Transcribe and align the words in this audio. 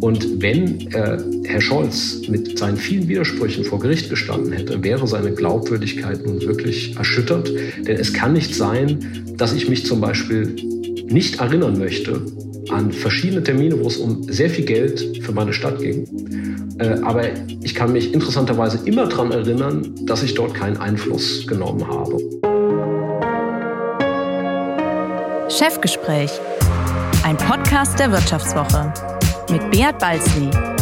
Und 0.00 0.42
wenn 0.42 0.92
äh, 0.92 1.18
Herr 1.44 1.60
Scholz 1.60 2.22
mit 2.28 2.58
seinen 2.58 2.76
vielen 2.76 3.06
Widersprüchen 3.08 3.64
vor 3.64 3.78
Gericht 3.78 4.08
gestanden 4.08 4.52
hätte, 4.52 4.82
wäre 4.82 5.06
seine 5.06 5.32
Glaubwürdigkeit 5.32 6.24
nun 6.24 6.40
wirklich 6.40 6.96
erschüttert. 6.96 7.50
Denn 7.86 7.96
es 7.96 8.12
kann 8.12 8.32
nicht 8.32 8.54
sein, 8.54 9.24
dass 9.36 9.52
ich 9.52 9.68
mich 9.68 9.84
zum 9.84 10.00
Beispiel 10.00 10.56
nicht 11.08 11.40
erinnern 11.40 11.78
möchte 11.78 12.22
an 12.70 12.92
verschiedene 12.92 13.42
Termine, 13.42 13.78
wo 13.80 13.88
es 13.88 13.96
um 13.96 14.22
sehr 14.24 14.48
viel 14.48 14.64
Geld 14.64 15.22
für 15.22 15.32
meine 15.32 15.52
Stadt 15.52 15.80
ging. 15.80 16.06
Äh, 16.78 17.00
aber 17.02 17.24
ich 17.62 17.74
kann 17.74 17.92
mich 17.92 18.14
interessanterweise 18.14 18.80
immer 18.86 19.06
daran 19.06 19.32
erinnern, 19.32 19.94
dass 20.06 20.22
ich 20.22 20.34
dort 20.34 20.54
keinen 20.54 20.76
Einfluss 20.78 21.46
genommen 21.46 21.86
habe. 21.86 22.18
Chefgespräch, 25.50 26.30
ein 27.24 27.36
Podcast 27.36 27.98
der 27.98 28.12
Wirtschaftswoche 28.12 28.92
mit 29.50 29.70
Beat 29.70 29.98
Balzli. 29.98 30.79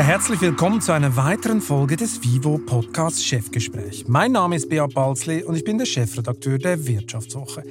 Ja, 0.00 0.06
herzlich 0.06 0.40
willkommen 0.40 0.80
zu 0.80 0.92
einer 0.92 1.14
weiteren 1.16 1.60
Folge 1.60 1.94
des 1.94 2.22
Vivo 2.22 2.56
Podcast 2.56 3.22
Chefgespräch. 3.22 4.06
Mein 4.08 4.32
Name 4.32 4.56
ist 4.56 4.70
Beat 4.70 4.94
Balzli 4.94 5.44
und 5.44 5.56
ich 5.56 5.64
bin 5.64 5.76
der 5.76 5.84
Chefredakteur 5.84 6.56
der 6.56 6.86
Wirtschaftswoche. 6.86 7.64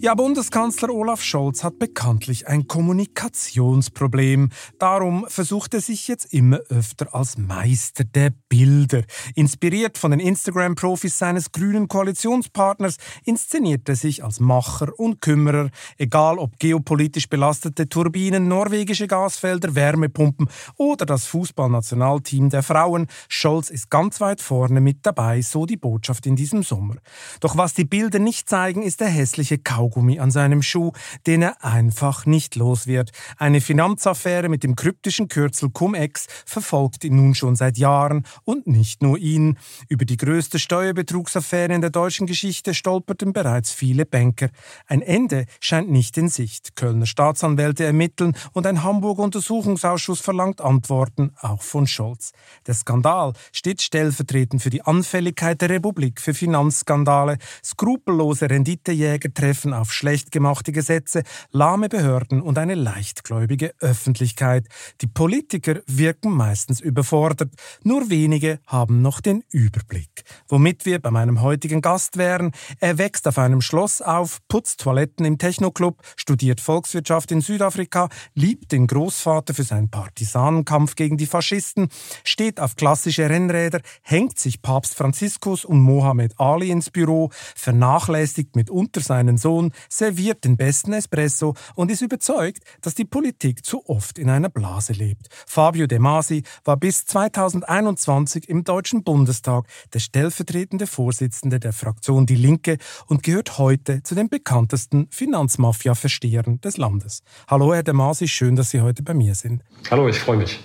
Ja, 0.00 0.14
Bundeskanzler 0.14 0.90
Olaf 0.90 1.22
Scholz 1.22 1.64
hat 1.64 1.80
bekanntlich 1.80 2.46
ein 2.46 2.68
Kommunikationsproblem. 2.68 4.50
Darum 4.78 5.26
versucht 5.26 5.74
er 5.74 5.80
sich 5.80 6.06
jetzt 6.06 6.32
immer 6.32 6.58
öfter 6.68 7.12
als 7.16 7.36
Meister 7.36 8.04
der 8.04 8.30
Bilder. 8.48 9.02
Inspiriert 9.34 9.98
von 9.98 10.12
den 10.12 10.20
Instagram-Profis 10.20 11.18
seines 11.18 11.50
grünen 11.50 11.88
Koalitionspartners 11.88 12.98
inszeniert 13.24 13.88
er 13.88 13.96
sich 13.96 14.22
als 14.22 14.38
Macher 14.38 14.96
und 15.00 15.20
Kümmerer, 15.20 15.68
egal 15.98 16.38
ob 16.38 16.60
geopolitisch 16.60 17.28
belastete 17.28 17.88
Turbinen, 17.88 18.46
norwegische 18.46 19.08
Gasfelder, 19.08 19.74
Wärmepumpen 19.74 20.48
oder 20.76 21.06
das 21.06 21.26
Fußball 21.26 21.71
Fußballnationalteam 21.72 22.50
der 22.50 22.62
Frauen. 22.62 23.06
Scholz 23.28 23.70
ist 23.70 23.90
ganz 23.90 24.20
weit 24.20 24.40
vorne 24.40 24.80
mit 24.80 24.98
dabei, 25.02 25.40
so 25.42 25.66
die 25.66 25.76
Botschaft 25.76 26.26
in 26.26 26.36
diesem 26.36 26.62
Sommer. 26.62 26.96
Doch 27.40 27.56
was 27.56 27.74
die 27.74 27.84
Bilder 27.84 28.18
nicht 28.18 28.48
zeigen, 28.48 28.82
ist 28.82 29.00
der 29.00 29.08
hässliche 29.08 29.58
Kaugummi 29.58 30.18
an 30.18 30.30
seinem 30.30 30.62
Schuh, 30.62 30.92
den 31.26 31.42
er 31.42 31.64
einfach 31.64 32.26
nicht 32.26 32.56
los 32.56 32.86
wird. 32.86 33.12
Eine 33.38 33.60
Finanzaffäre 33.60 34.48
mit 34.48 34.62
dem 34.62 34.76
kryptischen 34.76 35.28
Kürzel 35.28 35.70
Cum-Ex 35.70 36.26
verfolgt 36.44 37.04
ihn 37.04 37.16
nun 37.16 37.34
schon 37.34 37.56
seit 37.56 37.78
Jahren 37.78 38.24
und 38.44 38.66
nicht 38.66 39.02
nur 39.02 39.18
ihn. 39.18 39.58
Über 39.88 40.04
die 40.04 40.16
größte 40.16 40.58
Steuerbetrugsaffäre 40.58 41.72
in 41.72 41.80
der 41.80 41.90
deutschen 41.90 42.26
Geschichte 42.26 42.74
stolperten 42.74 43.32
bereits 43.32 43.72
viele 43.72 44.04
Banker. 44.04 44.48
Ein 44.86 45.02
Ende 45.02 45.46
scheint 45.60 45.90
nicht 45.90 46.18
in 46.18 46.28
Sicht. 46.28 46.76
Kölner 46.76 47.06
Staatsanwälte 47.06 47.84
ermitteln 47.84 48.34
und 48.52 48.66
ein 48.66 48.82
Hamburger 48.82 49.22
Untersuchungsausschuss 49.22 50.20
verlangt 50.20 50.60
Antworten 50.60 51.32
auch 51.40 51.61
von 51.62 51.86
Scholz. 51.86 52.32
Der 52.66 52.74
Skandal 52.74 53.32
steht 53.52 53.82
stellvertretend 53.82 54.62
für 54.62 54.70
die 54.70 54.82
Anfälligkeit 54.82 55.60
der 55.60 55.70
Republik 55.70 56.20
für 56.20 56.34
Finanzskandale, 56.34 57.38
skrupellose 57.64 58.48
Renditejäger 58.50 59.32
treffen 59.32 59.72
auf 59.72 59.92
schlecht 59.92 60.30
gemachte 60.30 60.72
Gesetze, 60.72 61.22
lahme 61.50 61.88
Behörden 61.88 62.40
und 62.40 62.58
eine 62.58 62.74
leichtgläubige 62.74 63.74
Öffentlichkeit. 63.80 64.66
Die 65.00 65.06
Politiker 65.06 65.80
wirken 65.86 66.30
meistens 66.30 66.80
überfordert, 66.80 67.52
nur 67.82 68.10
wenige 68.10 68.58
haben 68.66 69.02
noch 69.02 69.20
den 69.20 69.44
Überblick. 69.50 70.24
Womit 70.48 70.84
wir 70.86 71.00
bei 71.00 71.10
meinem 71.10 71.40
heutigen 71.40 71.80
Gast 71.80 72.16
wären, 72.16 72.52
er 72.78 72.98
wächst 72.98 73.26
auf 73.28 73.38
einem 73.38 73.60
Schloss 73.60 74.00
auf, 74.02 74.38
putzt 74.48 74.80
Toiletten 74.80 75.24
im 75.24 75.38
Technoclub, 75.38 76.02
studiert 76.16 76.60
Volkswirtschaft 76.60 77.30
in 77.32 77.40
Südafrika, 77.40 78.08
liebt 78.34 78.72
den 78.72 78.86
Großvater 78.86 79.54
für 79.54 79.64
seinen 79.64 79.90
Partisanenkampf 79.90 80.94
gegen 80.94 81.16
die 81.16 81.26
Faschisten, 81.26 81.41
steht 81.42 82.60
auf 82.60 82.76
klassische 82.76 83.28
Rennräder, 83.28 83.80
hängt 84.02 84.38
sich 84.38 84.62
Papst 84.62 84.94
Franziskus 84.94 85.64
und 85.64 85.80
Mohammed 85.80 86.38
Ali 86.38 86.70
ins 86.70 86.90
Büro, 86.90 87.30
vernachlässigt 87.54 88.56
mitunter 88.56 89.00
seinen 89.00 89.38
Sohn, 89.38 89.72
serviert 89.88 90.44
den 90.44 90.56
besten 90.56 90.92
Espresso 90.92 91.54
und 91.74 91.90
ist 91.90 92.02
überzeugt, 92.02 92.62
dass 92.80 92.94
die 92.94 93.04
Politik 93.04 93.64
zu 93.64 93.88
oft 93.88 94.18
in 94.18 94.30
einer 94.30 94.48
Blase 94.48 94.92
lebt. 94.92 95.28
Fabio 95.46 95.86
De 95.86 95.98
Masi 95.98 96.42
war 96.64 96.76
bis 96.76 97.04
2021 97.06 98.48
im 98.48 98.64
Deutschen 98.64 99.04
Bundestag 99.04 99.66
der 99.92 99.98
stellvertretende 100.00 100.86
Vorsitzende 100.86 101.60
der 101.60 101.72
Fraktion 101.72 102.26
Die 102.26 102.36
Linke 102.36 102.78
und 103.06 103.22
gehört 103.22 103.58
heute 103.58 104.02
zu 104.02 104.14
den 104.14 104.28
bekanntesten 104.28 105.08
Finanzmafia-Verstehern 105.10 106.60
des 106.60 106.76
Landes. 106.76 107.22
Hallo, 107.48 107.74
Herr 107.74 107.82
De 107.82 107.94
Masi, 107.94 108.28
schön, 108.28 108.56
dass 108.56 108.70
Sie 108.70 108.80
heute 108.80 109.02
bei 109.02 109.14
mir 109.14 109.34
sind. 109.34 109.62
Hallo, 109.90 110.08
ich 110.08 110.18
freue 110.18 110.36
mich. 110.36 110.60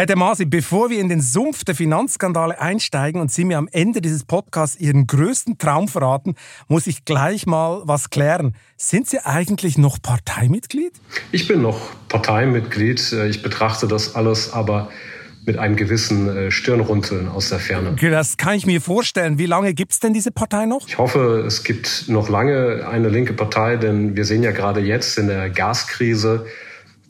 Herr 0.00 0.06
De 0.06 0.16
Masi, 0.16 0.46
bevor 0.46 0.88
wir 0.88 0.98
in 0.98 1.10
den 1.10 1.20
Sumpf 1.20 1.62
der 1.62 1.74
Finanzskandale 1.74 2.58
einsteigen 2.58 3.20
und 3.20 3.30
Sie 3.30 3.44
mir 3.44 3.58
am 3.58 3.68
Ende 3.70 4.00
dieses 4.00 4.24
Podcasts 4.24 4.80
Ihren 4.80 5.06
größten 5.06 5.58
Traum 5.58 5.88
verraten, 5.88 6.36
muss 6.68 6.86
ich 6.86 7.04
gleich 7.04 7.44
mal 7.44 7.82
was 7.84 8.08
klären. 8.08 8.54
Sind 8.78 9.10
Sie 9.10 9.18
eigentlich 9.18 9.76
noch 9.76 10.00
Parteimitglied? 10.00 10.94
Ich 11.32 11.46
bin 11.46 11.60
noch 11.60 11.90
Parteimitglied. 12.08 13.12
Ich 13.28 13.42
betrachte 13.42 13.88
das 13.88 14.14
alles 14.14 14.54
aber 14.54 14.88
mit 15.44 15.58
einem 15.58 15.76
gewissen 15.76 16.34
äh, 16.34 16.50
Stirnrunzeln 16.50 17.28
aus 17.28 17.50
der 17.50 17.58
Ferne. 17.58 17.94
Das 18.00 18.38
kann 18.38 18.54
ich 18.54 18.64
mir 18.64 18.80
vorstellen. 18.80 19.36
Wie 19.36 19.44
lange 19.44 19.74
gibt 19.74 19.92
es 19.92 20.00
denn 20.00 20.14
diese 20.14 20.30
Partei 20.30 20.64
noch? 20.64 20.88
Ich 20.88 20.96
hoffe, 20.96 21.44
es 21.46 21.62
gibt 21.62 22.06
noch 22.08 22.30
lange 22.30 22.88
eine 22.90 23.10
linke 23.10 23.34
Partei, 23.34 23.76
denn 23.76 24.16
wir 24.16 24.24
sehen 24.24 24.42
ja 24.42 24.52
gerade 24.52 24.80
jetzt 24.80 25.18
in 25.18 25.26
der 25.26 25.50
Gaskrise, 25.50 26.46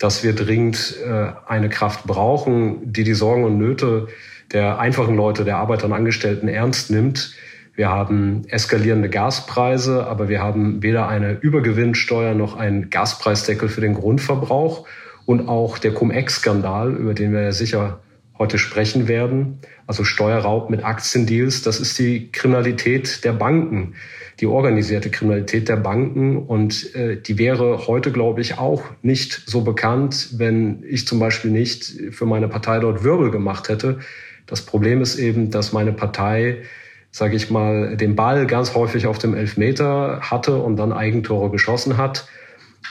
dass 0.01 0.25
wir 0.25 0.35
dringend 0.35 0.97
äh, 1.07 1.27
eine 1.47 1.69
Kraft 1.69 2.05
brauchen, 2.05 2.93
die 2.93 3.05
die 3.05 3.15
Sorgen 3.15 3.45
und 3.45 3.59
Nöte 3.59 4.09
der 4.53 4.81
einfachen 4.81 5.15
Leute, 5.15 5.45
der 5.45 5.59
Arbeiter 5.59 5.87
und 5.87 5.93
Angestellten 5.93 6.49
ernst 6.49 6.91
nimmt. 6.91 7.35
Wir 7.77 7.89
haben 7.89 8.43
eskalierende 8.49 9.09
Gaspreise, 9.09 10.07
aber 10.07 10.29
wir 10.29 10.43
haben 10.43 10.83
weder 10.83 11.07
eine 11.07 11.35
Übergewinnsteuer 11.35 12.35
noch 12.35 12.57
einen 12.57 12.91
Gaspreisdeckel 12.91 13.69
für 13.69 13.81
den 13.81 13.95
Grundverbrauch 13.95 14.87
und 15.25 15.49
auch 15.49 15.79
der 15.79 15.95
Cum-Ex-Skandal, 15.95 16.95
über 16.95 17.15
den 17.15 17.33
wir 17.33 17.43
ja 17.43 17.53
sicher 17.53 18.01
heute 18.41 18.59
sprechen 18.59 19.07
werden, 19.07 19.61
also 19.87 20.03
Steuerraub 20.03 20.69
mit 20.69 20.85
Aktiendeals, 20.85 21.63
das 21.63 21.79
ist 21.79 21.97
die 22.01 22.33
Kriminalität 22.33 23.23
der 23.23 23.33
Banken 23.33 23.95
die 24.41 24.47
organisierte 24.47 25.11
Kriminalität 25.11 25.69
der 25.69 25.77
Banken. 25.77 26.39
Und 26.39 26.95
äh, 26.95 27.21
die 27.21 27.39
wäre 27.39 27.87
heute, 27.87 28.11
glaube 28.11 28.41
ich, 28.41 28.59
auch 28.59 28.83
nicht 29.03 29.43
so 29.47 29.61
bekannt, 29.61 30.31
wenn 30.39 30.83
ich 30.89 31.07
zum 31.07 31.19
Beispiel 31.19 31.51
nicht 31.51 31.85
für 32.11 32.27
meine 32.27 32.49
Partei 32.49 32.79
dort 32.81 33.05
Wirbel 33.05 33.31
gemacht 33.31 33.69
hätte. 33.69 33.99
Das 34.47 34.63
Problem 34.63 35.03
ist 35.03 35.19
eben, 35.19 35.51
dass 35.51 35.73
meine 35.73 35.93
Partei, 35.93 36.63
sage 37.11 37.37
ich 37.37 37.51
mal, 37.51 37.97
den 37.97 38.17
Ball 38.17 38.47
ganz 38.47 38.75
häufig 38.75 39.07
auf 39.07 39.19
dem 39.19 39.35
Elfmeter 39.35 40.21
hatte 40.23 40.57
und 40.57 40.77
dann 40.77 40.93
Eigentore 40.93 41.51
geschossen 41.51 41.99
hat. 41.99 42.27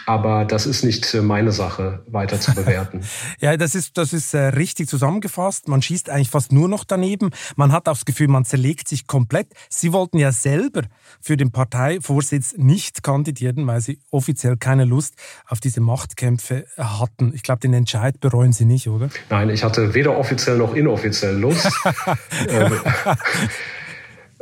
Aber 0.05 0.45
das 0.45 0.65
ist 0.65 0.83
nicht 0.83 1.13
äh, 1.13 1.21
meine 1.21 1.51
Sache, 1.51 2.03
weiter 2.07 2.39
zu 2.39 2.53
bewerten. 2.53 3.01
ja, 3.39 3.57
das 3.57 3.75
ist, 3.75 3.97
das 3.97 4.13
ist 4.13 4.33
äh, 4.33 4.39
richtig 4.39 4.87
zusammengefasst. 4.89 5.67
Man 5.67 5.81
schießt 5.81 6.09
eigentlich 6.09 6.29
fast 6.29 6.51
nur 6.51 6.67
noch 6.67 6.83
daneben. 6.83 7.31
Man 7.55 7.71
hat 7.71 7.87
auch 7.87 7.93
das 7.93 8.05
Gefühl, 8.05 8.27
man 8.27 8.45
zerlegt 8.45 8.87
sich 8.87 9.07
komplett. 9.07 9.47
Sie 9.69 9.93
wollten 9.93 10.17
ja 10.17 10.31
selber 10.31 10.83
für 11.21 11.37
den 11.37 11.51
Parteivorsitz 11.51 12.55
nicht 12.57 13.03
kandidieren, 13.03 13.67
weil 13.67 13.81
Sie 13.81 13.99
offiziell 14.11 14.57
keine 14.57 14.85
Lust 14.85 15.15
auf 15.47 15.59
diese 15.59 15.81
Machtkämpfe 15.81 16.65
hatten. 16.77 17.33
Ich 17.33 17.43
glaube, 17.43 17.59
den 17.59 17.73
Entscheid 17.73 18.19
bereuen 18.19 18.53
Sie 18.53 18.65
nicht, 18.65 18.87
oder? 18.87 19.09
Nein, 19.29 19.49
ich 19.49 19.63
hatte 19.63 19.93
weder 19.93 20.17
offiziell 20.17 20.57
noch 20.57 20.75
inoffiziell 20.75 21.37
Lust. 21.37 21.67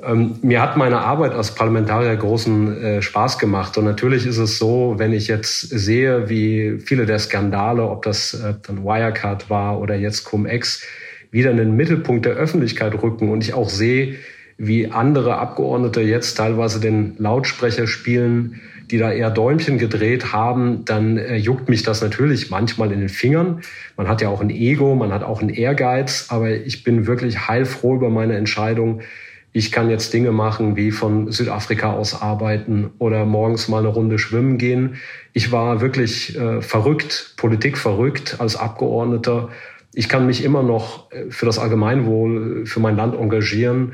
Ähm, 0.03 0.35
mir 0.43 0.61
hat 0.61 0.77
meine 0.77 0.99
Arbeit 0.99 1.33
als 1.33 1.55
Parlamentarier 1.55 2.15
großen 2.15 2.83
äh, 2.83 3.01
Spaß 3.01 3.39
gemacht. 3.39 3.77
Und 3.77 3.85
natürlich 3.85 4.27
ist 4.27 4.37
es 4.37 4.59
so, 4.59 4.95
wenn 4.97 5.11
ich 5.11 5.27
jetzt 5.27 5.61
sehe, 5.61 6.29
wie 6.29 6.79
viele 6.79 7.05
der 7.05 7.17
Skandale, 7.17 7.83
ob 7.83 8.03
das 8.03 8.35
äh, 8.35 8.53
dann 8.65 8.83
Wirecard 8.83 9.49
war 9.49 9.79
oder 9.79 9.95
jetzt 9.95 10.23
Cum-Ex, 10.25 10.83
wieder 11.31 11.51
in 11.51 11.57
den 11.57 11.75
Mittelpunkt 11.75 12.25
der 12.25 12.33
Öffentlichkeit 12.33 13.01
rücken 13.01 13.29
und 13.29 13.43
ich 13.43 13.53
auch 13.53 13.69
sehe, 13.69 14.15
wie 14.57 14.87
andere 14.91 15.37
Abgeordnete 15.37 16.01
jetzt 16.01 16.35
teilweise 16.35 16.79
den 16.79 17.15
Lautsprecher 17.17 17.87
spielen, 17.87 18.61
die 18.89 18.97
da 18.97 19.11
eher 19.11 19.29
Däumchen 19.31 19.77
gedreht 19.77 20.31
haben, 20.31 20.85
dann 20.85 21.17
äh, 21.17 21.35
juckt 21.35 21.69
mich 21.69 21.83
das 21.83 22.01
natürlich 22.01 22.49
manchmal 22.49 22.91
in 22.91 22.99
den 22.99 23.09
Fingern. 23.09 23.61
Man 23.97 24.07
hat 24.07 24.21
ja 24.21 24.29
auch 24.29 24.41
ein 24.41 24.49
Ego, 24.49 24.95
man 24.95 25.11
hat 25.11 25.23
auch 25.23 25.41
einen 25.41 25.49
Ehrgeiz, 25.49 26.27
aber 26.29 26.51
ich 26.51 26.83
bin 26.83 27.07
wirklich 27.07 27.47
heilfroh 27.47 27.95
über 27.95 28.09
meine 28.09 28.35
Entscheidung, 28.35 29.01
ich 29.57 29.71
kann 29.71 29.89
jetzt 29.89 30.13
Dinge 30.13 30.31
machen 30.31 30.75
wie 30.75 30.91
von 30.91 31.31
Südafrika 31.31 31.91
aus 31.91 32.21
arbeiten 32.21 32.91
oder 32.99 33.25
morgens 33.25 33.67
mal 33.67 33.79
eine 33.79 33.87
Runde 33.87 34.19
schwimmen 34.19 34.59
gehen. 34.59 34.97
Ich 35.33 35.51
war 35.51 35.81
wirklich 35.81 36.37
äh, 36.37 36.61
verrückt, 36.61 37.33
Politik 37.37 37.79
verrückt 37.79 38.35
als 38.37 38.55
Abgeordneter. 38.55 39.49
Ich 39.95 40.09
kann 40.09 40.27
mich 40.27 40.43
immer 40.43 40.61
noch 40.61 41.11
äh, 41.11 41.31
für 41.31 41.47
das 41.47 41.57
Allgemeinwohl, 41.57 42.67
für 42.67 42.79
mein 42.79 42.97
Land 42.97 43.15
engagieren 43.15 43.93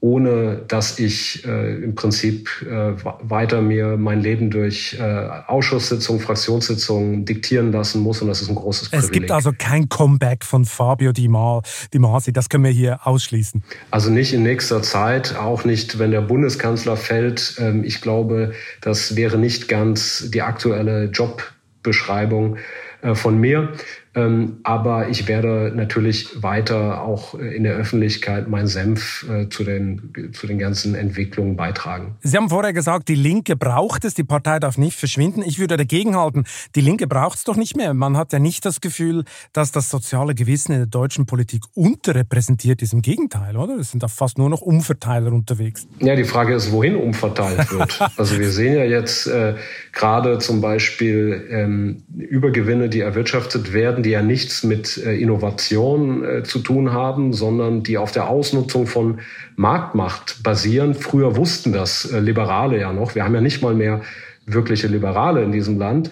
ohne 0.00 0.62
dass 0.68 1.00
ich 1.00 1.44
äh, 1.44 1.74
im 1.82 1.96
Prinzip 1.96 2.48
äh, 2.62 2.92
weiter 3.22 3.60
mir 3.60 3.96
mein 3.96 4.20
Leben 4.20 4.48
durch 4.48 4.96
äh, 4.98 5.02
Ausschusssitzungen, 5.02 6.20
Fraktionssitzungen 6.20 7.24
diktieren 7.24 7.72
lassen 7.72 8.02
muss. 8.02 8.22
Und 8.22 8.28
das 8.28 8.40
ist 8.40 8.48
ein 8.48 8.54
großes 8.54 8.90
Privileg. 8.90 9.04
Es 9.04 9.10
gibt 9.10 9.30
also 9.32 9.52
kein 9.56 9.88
Comeback 9.88 10.44
von 10.44 10.64
Fabio 10.64 11.10
Di, 11.10 11.26
Ma, 11.26 11.62
Di 11.92 11.98
Masi. 11.98 12.32
Das 12.32 12.48
können 12.48 12.62
wir 12.62 12.70
hier 12.70 13.06
ausschließen. 13.06 13.64
Also 13.90 14.10
nicht 14.10 14.32
in 14.32 14.44
nächster 14.44 14.82
Zeit, 14.82 15.34
auch 15.34 15.64
nicht, 15.64 15.98
wenn 15.98 16.12
der 16.12 16.22
Bundeskanzler 16.22 16.96
fällt. 16.96 17.56
Ähm, 17.58 17.82
ich 17.82 18.00
glaube, 18.00 18.52
das 18.80 19.16
wäre 19.16 19.36
nicht 19.36 19.66
ganz 19.66 20.30
die 20.32 20.42
aktuelle 20.42 21.06
Jobbeschreibung 21.06 22.58
äh, 23.02 23.16
von 23.16 23.38
mir. 23.38 23.72
Ähm, 24.18 24.58
aber 24.64 25.08
ich 25.08 25.28
werde 25.28 25.72
natürlich 25.74 26.42
weiter 26.42 27.02
auch 27.02 27.34
äh, 27.34 27.56
in 27.56 27.62
der 27.62 27.74
Öffentlichkeit 27.74 28.48
meinen 28.48 28.66
Senf 28.66 29.26
äh, 29.28 29.48
zu 29.48 29.64
den, 29.64 30.32
zu 30.32 30.46
den 30.46 30.58
ganzen 30.58 30.94
Entwicklungen 30.94 31.56
beitragen. 31.56 32.16
Sie 32.20 32.36
haben 32.36 32.48
vorher 32.48 32.72
gesagt, 32.72 33.08
die 33.08 33.14
Linke 33.14 33.56
braucht 33.56 34.04
es, 34.04 34.14
die 34.14 34.24
Partei 34.24 34.58
darf 34.58 34.76
nicht 34.76 34.96
verschwinden. 34.96 35.42
Ich 35.42 35.58
würde 35.58 35.76
dagegenhalten, 35.76 36.44
die 36.74 36.80
Linke 36.80 37.06
braucht 37.06 37.38
es 37.38 37.44
doch 37.44 37.56
nicht 37.56 37.76
mehr. 37.76 37.94
Man 37.94 38.16
hat 38.16 38.32
ja 38.32 38.38
nicht 38.38 38.64
das 38.64 38.80
Gefühl, 38.80 39.24
dass 39.52 39.70
das 39.70 39.88
soziale 39.88 40.34
Gewissen 40.34 40.72
in 40.72 40.78
der 40.78 40.86
deutschen 40.86 41.26
Politik 41.26 41.62
unterrepräsentiert 41.74 42.82
ist. 42.82 42.92
Im 42.92 43.02
Gegenteil, 43.02 43.56
oder? 43.56 43.76
Es 43.76 43.92
sind 43.92 44.02
da 44.02 44.08
fast 44.08 44.38
nur 44.38 44.50
noch 44.50 44.62
Umverteiler 44.62 45.32
unterwegs. 45.32 45.86
Ja, 46.00 46.16
die 46.16 46.24
Frage 46.24 46.54
ist, 46.54 46.72
wohin 46.72 46.96
umverteilt 46.96 47.70
wird. 47.70 48.00
also 48.16 48.38
wir 48.38 48.50
sehen 48.50 48.74
ja 48.74 48.84
jetzt 48.84 49.26
äh, 49.26 49.54
gerade 49.92 50.38
zum 50.38 50.60
Beispiel 50.60 51.46
ähm, 51.50 52.02
Übergewinne, 52.16 52.88
die 52.88 53.00
erwirtschaftet 53.00 53.72
werden, 53.72 54.02
die 54.02 54.07
ja 54.08 54.22
nichts 54.22 54.64
mit 54.64 54.96
äh, 54.98 55.16
Innovation 55.16 56.24
äh, 56.24 56.42
zu 56.42 56.58
tun 56.60 56.92
haben, 56.92 57.32
sondern 57.32 57.82
die 57.82 57.98
auf 57.98 58.12
der 58.12 58.28
Ausnutzung 58.28 58.86
von 58.86 59.20
Marktmacht 59.56 60.42
basieren. 60.42 60.94
Früher 60.94 61.36
wussten 61.36 61.72
das 61.72 62.10
äh, 62.10 62.20
Liberale 62.20 62.78
ja 62.78 62.92
noch. 62.92 63.14
Wir 63.14 63.24
haben 63.24 63.34
ja 63.34 63.40
nicht 63.40 63.62
mal 63.62 63.74
mehr 63.74 64.02
wirkliche 64.46 64.86
Liberale 64.86 65.42
in 65.42 65.52
diesem 65.52 65.78
Land. 65.78 66.10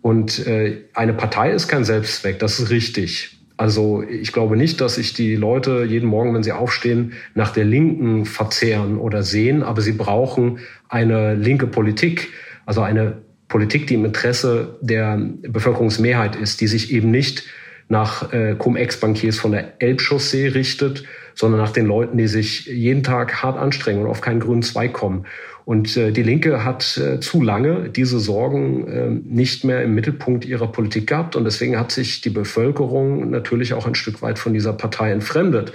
Und 0.00 0.46
eine 0.92 1.14
Partei 1.14 1.50
ist 1.52 1.66
kein 1.66 1.84
Selbstzweck, 1.84 2.38
das 2.38 2.58
ist 2.60 2.68
richtig. 2.68 3.38
Also 3.56 4.02
ich 4.02 4.32
glaube 4.32 4.56
nicht, 4.56 4.80
dass 4.80 4.96
sich 4.96 5.14
die 5.14 5.36
Leute 5.36 5.84
jeden 5.84 6.08
Morgen, 6.08 6.34
wenn 6.34 6.42
sie 6.42 6.52
aufstehen, 6.52 7.12
nach 7.34 7.52
der 7.52 7.64
Linken 7.64 8.26
verzehren 8.26 8.98
oder 8.98 9.22
sehen, 9.22 9.62
aber 9.62 9.80
sie 9.80 9.92
brauchen 9.92 10.58
eine 10.88 11.34
linke 11.34 11.66
Politik, 11.66 12.32
also 12.66 12.82
eine 12.82 13.23
Politik, 13.54 13.86
die 13.86 13.94
im 13.94 14.04
Interesse 14.04 14.78
der 14.80 15.16
Bevölkerungsmehrheit 15.42 16.34
ist, 16.34 16.60
die 16.60 16.66
sich 16.66 16.92
eben 16.92 17.12
nicht 17.12 17.44
nach 17.88 18.32
äh, 18.32 18.56
Cum-Ex-Bankiers 18.58 19.38
von 19.38 19.52
der 19.52 19.80
Elbchaussee 19.80 20.48
richtet, 20.48 21.04
sondern 21.36 21.60
nach 21.60 21.70
den 21.70 21.86
Leuten, 21.86 22.18
die 22.18 22.26
sich 22.26 22.66
jeden 22.66 23.04
Tag 23.04 23.44
hart 23.44 23.56
anstrengen 23.56 24.02
und 24.02 24.08
auf 24.08 24.20
keinen 24.20 24.40
grünen 24.40 24.62
Zweig 24.62 24.92
kommen. 24.92 25.26
Und 25.64 25.96
äh, 25.96 26.10
die 26.10 26.24
Linke 26.24 26.64
hat 26.64 26.96
äh, 26.96 27.20
zu 27.20 27.42
lange 27.42 27.90
diese 27.90 28.18
Sorgen 28.18 28.88
äh, 28.88 29.10
nicht 29.24 29.62
mehr 29.62 29.84
im 29.84 29.94
Mittelpunkt 29.94 30.44
ihrer 30.44 30.66
Politik 30.66 31.06
gehabt. 31.06 31.36
Und 31.36 31.44
deswegen 31.44 31.78
hat 31.78 31.92
sich 31.92 32.22
die 32.22 32.30
Bevölkerung 32.30 33.30
natürlich 33.30 33.72
auch 33.72 33.86
ein 33.86 33.94
Stück 33.94 34.20
weit 34.20 34.40
von 34.40 34.52
dieser 34.52 34.72
Partei 34.72 35.12
entfremdet. 35.12 35.72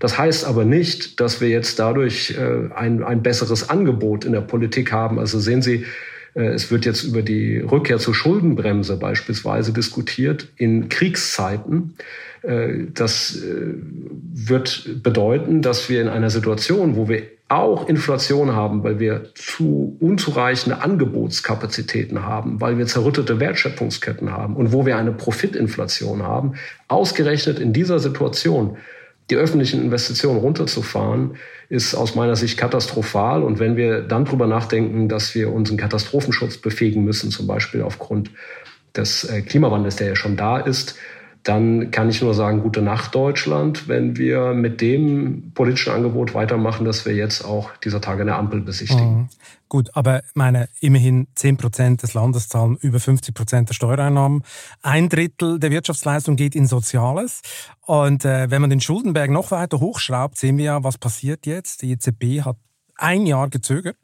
Das 0.00 0.18
heißt 0.18 0.44
aber 0.44 0.66
nicht, 0.66 1.18
dass 1.18 1.40
wir 1.40 1.48
jetzt 1.48 1.78
dadurch 1.78 2.36
äh, 2.38 2.74
ein, 2.74 3.02
ein 3.02 3.22
besseres 3.22 3.70
Angebot 3.70 4.26
in 4.26 4.32
der 4.32 4.42
Politik 4.42 4.92
haben. 4.92 5.18
Also 5.18 5.40
sehen 5.40 5.62
Sie, 5.62 5.86
es 6.34 6.70
wird 6.70 6.84
jetzt 6.84 7.02
über 7.04 7.22
die 7.22 7.58
Rückkehr 7.58 7.98
zur 7.98 8.14
Schuldenbremse 8.14 8.96
beispielsweise 8.96 9.72
diskutiert 9.72 10.48
in 10.56 10.88
Kriegszeiten. 10.88 11.94
Äh, 12.42 12.86
das 12.94 13.36
äh, 13.36 13.74
wird 14.34 15.02
bedeuten, 15.02 15.62
dass 15.62 15.88
wir 15.88 16.00
in 16.00 16.08
einer 16.08 16.30
Situation, 16.30 16.96
wo 16.96 17.08
wir 17.08 17.22
auch 17.48 17.86
Inflation 17.86 18.52
haben, 18.52 18.82
weil 18.82 18.98
wir 18.98 19.34
zu 19.34 19.96
unzureichende 20.00 20.80
Angebotskapazitäten 20.80 22.24
haben, 22.24 22.62
weil 22.62 22.78
wir 22.78 22.86
zerrüttete 22.86 23.40
Wertschöpfungsketten 23.40 24.32
haben 24.32 24.56
und 24.56 24.72
wo 24.72 24.86
wir 24.86 24.96
eine 24.96 25.12
Profitinflation 25.12 26.22
haben, 26.22 26.54
ausgerechnet 26.88 27.58
in 27.58 27.74
dieser 27.74 27.98
Situation 27.98 28.78
die 29.32 29.38
öffentlichen 29.38 29.80
Investitionen 29.82 30.38
runterzufahren, 30.38 31.36
ist 31.70 31.94
aus 31.94 32.14
meiner 32.14 32.36
Sicht 32.36 32.58
katastrophal. 32.58 33.42
Und 33.42 33.58
wenn 33.60 33.76
wir 33.76 34.02
dann 34.02 34.26
drüber 34.26 34.46
nachdenken, 34.46 35.08
dass 35.08 35.34
wir 35.34 35.50
unseren 35.50 35.78
Katastrophenschutz 35.78 36.58
befähigen 36.58 37.02
müssen, 37.02 37.30
zum 37.30 37.46
Beispiel 37.46 37.80
aufgrund 37.80 38.30
des 38.94 39.24
äh, 39.24 39.40
Klimawandels, 39.40 39.96
der 39.96 40.08
ja 40.08 40.16
schon 40.16 40.36
da 40.36 40.58
ist, 40.58 40.96
dann 41.42 41.90
kann 41.90 42.08
ich 42.08 42.22
nur 42.22 42.34
sagen, 42.34 42.62
gute 42.62 42.82
Nacht 42.82 43.14
Deutschland, 43.14 43.88
wenn 43.88 44.16
wir 44.16 44.54
mit 44.54 44.80
dem 44.80 45.52
politischen 45.54 45.92
Angebot 45.92 46.34
weitermachen, 46.34 46.84
dass 46.84 47.04
wir 47.04 47.14
jetzt 47.14 47.44
auch 47.44 47.70
dieser 47.78 48.00
Tage 48.00 48.22
eine 48.22 48.36
Ampel 48.36 48.60
besichtigen. 48.60 49.16
Mhm. 49.16 49.28
Gut, 49.68 49.88
aber 49.94 50.22
meine 50.34 50.68
immerhin 50.80 51.28
10 51.34 51.56
Prozent 51.56 52.02
des 52.02 52.14
Landes 52.14 52.48
zahlen 52.48 52.76
über 52.80 53.00
50 53.00 53.34
Prozent 53.34 53.68
der 53.70 53.74
Steuereinnahmen. 53.74 54.42
Ein 54.82 55.08
Drittel 55.08 55.58
der 55.58 55.70
Wirtschaftsleistung 55.70 56.36
geht 56.36 56.54
in 56.54 56.66
Soziales. 56.66 57.40
Und 57.86 58.24
äh, 58.24 58.50
wenn 58.50 58.60
man 58.60 58.70
den 58.70 58.80
Schuldenberg 58.82 59.30
noch 59.30 59.50
weiter 59.50 59.80
hochschraubt, 59.80 60.36
sehen 60.36 60.58
wir 60.58 60.64
ja, 60.64 60.84
was 60.84 60.98
passiert 60.98 61.46
jetzt. 61.46 61.82
Die 61.82 61.90
EZB 61.92 62.44
hat 62.44 62.58
ein 63.02 63.26
Jahr 63.26 63.48
gezögert, 63.50 63.96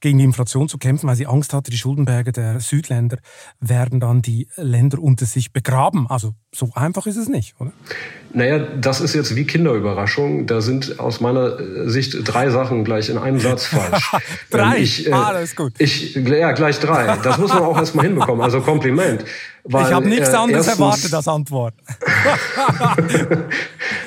gegen 0.00 0.18
die 0.18 0.24
Inflation 0.24 0.68
zu 0.68 0.78
kämpfen, 0.78 1.08
weil 1.08 1.16
sie 1.16 1.26
Angst 1.26 1.52
hatte, 1.52 1.70
die 1.70 1.78
Schuldenberge 1.78 2.32
der 2.32 2.60
Südländer 2.60 3.18
werden 3.60 4.00
dann 4.00 4.22
die 4.22 4.48
Länder 4.56 4.98
unter 4.98 5.26
sich 5.26 5.52
begraben. 5.52 6.06
Also 6.08 6.34
so 6.52 6.70
einfach 6.74 7.06
ist 7.06 7.16
es 7.16 7.28
nicht, 7.28 7.54
oder? 7.60 7.72
Naja, 8.32 8.58
das 8.58 9.00
ist 9.00 9.14
jetzt 9.14 9.34
wie 9.34 9.44
Kinderüberraschung. 9.44 10.46
Da 10.46 10.60
sind 10.60 11.00
aus 11.00 11.20
meiner 11.20 11.88
Sicht 11.88 12.16
drei 12.24 12.50
Sachen 12.50 12.84
gleich 12.84 13.08
in 13.08 13.18
einem 13.18 13.40
Satz 13.40 13.66
falsch. 13.66 14.12
drei? 14.50 14.78
Ich, 14.78 15.08
äh, 15.08 15.12
ah, 15.12 15.32
das 15.32 15.44
ist 15.44 15.56
gut. 15.56 15.72
Ich, 15.78 16.14
ja, 16.14 16.52
gleich 16.52 16.78
drei. 16.78 17.16
Das 17.22 17.38
muss 17.38 17.52
man 17.52 17.64
auch 17.64 17.76
erstmal 17.76 18.06
hinbekommen. 18.06 18.40
Also 18.40 18.60
Kompliment. 18.60 19.24
Weil, 19.64 19.86
ich 19.86 19.92
habe 19.92 20.08
nichts 20.08 20.30
äh, 20.30 20.36
anderes 20.36 20.68
erstens, 20.68 20.80
erwartet 20.80 21.14
als 21.14 21.28
Antwort. 21.28 21.74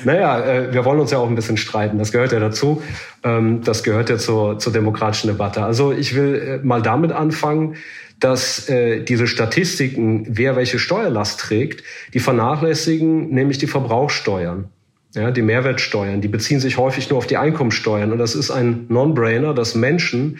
naja, 0.04 0.40
äh, 0.40 0.72
wir 0.72 0.84
wollen 0.84 1.00
uns 1.00 1.10
ja 1.10 1.18
auch 1.18 1.28
ein 1.28 1.34
bisschen 1.34 1.56
streiten. 1.56 1.98
Das 1.98 2.10
gehört 2.10 2.32
ja 2.32 2.40
dazu. 2.40 2.82
Ähm, 3.22 3.62
das 3.62 3.82
gehört 3.82 4.10
ja 4.10 4.18
zur, 4.18 4.58
zur 4.58 4.72
demokratischen 4.72 5.28
Debatte. 5.28 5.62
Also 5.62 5.92
ich 5.92 6.14
will 6.14 6.60
äh, 6.62 6.66
mal 6.66 6.82
damit 6.82 7.12
anfangen, 7.12 7.76
dass 8.24 8.70
äh, 8.70 9.02
diese 9.02 9.26
Statistiken, 9.26 10.24
wer 10.30 10.56
welche 10.56 10.78
Steuerlast 10.78 11.40
trägt, 11.40 11.84
die 12.14 12.20
vernachlässigen 12.20 13.28
nämlich 13.28 13.58
die 13.58 13.66
Verbrauchssteuern. 13.66 14.70
Ja, 15.14 15.30
die 15.30 15.42
Mehrwertsteuern, 15.42 16.22
die 16.22 16.28
beziehen 16.28 16.58
sich 16.58 16.78
häufig 16.78 17.10
nur 17.10 17.18
auf 17.18 17.26
die 17.26 17.36
Einkommensteuern. 17.36 18.12
Und 18.12 18.18
das 18.18 18.34
ist 18.34 18.50
ein 18.50 18.86
Non-Brainer, 18.88 19.52
dass 19.52 19.74
Menschen, 19.74 20.38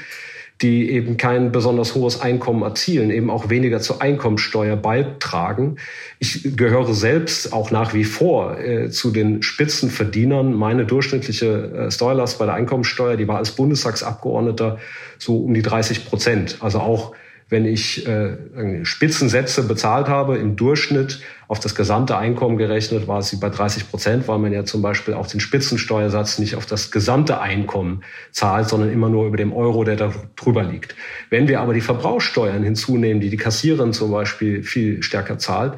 die 0.62 0.90
eben 0.92 1.18
kein 1.18 1.52
besonders 1.52 1.94
hohes 1.94 2.22
Einkommen 2.22 2.62
erzielen, 2.62 3.10
eben 3.10 3.28
auch 3.28 3.50
weniger 3.50 3.80
zur 3.80 4.00
Einkommensteuer 4.00 4.76
beitragen. 4.76 5.76
Ich 6.18 6.56
gehöre 6.56 6.94
selbst 6.94 7.52
auch 7.52 7.70
nach 7.70 7.92
wie 7.92 8.04
vor 8.04 8.58
äh, 8.58 8.88
zu 8.88 9.10
den 9.10 9.42
Spitzenverdienern. 9.42 10.54
Meine 10.54 10.86
durchschnittliche 10.86 11.86
äh, 11.86 11.90
Steuerlast 11.90 12.38
bei 12.38 12.46
der 12.46 12.54
Einkommensteuer, 12.54 13.18
die 13.18 13.28
war 13.28 13.36
als 13.36 13.50
Bundestagsabgeordneter 13.50 14.78
so 15.18 15.36
um 15.36 15.52
die 15.52 15.62
30 15.62 16.06
Prozent. 16.06 16.56
Also 16.60 16.78
auch 16.80 17.12
wenn 17.48 17.66
ich 17.66 18.06
äh, 18.06 18.84
Spitzensätze 18.84 19.64
bezahlt 19.64 20.08
habe, 20.08 20.38
im 20.38 20.56
Durchschnitt 20.56 21.20
auf 21.46 21.60
das 21.60 21.74
gesamte 21.74 22.16
Einkommen 22.16 22.56
gerechnet, 22.56 23.06
war 23.06 23.22
sie 23.22 23.36
bei 23.36 23.50
30 23.50 23.90
Prozent, 23.90 24.28
weil 24.28 24.38
man 24.38 24.52
ja 24.52 24.64
zum 24.64 24.80
Beispiel 24.80 25.14
auch 25.14 25.26
den 25.26 25.40
Spitzensteuersatz 25.40 26.38
nicht 26.38 26.56
auf 26.56 26.66
das 26.66 26.90
gesamte 26.90 27.40
Einkommen 27.40 28.02
zahlt, 28.32 28.68
sondern 28.68 28.90
immer 28.90 29.10
nur 29.10 29.26
über 29.26 29.36
dem 29.36 29.52
Euro, 29.52 29.84
der 29.84 29.96
da 29.96 30.12
drüber 30.36 30.62
liegt. 30.62 30.94
Wenn 31.28 31.46
wir 31.46 31.60
aber 31.60 31.74
die 31.74 31.82
Verbrauchssteuern 31.82 32.62
hinzunehmen, 32.62 33.20
die 33.20 33.30
die 33.30 33.36
Kassiererin 33.36 33.92
zum 33.92 34.10
Beispiel 34.10 34.62
viel 34.62 35.02
stärker 35.02 35.38
zahlt, 35.38 35.74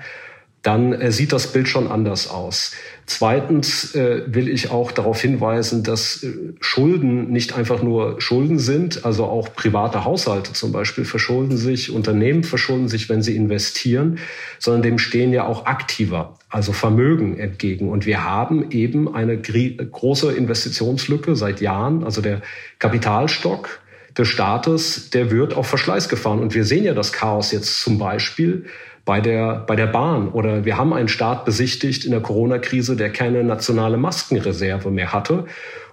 dann 0.62 0.92
äh, 0.92 1.12
sieht 1.12 1.32
das 1.32 1.52
Bild 1.52 1.68
schon 1.68 1.88
anders 1.88 2.28
aus. 2.28 2.72
Zweitens 3.08 3.94
äh, 3.94 4.22
will 4.26 4.48
ich 4.48 4.70
auch 4.70 4.90
darauf 4.90 5.20
hinweisen, 5.20 5.84
dass 5.84 6.24
äh, 6.24 6.32
Schulden 6.60 7.30
nicht 7.30 7.56
einfach 7.56 7.80
nur 7.80 8.20
Schulden 8.20 8.58
sind, 8.58 9.04
also 9.04 9.26
auch 9.26 9.54
private 9.54 10.04
Haushalte 10.04 10.52
zum 10.54 10.72
Beispiel 10.72 11.04
verschulden 11.04 11.56
sich, 11.56 11.92
Unternehmen 11.92 12.42
verschulden 12.42 12.88
sich, 12.88 13.08
wenn 13.08 13.22
sie 13.22 13.36
investieren, 13.36 14.18
sondern 14.58 14.82
dem 14.82 14.98
stehen 14.98 15.32
ja 15.32 15.46
auch 15.46 15.66
Aktiva, 15.66 16.36
also 16.48 16.72
Vermögen 16.72 17.38
entgegen. 17.38 17.90
Und 17.90 18.06
wir 18.06 18.24
haben 18.24 18.72
eben 18.72 19.14
eine 19.14 19.38
große 19.38 20.32
Investitionslücke 20.32 21.36
seit 21.36 21.60
Jahren, 21.60 22.02
also 22.02 22.20
der 22.20 22.42
Kapitalstock 22.80 23.78
des 24.18 24.26
Staates, 24.26 25.10
der 25.10 25.30
wird 25.30 25.54
auf 25.54 25.68
Verschleiß 25.68 26.08
gefahren. 26.08 26.40
Und 26.40 26.54
wir 26.54 26.64
sehen 26.64 26.82
ja 26.82 26.94
das 26.94 27.12
Chaos 27.12 27.52
jetzt 27.52 27.80
zum 27.80 27.98
Beispiel 27.98 28.66
bei 29.06 29.20
der, 29.20 29.64
bei 29.66 29.76
der 29.76 29.86
Bahn. 29.86 30.28
Oder 30.28 30.66
wir 30.66 30.76
haben 30.76 30.92
einen 30.92 31.08
Staat 31.08 31.46
besichtigt 31.46 32.04
in 32.04 32.10
der 32.10 32.20
Corona-Krise, 32.20 32.96
der 32.96 33.10
keine 33.10 33.42
nationale 33.44 33.96
Maskenreserve 33.96 34.90
mehr 34.90 35.14
hatte. 35.14 35.46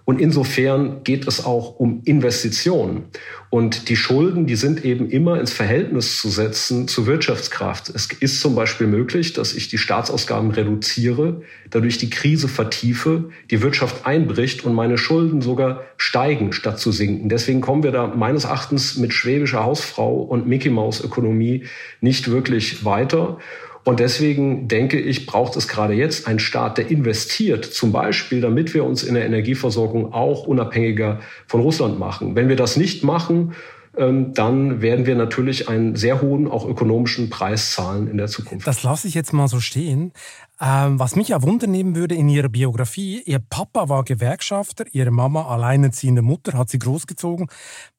Und 0.06 0.20
insofern 0.20 1.04
geht 1.04 1.28
es 1.28 1.46
auch 1.46 1.80
um 1.80 2.02
Investitionen. 2.04 3.06
Und 3.50 3.88
die 3.88 3.96
Schulden, 3.96 4.48
die 4.48 4.56
sind 4.56 4.84
eben 4.84 5.10
immer 5.10 5.40
ins 5.40 5.54
Verhältnis 5.54 6.20
zu 6.20 6.30
setzen 6.30 6.90
zur 6.90 7.06
Wirtschaftskraft. 7.06 7.90
Es 7.90 8.08
ist 8.12 8.42
zum 8.42 8.54
Beispiel 8.54 8.88
möglich, 8.88 9.32
dass 9.32 9.54
ich 9.54 9.70
die 9.70 9.78
Staatsausgaben 9.78 10.52
reduziere, 10.52 11.42
dadurch 11.70 12.00
die 12.00 12.10
Krise 12.10 12.50
vertiefe, 12.50 13.30
die 13.50 13.62
Wirtschaft 13.62 14.06
einbricht 14.06 14.66
und 14.66 14.74
meine 14.74 14.98
Schulden 14.98 15.42
sogar 15.42 15.84
steigen, 15.96 16.52
statt 16.52 16.80
zu 16.80 16.92
sinken. 16.92 17.30
Deswegen 17.30 17.62
kommen 17.62 17.84
wir 17.84 17.92
da 17.92 18.08
meines 18.08 18.44
Erachtens 18.44 18.98
mit 18.98 19.14
schwäbischer 19.14 19.64
Hausfrau 19.64 20.16
und 20.16 20.48
Mickey 20.48 20.70
Maus 20.70 21.02
Ökonomie 21.02 21.66
nicht 22.02 22.30
wirklich 22.30 22.84
weiter. 22.84 23.38
Und 23.84 24.00
deswegen 24.00 24.68
denke 24.68 25.00
ich, 25.00 25.26
braucht 25.26 25.56
es 25.58 25.68
gerade 25.68 25.94
jetzt 25.94 26.28
einen 26.28 26.40
Staat, 26.40 26.78
der 26.78 26.90
investiert, 26.90 27.66
zum 27.66 27.92
Beispiel, 27.92 28.40
damit 28.40 28.74
wir 28.74 28.86
uns 28.86 29.04
in 29.04 29.16
der 29.16 29.26
Energieversorgung 29.26 30.14
auch 30.14 30.48
unabhängiger 30.48 31.20
von 31.48 31.62
Russland 31.62 32.00
machen. 32.00 32.36
Wenn 32.36 32.48
wir 32.48 32.56
das 32.56 32.78
nicht 32.78 33.04
machen, 33.04 33.54
ähm, 33.96 34.34
dann 34.34 34.82
werden 34.82 35.06
wir 35.06 35.16
natürlich 35.16 35.70
einen 35.70 35.96
sehr 35.96 36.22
hohen, 36.22 36.48
auch 36.48 36.68
ökonomischen 36.68 37.30
Preis 37.30 37.74
zahlen 37.74 38.08
in 38.08 38.18
der 38.18 38.28
Zukunft. 38.28 38.66
Das 38.66 38.82
lasse 38.82 39.08
ich 39.08 39.14
jetzt 39.14 39.34
mal 39.34 39.48
so 39.48 39.60
stehen. 39.60 40.14
Ähm, 40.60 40.98
was 40.98 41.16
mich 41.16 41.28
ja 41.28 41.44
wundern 41.44 41.96
würde 41.96 42.16
in 42.16 42.28
Ihrer 42.30 42.50
Biografie, 42.50 43.22
Ihr 43.26 43.40
Papa 43.40 43.90
war 43.90 44.04
Gewerkschafter, 44.04 44.86
Ihre 44.94 45.12
Mama 45.12 45.46
alleinerziehende 45.46 46.22
Mutter, 46.22 46.58
hat 46.58 46.70
Sie 46.70 46.80
großgezogen. 46.80 47.48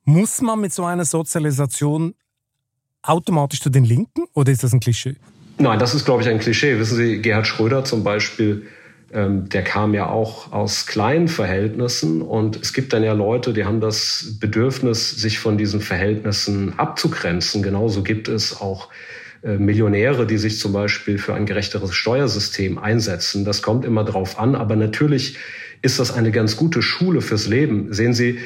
Muss 0.05 0.41
man 0.41 0.61
mit 0.61 0.73
so 0.73 0.85
einer 0.85 1.05
Sozialisation 1.05 2.15
automatisch 3.03 3.61
zu 3.61 3.71
den 3.71 3.85
Linken 3.85 4.25
oder 4.33 4.51
ist 4.51 4.65
das 4.65 4.73
ein 4.73 4.81
Klischee? 4.81 5.17
Nein, 5.59 5.79
das 5.79 5.95
ist, 5.95 6.05
glaube 6.05 6.23
ich, 6.23 6.29
ein 6.29 6.39
Klischee. 6.39 6.79
Wissen 6.79 6.97
Sie, 6.97 7.23
Gerhard 7.23 7.47
Schröder 7.47 7.85
zum 7.85 8.03
Beispiel, 8.03 8.67
ähm, 9.13 9.49
der 9.49 9.63
kam 9.63 9.95
ja 9.95 10.09
auch 10.09 10.53
aus 10.53 10.87
kleinen 10.87 11.29
Verhältnissen 11.29 12.21
und 12.21 12.57
es 12.61 12.73
gibt 12.73 12.93
dann 12.93 13.05
ja 13.05 13.13
Leute, 13.13 13.53
die 13.53 13.65
haben 13.65 13.81
das 13.81 14.37
Bedürfnis, 14.41 15.11
sich 15.11 15.39
von 15.39 15.57
diesen 15.57 15.81
Verhältnissen 15.81 16.77
abzugrenzen. 16.79 17.63
Genauso 17.63 18.03
gibt 18.03 18.27
es 18.27 18.61
auch 18.61 18.89
äh, 19.45 19.57
Millionäre, 19.57 20.27
die 20.27 20.39
sich 20.39 20.59
zum 20.59 20.73
Beispiel 20.73 21.19
für 21.19 21.35
ein 21.35 21.47
gerechteres 21.47 21.95
Steuersystem 21.95 22.79
einsetzen. 22.79 23.45
Das 23.45 23.63
kommt 23.63 23.85
immer 23.85 24.03
drauf 24.03 24.39
an, 24.41 24.57
aber 24.57 24.75
natürlich 24.75 25.37
ist 25.83 26.01
das 26.01 26.13
eine 26.13 26.33
ganz 26.33 26.57
gute 26.57 26.83
Schule 26.83 27.21
fürs 27.21 27.47
Leben. 27.47 27.93
Sehen 27.93 28.15
Sie, 28.15 28.41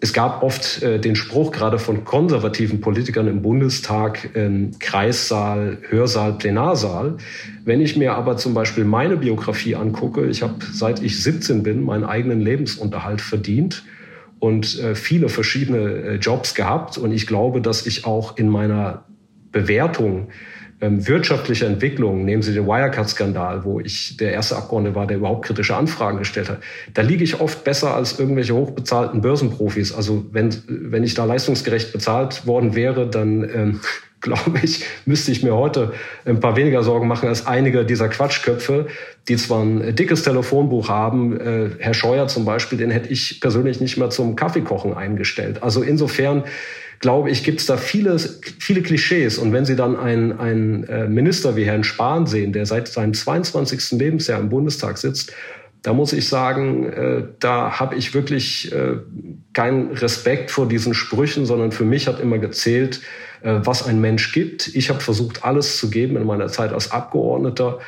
es 0.00 0.12
gab 0.12 0.42
oft 0.42 0.82
äh, 0.82 1.00
den 1.00 1.16
Spruch 1.16 1.50
gerade 1.50 1.78
von 1.78 2.04
konservativen 2.04 2.80
Politikern 2.80 3.26
im 3.26 3.42
Bundestag, 3.42 4.30
ähm, 4.34 4.70
Kreissaal, 4.78 5.78
Hörsaal, 5.88 6.34
Plenarsaal. 6.34 7.16
Wenn 7.64 7.80
ich 7.80 7.96
mir 7.96 8.14
aber 8.14 8.36
zum 8.36 8.54
Beispiel 8.54 8.84
meine 8.84 9.16
Biografie 9.16 9.74
angucke, 9.74 10.26
ich 10.26 10.42
habe 10.42 10.54
seit 10.72 11.02
ich 11.02 11.22
17 11.22 11.64
bin 11.64 11.84
meinen 11.84 12.04
eigenen 12.04 12.40
Lebensunterhalt 12.40 13.20
verdient 13.20 13.84
und 14.38 14.78
äh, 14.78 14.94
viele 14.94 15.28
verschiedene 15.28 15.78
äh, 15.78 16.14
Jobs 16.16 16.54
gehabt. 16.54 16.96
Und 16.96 17.10
ich 17.10 17.26
glaube, 17.26 17.60
dass 17.60 17.84
ich 17.84 18.04
auch 18.04 18.36
in 18.36 18.48
meiner 18.48 19.04
Bewertung 19.50 20.28
wirtschaftliche 20.80 21.66
Entwicklung, 21.66 22.24
nehmen 22.24 22.42
Sie 22.42 22.54
den 22.54 22.66
Wirecard-Skandal, 22.66 23.64
wo 23.64 23.80
ich 23.80 24.16
der 24.16 24.32
erste 24.32 24.56
Abgeordnete 24.56 24.94
war, 24.94 25.06
der 25.06 25.16
überhaupt 25.16 25.44
kritische 25.44 25.76
Anfragen 25.76 26.18
gestellt 26.18 26.48
hat, 26.48 26.58
da 26.94 27.02
liege 27.02 27.24
ich 27.24 27.40
oft 27.40 27.64
besser 27.64 27.94
als 27.94 28.18
irgendwelche 28.18 28.54
hochbezahlten 28.54 29.20
Börsenprofis. 29.20 29.92
Also 29.92 30.26
wenn, 30.30 30.54
wenn 30.68 31.02
ich 31.02 31.14
da 31.14 31.24
leistungsgerecht 31.24 31.92
bezahlt 31.92 32.46
worden 32.46 32.76
wäre, 32.76 33.08
dann 33.08 33.42
ähm, 33.42 33.80
glaube 34.20 34.60
ich, 34.62 34.84
müsste 35.04 35.32
ich 35.32 35.42
mir 35.42 35.54
heute 35.54 35.92
ein 36.24 36.40
paar 36.40 36.56
weniger 36.56 36.82
Sorgen 36.82 37.08
machen 37.08 37.28
als 37.28 37.46
einige 37.46 37.84
dieser 37.84 38.08
Quatschköpfe, 38.08 38.86
die 39.28 39.36
zwar 39.36 39.62
ein 39.62 39.94
dickes 39.94 40.22
Telefonbuch 40.22 40.88
haben. 40.88 41.40
Äh, 41.40 41.70
Herr 41.78 41.94
Scheuer 41.94 42.28
zum 42.28 42.44
Beispiel, 42.44 42.78
den 42.78 42.90
hätte 42.90 43.08
ich 43.08 43.40
persönlich 43.40 43.80
nicht 43.80 43.96
mehr 43.96 44.10
zum 44.10 44.36
Kaffeekochen 44.36 44.94
eingestellt. 44.94 45.62
Also 45.62 45.82
insofern 45.82 46.44
glaube 47.00 47.30
ich, 47.30 47.44
gibt 47.44 47.60
es 47.60 47.66
da 47.66 47.76
viele, 47.76 48.18
viele 48.18 48.82
Klischees. 48.82 49.38
Und 49.38 49.52
wenn 49.52 49.64
Sie 49.64 49.76
dann 49.76 49.96
einen, 49.96 50.38
einen 50.38 50.84
äh, 50.84 51.08
Minister 51.08 51.56
wie 51.56 51.64
Herrn 51.64 51.84
Spahn 51.84 52.26
sehen, 52.26 52.52
der 52.52 52.66
seit 52.66 52.88
seinem 52.88 53.14
22. 53.14 53.92
Lebensjahr 53.92 54.40
im 54.40 54.48
Bundestag 54.48 54.98
sitzt, 54.98 55.32
da 55.82 55.92
muss 55.92 56.12
ich 56.12 56.28
sagen, 56.28 56.84
äh, 56.92 57.22
da 57.38 57.78
habe 57.78 57.94
ich 57.94 58.14
wirklich 58.14 58.72
äh, 58.72 58.96
keinen 59.52 59.92
Respekt 59.92 60.50
vor 60.50 60.66
diesen 60.66 60.92
Sprüchen, 60.92 61.46
sondern 61.46 61.70
für 61.70 61.84
mich 61.84 62.08
hat 62.08 62.20
immer 62.20 62.38
gezählt, 62.38 63.00
äh, 63.42 63.60
was 63.62 63.86
ein 63.86 64.00
Mensch 64.00 64.32
gibt. 64.32 64.74
Ich 64.74 64.90
habe 64.90 65.00
versucht, 65.00 65.44
alles 65.44 65.78
zu 65.78 65.90
geben 65.90 66.16
in 66.16 66.26
meiner 66.26 66.48
Zeit 66.48 66.72
als 66.72 66.90
Abgeordneter. 66.90 67.78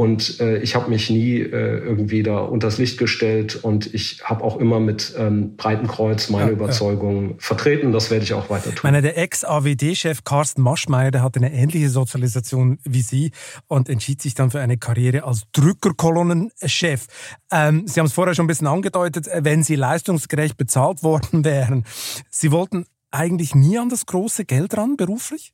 Und 0.00 0.40
äh, 0.40 0.56
ich 0.60 0.76
habe 0.76 0.88
mich 0.88 1.10
nie 1.10 1.40
äh, 1.40 1.50
irgendwie 1.50 2.22
da 2.22 2.38
unters 2.38 2.78
Licht 2.78 2.96
gestellt 2.96 3.56
und 3.56 3.92
ich 3.92 4.22
habe 4.24 4.42
auch 4.42 4.56
immer 4.56 4.80
mit 4.80 5.12
ähm, 5.18 5.56
breiten 5.56 5.88
Kreuz 5.88 6.30
meine 6.30 6.46
ja, 6.46 6.52
Überzeugung 6.52 7.32
ja. 7.32 7.34
vertreten. 7.36 7.92
Das 7.92 8.10
werde 8.10 8.24
ich 8.24 8.32
auch 8.32 8.48
weiter 8.48 8.70
tun. 8.70 8.76
Ich 8.76 8.82
meine, 8.82 9.02
der 9.02 9.18
Ex-AWD-Chef 9.18 10.24
Carsten 10.24 10.62
Maschmeyer, 10.62 11.10
der 11.10 11.22
hatte 11.22 11.38
eine 11.38 11.52
ähnliche 11.52 11.90
Sozialisation 11.90 12.78
wie 12.82 13.02
Sie 13.02 13.32
und 13.66 13.90
entschied 13.90 14.22
sich 14.22 14.32
dann 14.32 14.50
für 14.50 14.60
eine 14.60 14.78
Karriere 14.78 15.24
als 15.24 15.42
Drückerkolonnenchef. 15.52 17.06
Ähm, 17.52 17.86
Sie 17.86 18.00
haben 18.00 18.06
es 18.06 18.14
vorher 18.14 18.34
schon 18.34 18.46
ein 18.46 18.48
bisschen 18.48 18.68
angedeutet, 18.68 19.28
wenn 19.40 19.62
Sie 19.62 19.74
leistungsgerecht 19.74 20.56
bezahlt 20.56 21.02
worden 21.02 21.44
wären. 21.44 21.84
Sie 22.30 22.52
wollten 22.52 22.86
eigentlich 23.10 23.54
nie 23.54 23.78
an 23.78 23.90
das 23.90 24.06
große 24.06 24.46
Geld 24.46 24.78
ran 24.78 24.96
beruflich? 24.96 25.52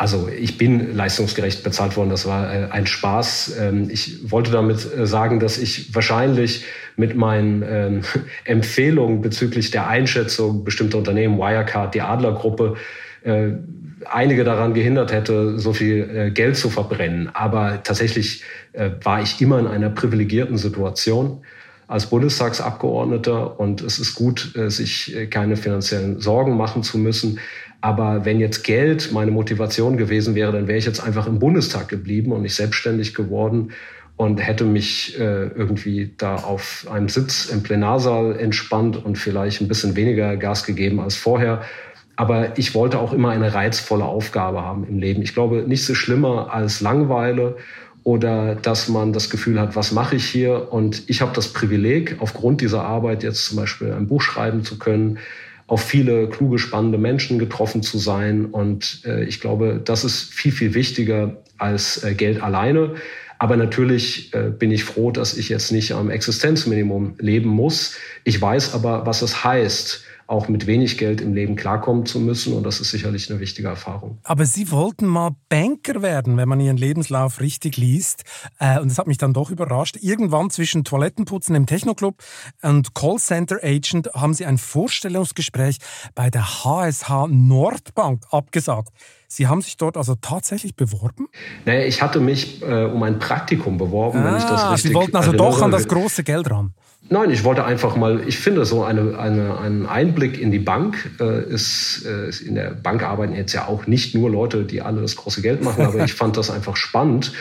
Also 0.00 0.30
ich 0.34 0.56
bin 0.56 0.96
leistungsgerecht 0.96 1.62
bezahlt 1.62 1.94
worden, 1.94 2.08
das 2.08 2.24
war 2.24 2.50
äh, 2.50 2.68
ein 2.70 2.86
Spaß. 2.86 3.58
Ähm, 3.60 3.90
ich 3.90 4.30
wollte 4.32 4.50
damit 4.50 4.78
äh, 4.96 5.06
sagen, 5.06 5.40
dass 5.40 5.58
ich 5.58 5.94
wahrscheinlich 5.94 6.64
mit 6.96 7.16
meinen 7.16 7.62
ähm, 7.68 8.00
Empfehlungen 8.46 9.20
bezüglich 9.20 9.72
der 9.72 9.88
Einschätzung 9.88 10.64
bestimmter 10.64 10.96
Unternehmen, 10.96 11.36
Wirecard, 11.36 11.94
die 11.94 12.00
Adlergruppe, 12.00 12.76
äh, 13.24 13.48
einige 14.10 14.42
daran 14.42 14.72
gehindert 14.72 15.12
hätte, 15.12 15.58
so 15.58 15.74
viel 15.74 16.30
Geld 16.30 16.56
zu 16.56 16.70
verbrennen. 16.70 17.28
Aber 17.34 17.82
tatsächlich 17.82 18.42
war 19.02 19.20
ich 19.20 19.42
immer 19.42 19.58
in 19.58 19.66
einer 19.66 19.90
privilegierten 19.90 20.56
Situation 20.56 21.42
als 21.86 22.06
Bundestagsabgeordneter 22.06 23.60
und 23.60 23.82
es 23.82 23.98
ist 23.98 24.14
gut, 24.14 24.54
sich 24.68 25.14
keine 25.28 25.56
finanziellen 25.56 26.18
Sorgen 26.18 26.56
machen 26.56 26.82
zu 26.82 26.96
müssen. 26.96 27.40
Aber 27.80 28.24
wenn 28.24 28.40
jetzt 28.40 28.62
Geld 28.62 29.10
meine 29.12 29.30
Motivation 29.30 29.96
gewesen 29.96 30.34
wäre, 30.34 30.52
dann 30.52 30.68
wäre 30.68 30.78
ich 30.78 30.84
jetzt 30.84 31.00
einfach 31.00 31.26
im 31.26 31.38
Bundestag 31.38 31.88
geblieben 31.88 32.32
und 32.32 32.42
nicht 32.42 32.54
selbstständig 32.54 33.14
geworden 33.14 33.72
und 34.16 34.36
hätte 34.36 34.64
mich 34.64 35.18
äh, 35.18 35.46
irgendwie 35.46 36.12
da 36.18 36.36
auf 36.36 36.86
einem 36.90 37.08
Sitz 37.08 37.46
im 37.46 37.62
Plenarsaal 37.62 38.38
entspannt 38.38 39.02
und 39.02 39.16
vielleicht 39.16 39.62
ein 39.62 39.68
bisschen 39.68 39.96
weniger 39.96 40.36
Gas 40.36 40.66
gegeben 40.66 41.00
als 41.00 41.16
vorher. 41.16 41.62
Aber 42.16 42.58
ich 42.58 42.74
wollte 42.74 42.98
auch 42.98 43.14
immer 43.14 43.30
eine 43.30 43.54
reizvolle 43.54 44.04
Aufgabe 44.04 44.62
haben 44.62 44.86
im 44.86 44.98
Leben. 44.98 45.22
Ich 45.22 45.32
glaube, 45.32 45.64
nicht 45.66 45.86
so 45.86 45.94
schlimmer 45.94 46.52
als 46.52 46.82
Langweile 46.82 47.56
oder 48.04 48.56
dass 48.56 48.88
man 48.88 49.14
das 49.14 49.30
Gefühl 49.30 49.58
hat, 49.58 49.74
was 49.74 49.92
mache 49.92 50.16
ich 50.16 50.26
hier? 50.26 50.70
Und 50.70 51.04
ich 51.06 51.22
habe 51.22 51.32
das 51.34 51.48
Privileg, 51.54 52.16
aufgrund 52.18 52.60
dieser 52.60 52.82
Arbeit 52.82 53.22
jetzt 53.22 53.46
zum 53.46 53.56
Beispiel 53.56 53.92
ein 53.92 54.06
Buch 54.06 54.20
schreiben 54.20 54.64
zu 54.64 54.78
können, 54.78 55.18
auf 55.70 55.82
viele 55.82 56.28
kluge, 56.28 56.58
spannende 56.58 56.98
Menschen 56.98 57.38
getroffen 57.38 57.84
zu 57.84 57.98
sein. 57.98 58.46
Und 58.46 59.02
äh, 59.04 59.22
ich 59.24 59.40
glaube, 59.40 59.80
das 59.84 60.02
ist 60.02 60.34
viel, 60.34 60.50
viel 60.50 60.74
wichtiger 60.74 61.36
als 61.58 62.02
äh, 62.02 62.14
Geld 62.14 62.42
alleine. 62.42 62.96
Aber 63.38 63.56
natürlich 63.56 64.34
äh, 64.34 64.50
bin 64.50 64.72
ich 64.72 64.82
froh, 64.82 65.12
dass 65.12 65.36
ich 65.36 65.48
jetzt 65.48 65.70
nicht 65.70 65.92
am 65.92 66.10
Existenzminimum 66.10 67.14
leben 67.20 67.50
muss. 67.50 67.94
Ich 68.24 68.42
weiß 68.42 68.74
aber, 68.74 69.06
was 69.06 69.22
es 69.22 69.44
heißt, 69.44 70.02
auch 70.30 70.48
mit 70.48 70.66
wenig 70.66 70.96
Geld 70.96 71.20
im 71.20 71.34
Leben 71.34 71.56
klarkommen 71.56 72.06
zu 72.06 72.20
müssen. 72.20 72.54
Und 72.54 72.62
das 72.62 72.80
ist 72.80 72.90
sicherlich 72.90 73.30
eine 73.30 73.40
wichtige 73.40 73.68
Erfahrung. 73.68 74.18
Aber 74.22 74.46
Sie 74.46 74.70
wollten 74.70 75.06
mal 75.06 75.30
Banker 75.48 76.02
werden, 76.02 76.36
wenn 76.36 76.48
man 76.48 76.60
Ihren 76.60 76.76
Lebenslauf 76.76 77.40
richtig 77.40 77.76
liest. 77.76 78.22
Äh, 78.60 78.78
und 78.78 78.90
das 78.90 78.98
hat 78.98 79.08
mich 79.08 79.18
dann 79.18 79.32
doch 79.32 79.50
überrascht. 79.50 79.98
Irgendwann 80.00 80.50
zwischen 80.50 80.84
Toilettenputzen 80.84 81.54
im 81.56 81.66
Technoclub 81.66 82.22
und 82.62 82.94
Callcenter 82.94 83.58
Agent 83.62 84.08
haben 84.14 84.34
Sie 84.34 84.46
ein 84.46 84.58
Vorstellungsgespräch 84.58 85.78
bei 86.14 86.30
der 86.30 86.64
HSH 86.64 87.26
Nordbank 87.28 88.22
abgesagt. 88.30 88.90
Sie 89.32 89.46
haben 89.46 89.62
sich 89.62 89.76
dort 89.76 89.96
also 89.96 90.16
tatsächlich 90.16 90.74
beworben? 90.74 91.28
Naja, 91.64 91.84
ich 91.84 92.02
hatte 92.02 92.18
mich 92.18 92.62
äh, 92.62 92.84
um 92.84 93.02
ein 93.04 93.20
Praktikum 93.20 93.78
beworben, 93.78 94.18
ah, 94.18 94.24
wenn 94.24 94.36
ich 94.36 94.42
das 94.42 94.60
ah, 94.60 94.70
richtig 94.72 94.90
Sie 94.90 94.94
wollten 94.94 95.16
also 95.16 95.30
erinnere. 95.30 95.50
doch 95.50 95.62
an 95.62 95.70
das 95.70 95.86
große 95.86 96.24
Geld 96.24 96.50
ran. 96.50 96.74
Nein, 97.12 97.30
ich 97.30 97.42
wollte 97.42 97.64
einfach 97.64 97.96
mal, 97.96 98.22
ich 98.28 98.38
finde 98.38 98.64
so 98.64 98.84
eine, 98.84 99.18
eine, 99.18 99.58
ein 99.58 99.84
Einblick 99.84 100.40
in 100.40 100.52
die 100.52 100.60
Bank 100.60 101.10
äh, 101.18 101.42
ist, 101.42 102.06
äh, 102.06 102.30
in 102.46 102.54
der 102.54 102.70
Bank 102.70 103.02
arbeiten 103.02 103.34
jetzt 103.34 103.52
ja 103.52 103.66
auch 103.66 103.88
nicht 103.88 104.14
nur 104.14 104.30
Leute, 104.30 104.62
die 104.62 104.80
alle 104.80 105.00
das 105.00 105.16
große 105.16 105.42
Geld 105.42 105.60
machen, 105.64 105.84
aber 105.84 106.04
ich 106.04 106.12
fand 106.14 106.36
das 106.36 106.52
einfach 106.52 106.76
spannend, 106.76 107.32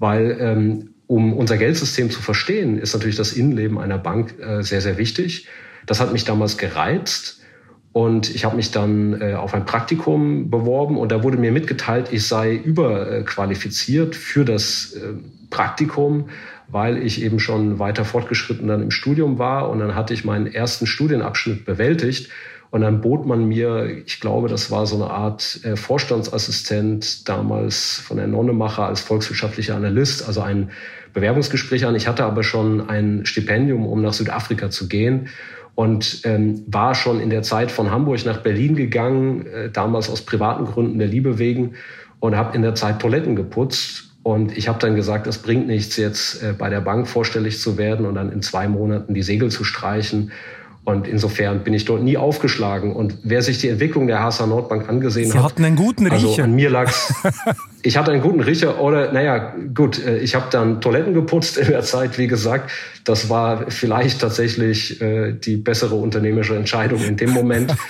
weil 0.00 0.36
ähm, 0.40 0.94
um 1.06 1.32
unser 1.32 1.56
Geldsystem 1.58 2.10
zu 2.10 2.22
verstehen, 2.22 2.76
ist 2.76 2.92
natürlich 2.92 3.14
das 3.14 3.34
Innenleben 3.34 3.78
einer 3.78 3.98
Bank 3.98 4.34
äh, 4.40 4.62
sehr, 4.62 4.80
sehr 4.80 4.98
wichtig. 4.98 5.46
Das 5.86 6.00
hat 6.00 6.12
mich 6.12 6.24
damals 6.24 6.58
gereizt. 6.58 7.40
Und 7.92 8.34
ich 8.34 8.44
habe 8.44 8.56
mich 8.56 8.72
dann 8.72 9.20
äh, 9.20 9.34
auf 9.34 9.54
ein 9.54 9.64
Praktikum 9.64 10.50
beworben 10.50 10.98
und 10.98 11.12
da 11.12 11.22
wurde 11.22 11.36
mir 11.36 11.52
mitgeteilt, 11.52 12.08
ich 12.10 12.26
sei 12.26 12.56
überqualifiziert 12.56 14.16
für 14.16 14.44
das 14.44 14.94
äh, 14.94 15.12
Praktikum, 15.50 16.28
weil 16.68 16.98
ich 16.98 17.22
eben 17.22 17.40
schon 17.40 17.78
weiter 17.78 18.04
fortgeschritten 18.04 18.68
dann 18.68 18.82
im 18.82 18.90
Studium 18.90 19.38
war. 19.38 19.70
Und 19.70 19.80
dann 19.80 19.94
hatte 19.94 20.14
ich 20.14 20.24
meinen 20.24 20.46
ersten 20.46 20.86
Studienabschnitt 20.86 21.64
bewältigt. 21.64 22.30
Und 22.70 22.80
dann 22.80 23.00
bot 23.00 23.24
man 23.24 23.46
mir, 23.46 24.02
ich 24.04 24.20
glaube, 24.20 24.48
das 24.48 24.70
war 24.72 24.86
so 24.86 24.96
eine 24.96 25.08
Art 25.08 25.60
äh, 25.62 25.76
Vorstandsassistent 25.76 27.28
damals 27.28 27.98
von 27.98 28.16
der 28.16 28.26
Nonnemacher 28.26 28.86
als 28.86 29.00
volkswirtschaftlicher 29.00 29.76
Analyst, 29.76 30.26
also 30.26 30.40
ein 30.40 30.70
Bewerbungsgespräch 31.12 31.86
an. 31.86 31.94
Ich 31.94 32.08
hatte 32.08 32.24
aber 32.24 32.42
schon 32.42 32.88
ein 32.88 33.26
Stipendium, 33.26 33.86
um 33.86 34.02
nach 34.02 34.12
Südafrika 34.12 34.70
zu 34.70 34.88
gehen 34.88 35.28
und 35.74 36.22
ähm, 36.24 36.64
war 36.66 36.94
schon 36.94 37.20
in 37.20 37.30
der 37.30 37.42
Zeit 37.42 37.70
von 37.70 37.90
Hamburg 37.90 38.24
nach 38.24 38.38
Berlin 38.38 38.76
gegangen, 38.76 39.46
äh, 39.46 39.70
damals 39.70 40.10
aus 40.10 40.22
privaten 40.22 40.66
Gründen 40.66 40.98
der 40.98 41.08
Liebe 41.08 41.38
wegen 41.38 41.74
und 42.20 42.36
habe 42.36 42.54
in 42.56 42.62
der 42.62 42.74
Zeit 42.74 43.00
Toiletten 43.00 43.36
geputzt. 43.36 44.13
Und 44.24 44.56
ich 44.56 44.68
habe 44.68 44.78
dann 44.78 44.96
gesagt, 44.96 45.26
es 45.26 45.36
bringt 45.36 45.66
nichts, 45.66 45.98
jetzt 45.98 46.42
äh, 46.42 46.54
bei 46.56 46.70
der 46.70 46.80
Bank 46.80 47.06
vorstellig 47.06 47.60
zu 47.60 47.76
werden 47.76 48.06
und 48.06 48.14
dann 48.14 48.32
in 48.32 48.40
zwei 48.40 48.66
Monaten 48.68 49.12
die 49.12 49.22
Segel 49.22 49.50
zu 49.50 49.64
streichen 49.64 50.32
und 50.84 51.08
insofern 51.08 51.64
bin 51.64 51.72
ich 51.72 51.86
dort 51.86 52.02
nie 52.02 52.18
aufgeschlagen. 52.18 52.92
Und 52.94 53.16
wer 53.22 53.40
sich 53.42 53.58
die 53.58 53.68
Entwicklung 53.68 54.06
der 54.06 54.22
HSA 54.22 54.46
Nordbank 54.46 54.86
angesehen 54.86 55.30
Sie 55.30 55.32
hat. 55.32 55.40
Sie 55.40 55.44
hatten 55.44 55.64
einen 55.64 55.76
guten 55.76 56.06
Riecher. 56.06 56.28
Also 56.28 56.42
an 56.42 56.54
mir 56.54 56.68
lag's. 56.68 57.14
ich 57.82 57.96
hatte 57.96 58.12
einen 58.12 58.20
guten 58.20 58.40
Riecher 58.40 58.78
oder, 58.78 59.10
naja, 59.10 59.54
gut, 59.74 60.04
äh, 60.04 60.18
ich 60.18 60.34
habe 60.34 60.46
dann 60.50 60.82
Toiletten 60.82 61.14
geputzt 61.14 61.56
in 61.56 61.68
der 61.68 61.82
Zeit, 61.82 62.18
wie 62.18 62.26
gesagt. 62.26 62.70
Das 63.04 63.30
war 63.30 63.70
vielleicht 63.70 64.20
tatsächlich 64.20 65.00
äh, 65.00 65.32
die 65.32 65.56
bessere 65.56 65.94
unternehmerische 65.94 66.56
Entscheidung 66.56 67.02
in 67.02 67.16
dem 67.16 67.30
Moment. 67.30 67.74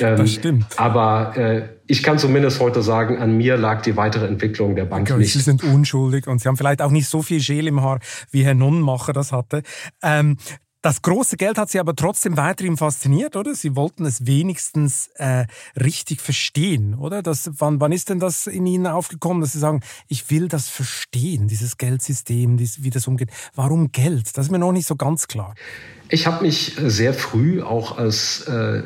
Ähm, 0.00 0.16
das 0.16 0.32
stimmt. 0.32 0.66
Aber 0.76 1.36
äh, 1.36 1.62
ich 1.86 2.02
kann 2.02 2.18
zumindest 2.18 2.58
heute 2.60 2.82
sagen, 2.82 3.18
an 3.18 3.36
mir 3.36 3.56
lag 3.56 3.82
die 3.82 3.96
weitere 3.96 4.26
Entwicklung 4.26 4.74
der 4.74 4.86
Bank 4.86 5.10
okay, 5.10 5.18
nicht. 5.18 5.32
Sie 5.32 5.40
sind 5.40 5.62
unschuldig 5.62 6.26
und 6.26 6.40
Sie 6.40 6.48
haben 6.48 6.56
vielleicht 6.56 6.82
auch 6.82 6.90
nicht 6.90 7.08
so 7.08 7.22
viel 7.22 7.40
Gel 7.40 7.66
im 7.66 7.82
Haar, 7.82 8.00
wie 8.30 8.44
Herr 8.44 8.54
Nonnenmacher 8.54 9.12
das 9.12 9.30
hatte. 9.30 9.62
Ähm, 10.02 10.36
das 10.84 11.00
große 11.00 11.38
Geld 11.38 11.56
hat 11.56 11.70
Sie 11.70 11.80
aber 11.80 11.96
trotzdem 11.96 12.36
weiterhin 12.36 12.76
fasziniert, 12.76 13.36
oder? 13.36 13.54
Sie 13.54 13.74
wollten 13.74 14.04
es 14.04 14.26
wenigstens 14.26 15.08
äh, 15.14 15.46
richtig 15.80 16.20
verstehen, 16.20 16.94
oder? 16.94 17.22
Das, 17.22 17.50
wann, 17.56 17.80
wann 17.80 17.90
ist 17.90 18.10
denn 18.10 18.20
das 18.20 18.46
in 18.46 18.66
Ihnen 18.66 18.86
aufgekommen, 18.86 19.40
dass 19.40 19.52
Sie 19.52 19.58
sagen, 19.58 19.80
ich 20.08 20.30
will 20.30 20.46
das 20.46 20.68
verstehen, 20.68 21.48
dieses 21.48 21.78
Geldsystem, 21.78 22.58
wie 22.58 22.90
das 22.90 23.08
umgeht? 23.08 23.30
Warum 23.54 23.92
Geld? 23.92 24.36
Das 24.36 24.46
ist 24.46 24.52
mir 24.52 24.58
noch 24.58 24.72
nicht 24.72 24.86
so 24.86 24.94
ganz 24.94 25.26
klar. 25.26 25.54
Ich 26.10 26.26
habe 26.26 26.44
mich 26.44 26.76
sehr 26.78 27.14
früh 27.14 27.62
auch 27.62 27.96
als 27.96 28.42
äh, 28.42 28.82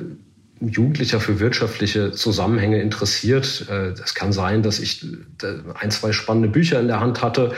Jugendlicher 0.61 1.19
für 1.19 1.40
wirtschaftliche 1.40 2.12
Zusammenhänge 2.12 2.81
interessiert. 2.81 3.67
Äh, 3.69 3.88
es 4.00 4.14
kann 4.14 4.33
sein, 4.33 4.62
dass 4.62 4.78
ich 4.78 5.05
äh, 5.43 5.47
ein, 5.75 5.90
zwei 5.90 6.12
spannende 6.12 6.49
Bücher 6.49 6.78
in 6.78 6.87
der 6.87 7.00
Hand 7.00 7.23
hatte 7.23 7.55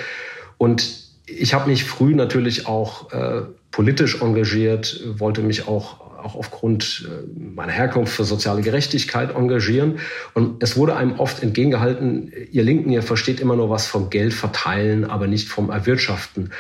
und 0.57 1.11
ich 1.27 1.55
habe 1.55 1.71
mich 1.71 1.85
früh 1.85 2.15
natürlich 2.15 2.67
auch 2.67 3.13
äh, 3.13 3.43
politisch 3.71 4.21
engagiert, 4.21 5.01
wollte 5.19 5.43
mich 5.43 5.69
auch, 5.69 6.01
auch 6.19 6.35
aufgrund 6.35 7.09
äh, 7.09 7.41
meiner 7.55 7.73
Herkunft 7.73 8.13
für 8.13 8.25
soziale 8.25 8.63
Gerechtigkeit 8.63 9.35
engagieren. 9.35 10.01
Und 10.35 10.63
es 10.63 10.77
wurde 10.77 10.97
einem 10.97 11.19
oft 11.19 11.43
entgegengehalten, 11.43 12.33
ihr 12.51 12.63
Linken, 12.63 12.91
ihr 12.91 13.03
versteht 13.03 13.41
immer 13.41 13.57
nur 13.57 13.71
was 13.71 13.87
vom 13.87 14.11
Geld 14.11 14.35
verteilen, 14.35 15.05
aber 15.05 15.27
nicht 15.27 15.49
vom 15.49 15.71
Erwirtschaften. 15.71 16.51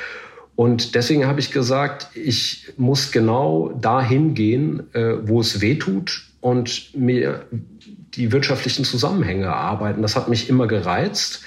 Und 0.57 0.95
deswegen 0.95 1.27
habe 1.27 1.41
ich 1.41 1.53
gesagt, 1.53 2.09
ich 2.15 2.75
muss 2.77 3.13
genau 3.13 3.71
dahin 3.81 4.35
gehen, 4.35 4.93
äh, 4.93 5.15
wo 5.23 5.41
es 5.41 5.61
weh 5.61 5.77
tut 5.77 6.27
und 6.41 6.95
mir 6.95 7.47
die 8.15 8.33
wirtschaftlichen 8.33 8.85
Zusammenhänge 8.85 9.47
erarbeiten. 9.47 10.03
Das 10.03 10.17
hat 10.17 10.29
mich 10.29 10.49
immer 10.49 10.67
gereizt. 10.67 11.43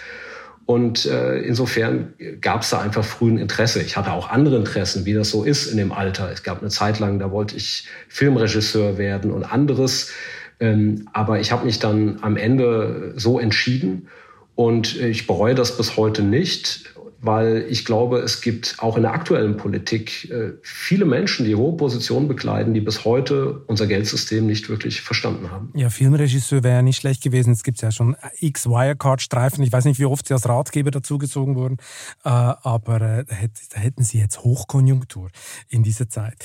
Und 0.65 1.05
äh, 1.05 1.39
insofern 1.39 2.13
gab 2.39 2.62
es 2.62 2.70
da 2.70 2.79
einfach 2.79 3.03
früh 3.03 3.29
ein 3.29 3.38
Interesse. 3.38 3.82
Ich 3.82 3.98
hatte 3.98 4.13
auch 4.13 4.29
andere 4.29 4.55
Interessen, 4.55 5.05
wie 5.05 5.13
das 5.13 5.29
so 5.29 5.43
ist 5.43 5.67
in 5.67 5.77
dem 5.77 5.91
Alter. 5.91 6.32
Es 6.32 6.43
gab 6.43 6.62
eine 6.62 6.70
Zeit 6.70 7.00
lang, 7.00 7.20
da 7.20 7.32
wollte 7.32 7.58
ich 7.58 7.88
Filmregisseur 8.08 8.98
werden 8.98 9.32
und 9.32 9.43
anderes. 9.43 10.12
Ähm, 10.60 11.10
aber 11.12 11.39
ich 11.39 11.51
habe 11.51 11.65
mich 11.65 11.79
dann 11.79 12.20
am 12.22 12.38
Ende 12.38 13.13
so 13.17 13.39
entschieden 13.39 14.08
und 14.55 14.96
ich 14.96 15.27
bereue 15.27 15.55
das 15.55 15.75
bis 15.75 15.98
heute 15.98 16.24
nicht 16.24 16.93
weil 17.24 17.65
ich 17.70 17.86
glaube, 17.86 18.20
es 18.20 18.42
gibt 18.42 18.75
auch 18.80 18.98
in 18.98 19.03
der 19.03 19.13
aktuellen 19.13 19.56
Politik 19.56 20.30
äh, 20.30 20.51
viele 20.62 21.06
Menschen, 21.06 21.46
die 21.46 21.56
hohe 21.56 21.77
Positionen 21.77 22.27
bekleiden, 22.27 22.74
die 22.74 22.82
bis 22.82 23.06
heute 23.06 23.63
unser 23.68 23.88
Geldsystem 23.88 24.46
nicht 24.46 24.70
wirklich 24.70 25.01
verstanden 25.01 25.50
haben. 25.50 25.72
Ja, 25.74 25.89
Filmregisseur 25.89 26.63
wäre 26.63 26.75
ja 26.75 26.82
nicht 26.82 26.98
schlecht 26.98 27.24
gewesen. 27.24 27.53
Es 27.53 27.63
gibt 27.63 27.82
ja 27.82 27.92
schon 27.92 28.18
x 28.39 28.68
Wirecard-Streifen. 28.68 29.63
Ich 29.63 29.72
weiß 29.72 29.86
nicht, 29.86 30.00
wie 30.00 30.06
oft 30.06 30.27
Sie 30.27 30.34
als 30.34 30.48
Ratgeber 30.48 30.92
dazugezogen 30.92 31.56
wurden, 31.56 31.77
äh, 32.25 32.30
aber 32.30 33.01
äh, 33.01 33.25
da 33.25 33.79
hätten 33.79 34.03
Sie 34.03 34.20
jetzt 34.20 34.44
Hochkonjunktur 34.44 35.29
in 35.70 35.81
dieser 35.83 36.09
Zeit. 36.09 36.36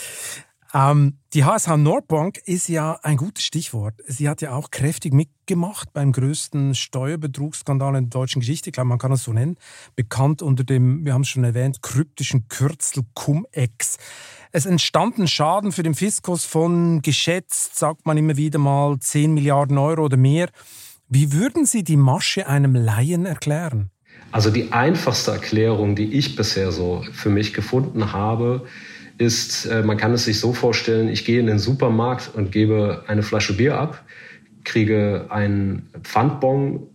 Ähm, 0.75 1.19
die 1.33 1.45
HSH 1.45 1.77
Nordbank 1.79 2.39
ist 2.45 2.69
ja 2.69 2.99
ein 3.03 3.17
gutes 3.17 3.45
Stichwort. 3.45 3.95
Sie 4.07 4.29
hat 4.29 4.43
ja 4.43 4.53
auch 4.53 4.71
kräftig 4.71 5.15
mitgemacht 5.15 5.93
beim 5.95 6.13
größten 6.13 6.75
Steuerbetrugsskandal 6.75 7.97
in 7.97 8.11
der 8.11 8.21
deutschen 8.21 8.41
Geschichte. 8.41 8.69
Ich 8.69 8.75
glaube, 8.75 8.89
man 8.89 8.99
kann 8.99 9.13
es 9.13 9.25
so 9.25 9.33
nennen. 9.33 9.57
Bekannt 9.97 10.43
unter 10.43 10.65
dem, 10.65 11.07
wir 11.07 11.15
haben 11.15 11.23
es 11.23 11.29
schon 11.29 11.45
erwähnt, 11.45 11.83
kryptischen 11.83 12.49
Kürzel 12.49 13.05
Cum-Ex. 13.15 13.97
Es 14.53 14.67
entstand 14.67 15.19
ein 15.19 15.29
Schaden 15.29 15.73
für 15.73 15.83
den 15.83 15.95
Fiskus 15.95 16.45
von 16.45 17.01
geschätzt, 17.01 17.77
sagt 17.77 18.05
man 18.05 18.19
immer 18.19 18.37
wieder 18.37 18.59
mal, 18.59 18.99
10 18.99 19.33
Milliarden 19.33 19.79
Euro 19.79 20.05
oder 20.05 20.19
mehr. 20.19 20.51
Wie 21.09 21.33
würden 21.33 21.65
Sie 21.65 21.83
die 21.83 21.97
Masche 21.97 22.47
einem 22.47 22.75
Laien 22.75 23.25
erklären? 23.25 23.91
Also 24.33 24.51
die 24.51 24.73
einfachste 24.73 25.31
Erklärung, 25.31 25.97
die 25.97 26.13
ich 26.13 26.37
bisher 26.37 26.73
so 26.73 27.03
für 27.13 27.31
mich 27.31 27.55
gefunden 27.55 28.13
habe, 28.13 28.67
ist, 28.67 28.98
äh, 29.21 29.83
man 29.83 29.97
kann 29.97 30.13
es 30.13 30.25
sich 30.25 30.39
so 30.41 30.53
vorstellen, 30.53 31.09
ich 31.09 31.25
gehe 31.25 31.41
in 31.41 31.47
den 31.47 31.59
Supermarkt 31.59 32.31
und 32.35 32.53
gebe 32.53 33.05
eine 33.07 33.23
Flasche 33.23 33.57
Bier 33.57 33.79
ab, 33.79 34.05
kriege 34.65 35.27
einen 35.31 35.89
Pfandbon, 36.03 36.89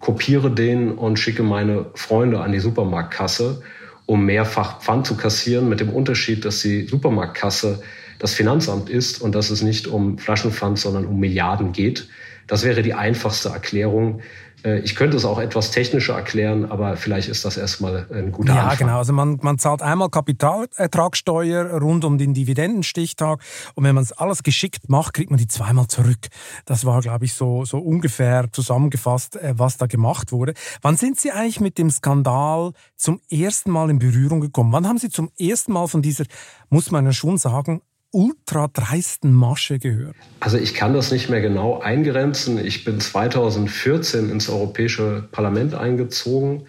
kopiere 0.00 0.50
den 0.50 0.92
und 0.92 1.18
schicke 1.18 1.42
meine 1.42 1.86
Freunde 1.94 2.40
an 2.40 2.52
die 2.52 2.58
Supermarktkasse, 2.58 3.62
um 4.06 4.26
mehrfach 4.26 4.80
Pfand 4.80 5.06
zu 5.06 5.16
kassieren, 5.16 5.68
mit 5.68 5.80
dem 5.80 5.90
Unterschied, 5.90 6.44
dass 6.44 6.60
die 6.60 6.86
Supermarktkasse 6.86 7.82
das 8.18 8.34
Finanzamt 8.34 8.90
ist 8.90 9.22
und 9.22 9.34
dass 9.34 9.50
es 9.50 9.62
nicht 9.62 9.86
um 9.86 10.18
Flaschenpfand, 10.18 10.78
sondern 10.78 11.06
um 11.06 11.20
Milliarden 11.20 11.72
geht. 11.72 12.08
Das 12.46 12.64
wäre 12.64 12.82
die 12.82 12.94
einfachste 12.94 13.50
Erklärung. 13.50 14.20
Äh, 14.64 14.80
ich 14.80 14.96
könnte 14.96 15.16
es 15.16 15.24
auch 15.24 15.38
etwas 15.38 15.70
technischer 15.70 16.14
erklären, 16.14 16.70
aber 16.70 16.96
vielleicht 16.96 17.28
ist 17.28 17.44
das 17.44 17.56
erstmal 17.56 18.06
ein 18.12 18.32
guter 18.32 18.54
ja, 18.54 18.62
Anfang. 18.62 18.70
Ja, 18.70 18.86
genau. 18.86 18.98
Also 18.98 19.12
man, 19.12 19.38
man 19.42 19.58
zahlt 19.58 19.82
einmal 19.82 20.10
Kapitalertragssteuer 20.10 21.78
rund 21.80 22.04
um 22.04 22.18
den 22.18 22.34
Dividendenstichtag 22.34 23.40
und 23.74 23.84
wenn 23.84 23.94
man 23.94 24.04
es 24.04 24.12
alles 24.12 24.42
geschickt 24.42 24.88
macht, 24.88 25.14
kriegt 25.14 25.30
man 25.30 25.38
die 25.38 25.48
zweimal 25.48 25.86
zurück. 25.86 26.28
Das 26.64 26.84
war, 26.84 27.00
glaube 27.00 27.24
ich, 27.24 27.34
so, 27.34 27.64
so 27.64 27.78
ungefähr 27.78 28.46
zusammengefasst, 28.52 29.36
äh, 29.36 29.54
was 29.56 29.76
da 29.76 29.86
gemacht 29.86 30.32
wurde. 30.32 30.54
Wann 30.82 30.96
sind 30.96 31.18
Sie 31.18 31.30
eigentlich 31.30 31.60
mit 31.60 31.78
dem 31.78 31.90
Skandal 31.90 32.72
zum 32.96 33.20
ersten 33.30 33.70
Mal 33.70 33.90
in 33.90 33.98
Berührung 33.98 34.40
gekommen? 34.40 34.72
Wann 34.72 34.86
haben 34.86 34.98
Sie 34.98 35.10
zum 35.10 35.30
ersten 35.38 35.72
Mal 35.72 35.86
von 35.88 36.02
dieser, 36.02 36.24
muss 36.68 36.90
man 36.90 37.04
ja 37.04 37.12
schon 37.12 37.38
sagen, 37.38 37.82
ultra 38.12 38.68
dreisten 38.68 39.32
Masche 39.32 39.78
gehört? 39.78 40.16
Also 40.40 40.58
ich 40.58 40.74
kann 40.74 40.94
das 40.94 41.12
nicht 41.12 41.28
mehr 41.28 41.40
genau 41.40 41.80
eingrenzen. 41.80 42.64
Ich 42.64 42.84
bin 42.84 43.00
2014 43.00 44.30
ins 44.30 44.48
Europäische 44.48 45.28
Parlament 45.30 45.74
eingezogen 45.74 46.66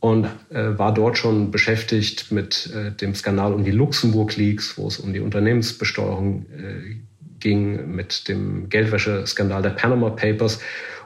und 0.00 0.26
äh, 0.50 0.78
war 0.78 0.92
dort 0.92 1.16
schon 1.16 1.50
beschäftigt 1.50 2.32
mit 2.32 2.72
äh, 2.74 2.90
dem 2.90 3.14
Skandal 3.14 3.52
um 3.52 3.64
die 3.64 3.70
Luxemburg 3.70 4.36
Leaks, 4.36 4.76
wo 4.76 4.88
es 4.88 4.98
um 4.98 5.12
die 5.12 5.20
Unternehmensbesteuerung 5.20 6.46
äh, 6.46 6.96
ging, 7.38 7.94
mit 7.94 8.28
dem 8.28 8.68
Geldwäscheskandal 8.68 9.62
der 9.62 9.70
Panama 9.70 10.10
Papers. 10.10 10.60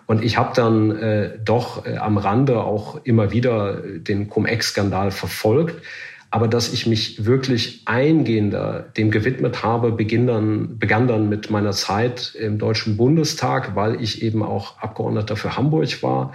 Und 0.06 0.24
ich 0.24 0.38
habe 0.38 0.52
dann 0.54 0.96
äh, 0.96 1.38
doch 1.44 1.84
äh, 1.84 1.96
am 1.96 2.16
Rande 2.16 2.62
auch 2.62 3.04
immer 3.04 3.32
wieder 3.32 3.82
den 3.82 4.30
Cum-Ex-Skandal 4.30 5.10
verfolgt. 5.10 5.82
Aber 6.36 6.48
dass 6.48 6.70
ich 6.70 6.86
mich 6.86 7.24
wirklich 7.24 7.80
eingehender 7.86 8.92
dem 8.94 9.10
gewidmet 9.10 9.62
habe, 9.62 9.90
beginn 9.90 10.26
dann, 10.26 10.78
begann 10.78 11.08
dann 11.08 11.30
mit 11.30 11.48
meiner 11.48 11.72
Zeit 11.72 12.34
im 12.38 12.58
Deutschen 12.58 12.98
Bundestag, 12.98 13.74
weil 13.74 14.02
ich 14.02 14.20
eben 14.20 14.42
auch 14.42 14.78
Abgeordneter 14.78 15.36
für 15.36 15.56
Hamburg 15.56 16.02
war 16.02 16.34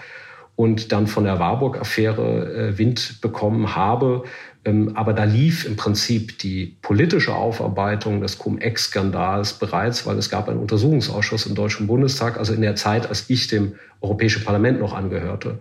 und 0.56 0.92
dann 0.92 1.06
von 1.06 1.26
der 1.26 1.38
Warburg-Affäre 1.38 2.72
äh, 2.72 2.78
Wind 2.80 3.22
bekommen 3.22 3.76
habe, 3.76 4.24
Ähm, 4.64 4.92
aber 4.96 5.14
da 5.14 5.24
lief 5.24 5.66
im 5.66 5.76
Prinzip 5.76 6.38
die 6.40 6.78
politische 6.82 7.34
Aufarbeitung 7.34 8.22
des 8.22 8.38
Cum-Ex-Skandals 8.38 9.54
bereits, 9.54 10.06
weil 10.06 10.18
es 10.18 10.30
gab 10.30 10.50
einen 10.50 10.60
Untersuchungsausschuss 10.60 11.48
im 11.48 11.56
Deutschen 11.56 11.88
Bundestag, 11.88 12.38
also 12.38 12.54
in 12.54 12.62
der 12.62 12.76
Zeit, 12.76 13.10
als 13.10 13.30
ich 13.30 13.48
dem 13.48 13.74
Europäischen 14.02 14.44
Parlament 14.44 14.80
noch 14.80 14.94
angehörte. 14.94 15.60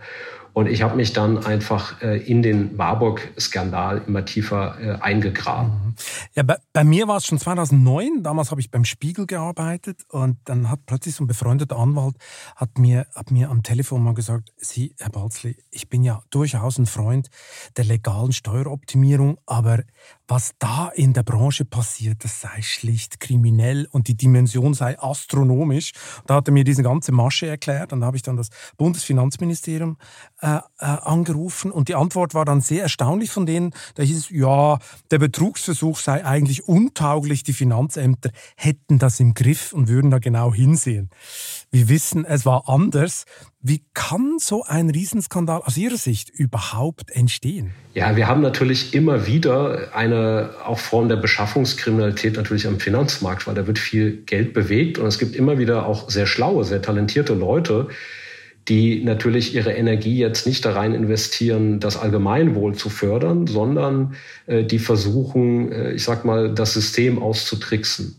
Und 0.52 0.66
ich 0.66 0.82
habe 0.82 0.96
mich 0.96 1.12
dann 1.12 1.44
einfach 1.44 2.00
äh, 2.02 2.18
in 2.18 2.42
den 2.42 2.76
Warburg-Skandal 2.76 4.02
immer 4.06 4.24
tiefer 4.24 4.76
äh, 4.80 5.00
eingegraben. 5.00 5.70
Mhm. 5.70 5.94
Ja, 6.34 6.42
bei, 6.42 6.56
bei 6.72 6.84
mir 6.84 7.08
war 7.08 7.18
es 7.18 7.26
schon 7.26 7.38
2009. 7.38 8.22
Damals 8.22 8.50
habe 8.50 8.60
ich 8.60 8.70
beim 8.70 8.84
Spiegel 8.84 9.26
gearbeitet 9.26 10.02
und 10.08 10.38
dann 10.44 10.70
hat 10.70 10.80
plötzlich 10.86 11.14
so 11.14 11.24
ein 11.24 11.26
befreundeter 11.26 11.76
Anwalt 11.76 12.16
hat 12.56 12.78
mir, 12.78 13.06
hat 13.14 13.30
mir 13.30 13.50
am 13.50 13.62
Telefon 13.62 14.02
mal 14.02 14.14
gesagt, 14.14 14.52
Sie, 14.56 14.94
Herr 14.98 15.10
Balzli, 15.10 15.56
ich 15.70 15.88
bin 15.88 16.02
ja 16.02 16.22
durchaus 16.30 16.78
ein 16.78 16.86
Freund 16.86 17.28
der 17.76 17.84
legalen 17.84 18.32
Steueroptimierung, 18.32 19.38
aber 19.46 19.80
was 20.30 20.52
da 20.60 20.90
in 20.94 21.12
der 21.12 21.24
Branche 21.24 21.64
passiert, 21.64 22.22
das 22.22 22.40
sei 22.40 22.62
schlicht 22.62 23.18
kriminell 23.18 23.88
und 23.90 24.06
die 24.06 24.16
Dimension 24.16 24.74
sei 24.74 24.96
astronomisch. 24.96 25.90
Da 26.26 26.36
hat 26.36 26.46
er 26.46 26.52
mir 26.52 26.62
diese 26.62 26.84
ganze 26.84 27.10
Masche 27.10 27.48
erklärt 27.48 27.92
und 27.92 28.00
da 28.00 28.06
habe 28.06 28.16
ich 28.16 28.22
dann 28.22 28.36
das 28.36 28.48
Bundesfinanzministerium 28.76 29.96
äh, 30.40 30.56
äh, 30.56 30.60
angerufen 30.78 31.72
und 31.72 31.88
die 31.88 31.96
Antwort 31.96 32.32
war 32.32 32.44
dann 32.44 32.60
sehr 32.60 32.84
erstaunlich 32.84 33.32
von 33.32 33.44
denen. 33.44 33.74
Da 33.96 34.04
hieß 34.04 34.18
es, 34.18 34.30
ja, 34.30 34.78
der 35.10 35.18
Betrugsversuch 35.18 35.98
sei 35.98 36.24
eigentlich 36.24 36.68
untauglich, 36.68 37.42
die 37.42 37.52
Finanzämter 37.52 38.30
hätten 38.54 39.00
das 39.00 39.18
im 39.18 39.34
Griff 39.34 39.72
und 39.72 39.88
würden 39.88 40.12
da 40.12 40.20
genau 40.20 40.54
hinsehen. 40.54 41.10
Wir 41.72 41.88
wissen, 41.88 42.24
es 42.24 42.44
war 42.44 42.68
anders. 42.68 43.26
Wie 43.62 43.84
kann 43.94 44.38
so 44.40 44.64
ein 44.64 44.90
Riesenskandal 44.90 45.62
aus 45.62 45.76
Ihrer 45.76 45.98
Sicht 45.98 46.28
überhaupt 46.28 47.12
entstehen? 47.12 47.70
Ja, 47.94 48.16
wir 48.16 48.26
haben 48.26 48.40
natürlich 48.40 48.92
immer 48.92 49.28
wieder 49.28 49.94
eine 49.94 50.50
auch 50.64 50.80
Form 50.80 51.08
der 51.08 51.14
Beschaffungskriminalität 51.14 52.34
natürlich 52.34 52.66
am 52.66 52.80
Finanzmarkt, 52.80 53.46
weil 53.46 53.54
da 53.54 53.68
wird 53.68 53.78
viel 53.78 54.22
Geld 54.26 54.52
bewegt 54.52 54.98
und 54.98 55.06
es 55.06 55.20
gibt 55.20 55.36
immer 55.36 55.58
wieder 55.58 55.86
auch 55.86 56.10
sehr 56.10 56.26
schlaue, 56.26 56.64
sehr 56.64 56.82
talentierte 56.82 57.34
Leute, 57.34 57.86
die 58.66 59.04
natürlich 59.04 59.54
ihre 59.54 59.72
Energie 59.72 60.18
jetzt 60.18 60.48
nicht 60.48 60.64
da 60.64 60.72
rein 60.72 60.92
investieren, 60.92 61.78
das 61.78 61.96
Allgemeinwohl 61.96 62.74
zu 62.74 62.90
fördern, 62.90 63.46
sondern 63.46 64.16
äh, 64.46 64.64
die 64.64 64.80
versuchen, 64.80 65.70
äh, 65.70 65.92
ich 65.92 66.02
sag 66.02 66.24
mal, 66.24 66.52
das 66.52 66.74
System 66.74 67.22
auszutricksen. 67.22 68.16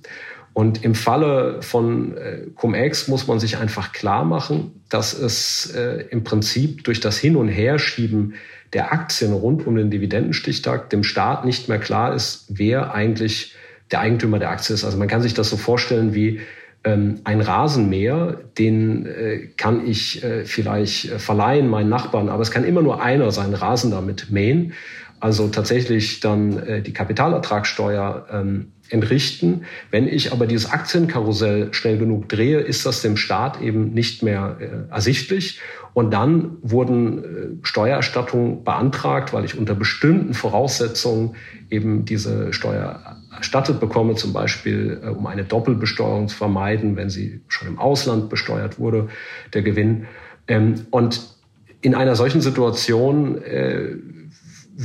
Und 0.54 0.84
im 0.84 0.96
Falle 0.96 1.62
von 1.62 2.18
äh, 2.18 2.48
Cum-Ex 2.56 3.08
muss 3.08 3.28
man 3.28 3.40
sich 3.40 3.58
einfach 3.58 3.94
klar 3.94 4.26
machen, 4.26 4.82
dass 4.90 5.14
es 5.14 5.74
äh, 5.74 6.06
im 6.10 6.24
Prinzip 6.24 6.84
durch 6.84 7.00
das 7.00 7.18
Hin- 7.18 7.38
und 7.38 7.48
Herschieben 7.48 8.34
der 8.74 8.92
Aktien 8.92 9.34
rund 9.34 9.66
um 9.66 9.76
den 9.76 9.90
Dividendenstichtag 9.90 10.90
dem 10.90 11.04
Staat 11.04 11.46
nicht 11.46 11.70
mehr 11.70 11.80
klar 11.80 12.14
ist, 12.14 12.46
wer 12.50 12.94
eigentlich 12.94 13.56
der 13.92 14.00
Eigentümer 14.00 14.40
der 14.40 14.50
Aktie 14.50 14.74
ist. 14.74 14.84
Also 14.84 14.98
man 14.98 15.08
kann 15.08 15.22
sich 15.22 15.34
das 15.34 15.50
so 15.50 15.58
vorstellen 15.58 16.14
wie 16.14 16.42
ähm, 16.84 17.20
ein 17.24 17.42
Rasenmäher, 17.42 18.42
den 18.58 19.06
äh, 19.06 19.48
kann 19.58 19.86
ich 19.86 20.24
äh, 20.24 20.46
vielleicht 20.46 21.12
äh, 21.12 21.20
verleihen 21.20 21.70
meinen 21.70 21.90
Nachbarn, 21.90 22.30
aber 22.30 22.42
es 22.42 22.52
kann 22.52 22.64
immer 22.64 22.82
nur 22.82 23.04
einer 23.04 23.32
seinen 23.32 23.54
Rasen 23.54 23.92
damit 23.92 24.32
mähen. 24.32 24.74
Also 25.20 25.50
tatsächlich 25.50 26.20
dann 26.20 26.58
äh, 26.58 26.82
die 26.82 26.94
Kapitalertragssteuer 26.94 28.26
ähm, 28.32 28.72
entrichten. 28.92 29.64
Wenn 29.90 30.08
ich 30.08 30.32
aber 30.32 30.48
dieses 30.48 30.70
Aktienkarussell 30.72 31.74
schnell 31.74 31.98
genug 31.98 32.30
drehe, 32.30 32.60
ist 32.60 32.86
das 32.86 33.02
dem 33.02 33.18
Staat 33.18 33.62
eben 33.62 33.94
nicht 33.94 34.24
mehr 34.24 34.58
äh, 34.60 34.92
ersichtlich. 34.94 35.60
Und 35.94 36.12
dann 36.12 36.58
wurden 36.62 37.24
äh, 37.24 37.48
Steuererstattungen 37.64 38.64
beantragt, 38.64 39.34
weil 39.34 39.46
ich 39.46 39.58
unter 39.58 39.76
bestimmten 39.76 40.34
Voraussetzungen 40.34 41.36
eben 41.70 42.06
diese 42.06 42.54
Steuer 42.54 43.18
erstattet 43.36 43.80
bekomme, 43.80 44.16
zum 44.16 44.34
Beispiel 44.34 45.02
äh, 45.04 45.08
um 45.10 45.26
eine 45.28 45.44
Doppelbesteuerung 45.44 46.28
zu 46.28 46.36
vermeiden, 46.36 46.96
wenn 46.96 47.10
sie 47.10 47.42
schon 47.48 47.68
im 47.68 47.80
Ausland 47.80 48.30
besteuert 48.30 48.80
wurde, 48.80 49.10
der 49.54 49.64
Gewinn. 49.64 50.06
Ähm, 50.48 50.86
und 50.92 51.22
in 51.82 51.96
einer 51.96 52.16
solchen 52.16 52.42
Situation 52.42 53.42
äh, 53.42 53.96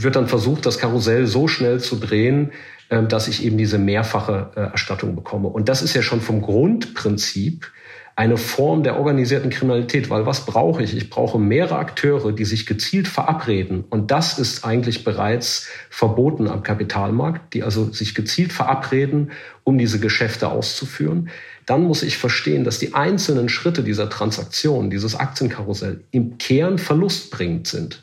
wird 0.02 0.16
dann 0.16 0.28
versucht, 0.28 0.66
das 0.66 0.78
Karussell 0.78 1.26
so 1.26 1.48
schnell 1.48 1.80
zu 1.80 1.96
drehen, 1.96 2.52
ähm, 2.90 3.08
dass 3.08 3.28
ich 3.28 3.44
eben 3.44 3.56
diese 3.56 3.78
mehrfache 3.78 4.50
äh, 4.54 4.60
Erstattung 4.60 5.16
bekomme. 5.16 5.48
Und 5.48 5.68
das 5.68 5.82
ist 5.82 5.94
ja 5.94 6.02
schon 6.02 6.20
vom 6.20 6.42
Grundprinzip 6.42 7.70
eine 8.14 8.38
Form 8.38 8.82
der 8.82 8.98
organisierten 8.98 9.50
Kriminalität, 9.50 10.08
weil 10.08 10.24
was 10.24 10.46
brauche 10.46 10.82
ich? 10.82 10.96
Ich 10.96 11.10
brauche 11.10 11.38
mehrere 11.38 11.76
Akteure, 11.76 12.32
die 12.32 12.46
sich 12.46 12.64
gezielt 12.64 13.08
verabreden. 13.08 13.84
Und 13.90 14.10
das 14.10 14.38
ist 14.38 14.64
eigentlich 14.64 15.04
bereits 15.04 15.68
verboten 15.90 16.48
am 16.48 16.62
Kapitalmarkt, 16.62 17.52
die 17.52 17.62
also 17.62 17.92
sich 17.92 18.14
gezielt 18.14 18.54
verabreden, 18.54 19.32
um 19.64 19.76
diese 19.76 20.00
Geschäfte 20.00 20.48
auszuführen. 20.48 21.28
Dann 21.66 21.82
muss 21.82 22.02
ich 22.02 22.16
verstehen, 22.16 22.64
dass 22.64 22.78
die 22.78 22.94
einzelnen 22.94 23.50
Schritte 23.50 23.82
dieser 23.82 24.08
Transaktion, 24.08 24.88
dieses 24.88 25.14
Aktienkarussell 25.14 26.04
im 26.10 26.38
Kern 26.38 26.78
verlustbringend 26.78 27.66
sind. 27.66 28.02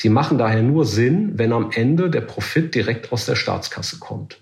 Sie 0.00 0.08
machen 0.08 0.38
daher 0.38 0.62
nur 0.62 0.86
Sinn, 0.86 1.32
wenn 1.34 1.52
am 1.52 1.72
Ende 1.72 2.08
der 2.08 2.22
Profit 2.22 2.74
direkt 2.74 3.12
aus 3.12 3.26
der 3.26 3.34
Staatskasse 3.34 3.98
kommt. 3.98 4.40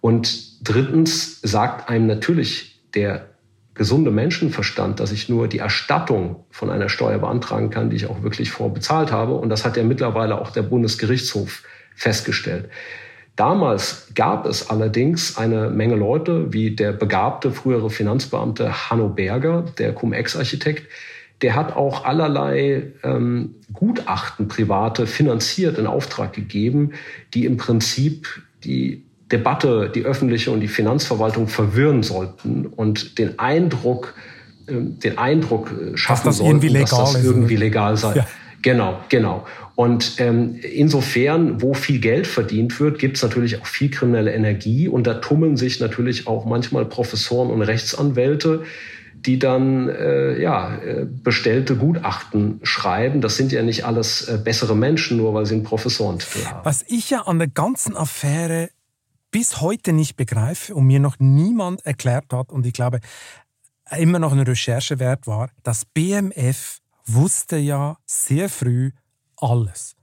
Und 0.00 0.62
drittens 0.62 1.40
sagt 1.42 1.88
einem 1.88 2.06
natürlich 2.06 2.80
der 2.94 3.26
gesunde 3.74 4.12
Menschenverstand, 4.12 5.00
dass 5.00 5.10
ich 5.10 5.28
nur 5.28 5.48
die 5.48 5.58
Erstattung 5.58 6.44
von 6.50 6.70
einer 6.70 6.88
Steuer 6.88 7.18
beantragen 7.18 7.70
kann, 7.70 7.90
die 7.90 7.96
ich 7.96 8.06
auch 8.06 8.22
wirklich 8.22 8.52
vorbezahlt 8.52 9.10
habe. 9.10 9.34
Und 9.34 9.48
das 9.48 9.64
hat 9.64 9.76
ja 9.76 9.82
mittlerweile 9.82 10.40
auch 10.40 10.50
der 10.50 10.62
Bundesgerichtshof 10.62 11.64
festgestellt. 11.96 12.68
Damals 13.34 14.12
gab 14.14 14.46
es 14.46 14.70
allerdings 14.70 15.36
eine 15.36 15.70
Menge 15.70 15.96
Leute, 15.96 16.52
wie 16.52 16.76
der 16.76 16.92
begabte 16.92 17.50
frühere 17.50 17.90
Finanzbeamte 17.90 18.90
Hanno 18.90 19.08
Berger, 19.08 19.64
der 19.76 19.92
Cum-Ex-Architekt, 19.92 20.86
der 21.42 21.54
hat 21.54 21.76
auch 21.76 22.04
allerlei 22.04 22.92
ähm, 23.02 23.56
Gutachten 23.72 24.48
private 24.48 25.06
finanziert 25.06 25.78
in 25.78 25.86
Auftrag 25.86 26.32
gegeben, 26.32 26.92
die 27.34 27.44
im 27.44 27.56
Prinzip 27.56 28.28
die 28.64 29.04
Debatte, 29.30 29.90
die 29.94 30.04
öffentliche 30.04 30.50
und 30.50 30.60
die 30.60 30.68
Finanzverwaltung 30.68 31.48
verwirren 31.48 32.02
sollten 32.02 32.66
und 32.66 33.18
den 33.18 33.38
Eindruck, 33.38 34.14
äh, 34.66 34.74
den 34.74 35.18
Eindruck 35.18 35.70
äh, 35.70 35.96
schaffen 35.96 36.26
dass 36.26 36.38
das 36.38 36.46
sollten, 36.46 36.72
dass 36.72 36.90
das 36.90 37.14
ist, 37.16 37.24
irgendwie 37.24 37.56
legal 37.56 37.96
sei. 37.96 38.16
Ja. 38.16 38.26
Genau, 38.62 38.98
genau. 39.10 39.44
Und 39.74 40.14
ähm, 40.18 40.56
insofern, 40.62 41.60
wo 41.60 41.74
viel 41.74 41.98
Geld 41.98 42.26
verdient 42.26 42.80
wird, 42.80 42.98
gibt 42.98 43.16
es 43.16 43.22
natürlich 43.22 43.60
auch 43.60 43.66
viel 43.66 43.90
kriminelle 43.90 44.32
Energie 44.32 44.88
und 44.88 45.06
da 45.06 45.14
tummeln 45.14 45.56
sich 45.56 45.80
natürlich 45.80 46.26
auch 46.26 46.46
manchmal 46.46 46.86
Professoren 46.86 47.50
und 47.50 47.60
Rechtsanwälte, 47.60 48.62
die 49.14 49.38
dann 49.38 49.88
äh, 49.88 50.40
ja, 50.40 50.76
äh, 50.76 51.06
bestellte 51.06 51.76
Gutachten 51.76 52.60
schreiben. 52.62 53.20
Das 53.20 53.36
sind 53.36 53.52
ja 53.52 53.62
nicht 53.62 53.84
alles 53.84 54.28
äh, 54.28 54.38
bessere 54.42 54.76
Menschen, 54.76 55.16
nur 55.16 55.34
weil 55.34 55.46
sie 55.46 55.54
einen 55.54 55.64
Professorentitel 55.64 56.44
haben. 56.44 56.64
Was 56.64 56.84
ich 56.88 57.10
ja 57.10 57.22
an 57.22 57.38
der 57.38 57.48
ganzen 57.48 57.96
Affäre 57.96 58.70
bis 59.30 59.60
heute 59.60 59.92
nicht 59.92 60.16
begreife 60.16 60.74
und 60.74 60.86
mir 60.86 61.00
noch 61.00 61.16
niemand 61.18 61.84
erklärt 61.84 62.32
hat, 62.32 62.52
und 62.52 62.66
ich 62.66 62.72
glaube, 62.72 63.00
immer 63.98 64.18
noch 64.18 64.32
eine 64.32 64.46
Recherche 64.46 64.98
wert 64.98 65.26
war, 65.26 65.50
das 65.62 65.84
BMF 65.84 66.78
wusste 67.06 67.56
ja 67.56 67.96
sehr 68.06 68.48
früh 68.48 68.92
alles. 69.36 69.96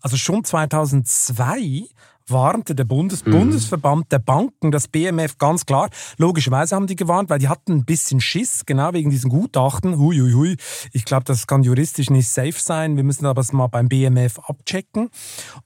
Also 0.00 0.16
schon 0.16 0.44
2002 0.44 1.88
warnte 2.30 2.74
der 2.74 2.84
Bundes 2.84 3.24
mhm. 3.24 3.32
Bundesverband 3.32 4.12
der 4.12 4.18
Banken, 4.18 4.70
das 4.70 4.88
BMF 4.88 5.38
ganz 5.38 5.66
klar. 5.66 5.90
Logischerweise 6.16 6.76
haben 6.76 6.86
die 6.86 6.96
gewarnt, 6.96 7.30
weil 7.30 7.38
die 7.38 7.48
hatten 7.48 7.72
ein 7.72 7.84
bisschen 7.84 8.20
Schiss, 8.20 8.64
genau 8.66 8.92
wegen 8.92 9.10
diesen 9.10 9.30
Gutachten. 9.30 9.98
Hui, 9.98 10.18
hui, 10.18 10.32
hui. 10.32 10.56
Ich 10.92 11.04
glaube, 11.04 11.24
das 11.24 11.46
kann 11.46 11.62
juristisch 11.62 12.10
nicht 12.10 12.28
safe 12.28 12.58
sein. 12.58 12.96
Wir 12.96 13.04
müssen 13.04 13.26
aber 13.26 13.40
es 13.40 13.52
mal 13.52 13.66
beim 13.68 13.88
BMF 13.88 14.38
abchecken. 14.40 15.10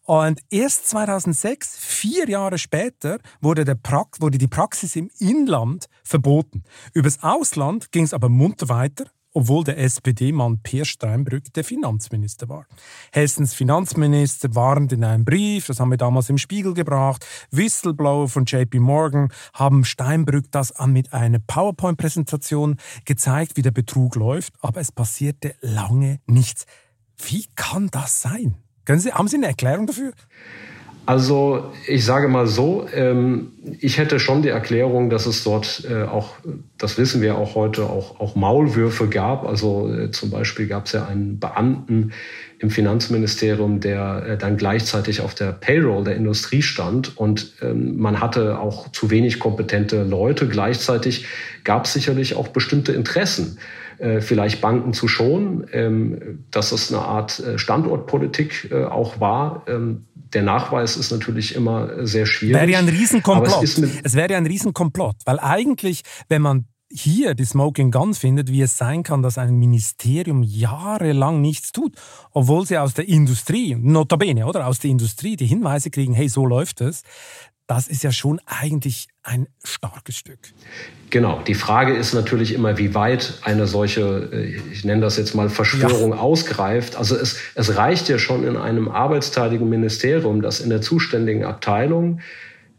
Und 0.05 0.41
erst 0.51 0.89
2006, 0.89 1.77
vier 1.79 2.29
Jahre 2.29 2.59
später, 2.59 3.19
wurde, 3.41 3.65
der 3.65 3.75
Prax 3.75 4.21
wurde 4.21 4.39
die 4.39 4.49
Praxis 4.49 4.97
im 4.97 5.11
Inland 5.19 5.87
verboten. 6.05 6.65
Übers 6.93 7.23
Ausland 7.23 7.93
ging 7.93 8.05
es 8.05 8.15
aber 8.15 8.29
munter 8.29 8.69
weiter 8.69 9.07
obwohl 9.33 9.65
der 9.65 9.79
SPD-Mann 9.79 10.61
Peer 10.63 10.85
Steinbrück 10.85 11.53
der 11.55 11.65
Finanzminister 11.65 12.49
war. 12.49 12.67
Hessens 13.13 13.55
Finanzminister 13.55 14.55
warnt 14.55 14.93
in 14.93 15.05
einem 15.05 15.25
Brief, 15.25 15.67
das 15.67 15.81
haben 15.81 15.91
wir 15.91 15.99
damals 15.99 16.29
im 16.31 16.39
Spiegel 16.39 16.75
gebracht, 16.75 17.27
Whistleblower 17.51 18.29
von 18.29 18.45
JP 18.45 18.81
Morgan 18.81 19.33
haben 19.55 19.85
Steinbrück 19.85 20.51
das 20.51 20.73
an 20.73 20.93
mit 20.93 21.13
einer 21.13 21.39
PowerPoint-Präsentation 21.39 22.77
gezeigt, 23.05 23.57
wie 23.57 23.63
der 23.63 23.71
Betrug 23.71 24.17
läuft, 24.17 24.55
aber 24.61 24.81
es 24.81 24.93
passierte 24.93 25.55
lange 25.61 26.21
nichts. 26.27 26.67
Wie 27.17 27.47
kann 27.55 27.89
das 27.91 28.23
sein? 28.23 28.57
Sie, 28.87 29.13
haben 29.13 29.29
Sie 29.29 29.37
eine 29.37 29.47
Erklärung 29.47 29.87
dafür? 29.87 30.13
Also 31.05 31.73
ich 31.89 32.05
sage 32.05 32.29
mal 32.29 32.47
so, 32.47 32.87
ähm, 32.95 33.49
ich 33.81 33.99
hätte 33.99 34.21
schon 34.21 34.43
die 34.43 34.51
Erklärung, 34.51 35.11
dass 35.11 35.27
es 35.27 35.43
dort 35.43 35.85
äh, 35.91 36.05
auch, 36.05 36.37
das 36.79 36.97
wissen 36.97 37.21
wir 37.21 37.37
auch 37.37 37.57
heute, 37.57 37.85
auch, 37.85 38.21
auch 38.21 38.37
Maulwürfe 38.37 39.09
gab. 39.09 39.45
Also 39.45 39.93
äh, 39.93 40.11
zum 40.13 40.31
Beispiel 40.31 40.69
gab 40.69 40.87
es 40.87 40.93
ja 40.93 41.07
einen 41.07 41.41
Beamten 41.41 42.13
im 42.61 42.71
Finanzministerium, 42.71 43.81
der 43.81 44.25
äh, 44.27 44.39
dann 44.39 44.57
gleichzeitig 44.57 45.21
auf 45.23 45.35
der 45.35 45.51
Payroll 45.51 46.05
der 46.05 46.15
Industrie 46.15 46.63
stand. 46.63 47.17
Und 47.17 47.55
ähm, 47.63 47.97
man 47.99 48.21
hatte 48.21 48.61
auch 48.61 48.93
zu 48.93 49.11
wenig 49.11 49.41
kompetente 49.41 50.05
Leute. 50.05 50.47
Gleichzeitig 50.47 51.27
gab 51.65 51.87
es 51.87 51.95
sicherlich 51.95 52.37
auch 52.37 52.49
bestimmte 52.49 52.93
Interessen. 52.93 53.59
Äh, 54.03 54.21
vielleicht 54.21 54.61
Banken 54.61 54.95
zu 54.95 55.07
schonen, 55.07 55.65
ähm, 55.73 56.45
dass 56.51 56.73
es 56.73 56.93
eine 56.93 57.03
Art 57.03 57.39
äh, 57.39 57.57
Standortpolitik 57.57 58.69
äh, 58.73 58.83
auch 58.83 59.21
war. 59.21 59.63
Ähm, 59.69 60.07
der 60.35 60.43
Nachweis 60.43 60.97
ist 60.97 61.13
natürlich 61.13 61.55
immer 61.55 62.05
sehr 62.05 62.27
schwierig. 62.27 62.57
Wäre 62.57 62.71
ja 62.73 62.79
ein 62.81 62.89
Riesenkomplott. 62.89 63.63
Es, 63.63 63.79
es 63.79 64.15
wäre 64.17 64.33
ja 64.33 64.39
ein 64.39 64.47
Riesenkomplott, 64.47 65.19
weil 65.25 65.39
eigentlich, 65.39 66.03
wenn 66.29 66.43
man 66.43 66.65
hier 66.91 67.35
die 67.35 67.45
Smoking 67.45 67.93
Gun 67.93 68.13
findet, 68.15 68.51
wie 68.51 68.63
es 68.63 68.77
sein 68.77 69.05
kann, 69.05 69.23
dass 69.23 69.39
ein 69.39 69.55
Ministerium 69.55 70.43
jahrelang 70.43 71.41
nichts 71.41 71.71
tut, 71.71 71.95
obwohl 72.33 72.67
sie 72.67 72.79
aus 72.79 72.95
der 72.95 73.09
Industrie, 73.09 73.77
notabene, 73.77 74.47
oder, 74.47 74.67
aus 74.67 74.81
der 74.81 74.91
Industrie 74.91 75.37
die 75.37 75.47
Hinweise 75.47 75.91
kriegen, 75.91 76.13
hey, 76.13 76.29
so 76.29 76.45
läuft 76.45 76.81
es, 76.81 77.03
das 77.75 77.89
ist 77.89 78.03
ja 78.03 78.13
schon 78.13 78.41
eigentlich 78.47 79.09
ein 79.23 79.47
starkes 79.65 80.17
Stück. 80.17 80.39
Genau. 81.11 81.41
Die 81.47 81.55
Frage 81.55 81.95
ist 81.95 82.13
natürlich 82.13 82.53
immer, 82.53 82.77
wie 82.79 82.95
weit 82.95 83.39
eine 83.43 83.67
solche, 83.67 84.31
äh, 84.33 84.61
ich 84.73 84.85
nenne 84.85 85.01
das 85.01 85.17
jetzt 85.17 85.35
mal 85.35 85.49
Verschwörung 85.49 86.11
ja. 86.11 86.19
ausgreift. 86.19 86.97
Also 86.97 87.17
es, 87.17 87.39
es 87.55 87.77
reicht 87.77 88.09
ja 88.09 88.19
schon 88.19 88.47
in 88.47 88.57
einem 88.57 88.89
arbeitsteiligen 88.89 89.69
Ministerium, 89.69 90.43
dass 90.43 90.61
in 90.61 90.71
der 90.71 90.81
zuständigen 90.81 91.45
Abteilung 91.45 92.21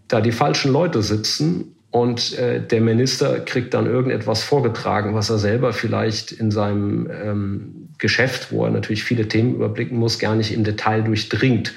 da 0.08 0.22
die 0.22 0.32
falschen 0.32 0.72
Leute 0.72 1.02
sitzen 1.02 1.76
und 1.90 2.38
äh, 2.38 2.60
der 2.60 2.82
Minister 2.82 3.40
kriegt 3.40 3.74
dann 3.74 3.86
irgendetwas 3.86 4.44
vorgetragen, 4.44 5.14
was 5.14 5.30
er 5.30 5.38
selber 5.38 5.74
vielleicht 5.74 6.32
in 6.32 6.50
seinem 6.50 7.10
ähm, 7.12 7.90
Geschäft, 8.00 8.52
wo 8.52 8.66
er 8.66 8.72
natürlich 8.72 9.04
viele 9.04 9.28
Themen 9.28 9.56
überblicken 9.56 9.98
muss, 9.98 10.20
gar 10.20 10.36
nicht 10.36 10.54
im 10.54 10.64
Detail 10.64 11.04
durchdringt. 11.04 11.74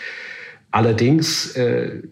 Allerdings 0.71 1.55
äh, 1.57 2.03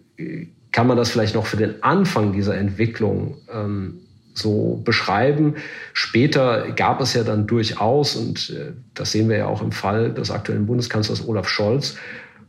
kann 0.75 0.87
man 0.87 0.97
das 0.97 1.09
vielleicht 1.09 1.35
noch 1.35 1.45
für 1.45 1.55
den 1.55 1.81
Anfang 1.83 2.33
dieser 2.33 2.57
Entwicklung 2.57 3.37
ähm, 3.49 4.01
so 4.33 4.81
beschreiben. 4.83 5.55
Später 5.93 6.69
gab 6.71 6.99
es 6.99 7.13
ja 7.13 7.23
dann 7.23 7.47
durchaus, 7.47 8.17
und 8.17 8.49
äh, 8.49 8.73
das 8.93 9.13
sehen 9.13 9.29
wir 9.29 9.37
ja 9.37 9.47
auch 9.47 9.61
im 9.61 9.71
Fall 9.71 10.11
des 10.11 10.31
aktuellen 10.31 10.65
Bundeskanzlers 10.65 11.25
Olaf 11.29 11.47
Scholz, 11.47 11.95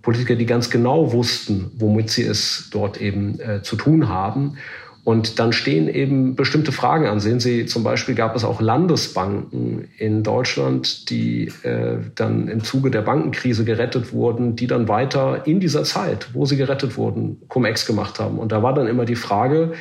Politiker, 0.02 0.34
die 0.34 0.44
ganz 0.44 0.70
genau 0.70 1.12
wussten, 1.12 1.70
womit 1.76 2.10
sie 2.10 2.24
es 2.24 2.68
dort 2.72 3.00
eben 3.00 3.38
äh, 3.38 3.62
zu 3.62 3.76
tun 3.76 4.08
haben. 4.08 4.58
Und 5.06 5.38
dann 5.38 5.52
stehen 5.52 5.88
eben 5.88 6.34
bestimmte 6.34 6.72
Fragen 6.72 7.06
an. 7.06 7.20
Sehen 7.20 7.38
Sie, 7.38 7.66
zum 7.66 7.84
Beispiel 7.84 8.16
gab 8.16 8.34
es 8.34 8.42
auch 8.42 8.60
Landesbanken 8.60 9.86
in 9.98 10.24
Deutschland, 10.24 11.10
die 11.10 11.46
äh, 11.62 11.98
dann 12.16 12.48
im 12.48 12.64
Zuge 12.64 12.90
der 12.90 13.02
Bankenkrise 13.02 13.64
gerettet 13.64 14.12
wurden, 14.12 14.56
die 14.56 14.66
dann 14.66 14.88
weiter 14.88 15.46
in 15.46 15.60
dieser 15.60 15.84
Zeit, 15.84 16.26
wo 16.32 16.44
sie 16.44 16.56
gerettet 16.56 16.96
wurden, 16.96 17.40
Cum-Ex 17.46 17.86
gemacht 17.86 18.18
haben. 18.18 18.40
Und 18.40 18.50
da 18.50 18.64
war 18.64 18.74
dann 18.74 18.88
immer 18.88 19.04
die 19.04 19.14
Frage, 19.14 19.74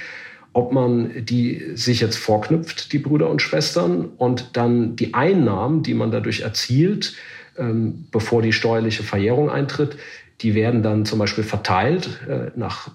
ob 0.53 0.71
man 0.71 1.25
die 1.25 1.71
sich 1.73 2.01
jetzt 2.01 2.17
vorknüpft, 2.17 2.93
die 2.93 2.99
Brüder 2.99 3.27
und 3.27 3.41
Schwestern, 3.41 4.05
und 4.17 4.55
dann 4.55 4.95
die 4.95 5.15
Einnahmen, 5.15 5.81
die 5.81 5.95
man 5.95 6.11
dadurch 6.11 6.41
erzielt, 6.41 7.15
ähm, 7.57 8.05
bevor 8.11 8.43
die 8.43 8.53
steuerliche 8.53 9.01
Verjährung 9.01 9.49
eintritt, 9.49 9.97
die 10.41 10.53
werden 10.53 10.83
dann 10.83 11.03
zum 11.03 11.17
Beispiel 11.17 11.43
verteilt 11.43 12.19
äh, 12.29 12.51
nach 12.55 12.91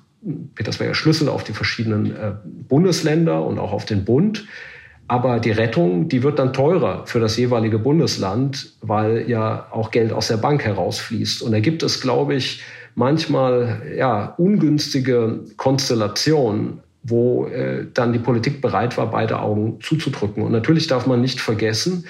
Petersberger 0.54 0.94
Schlüssel 0.94 1.28
auf 1.28 1.44
die 1.44 1.52
verschiedenen 1.52 2.14
äh, 2.14 2.32
Bundesländer 2.44 3.44
und 3.44 3.58
auch 3.58 3.72
auf 3.72 3.84
den 3.84 4.04
Bund. 4.04 4.46
Aber 5.08 5.40
die 5.40 5.50
Rettung, 5.50 6.08
die 6.08 6.22
wird 6.22 6.38
dann 6.38 6.52
teurer 6.52 7.04
für 7.06 7.18
das 7.18 7.36
jeweilige 7.36 7.80
Bundesland, 7.80 8.74
weil 8.80 9.28
ja 9.28 9.66
auch 9.72 9.90
Geld 9.90 10.12
aus 10.12 10.28
der 10.28 10.36
Bank 10.36 10.64
herausfließt. 10.64 11.42
Und 11.42 11.50
da 11.50 11.58
gibt 11.58 11.82
es, 11.82 12.00
glaube 12.00 12.34
ich, 12.34 12.62
manchmal 12.94 13.82
ja, 13.96 14.34
ungünstige 14.36 15.40
Konstellationen, 15.56 16.80
wo 17.02 17.46
äh, 17.46 17.86
dann 17.92 18.12
die 18.12 18.18
Politik 18.18 18.60
bereit 18.60 18.96
war, 18.98 19.10
beide 19.10 19.40
Augen 19.40 19.80
zuzudrücken. 19.80 20.44
Und 20.44 20.52
natürlich 20.52 20.86
darf 20.86 21.06
man 21.06 21.20
nicht 21.20 21.40
vergessen, 21.40 22.04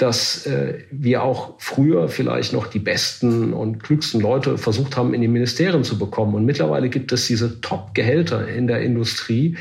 dass 0.00 0.46
äh, 0.46 0.78
wir 0.90 1.22
auch 1.22 1.54
früher 1.58 2.08
vielleicht 2.08 2.54
noch 2.54 2.66
die 2.66 2.78
besten 2.78 3.52
und 3.52 3.82
klügsten 3.82 4.18
Leute 4.18 4.56
versucht 4.56 4.96
haben, 4.96 5.12
in 5.12 5.20
die 5.20 5.28
Ministerien 5.28 5.84
zu 5.84 5.98
bekommen. 5.98 6.34
Und 6.34 6.46
mittlerweile 6.46 6.88
gibt 6.88 7.12
es 7.12 7.26
diese 7.26 7.60
Top-Gehälter 7.60 8.48
in 8.48 8.66
der 8.66 8.80
Industrie, 8.80 9.58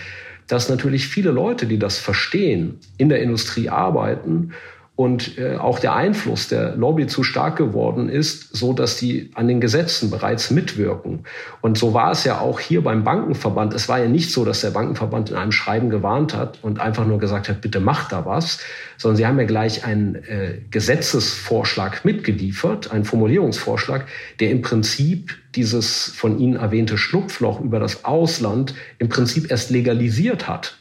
dass 0.47 0.69
natürlich 0.69 1.09
viele 1.09 1.31
Leute, 1.31 1.65
die 1.65 1.77
das 1.77 1.99
verstehen, 1.99 2.79
in 2.97 3.09
der 3.09 3.21
Industrie 3.21 3.67
arbeiten 3.67 4.53
und 4.99 5.37
äh, 5.37 5.55
auch 5.55 5.79
der 5.79 5.95
Einfluss 5.95 6.49
der 6.49 6.75
Lobby 6.75 7.07
zu 7.07 7.23
stark 7.23 7.55
geworden 7.55 8.09
ist, 8.09 8.53
so 8.53 8.73
dass 8.73 8.97
die 8.97 9.31
an 9.33 9.47
den 9.47 9.61
Gesetzen 9.61 10.09
bereits 10.09 10.51
mitwirken. 10.51 11.23
Und 11.61 11.77
so 11.77 11.93
war 11.93 12.11
es 12.11 12.25
ja 12.25 12.41
auch 12.41 12.59
hier 12.59 12.83
beim 12.83 13.05
Bankenverband. 13.05 13.73
Es 13.73 13.87
war 13.87 13.99
ja 13.99 14.09
nicht 14.09 14.33
so, 14.33 14.43
dass 14.43 14.59
der 14.59 14.71
Bankenverband 14.71 15.29
in 15.29 15.37
einem 15.37 15.53
Schreiben 15.53 15.89
gewarnt 15.89 16.35
hat 16.35 16.59
und 16.63 16.81
einfach 16.81 17.07
nur 17.07 17.17
gesagt 17.17 17.47
hat, 17.47 17.61
bitte 17.61 17.79
macht 17.79 18.11
da 18.11 18.25
was, 18.25 18.59
sondern 18.97 19.15
sie 19.15 19.25
haben 19.25 19.39
ja 19.39 19.45
gleich 19.45 19.85
einen 19.85 20.15
äh, 20.15 20.59
Gesetzesvorschlag 20.69 22.03
mitgeliefert, 22.03 22.91
einen 22.91 23.05
Formulierungsvorschlag, 23.05 24.05
der 24.41 24.51
im 24.51 24.61
Prinzip 24.61 25.33
dieses 25.55 26.09
von 26.09 26.39
Ihnen 26.39 26.57
erwähnte 26.57 26.97
Schlupfloch 26.97 27.61
über 27.61 27.79
das 27.79 28.03
Ausland 28.03 28.75
im 28.97 29.07
Prinzip 29.07 29.49
erst 29.49 29.69
legalisiert 29.69 30.49
hat. 30.49 30.77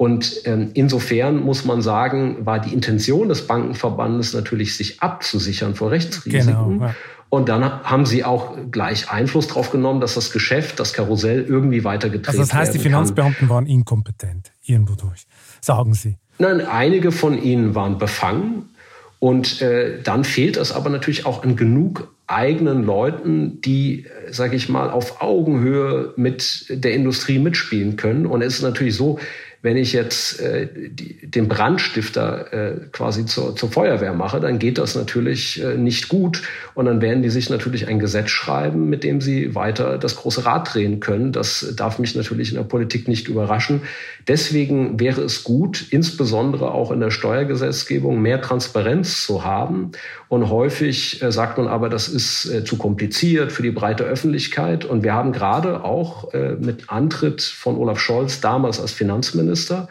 Und 0.00 0.46
ähm, 0.46 0.70
insofern 0.72 1.44
muss 1.44 1.66
man 1.66 1.82
sagen, 1.82 2.46
war 2.46 2.58
die 2.58 2.72
Intention 2.72 3.28
des 3.28 3.46
Bankenverbandes 3.46 4.32
natürlich, 4.32 4.74
sich 4.74 5.02
abzusichern 5.02 5.74
vor 5.74 5.90
Rechtsrisiken. 5.90 6.46
Genau, 6.46 6.86
ja. 6.86 6.94
Und 7.28 7.50
dann 7.50 7.82
haben 7.82 8.06
sie 8.06 8.24
auch 8.24 8.56
gleich 8.70 9.10
Einfluss 9.10 9.48
darauf 9.48 9.70
genommen, 9.70 10.00
dass 10.00 10.14
das 10.14 10.30
Geschäft, 10.30 10.80
das 10.80 10.94
Karussell 10.94 11.44
irgendwie 11.46 11.84
weitergetreten 11.84 12.40
also 12.40 12.50
das 12.50 12.54
heißt, 12.54 12.72
die 12.72 12.78
Finanzbeamten 12.78 13.40
kann. 13.40 13.48
waren 13.50 13.66
inkompetent, 13.66 14.52
irgendwo 14.62 14.94
durch, 14.94 15.26
sagen 15.60 15.92
Sie. 15.92 16.16
Nein, 16.38 16.62
einige 16.62 17.12
von 17.12 17.36
ihnen 17.36 17.74
waren 17.74 17.98
befangen. 17.98 18.70
Und 19.18 19.60
äh, 19.60 20.00
dann 20.02 20.24
fehlt 20.24 20.56
es 20.56 20.72
aber 20.72 20.88
natürlich 20.88 21.26
auch 21.26 21.42
an 21.42 21.56
genug 21.56 22.10
eigenen 22.26 22.84
Leuten, 22.84 23.60
die, 23.60 24.06
äh, 24.06 24.32
sage 24.32 24.56
ich 24.56 24.70
mal, 24.70 24.88
auf 24.88 25.20
Augenhöhe 25.20 26.14
mit 26.16 26.64
der 26.70 26.94
Industrie 26.94 27.38
mitspielen 27.38 27.96
können. 27.96 28.24
Und 28.24 28.40
es 28.40 28.54
ist 28.54 28.62
natürlich 28.62 28.96
so, 28.96 29.18
wenn 29.62 29.76
ich 29.76 29.92
jetzt 29.92 30.40
äh, 30.40 30.68
die, 30.72 31.30
den 31.30 31.46
Brandstifter 31.46 32.52
äh, 32.52 32.76
quasi 32.92 33.26
zur, 33.26 33.54
zur 33.56 33.70
Feuerwehr 33.70 34.14
mache, 34.14 34.40
dann 34.40 34.58
geht 34.58 34.78
das 34.78 34.94
natürlich 34.94 35.62
äh, 35.62 35.76
nicht 35.76 36.08
gut. 36.08 36.42
Und 36.74 36.86
dann 36.86 37.02
werden 37.02 37.22
die 37.22 37.28
sich 37.28 37.50
natürlich 37.50 37.86
ein 37.86 37.98
Gesetz 37.98 38.30
schreiben, 38.30 38.88
mit 38.88 39.04
dem 39.04 39.20
sie 39.20 39.54
weiter 39.54 39.98
das 39.98 40.16
große 40.16 40.46
Rad 40.46 40.72
drehen 40.74 41.00
können. 41.00 41.32
Das 41.32 41.74
darf 41.76 41.98
mich 41.98 42.14
natürlich 42.14 42.50
in 42.50 42.56
der 42.56 42.64
Politik 42.64 43.06
nicht 43.06 43.28
überraschen. 43.28 43.82
Deswegen 44.28 45.00
wäre 45.00 45.22
es 45.22 45.44
gut, 45.44 45.86
insbesondere 45.90 46.72
auch 46.72 46.90
in 46.90 47.00
der 47.00 47.10
Steuergesetzgebung, 47.10 48.20
mehr 48.20 48.40
Transparenz 48.40 49.24
zu 49.24 49.44
haben. 49.44 49.92
Und 50.28 50.50
häufig 50.50 51.22
äh, 51.22 51.32
sagt 51.32 51.58
man 51.58 51.68
aber, 51.68 51.88
das 51.88 52.08
ist 52.08 52.46
äh, 52.46 52.64
zu 52.64 52.76
kompliziert 52.76 53.52
für 53.52 53.62
die 53.62 53.70
breite 53.70 54.04
Öffentlichkeit. 54.04 54.84
Und 54.84 55.02
wir 55.02 55.14
haben 55.14 55.32
gerade 55.32 55.84
auch 55.84 56.32
äh, 56.34 56.56
mit 56.58 56.90
Antritt 56.90 57.42
von 57.42 57.76
Olaf 57.76 57.98
Scholz 57.98 58.40
damals 58.40 58.80
als 58.80 58.92
Finanzminister 58.92 59.88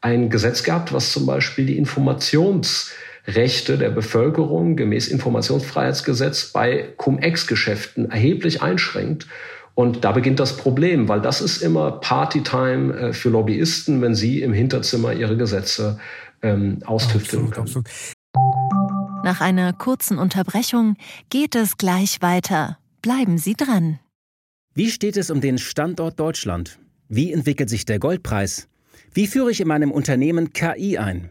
ein 0.00 0.30
Gesetz 0.30 0.62
gehabt, 0.62 0.92
was 0.92 1.12
zum 1.12 1.26
Beispiel 1.26 1.66
die 1.66 1.78
Informationsrechte 1.78 3.78
der 3.78 3.90
Bevölkerung 3.90 4.76
gemäß 4.76 5.08
Informationsfreiheitsgesetz 5.08 6.46
bei 6.46 6.88
Cum-Ex-Geschäften 6.96 8.10
erheblich 8.10 8.62
einschränkt. 8.62 9.26
Und 9.74 10.04
da 10.04 10.12
beginnt 10.12 10.38
das 10.38 10.56
Problem, 10.56 11.08
weil 11.08 11.20
das 11.20 11.40
ist 11.40 11.62
immer 11.62 11.92
Partytime 11.92 12.94
äh, 12.94 13.12
für 13.12 13.30
Lobbyisten, 13.30 14.02
wenn 14.02 14.14
sie 14.14 14.42
im 14.42 14.52
Hinterzimmer 14.52 15.12
ihre 15.12 15.36
Gesetze 15.36 15.98
ähm, 16.42 16.78
austüfteln 16.84 17.50
können. 17.50 17.66
Absolut. 17.66 17.88
Nach 19.24 19.40
einer 19.40 19.72
kurzen 19.72 20.18
Unterbrechung 20.18 20.96
geht 21.30 21.54
es 21.54 21.76
gleich 21.78 22.20
weiter. 22.20 22.78
Bleiben 23.02 23.38
Sie 23.38 23.54
dran. 23.54 24.00
Wie 24.74 24.90
steht 24.90 25.16
es 25.16 25.30
um 25.30 25.40
den 25.40 25.58
Standort 25.58 26.18
Deutschland? 26.18 26.78
Wie 27.08 27.32
entwickelt 27.32 27.68
sich 27.68 27.84
der 27.84 27.98
Goldpreis? 27.98 28.68
Wie 29.14 29.26
führe 29.26 29.50
ich 29.50 29.60
in 29.60 29.68
meinem 29.68 29.90
Unternehmen 29.90 30.52
KI 30.52 30.98
ein? 30.98 31.30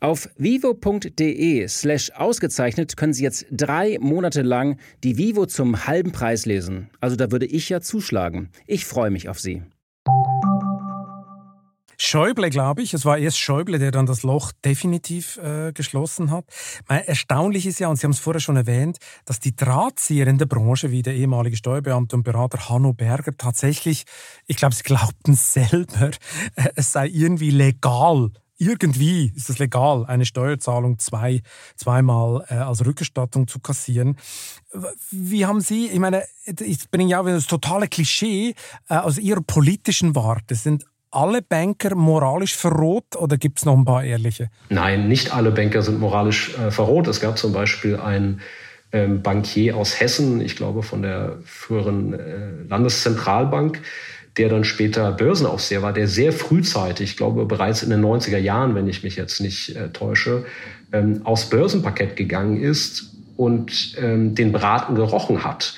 Auf 0.00 0.28
vivo.de 0.36 1.66
slash 1.66 2.10
ausgezeichnet 2.12 2.96
können 2.96 3.12
Sie 3.12 3.24
jetzt 3.24 3.46
drei 3.50 3.98
Monate 4.00 4.42
lang 4.42 4.78
die 5.02 5.18
Vivo 5.18 5.46
zum 5.46 5.86
halben 5.86 6.12
Preis 6.12 6.46
lesen. 6.46 6.90
Also 7.00 7.16
da 7.16 7.32
würde 7.32 7.46
ich 7.46 7.68
ja 7.68 7.80
zuschlagen. 7.80 8.50
Ich 8.66 8.84
freue 8.84 9.10
mich 9.10 9.28
auf 9.28 9.40
Sie. 9.40 9.62
Schäuble, 12.00 12.48
glaube 12.48 12.82
ich. 12.82 12.94
Es 12.94 13.04
war 13.04 13.18
erst 13.18 13.40
Schäuble, 13.40 13.80
der 13.80 13.90
dann 13.90 14.06
das 14.06 14.22
Loch 14.22 14.52
definitiv 14.64 15.36
äh, 15.38 15.72
geschlossen 15.72 16.30
hat. 16.30 16.44
Meine, 16.88 17.08
erstaunlich 17.08 17.66
ist 17.66 17.80
ja, 17.80 17.88
und 17.88 17.96
Sie 17.96 18.04
haben 18.04 18.12
es 18.12 18.20
vorher 18.20 18.38
schon 18.38 18.56
erwähnt, 18.56 18.98
dass 19.24 19.40
die 19.40 19.56
Drahtzieher 19.56 20.28
in 20.28 20.38
der 20.38 20.46
Branche, 20.46 20.92
wie 20.92 21.02
der 21.02 21.16
ehemalige 21.16 21.56
Steuerbeamte 21.56 22.14
und 22.14 22.22
Berater 22.22 22.68
Hanno 22.68 22.92
Berger, 22.92 23.36
tatsächlich, 23.36 24.04
ich 24.46 24.56
glaube, 24.56 24.76
sie 24.76 24.84
glaubten 24.84 25.34
selber, 25.34 26.10
äh, 26.54 26.68
es 26.76 26.92
sei 26.92 27.08
irgendwie 27.08 27.50
legal, 27.50 28.30
irgendwie 28.58 29.32
ist 29.34 29.48
es 29.48 29.58
legal, 29.58 30.04
eine 30.06 30.26
Steuerzahlung 30.26 30.98
zwei, 30.98 31.40
zweimal 31.76 32.44
äh, 32.48 32.54
als 32.54 32.84
Rückerstattung 32.84 33.46
zu 33.46 33.60
kassieren. 33.60 34.16
Wie 35.10 35.46
haben 35.46 35.60
Sie, 35.60 35.86
ich 35.86 35.98
meine, 35.98 36.24
ich 36.44 36.90
bringe 36.90 37.10
ja 37.10 37.24
wieder 37.24 37.36
das 37.36 37.46
totale 37.46 37.88
Klischee 37.88 38.54
äh, 38.88 38.96
aus 38.96 39.18
Ihrer 39.18 39.40
politischen 39.40 40.14
Warte. 40.14 40.56
Sind 40.56 40.84
alle 41.10 41.40
Banker 41.40 41.94
moralisch 41.94 42.54
verroht 42.54 43.16
oder 43.16 43.38
gibt 43.38 43.58
es 43.58 43.64
noch 43.64 43.76
ein 43.76 43.84
paar 43.84 44.04
ehrliche? 44.04 44.50
Nein, 44.68 45.08
nicht 45.08 45.32
alle 45.32 45.52
Banker 45.52 45.82
sind 45.82 46.00
moralisch 46.00 46.56
äh, 46.58 46.70
verroht. 46.70 47.06
Es 47.06 47.20
gab 47.20 47.38
zum 47.38 47.52
Beispiel 47.52 47.96
einen 47.96 48.40
ähm, 48.92 49.22
Bankier 49.22 49.76
aus 49.76 50.00
Hessen, 50.00 50.40
ich 50.40 50.56
glaube 50.56 50.82
von 50.82 51.02
der 51.02 51.38
früheren 51.44 52.12
äh, 52.14 52.62
Landeszentralbank, 52.68 53.80
der 54.38 54.48
dann 54.48 54.64
später 54.64 55.12
Börsenaufseher 55.12 55.82
war, 55.82 55.92
der 55.92 56.08
sehr 56.08 56.32
frühzeitig, 56.32 57.10
ich 57.10 57.16
glaube 57.16 57.44
bereits 57.44 57.82
in 57.82 57.90
den 57.90 58.04
90er 58.04 58.38
Jahren, 58.38 58.74
wenn 58.74 58.88
ich 58.88 59.02
mich 59.02 59.16
jetzt 59.16 59.40
nicht 59.40 59.76
äh, 59.76 59.88
täusche, 59.90 60.44
ähm, 60.92 61.22
aufs 61.24 61.50
Börsenparkett 61.50 62.16
gegangen 62.16 62.60
ist 62.60 63.14
und 63.36 63.96
ähm, 64.00 64.34
den 64.34 64.52
Braten 64.52 64.94
gerochen 64.94 65.44
hat. 65.44 65.76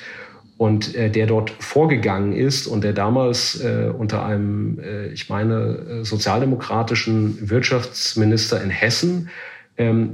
Und 0.56 0.94
äh, 0.94 1.10
der 1.10 1.26
dort 1.26 1.50
vorgegangen 1.50 2.34
ist 2.34 2.66
und 2.66 2.84
der 2.84 2.92
damals 2.92 3.58
äh, 3.64 3.90
unter 3.96 4.24
einem, 4.26 4.78
äh, 4.78 5.06
ich 5.08 5.30
meine, 5.30 5.54
äh, 5.54 6.04
sozialdemokratischen 6.04 7.48
Wirtschaftsminister 7.48 8.62
in 8.62 8.68
Hessen 8.68 9.30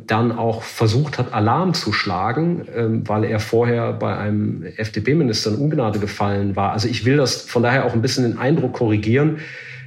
dann 0.06 0.32
auch 0.32 0.62
versucht 0.62 1.18
hat, 1.18 1.32
Alarm 1.32 1.74
zu 1.74 1.92
schlagen, 1.92 2.66
ähm, 2.74 3.08
weil 3.08 3.24
er 3.24 3.40
vorher 3.40 3.92
bei 3.92 4.16
einem 4.16 4.62
FDP-Minister 4.76 5.50
in 5.50 5.56
Ungnade 5.56 5.98
gefallen 5.98 6.54
war. 6.54 6.72
Also 6.72 6.88
ich 6.88 7.04
will 7.04 7.16
das 7.16 7.42
von 7.42 7.62
daher 7.62 7.84
auch 7.84 7.92
ein 7.92 8.02
bisschen 8.02 8.24
den 8.24 8.38
Eindruck 8.38 8.74
korrigieren, 8.74 9.38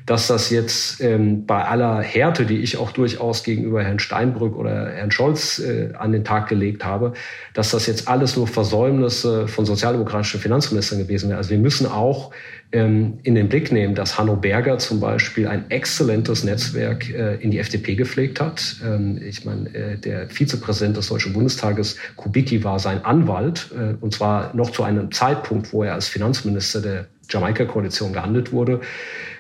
dass 0.10 0.26
das 0.26 0.50
jetzt 0.50 1.02
ähm, 1.02 1.46
bei 1.46 1.63
aller 1.63 2.02
Härte, 2.02 2.48
die 2.48 2.58
ich 2.58 2.78
auch 2.78 2.92
durchaus 2.92 3.44
gegenüber 3.44 3.84
Herrn 3.84 4.00
Steinbrück 4.00 4.58
oder 4.58 4.89
Herrn 4.89 5.12
Scholz 5.12 5.60
äh, 5.60 5.94
an 5.98 6.12
den 6.12 6.24
Tag 6.24 6.50
gelegt 6.50 6.84
habe, 6.84 7.13
dass 7.54 7.70
das 7.70 7.86
jetzt 7.86 8.08
alles 8.08 8.36
nur 8.36 8.48
Versäumnisse 8.48 9.48
von 9.48 9.65
sozialdemokratischen 9.65 10.39
Finanzministern 10.39 10.98
gewesen 10.98 11.30
wäre. 11.30 11.38
Also 11.38 11.52
wir 11.52 11.60
müssen 11.60 11.86
auch 11.86 12.32
ähm, 12.32 12.59
in 12.71 13.19
den 13.23 13.49
Blick 13.49 13.71
nehmen, 13.71 13.95
dass 13.95 14.19
Hanno 14.19 14.36
Berger 14.36 14.77
zum 14.77 14.99
Beispiel 14.99 15.47
ein 15.47 15.71
exzellentes 15.71 16.43
Netzwerk 16.43 17.10
äh, 17.10 17.36
in 17.38 17.49
die 17.49 17.58
FDP 17.58 17.95
gepflegt 17.95 18.39
hat. 18.39 18.75
Ähm, 18.86 19.19
ich 19.23 19.43
meine, 19.43 19.73
äh, 19.73 19.97
der 19.97 20.29
Vizepräsident 20.29 20.95
des 20.95 21.08
Deutschen 21.08 21.34
Bundestages, 21.34 21.97
Kubicki, 22.15 22.63
war 22.63 22.77
sein 22.77 23.03
Anwalt, 23.03 23.71
äh, 23.75 23.95
und 23.99 24.13
zwar 24.13 24.55
noch 24.55 24.69
zu 24.69 24.84
einem 24.84 25.12
Zeitpunkt, 25.12 25.73
wo 25.73 25.82
er 25.82 25.95
als 25.95 26.10
Finanzminister 26.10 26.82
der 26.82 27.08
Jamaika-Koalition 27.27 28.13
gehandelt 28.13 28.51
wurde. 28.51 28.82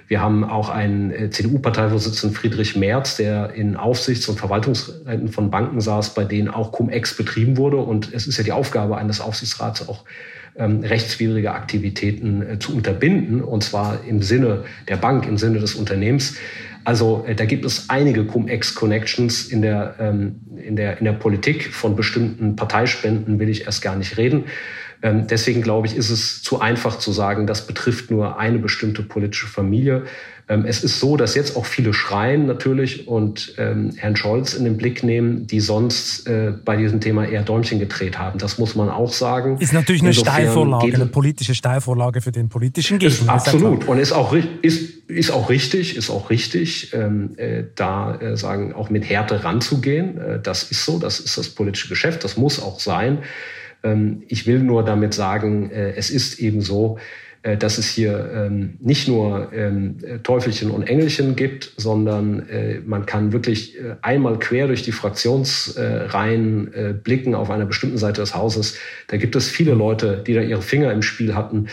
Wir 0.07 0.21
haben 0.21 0.43
auch 0.43 0.69
einen 0.69 1.31
CDU-Parteivorsitzenden 1.31 2.35
Friedrich 2.35 2.75
Merz, 2.75 3.17
der 3.17 3.53
in 3.53 3.75
Aufsichts- 3.75 4.27
und 4.27 4.39
Verwaltungsräten 4.39 5.27
von 5.27 5.51
Banken 5.51 5.81
saß, 5.81 6.15
bei 6.15 6.23
denen 6.23 6.47
auch 6.47 6.71
Cum-Ex 6.71 7.15
betrieben 7.15 7.57
wurde. 7.57 7.77
Und 7.77 8.11
es 8.11 8.25
ist 8.25 8.39
ja 8.39 8.43
die 8.43 8.51
Aufgabe 8.51 8.97
eines 8.97 9.21
Aufsichtsrats 9.21 9.87
auch, 9.87 10.05
ähm, 10.59 10.81
rechtswidrige 10.81 11.53
Aktivitäten 11.53 12.41
äh, 12.41 12.59
zu 12.59 12.75
unterbinden, 12.75 13.41
und 13.41 13.63
zwar 13.63 14.03
im 14.05 14.21
Sinne 14.21 14.65
der 14.87 14.97
Bank, 14.97 15.25
im 15.25 15.37
Sinne 15.37 15.59
des 15.59 15.73
Unternehmens. 15.73 16.35
Also 16.83 17.23
äh, 17.27 17.35
da 17.35 17.45
gibt 17.45 17.65
es 17.65 17.89
einige 17.89 18.25
Cum-Ex-Connections 18.25 19.47
in 19.47 19.61
der, 19.61 19.95
ähm, 19.99 20.41
in, 20.57 20.75
der, 20.75 20.99
in 20.99 21.05
der 21.05 21.13
Politik. 21.13 21.73
Von 21.73 21.95
bestimmten 21.95 22.55
Parteispenden 22.55 23.39
will 23.39 23.49
ich 23.49 23.65
erst 23.65 23.81
gar 23.81 23.95
nicht 23.95 24.17
reden. 24.17 24.45
Ähm, 25.01 25.27
deswegen 25.27 25.61
glaube 25.61 25.87
ich, 25.87 25.95
ist 25.95 26.09
es 26.09 26.43
zu 26.43 26.59
einfach 26.59 26.99
zu 26.99 27.11
sagen, 27.11 27.47
das 27.47 27.65
betrifft 27.65 28.11
nur 28.11 28.37
eine 28.37 28.59
bestimmte 28.59 29.01
politische 29.01 29.47
Familie. 29.47 30.03
Ähm, 30.49 30.65
es 30.65 30.83
ist 30.83 30.99
so, 30.99 31.15
dass 31.15 31.35
jetzt 31.35 31.55
auch 31.55 31.65
viele 31.67 31.93
schreien 31.93 32.47
natürlich 32.47 33.07
und 33.07 33.53
ähm, 33.59 33.91
Herrn 33.95 34.15
Scholz 34.15 34.55
in 34.55 34.63
den 34.63 34.77
Blick 34.77 35.03
nehmen, 35.03 35.45
die 35.45 35.59
sonst 35.59 36.27
äh, 36.27 36.53
bei 36.65 36.75
diesem 36.75 36.99
Thema 36.99 37.27
eher 37.27 37.43
Däumchen 37.43 37.77
gedreht 37.77 38.17
haben. 38.17 38.39
Das 38.39 38.57
muss 38.57 38.73
man 38.73 38.89
auch 38.89 39.13
sagen. 39.13 39.57
Ist 39.59 39.73
natürlich 39.73 40.01
eine 40.01 40.09
Insofern 40.09 40.33
Steilvorlage, 40.33 40.95
eine 40.95 41.05
politische 41.05 41.53
Steilvorlage 41.53 42.21
für 42.21 42.31
den 42.31 42.49
politischen 42.49 42.97
Gegner. 42.97 43.33
Absolut. 43.33 43.87
und 43.87 43.99
ist 43.99 44.11
auch, 44.11 44.35
ist, 44.63 45.07
ist 45.07 45.29
auch 45.29 45.51
richtig, 45.51 45.95
ist 45.95 46.09
auch 46.09 46.31
richtig, 46.31 46.93
ähm, 46.93 47.37
äh, 47.37 47.65
da 47.75 48.15
äh, 48.15 48.35
sagen, 48.35 48.73
auch 48.73 48.89
mit 48.89 49.07
Härte 49.07 49.43
ranzugehen. 49.43 50.17
Äh, 50.17 50.39
das 50.41 50.63
ist 50.63 50.83
so, 50.83 50.97
das 50.97 51.19
ist 51.19 51.37
das 51.37 51.49
politische 51.49 51.89
Geschäft, 51.89 52.23
das 52.23 52.37
muss 52.37 52.59
auch 52.59 52.79
sein. 52.79 53.19
Ähm, 53.83 54.23
ich 54.27 54.47
will 54.47 54.63
nur 54.63 54.83
damit 54.83 55.13
sagen, 55.13 55.69
äh, 55.69 55.91
es 55.91 56.09
ist 56.09 56.39
eben 56.39 56.61
so, 56.61 56.97
dass 57.41 57.77
es 57.77 57.89
hier 57.89 58.31
ähm, 58.33 58.77
nicht 58.81 59.07
nur 59.07 59.53
ähm, 59.53 59.97
Teufelchen 60.23 60.71
und 60.71 60.83
Engelchen 60.83 61.37
gibt, 61.37 61.71
sondern 61.77 62.49
äh, 62.49 62.81
man 62.85 63.05
kann 63.05 63.31
wirklich 63.31 63.77
einmal 64.01 64.39
quer 64.39 64.67
durch 64.67 64.83
die 64.83 64.91
Fraktionsreihen 64.91 66.99
blicken 67.03 67.35
auf 67.35 67.49
einer 67.49 67.65
bestimmten 67.65 67.97
Seite 67.97 68.21
des 68.21 68.35
Hauses. 68.35 68.77
Da 69.07 69.17
gibt 69.17 69.35
es 69.35 69.47
viele 69.47 69.73
Leute, 69.73 70.23
die 70.25 70.33
da 70.33 70.41
ihre 70.41 70.61
Finger 70.61 70.91
im 70.91 71.01
Spiel 71.01 71.35
hatten. 71.35 71.67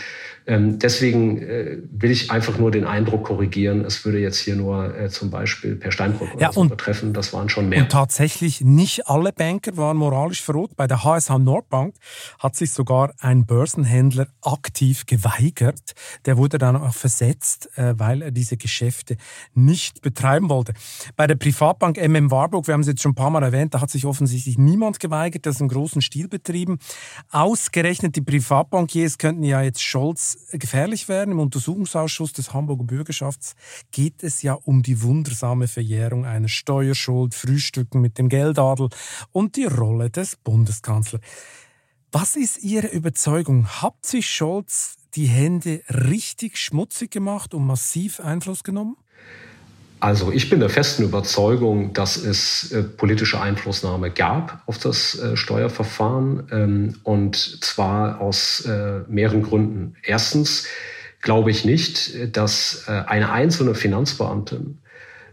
Ähm, 0.49 0.79
deswegen 0.79 1.41
äh, 1.41 1.77
will 1.91 2.09
ich 2.09 2.31
einfach 2.31 2.57
nur 2.57 2.71
den 2.71 2.85
Eindruck 2.85 3.25
korrigieren, 3.25 3.83
es 3.83 4.05
würde 4.05 4.19
jetzt 4.19 4.37
hier 4.39 4.55
nur 4.55 4.97
äh, 4.97 5.09
zum 5.09 5.29
Beispiel 5.29 5.75
per 5.75 5.91
Steinbrück 5.91 6.29
ja, 6.39 6.53
so 6.53 6.63
betreffen. 6.63 7.11
Das 7.11 7.33
waren 7.33 7.49
schon 7.49 7.67
mehr. 7.67 7.81
Und 7.81 7.91
tatsächlich 7.91 8.61
nicht 8.61 9.07
alle 9.07 9.33
Banker 9.33 9.75
waren 9.75 9.97
moralisch 9.97 10.41
verrot. 10.41 10.77
Bei 10.77 10.87
der 10.87 11.03
HSH 11.03 11.37
Nordbank 11.37 11.95
hat 12.39 12.55
sich 12.55 12.71
sogar 12.71 13.13
ein 13.19 13.45
Börsenhändler 13.45 14.27
aktiv 14.41 15.05
geweigert. 15.05 15.93
Der 16.25 16.37
wurde 16.37 16.57
dann 16.57 16.77
auch 16.77 16.93
versetzt, 16.93 17.69
äh, 17.77 17.95
weil 17.97 18.21
er 18.21 18.31
diese 18.31 18.55
Geschäfte 18.55 19.17
nicht 19.53 20.01
betreiben 20.01 20.49
wollte. 20.49 20.73
Bei 21.17 21.27
der 21.27 21.35
Privatbank 21.35 21.97
MM 21.97 22.31
Warburg, 22.31 22.67
wir 22.67 22.73
haben 22.73 22.81
es 22.81 22.87
jetzt 22.87 23.01
schon 23.01 23.11
ein 23.11 23.15
paar 23.15 23.31
Mal 23.31 23.43
erwähnt, 23.43 23.73
da 23.73 23.81
hat 23.81 23.91
sich 23.91 24.05
offensichtlich 24.05 24.57
niemand 24.57 25.01
geweigert, 25.01 25.45
das 25.45 25.59
im 25.59 25.67
großen 25.67 26.01
Stil 26.01 26.29
betrieben. 26.29 26.79
Ausgerechnet 27.31 28.15
die 28.15 28.21
Privatbankiers 28.21 29.17
könnten 29.17 29.43
ja 29.43 29.61
jetzt 29.61 29.83
Scholz 29.83 30.36
gefährlich 30.51 31.09
werden. 31.09 31.31
Im 31.31 31.39
Untersuchungsausschuss 31.39 32.33
des 32.33 32.53
Hamburger 32.53 32.83
Bürgerschafts 32.83 33.55
geht 33.91 34.23
es 34.23 34.41
ja 34.41 34.53
um 34.53 34.83
die 34.83 35.01
wundersame 35.01 35.67
Verjährung 35.67 36.25
einer 36.25 36.47
Steuerschuld, 36.47 37.35
Frühstücken 37.35 38.01
mit 38.01 38.17
dem 38.17 38.29
Geldadel 38.29 38.89
und 39.31 39.55
die 39.55 39.65
Rolle 39.65 40.09
des 40.09 40.35
Bundeskanzlers. 40.35 41.21
Was 42.11 42.35
ist 42.35 42.63
Ihre 42.63 42.87
Überzeugung? 42.87 43.67
Hat 43.67 44.05
sich 44.05 44.29
Scholz 44.29 44.95
die 45.15 45.27
Hände 45.27 45.81
richtig 45.89 46.57
schmutzig 46.57 47.11
gemacht 47.11 47.53
und 47.53 47.65
massiv 47.65 48.19
Einfluss 48.19 48.63
genommen? 48.63 48.95
Also 49.99 50.31
ich 50.31 50.49
bin 50.49 50.59
der 50.59 50.69
festen 50.69 51.03
Überzeugung, 51.03 51.93
dass 51.93 52.17
es 52.17 52.71
äh, 52.71 52.83
politische 52.83 53.41
Einflussnahme 53.41 54.11
gab 54.11 54.61
auf 54.67 54.77
das 54.77 55.17
äh, 55.17 55.35
Steuerverfahren 55.35 56.47
ähm, 56.51 56.95
und 57.03 57.35
zwar 57.35 58.21
aus 58.21 58.65
äh, 58.65 59.01
mehreren 59.07 59.41
Gründen. 59.41 59.95
Erstens 60.03 60.67
glaube 61.21 61.49
ich 61.49 61.65
nicht, 61.65 62.35
dass 62.37 62.85
äh, 62.87 62.91
eine 62.91 63.31
einzelne 63.31 63.73
Finanzbeamtin 63.73 64.77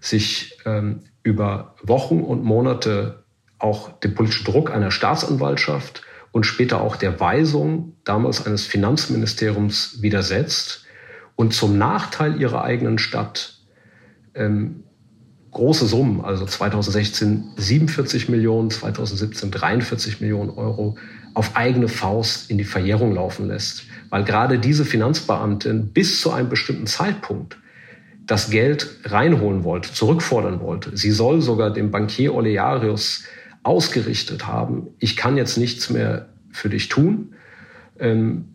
sich 0.00 0.58
ähm, 0.64 1.00
über 1.22 1.74
Wochen 1.82 2.20
und 2.20 2.42
Monate 2.42 3.24
auch 3.58 3.98
dem 4.00 4.14
politischen 4.14 4.44
Druck 4.44 4.70
einer 4.70 4.90
Staatsanwaltschaft 4.90 6.02
und 6.32 6.44
später 6.44 6.80
auch 6.80 6.96
der 6.96 7.20
Weisung 7.20 7.96
damals 8.04 8.46
eines 8.46 8.66
Finanzministeriums 8.66 10.02
widersetzt 10.02 10.84
und 11.36 11.52
zum 11.52 11.76
Nachteil 11.78 12.40
ihrer 12.40 12.64
eigenen 12.64 12.98
Stadt 12.98 13.53
ähm, 14.34 14.84
große 15.50 15.86
Summen, 15.86 16.20
also 16.24 16.44
2016 16.44 17.52
47 17.56 18.28
Millionen, 18.28 18.70
2017 18.70 19.50
43 19.50 20.20
Millionen 20.20 20.50
Euro 20.50 20.96
auf 21.34 21.56
eigene 21.56 21.88
Faust 21.88 22.50
in 22.50 22.58
die 22.58 22.64
Verjährung 22.64 23.12
laufen 23.12 23.48
lässt. 23.48 23.84
Weil 24.10 24.24
gerade 24.24 24.58
diese 24.58 24.84
Finanzbeamtin 24.84 25.88
bis 25.88 26.20
zu 26.20 26.30
einem 26.30 26.48
bestimmten 26.48 26.86
Zeitpunkt 26.86 27.56
das 28.26 28.50
Geld 28.50 29.00
reinholen 29.04 29.64
wollte, 29.64 29.92
zurückfordern 29.92 30.60
wollte. 30.60 30.96
Sie 30.96 31.10
soll 31.10 31.42
sogar 31.42 31.70
dem 31.72 31.90
Bankier 31.90 32.34
Olearius 32.34 33.24
ausgerichtet 33.62 34.46
haben, 34.46 34.88
ich 34.98 35.16
kann 35.16 35.36
jetzt 35.36 35.56
nichts 35.56 35.90
mehr 35.90 36.28
für 36.52 36.68
dich 36.68 36.88
tun. 36.88 37.34
Ähm, 37.98 38.53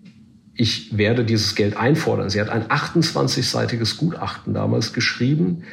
ich 0.59 0.97
werde 0.97 1.23
dieses 1.23 1.55
Geld 1.55 1.77
einfordern. 1.77 2.29
Sie 2.29 2.41
hat 2.41 2.49
ein 2.49 2.65
28-seitiges 2.65 3.95
Gutachten 3.95 4.53
damals 4.53 4.91
geschrieben, 4.91 5.63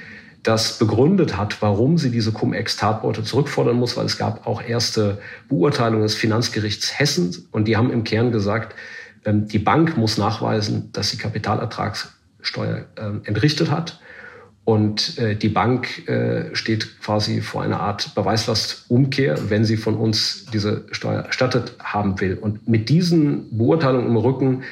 das 0.44 0.79
begründet 0.79 1.37
hat, 1.37 1.61
warum 1.61 1.99
sie 1.99 2.12
diese 2.12 2.31
Cum-Ex-Tatbeute 2.31 3.25
zurückfordern 3.25 3.75
muss, 3.75 3.96
weil 3.96 4.07
es 4.07 4.16
gab 4.16 4.46
auch 4.46 4.62
erste 4.62 5.18
Beurteilungen 5.49 6.05
des 6.05 6.14
Finanzgerichts 6.14 7.01
Hessen 7.01 7.49
und 7.51 7.66
die 7.66 7.77
haben 7.77 7.90
im 7.90 8.05
Kern 8.05 8.31
gesagt, 8.31 8.77
ähm, 9.25 9.49
die 9.49 9.59
Bank 9.59 9.96
muss 9.96 10.18
nachweisen, 10.18 10.92
dass 10.92 11.11
sie 11.11 11.16
Kapitalertragssteuer 11.16 12.85
ähm, 12.96 13.22
entrichtet 13.25 13.72
hat. 13.72 13.99
Und 14.66 15.16
äh, 15.18 15.37
die 15.37 15.48
Bank 15.48 16.09
äh, 16.09 16.52
steht 16.52 17.00
quasi 17.00 17.40
vor 17.40 17.62
einer 17.62 17.79
Art 17.79 18.16
Beweislastumkehr, 18.16 19.49
wenn 19.49 19.64
sie 19.64 19.76
von 19.76 19.95
uns 19.95 20.47
diese 20.53 20.86
Steuer 20.91 21.20
erstattet 21.20 21.74
haben 21.78 22.20
will. 22.20 22.34
Und 22.34 22.66
mit 22.66 22.88
diesen 22.88 23.57
Beurteilungen 23.57 24.09
im 24.09 24.16
Rücken 24.16 24.64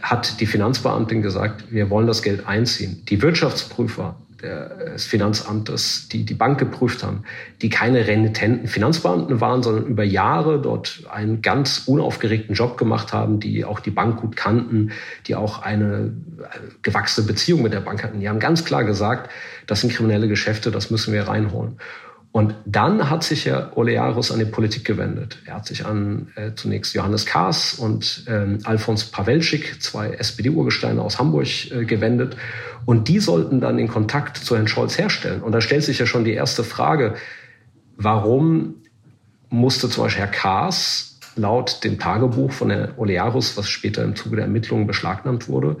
hat 0.00 0.38
die 0.40 0.46
Finanzbeamtin 0.46 1.20
gesagt, 1.20 1.64
wir 1.72 1.90
wollen 1.90 2.06
das 2.06 2.22
Geld 2.22 2.46
einziehen. 2.46 3.02
Die 3.08 3.20
Wirtschaftsprüfer 3.20 4.14
des 4.44 5.06
Finanzamtes, 5.06 6.08
die 6.08 6.24
die 6.24 6.34
Bank 6.34 6.58
geprüft 6.58 7.02
haben, 7.02 7.24
die 7.62 7.70
keine 7.70 8.06
renitenten 8.06 8.68
Finanzbeamten 8.68 9.40
waren, 9.40 9.62
sondern 9.62 9.86
über 9.86 10.04
Jahre 10.04 10.60
dort 10.60 11.04
einen 11.10 11.42
ganz 11.42 11.82
unaufgeregten 11.86 12.54
Job 12.54 12.76
gemacht 12.76 13.12
haben, 13.12 13.40
die 13.40 13.64
auch 13.64 13.80
die 13.80 13.90
Bank 13.90 14.20
gut 14.20 14.36
kannten, 14.36 14.92
die 15.26 15.34
auch 15.34 15.62
eine 15.62 16.12
gewachsene 16.82 17.26
Beziehung 17.26 17.62
mit 17.62 17.72
der 17.72 17.80
Bank 17.80 18.04
hatten. 18.04 18.20
Die 18.20 18.28
haben 18.28 18.38
ganz 18.38 18.64
klar 18.64 18.84
gesagt, 18.84 19.30
das 19.66 19.80
sind 19.80 19.92
kriminelle 19.92 20.28
Geschäfte, 20.28 20.70
das 20.70 20.90
müssen 20.90 21.12
wir 21.14 21.26
reinholen. 21.26 21.78
Und 22.34 22.56
dann 22.66 23.10
hat 23.10 23.22
sich 23.22 23.46
Herr 23.46 23.76
Olearos 23.76 24.32
an 24.32 24.40
die 24.40 24.44
Politik 24.44 24.84
gewendet. 24.84 25.38
Er 25.46 25.54
hat 25.54 25.66
sich 25.66 25.86
an 25.86 26.32
äh, 26.34 26.50
zunächst 26.56 26.92
Johannes 26.92 27.26
Kahrs 27.26 27.74
und 27.74 28.24
ähm, 28.26 28.58
Alfons 28.64 29.04
Pawelschik, 29.04 29.80
zwei 29.80 30.08
SPD-Urgesteine 30.10 31.00
aus 31.00 31.20
Hamburg, 31.20 31.70
äh, 31.70 31.84
gewendet. 31.84 32.36
Und 32.86 33.06
die 33.06 33.20
sollten 33.20 33.60
dann 33.60 33.76
den 33.76 33.86
Kontakt 33.86 34.36
zu 34.36 34.56
Herrn 34.56 34.66
Scholz 34.66 34.98
herstellen. 34.98 35.42
Und 35.42 35.52
da 35.52 35.60
stellt 35.60 35.84
sich 35.84 36.00
ja 36.00 36.06
schon 36.06 36.24
die 36.24 36.32
erste 36.32 36.64
Frage, 36.64 37.14
warum 37.96 38.82
musste 39.48 39.88
zum 39.88 40.02
Beispiel 40.02 40.22
Herr 40.22 40.32
Kahrs 40.32 41.20
laut 41.36 41.84
dem 41.84 42.00
Tagebuch 42.00 42.50
von 42.50 42.68
Herrn 42.68 42.94
Olearos, 42.96 43.56
was 43.56 43.68
später 43.68 44.02
im 44.02 44.16
Zuge 44.16 44.34
der 44.34 44.46
Ermittlungen 44.46 44.88
beschlagnahmt 44.88 45.48
wurde, 45.48 45.76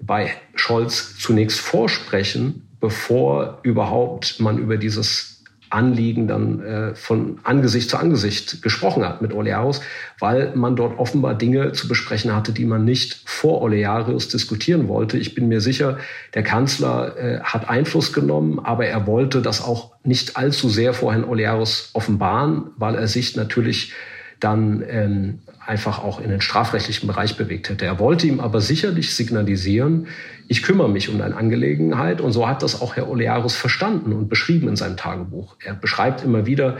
bei 0.00 0.34
Scholz 0.56 1.16
zunächst 1.20 1.60
vorsprechen, 1.60 2.66
bevor 2.80 3.60
überhaupt 3.62 4.40
man 4.40 4.58
über 4.58 4.78
dieses 4.78 5.31
Anliegen 5.72 6.28
dann 6.28 6.60
äh, 6.60 6.94
von 6.94 7.38
Angesicht 7.44 7.88
zu 7.88 7.96
Angesicht 7.96 8.62
gesprochen 8.62 9.04
hat 9.04 9.22
mit 9.22 9.32
Olearius, 9.32 9.80
weil 10.18 10.52
man 10.54 10.76
dort 10.76 10.98
offenbar 10.98 11.34
Dinge 11.34 11.72
zu 11.72 11.88
besprechen 11.88 12.34
hatte, 12.34 12.52
die 12.52 12.64
man 12.64 12.84
nicht 12.84 13.22
vor 13.24 13.62
Olearius 13.62 14.28
diskutieren 14.28 14.88
wollte. 14.88 15.18
Ich 15.18 15.34
bin 15.34 15.48
mir 15.48 15.60
sicher, 15.60 15.98
der 16.34 16.42
Kanzler 16.42 17.16
äh, 17.16 17.40
hat 17.40 17.68
Einfluss 17.68 18.12
genommen, 18.12 18.58
aber 18.58 18.86
er 18.86 19.06
wollte 19.06 19.40
das 19.40 19.62
auch 19.62 19.92
nicht 20.04 20.36
allzu 20.36 20.68
sehr 20.68 20.92
vor 20.94 21.12
Herrn 21.12 21.24
Olearius 21.24 21.90
offenbaren, 21.94 22.70
weil 22.76 22.94
er 22.94 23.08
sich 23.08 23.36
natürlich 23.36 23.92
dann 24.40 24.82
ähm, 24.88 25.38
einfach 25.64 26.02
auch 26.02 26.20
in 26.20 26.30
den 26.30 26.40
strafrechtlichen 26.40 27.06
Bereich 27.06 27.36
bewegt 27.36 27.68
hätte. 27.68 27.84
Er 27.84 27.98
wollte 27.98 28.26
ihm 28.26 28.40
aber 28.40 28.60
sicherlich 28.60 29.14
signalisieren, 29.14 30.08
ich 30.52 30.62
kümmere 30.62 30.90
mich 30.90 31.08
um 31.08 31.18
deine 31.18 31.34
Angelegenheit. 31.34 32.20
Und 32.20 32.32
so 32.32 32.46
hat 32.46 32.62
das 32.62 32.82
auch 32.82 32.94
Herr 32.94 33.08
Olearus 33.08 33.56
verstanden 33.56 34.12
und 34.12 34.28
beschrieben 34.28 34.68
in 34.68 34.76
seinem 34.76 34.98
Tagebuch. 34.98 35.56
Er 35.64 35.72
beschreibt 35.72 36.22
immer 36.22 36.44
wieder, 36.44 36.76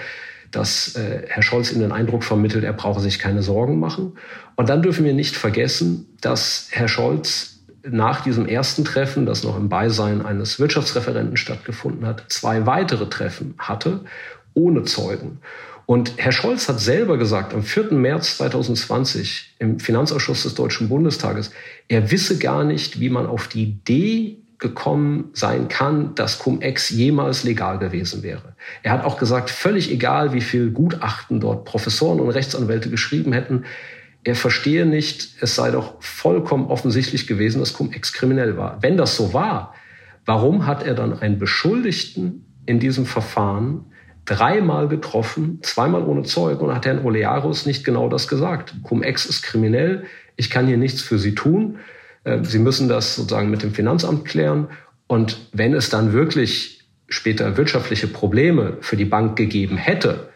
dass 0.50 0.94
äh, 0.94 1.22
Herr 1.26 1.42
Scholz 1.42 1.72
ihm 1.72 1.80
den 1.80 1.90
Eindruck 1.90 2.22
vermittelt, 2.22 2.64
er 2.64 2.74
brauche 2.74 3.00
sich 3.00 3.18
keine 3.18 3.42
Sorgen 3.42 3.80
machen. 3.80 4.12
Und 4.56 4.68
dann 4.68 4.82
dürfen 4.82 5.06
wir 5.06 5.14
nicht 5.14 5.36
vergessen, 5.36 6.06
dass 6.20 6.68
Herr 6.70 6.86
Scholz 6.86 7.62
nach 7.82 8.20
diesem 8.20 8.46
ersten 8.46 8.84
Treffen, 8.84 9.24
das 9.24 9.42
noch 9.42 9.56
im 9.56 9.70
Beisein 9.70 10.24
eines 10.24 10.60
Wirtschaftsreferenten 10.60 11.38
stattgefunden 11.38 12.06
hat, 12.06 12.26
zwei 12.28 12.66
weitere 12.66 13.08
Treffen 13.08 13.54
hatte, 13.56 14.00
ohne 14.52 14.82
Zeugen. 14.82 15.38
Und 15.86 16.14
Herr 16.16 16.32
Scholz 16.32 16.68
hat 16.68 16.80
selber 16.80 17.18
gesagt, 17.18 17.54
am 17.54 17.62
4. 17.62 17.92
März 17.92 18.36
2020 18.38 19.56
im 19.58 19.80
Finanzausschuss 19.80 20.44
des 20.44 20.54
Deutschen 20.54 20.88
Bundestages, 20.88 21.50
er 21.88 22.10
wisse 22.10 22.38
gar 22.38 22.64
nicht, 22.64 23.00
wie 23.00 23.10
man 23.10 23.26
auf 23.26 23.48
die 23.48 23.62
Idee 23.62 24.38
gekommen 24.58 25.30
sein 25.32 25.66
kann, 25.68 26.14
dass 26.14 26.38
Cum-Ex 26.38 26.90
jemals 26.90 27.42
legal 27.42 27.78
gewesen 27.78 28.22
wäre. 28.22 28.54
Er 28.84 28.92
hat 28.92 29.04
auch 29.04 29.18
gesagt, 29.18 29.50
völlig 29.50 29.90
egal, 29.90 30.32
wie 30.32 30.40
viel 30.40 30.70
Gutachten 30.70 31.40
dort 31.40 31.64
Professoren 31.64 32.20
und 32.20 32.30
Rechtsanwälte 32.30 32.88
geschrieben 32.88 33.32
hätten, 33.32 33.64
er 34.24 34.36
verstehe 34.36 34.86
nicht, 34.86 35.34
es 35.40 35.56
sei 35.56 35.72
doch 35.72 36.00
vollkommen 36.00 36.66
offensichtlich 36.66 37.26
gewesen, 37.26 37.58
dass 37.58 37.72
Cum-Ex 37.72 38.12
kriminell 38.12 38.56
war. 38.56 38.78
Wenn 38.80 38.96
das 38.96 39.16
so 39.16 39.34
war, 39.34 39.74
warum 40.24 40.64
hat 40.64 40.86
er 40.86 40.94
dann 40.94 41.18
einen 41.18 41.40
Beschuldigten 41.40 42.46
in 42.64 42.78
diesem 42.78 43.04
Verfahren 43.04 43.86
dreimal 44.24 44.88
getroffen, 44.88 45.58
zweimal 45.62 46.04
ohne 46.04 46.22
Zeug 46.22 46.60
und 46.60 46.74
hat 46.74 46.86
Herrn 46.86 47.04
Olearos 47.04 47.66
nicht 47.66 47.84
genau 47.84 48.08
das 48.08 48.28
gesagt. 48.28 48.74
Cum-Ex 48.82 49.26
ist 49.26 49.42
kriminell, 49.42 50.04
ich 50.36 50.50
kann 50.50 50.66
hier 50.66 50.76
nichts 50.76 51.02
für 51.02 51.18
Sie 51.18 51.34
tun. 51.34 51.78
Äh, 52.24 52.44
Sie 52.44 52.58
müssen 52.58 52.88
das 52.88 53.16
sozusagen 53.16 53.50
mit 53.50 53.62
dem 53.62 53.72
Finanzamt 53.72 54.24
klären. 54.24 54.68
Und 55.06 55.38
wenn 55.52 55.74
es 55.74 55.90
dann 55.90 56.12
wirklich 56.12 56.84
später 57.08 57.56
wirtschaftliche 57.56 58.06
Probleme 58.06 58.78
für 58.80 58.96
die 58.96 59.04
Bank 59.04 59.36
gegeben 59.36 59.76
hätte, 59.76 60.30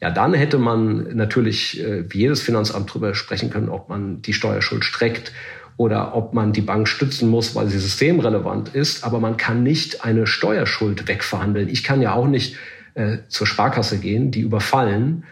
ja, 0.00 0.10
dann 0.10 0.34
hätte 0.34 0.58
man 0.58 1.16
natürlich 1.16 1.82
äh, 1.82 2.04
wie 2.12 2.18
jedes 2.18 2.42
Finanzamt 2.42 2.90
darüber 2.90 3.14
sprechen 3.14 3.50
können, 3.50 3.68
ob 3.68 3.88
man 3.88 4.22
die 4.22 4.32
Steuerschuld 4.32 4.84
streckt 4.84 5.32
oder 5.76 6.14
ob 6.14 6.34
man 6.34 6.52
die 6.52 6.60
Bank 6.60 6.88
stützen 6.88 7.28
muss, 7.28 7.54
weil 7.54 7.68
sie 7.68 7.78
systemrelevant 7.78 8.74
ist. 8.74 9.04
Aber 9.04 9.18
man 9.20 9.36
kann 9.36 9.62
nicht 9.62 10.04
eine 10.04 10.26
Steuerschuld 10.26 11.08
wegverhandeln. 11.08 11.68
Ich 11.68 11.82
kann 11.82 12.02
ja 12.02 12.14
auch 12.14 12.28
nicht 12.28 12.56
äh, 12.98 13.18
zur 13.28 13.46
Sparkasse 13.46 13.98
gehen, 13.98 14.30
die 14.30 14.40
überfallen. 14.40 15.24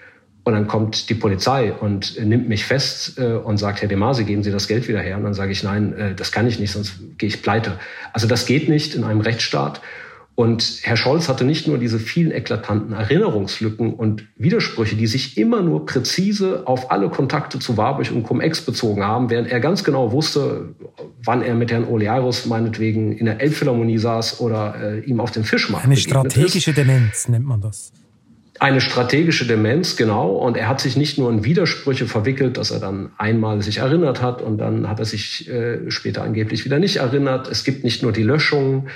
Und 0.45 0.53
dann 0.53 0.69
kommt 0.69 1.11
die 1.11 1.15
Polizei 1.15 1.73
und 1.73 2.25
nimmt 2.25 2.49
mich 2.49 2.65
fest 2.65 3.19
äh, 3.19 3.33
und 3.33 3.57
sagt, 3.57 3.83
Herr 3.83 3.89
Demasi, 3.89 4.23
geben 4.23 4.45
Sie 4.45 4.53
das 4.53 4.69
Geld 4.69 4.87
wieder 4.87 5.01
her. 5.01 5.17
Und 5.17 5.25
dann 5.25 5.35
sage 5.35 5.51
ich, 5.51 5.65
nein, 5.65 5.93
äh, 5.99 6.15
das 6.15 6.31
kann 6.31 6.47
ich 6.47 6.61
nicht, 6.61 6.71
sonst 6.71 6.95
gehe 7.19 7.29
ich 7.29 7.43
pleite. 7.43 7.73
Also 8.13 8.29
das 8.29 8.47
geht 8.47 8.69
nicht 8.69 8.95
in 8.95 9.03
einem 9.03 9.21
Rechtsstaat. 9.21 9.81
Und 10.37 10.81
Herr 10.83 10.99
Scholz 10.99 11.31
hatte 11.31 11.45
nicht 11.45 11.67
nur 11.67 11.79
diese 11.79 11.99
vielen 11.99 12.31
eklatanten 12.31 12.93
Erinnerungslücken 12.93 13.95
und 13.95 14.29
Widersprüche, 14.37 14.95
die 14.95 15.07
sich 15.07 15.39
immer 15.39 15.63
nur 15.63 15.87
präzise 15.87 16.67
auf 16.67 16.91
alle 16.91 17.09
Kontakte 17.09 17.59
zu 17.59 17.79
Warburg 17.79 18.11
und 18.13 18.23
Cum-Ex 18.23 18.61
bezogen 18.61 19.03
haben, 19.03 19.31
während 19.31 19.51
er 19.51 19.61
ganz 19.61 19.83
genau 19.83 20.13
wusste, 20.13 20.75
wann 21.25 21.41
er 21.41 21.55
mit 21.55 21.73
Herrn 21.73 21.85
Olearos 21.85 22.45
meinetwegen 22.45 23.17
in 23.17 23.25
der 23.25 23.41
Elbphilharmonie 23.41 23.97
saß 23.97 24.41
oder 24.41 24.75
äh, 24.79 25.01
ihm 25.01 25.21
auf 25.21 25.31
dem 25.31 25.43
Fischmarkt 25.43 25.87
Eine 25.87 25.97
strategische 25.97 26.73
ist. 26.73 26.77
Demenz 26.77 27.29
nennt 27.29 27.47
man 27.47 27.63
das. 27.63 27.93
Eine 28.59 28.83
strategische 28.83 29.47
Demenz, 29.47 29.97
genau. 29.97 30.37
Und 30.37 30.59
er 30.59 30.69
hat 30.69 30.83
sich 30.83 30.97
nicht 30.97 31.17
nur 31.17 31.31
in 31.31 31.45
Widersprüche 31.45 32.07
verwickelt, 32.07 32.59
dass 32.59 32.71
er 32.71 32.81
dann 32.81 33.11
einmal 33.17 33.63
sich 33.63 33.79
erinnert 33.79 34.21
hat 34.21 34.43
und 34.43 34.59
dann 34.59 34.87
hat 34.87 34.99
er 34.99 35.07
sich 35.07 35.49
äh, 35.49 35.91
später 35.91 36.23
angeblich 36.23 36.67
wieder 36.67 36.79
nicht 36.79 36.97
erinnert. 36.97 37.49
Es 37.49 37.65
gibt 37.65 37.85
nicht 37.85 38.03
nur 38.03 38.13
die 38.13 38.23
Löschungen, 38.23 38.89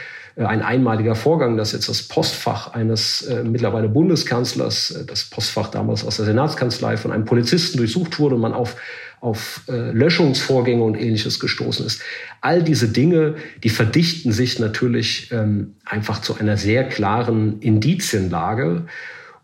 ein 0.49 0.63
einmaliger 0.63 1.15
Vorgang, 1.15 1.57
dass 1.57 1.73
jetzt 1.73 1.89
das 1.89 2.03
Postfach 2.03 2.73
eines 2.73 3.23
äh, 3.23 3.45
mittlerweile 3.45 3.89
Bundeskanzlers, 3.89 4.91
äh, 4.91 5.05
das 5.05 5.25
Postfach 5.25 5.69
damals 5.69 6.05
aus 6.05 6.17
der 6.17 6.27
Senatskanzlei 6.27 6.97
von 6.97 7.13
einem 7.13 7.25
Polizisten 7.25 7.79
durchsucht 7.79 8.19
wurde 8.19 8.37
und 8.37 8.41
man 8.41 8.53
auf 8.53 8.77
auf 9.21 9.65
äh, 9.69 9.91
Löschungsvorgänge 9.91 10.83
und 10.83 10.95
ähnliches 10.95 11.41
gestoßen 11.41 11.85
ist. 11.85 12.03
All 12.41 12.63
diese 12.63 12.89
Dinge, 12.89 13.35
die 13.63 13.69
verdichten 13.69 14.33
sich 14.33 14.59
natürlich 14.59 15.31
ähm, 15.31 15.75
einfach 15.85 16.23
zu 16.23 16.39
einer 16.39 16.57
sehr 16.57 16.89
klaren 16.89 17.61
Indizienlage. 17.61 18.87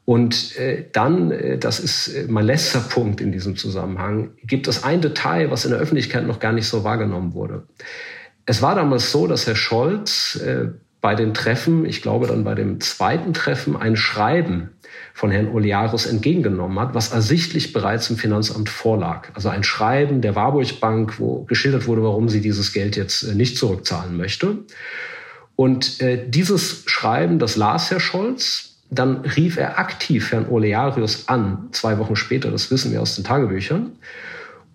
Und 0.06 0.56
äh, 0.56 0.86
dann, 0.92 1.30
äh, 1.30 1.58
das 1.58 1.78
ist 1.78 2.08
äh, 2.08 2.26
mein 2.28 2.46
letzter 2.46 2.80
Punkt 2.80 3.20
in 3.20 3.32
diesem 3.32 3.56
Zusammenhang, 3.56 4.30
gibt 4.44 4.66
es 4.66 4.82
ein 4.82 5.02
Detail, 5.02 5.50
was 5.50 5.66
in 5.66 5.72
der 5.72 5.80
Öffentlichkeit 5.80 6.26
noch 6.26 6.40
gar 6.40 6.52
nicht 6.52 6.68
so 6.68 6.82
wahrgenommen 6.82 7.34
wurde. 7.34 7.64
Es 8.46 8.62
war 8.62 8.76
damals 8.76 9.10
so, 9.10 9.26
dass 9.26 9.46
Herr 9.46 9.56
Scholz 9.56 10.36
äh, 10.36 10.68
bei 11.06 11.14
den 11.14 11.34
Treffen, 11.34 11.84
ich 11.84 12.02
glaube 12.02 12.26
dann 12.26 12.42
bei 12.42 12.56
dem 12.56 12.80
zweiten 12.80 13.32
Treffen, 13.32 13.76
ein 13.76 13.94
Schreiben 13.94 14.70
von 15.14 15.30
Herrn 15.30 15.46
Olearis 15.46 16.04
entgegengenommen 16.04 16.80
hat, 16.80 16.96
was 16.96 17.12
ersichtlich 17.12 17.72
bereits 17.72 18.10
im 18.10 18.16
Finanzamt 18.16 18.68
vorlag. 18.68 19.28
Also 19.34 19.48
ein 19.48 19.62
Schreiben 19.62 20.20
der 20.20 20.34
Warburg 20.34 20.80
Bank, 20.80 21.20
wo 21.20 21.44
geschildert 21.44 21.86
wurde, 21.86 22.02
warum 22.02 22.28
sie 22.28 22.40
dieses 22.40 22.72
Geld 22.72 22.96
jetzt 22.96 23.22
äh, 23.22 23.36
nicht 23.36 23.56
zurückzahlen 23.56 24.16
möchte. 24.16 24.64
Und 25.54 26.00
äh, 26.00 26.28
dieses 26.28 26.82
Schreiben, 26.86 27.38
das 27.38 27.54
las 27.54 27.92
Herr 27.92 28.00
Scholz. 28.00 28.72
Dann 28.90 29.18
rief 29.18 29.58
er 29.58 29.78
aktiv 29.78 30.32
Herrn 30.32 30.48
Olearius 30.48 31.28
an, 31.28 31.68
zwei 31.70 31.98
Wochen 31.98 32.16
später, 32.16 32.50
das 32.50 32.72
wissen 32.72 32.90
wir 32.90 33.00
aus 33.00 33.14
den 33.14 33.22
Tagebüchern, 33.22 33.92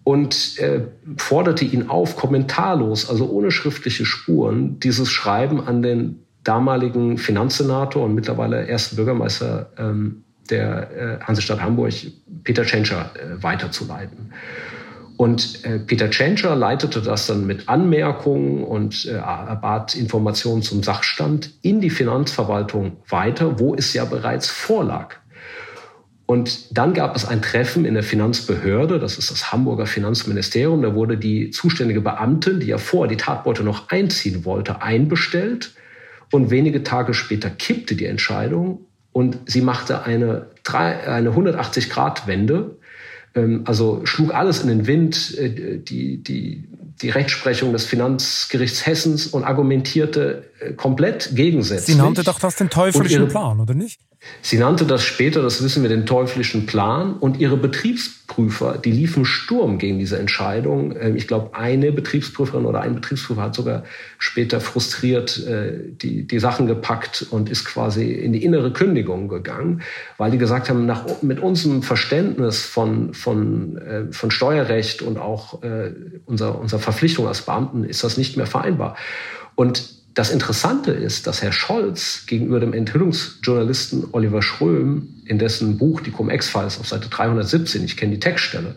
und 0.04 0.58
äh, 0.60 0.82
forderte 1.18 1.66
ihn 1.66 1.89
auf, 1.89 2.16
kommentarlos, 2.16 3.10
also 3.10 3.30
ohne 3.30 3.52
schriftliche 3.52 4.06
Spuren, 4.06 4.80
dieses 4.80 5.10
Schreiben 5.10 5.62
an 5.62 5.82
den 5.82 6.24
damaligen 6.43 7.18
Finanzsenator 7.18 8.06
und 8.06 8.16
mittlerweile 8.16 8.68
ersten 8.68 8.95
Bürgermeister 8.95 9.72
ähm, 9.78 10.24
der 10.49 10.91
äh, 10.91 11.24
Hansestadt 11.24 11.62
Hamburg, 11.62 11.93
Peter 12.43 12.64
Tschentscher, 12.64 13.12
äh, 13.16 13.43
weiterzuleiten. 13.43 14.34
Und 15.18 15.64
äh, 15.66 15.78
Peter 15.78 16.10
Tschentscher 16.10 16.56
leitete 16.56 16.99
das 16.99 17.28
dann 17.28 17.45
mit 17.45 17.70
Anmerkungen 17.70 18.64
und 18.64 19.06
äh, 19.06 19.20
bat 19.62 19.93
Informationen 19.95 20.64
zum 20.64 20.82
Sachstand 20.82 21.52
in 21.62 21.80
die 21.80 21.91
Finanzverwaltung 21.91 22.97
weiter, 23.08 23.60
wo 23.60 23.76
es 23.76 23.93
ja 23.93 24.06
bereits 24.06 24.47
vorlag. 24.47 25.18
Und 26.32 26.77
dann 26.77 26.93
gab 26.93 27.13
es 27.17 27.25
ein 27.25 27.41
Treffen 27.41 27.84
in 27.84 27.93
der 27.93 28.03
Finanzbehörde, 28.03 28.99
das 28.99 29.17
ist 29.17 29.32
das 29.32 29.51
Hamburger 29.51 29.86
Finanzministerium. 29.86 30.82
Da 30.82 30.95
wurde 30.95 31.17
die 31.17 31.51
zuständige 31.51 31.99
Beamtin, 31.99 32.61
die 32.61 32.67
ja 32.67 32.77
vor 32.77 33.09
die 33.09 33.17
Tatbeute 33.17 33.63
noch 33.63 33.89
einziehen 33.89 34.45
wollte, 34.45 34.82
einbestellt. 34.82 35.73
Und 36.32 36.49
wenige 36.49 36.84
Tage 36.84 37.13
später 37.13 37.49
kippte 37.49 37.95
die 37.95 38.05
Entscheidung 38.05 38.79
und 39.11 39.39
sie 39.45 39.59
machte 39.59 40.03
eine, 40.03 40.47
eine 40.71 41.32
180-Grad-Wende 41.32 42.77
ähm, 43.36 43.63
also 43.65 44.05
schlug 44.05 44.34
alles 44.34 44.61
in 44.61 44.67
den 44.67 44.88
Wind, 44.88 45.38
äh, 45.38 45.79
die, 45.79 46.23
die, 46.23 46.63
die 47.01 47.09
Rechtsprechung 47.09 47.71
des 47.73 47.86
Finanzgerichts 47.86 48.86
Hessens 48.86 49.27
und 49.27 49.43
argumentierte 49.43 50.49
äh, 50.59 50.73
komplett 50.73 51.32
gegensätzlich. 51.34 51.95
Sie 51.95 52.01
nannte 52.01 52.23
doch 52.23 52.39
das 52.39 52.55
den 52.55 52.69
teuflischen 52.69 53.27
Plan, 53.27 53.59
oder 53.59 53.73
nicht? 53.73 53.99
Sie 54.43 54.57
nannte 54.57 54.86
das 54.86 55.03
später, 55.03 55.41
das 55.41 55.63
wissen 55.63 55.82
wir, 55.82 55.89
den 55.89 56.05
teuflischen 56.05 56.67
Plan. 56.67 57.13
Und 57.13 57.39
ihre 57.39 57.57
Betriebsprüfer, 57.57 58.78
die 58.78 58.91
liefen 58.91 59.26
Sturm 59.26 59.80
gegen 59.80 59.97
diese 59.97 60.19
Entscheidung. 60.19 60.95
Ähm, 60.99 61.15
ich 61.15 61.28
glaube, 61.28 61.55
eine 61.55 61.91
Betriebsprüferin 61.91 62.65
oder 62.65 62.82
ein 62.82 62.93
Betriebsprüfer 62.93 63.41
hat 63.41 63.55
sogar 63.55 63.84
später 64.19 64.59
frustriert 64.59 65.43
äh, 65.47 65.80
die, 65.88 66.28
die 66.28 66.39
Sachen 66.39 66.67
gepackt 66.67 67.26
und 67.32 67.49
ist 67.49 67.65
quasi 67.65 68.11
in 68.11 68.32
die 68.32 68.43
innere 68.43 68.72
Kündigung 68.74 69.28
gegangen, 69.28 69.82
weil 70.17 70.30
die 70.30 70.38
gesagt 70.38 70.69
haben, 70.69 70.86
nach, 70.86 71.05
mit 71.24 71.39
unserem 71.39 71.82
Verständnis 71.82 72.61
von, 72.63 73.15
von, 73.15 73.78
äh, 73.78 74.11
von 74.11 74.30
Steuerrecht 74.30 75.01
und 75.01 75.17
auch 75.17 75.63
äh, 75.63 75.93
unserer, 76.26 76.59
unserer 76.59 76.80
Verpflichtung 76.80 77.28
als 77.28 77.41
Beamten 77.41 77.84
ist 77.84 78.03
das 78.03 78.17
nicht 78.17 78.38
mehr 78.38 78.47
vereinbar. 78.47 78.95
Und 79.55 80.01
das 80.14 80.32
Interessante 80.32 80.91
ist, 80.91 81.26
dass 81.28 81.41
Herr 81.41 81.53
Scholz 81.53 82.26
gegenüber 82.26 82.59
dem 82.59 82.74
Enthüllungsjournalisten 82.74 84.09
Oliver 84.12 84.41
Schröm 84.41 85.07
in 85.26 85.39
dessen 85.39 85.78
Buch 85.78 86.01
Die 86.01 86.12
Cum-Ex-Files 86.12 86.80
auf 86.80 86.88
Seite 86.88 87.07
317, 87.07 87.84
ich 87.86 87.95
kenne 87.95 88.14
die 88.14 88.20
Textstelle, 88.20 88.76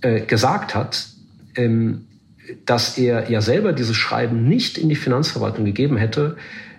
äh, 0.00 0.20
gesagt 0.22 0.74
hat, 0.74 1.08
ähm, 1.56 2.06
dass 2.64 2.96
er 2.96 3.30
ja 3.30 3.40
selber 3.40 3.72
dieses 3.72 3.96
Schreiben 3.96 4.48
nicht 4.48 4.78
in 4.78 4.88
die 4.88 4.96
Finanzverwaltung 4.96 5.64
gegeben 5.64 5.96
hätte, 5.96 6.36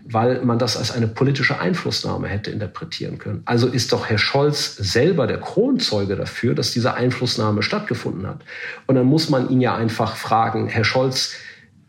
weil 0.09 0.41
man 0.43 0.57
das 0.57 0.77
als 0.77 0.91
eine 0.91 1.07
politische 1.07 1.59
Einflussnahme 1.59 2.29
hätte 2.29 2.49
interpretieren 2.49 3.17
können. 3.17 3.41
Also 3.45 3.67
ist 3.67 3.91
doch 3.91 4.09
Herr 4.09 4.17
Scholz 4.17 4.77
selber 4.77 5.27
der 5.27 5.39
Kronzeuge 5.39 6.15
dafür, 6.15 6.55
dass 6.55 6.71
diese 6.71 6.93
Einflussnahme 6.93 7.61
stattgefunden 7.61 8.25
hat. 8.25 8.39
Und 8.85 8.95
dann 8.95 9.05
muss 9.05 9.29
man 9.29 9.49
ihn 9.49 9.59
ja 9.59 9.75
einfach 9.75 10.15
fragen, 10.15 10.67
Herr 10.67 10.85
Scholz, 10.85 11.33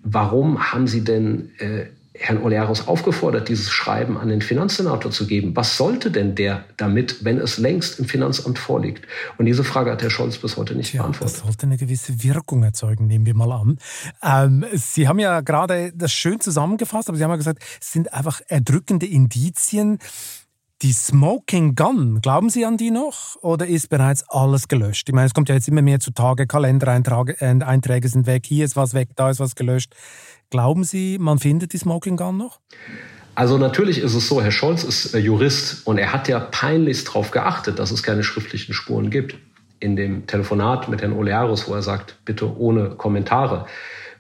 warum 0.02 0.72
haben 0.72 0.86
Sie 0.86 1.04
denn 1.04 1.50
äh, 1.58 1.86
Herrn 2.20 2.42
Olearos 2.42 2.88
aufgefordert, 2.88 3.48
dieses 3.48 3.70
Schreiben 3.70 4.18
an 4.18 4.28
den 4.28 4.42
Finanzsenator 4.42 5.12
zu 5.12 5.26
geben? 5.26 5.54
Was 5.54 5.76
sollte 5.76 6.10
denn 6.10 6.34
der 6.34 6.64
damit, 6.76 7.24
wenn 7.24 7.38
es 7.38 7.58
längst 7.58 8.00
im 8.00 8.06
Finanzamt 8.06 8.58
vorliegt? 8.58 9.06
Und 9.38 9.46
diese 9.46 9.62
Frage 9.62 9.92
hat 9.92 10.02
Herr 10.02 10.10
Scholz 10.10 10.36
bis 10.36 10.56
heute 10.56 10.74
nicht 10.74 10.92
ja, 10.92 11.02
beantwortet. 11.02 11.36
Das 11.36 11.44
sollte 11.44 11.66
eine 11.66 11.76
gewisse 11.76 12.22
Wirkung 12.24 12.64
erzeugen, 12.64 13.06
nehmen 13.06 13.24
wir 13.24 13.34
mal 13.34 13.52
an. 13.52 13.78
Ähm, 14.22 14.64
Sie 14.72 15.06
haben 15.06 15.20
ja 15.20 15.42
gerade 15.42 15.92
das 15.94 16.12
schön 16.12 16.40
zusammengefasst, 16.40 17.08
aber 17.08 17.16
Sie 17.16 17.22
haben 17.22 17.30
ja 17.30 17.36
gesagt, 17.36 17.62
es 17.80 17.92
sind 17.92 18.12
einfach 18.12 18.40
erdrückende 18.48 19.06
Indizien. 19.06 19.98
Die 20.82 20.92
Smoking 20.92 21.74
Gun, 21.74 22.20
glauben 22.22 22.50
Sie 22.50 22.64
an 22.64 22.76
die 22.76 22.92
noch 22.92 23.34
oder 23.40 23.66
ist 23.66 23.88
bereits 23.88 24.22
alles 24.28 24.68
gelöscht? 24.68 25.08
Ich 25.08 25.12
meine, 25.12 25.26
es 25.26 25.34
kommt 25.34 25.48
ja 25.48 25.56
jetzt 25.56 25.66
immer 25.66 25.82
mehr 25.82 25.98
zutage, 25.98 26.46
Kalendereinträge 26.46 28.06
äh, 28.06 28.08
sind 28.08 28.28
weg, 28.28 28.46
hier 28.46 28.64
ist 28.64 28.76
was 28.76 28.94
weg, 28.94 29.08
da 29.16 29.28
ist 29.28 29.40
was 29.40 29.56
gelöscht. 29.56 29.96
Glauben 30.50 30.84
Sie, 30.84 31.18
man 31.18 31.40
findet 31.40 31.72
die 31.72 31.78
Smoking 31.78 32.16
Gun 32.16 32.36
noch? 32.36 32.60
Also 33.34 33.58
natürlich 33.58 33.98
ist 33.98 34.14
es 34.14 34.28
so, 34.28 34.40
Herr 34.40 34.52
Scholz 34.52 34.84
ist 34.84 35.14
äh, 35.14 35.18
Jurist 35.18 35.84
und 35.84 35.98
er 35.98 36.12
hat 36.12 36.28
ja 36.28 36.38
peinlichst 36.38 37.08
darauf 37.08 37.32
geachtet, 37.32 37.80
dass 37.80 37.90
es 37.90 38.04
keine 38.04 38.22
schriftlichen 38.22 38.72
Spuren 38.72 39.10
gibt. 39.10 39.36
In 39.80 39.96
dem 39.96 40.28
Telefonat 40.28 40.88
mit 40.88 41.02
Herrn 41.02 41.12
Olearos, 41.12 41.66
wo 41.66 41.74
er 41.74 41.82
sagt, 41.82 42.24
bitte 42.24 42.56
ohne 42.56 42.90
Kommentare. 42.90 43.66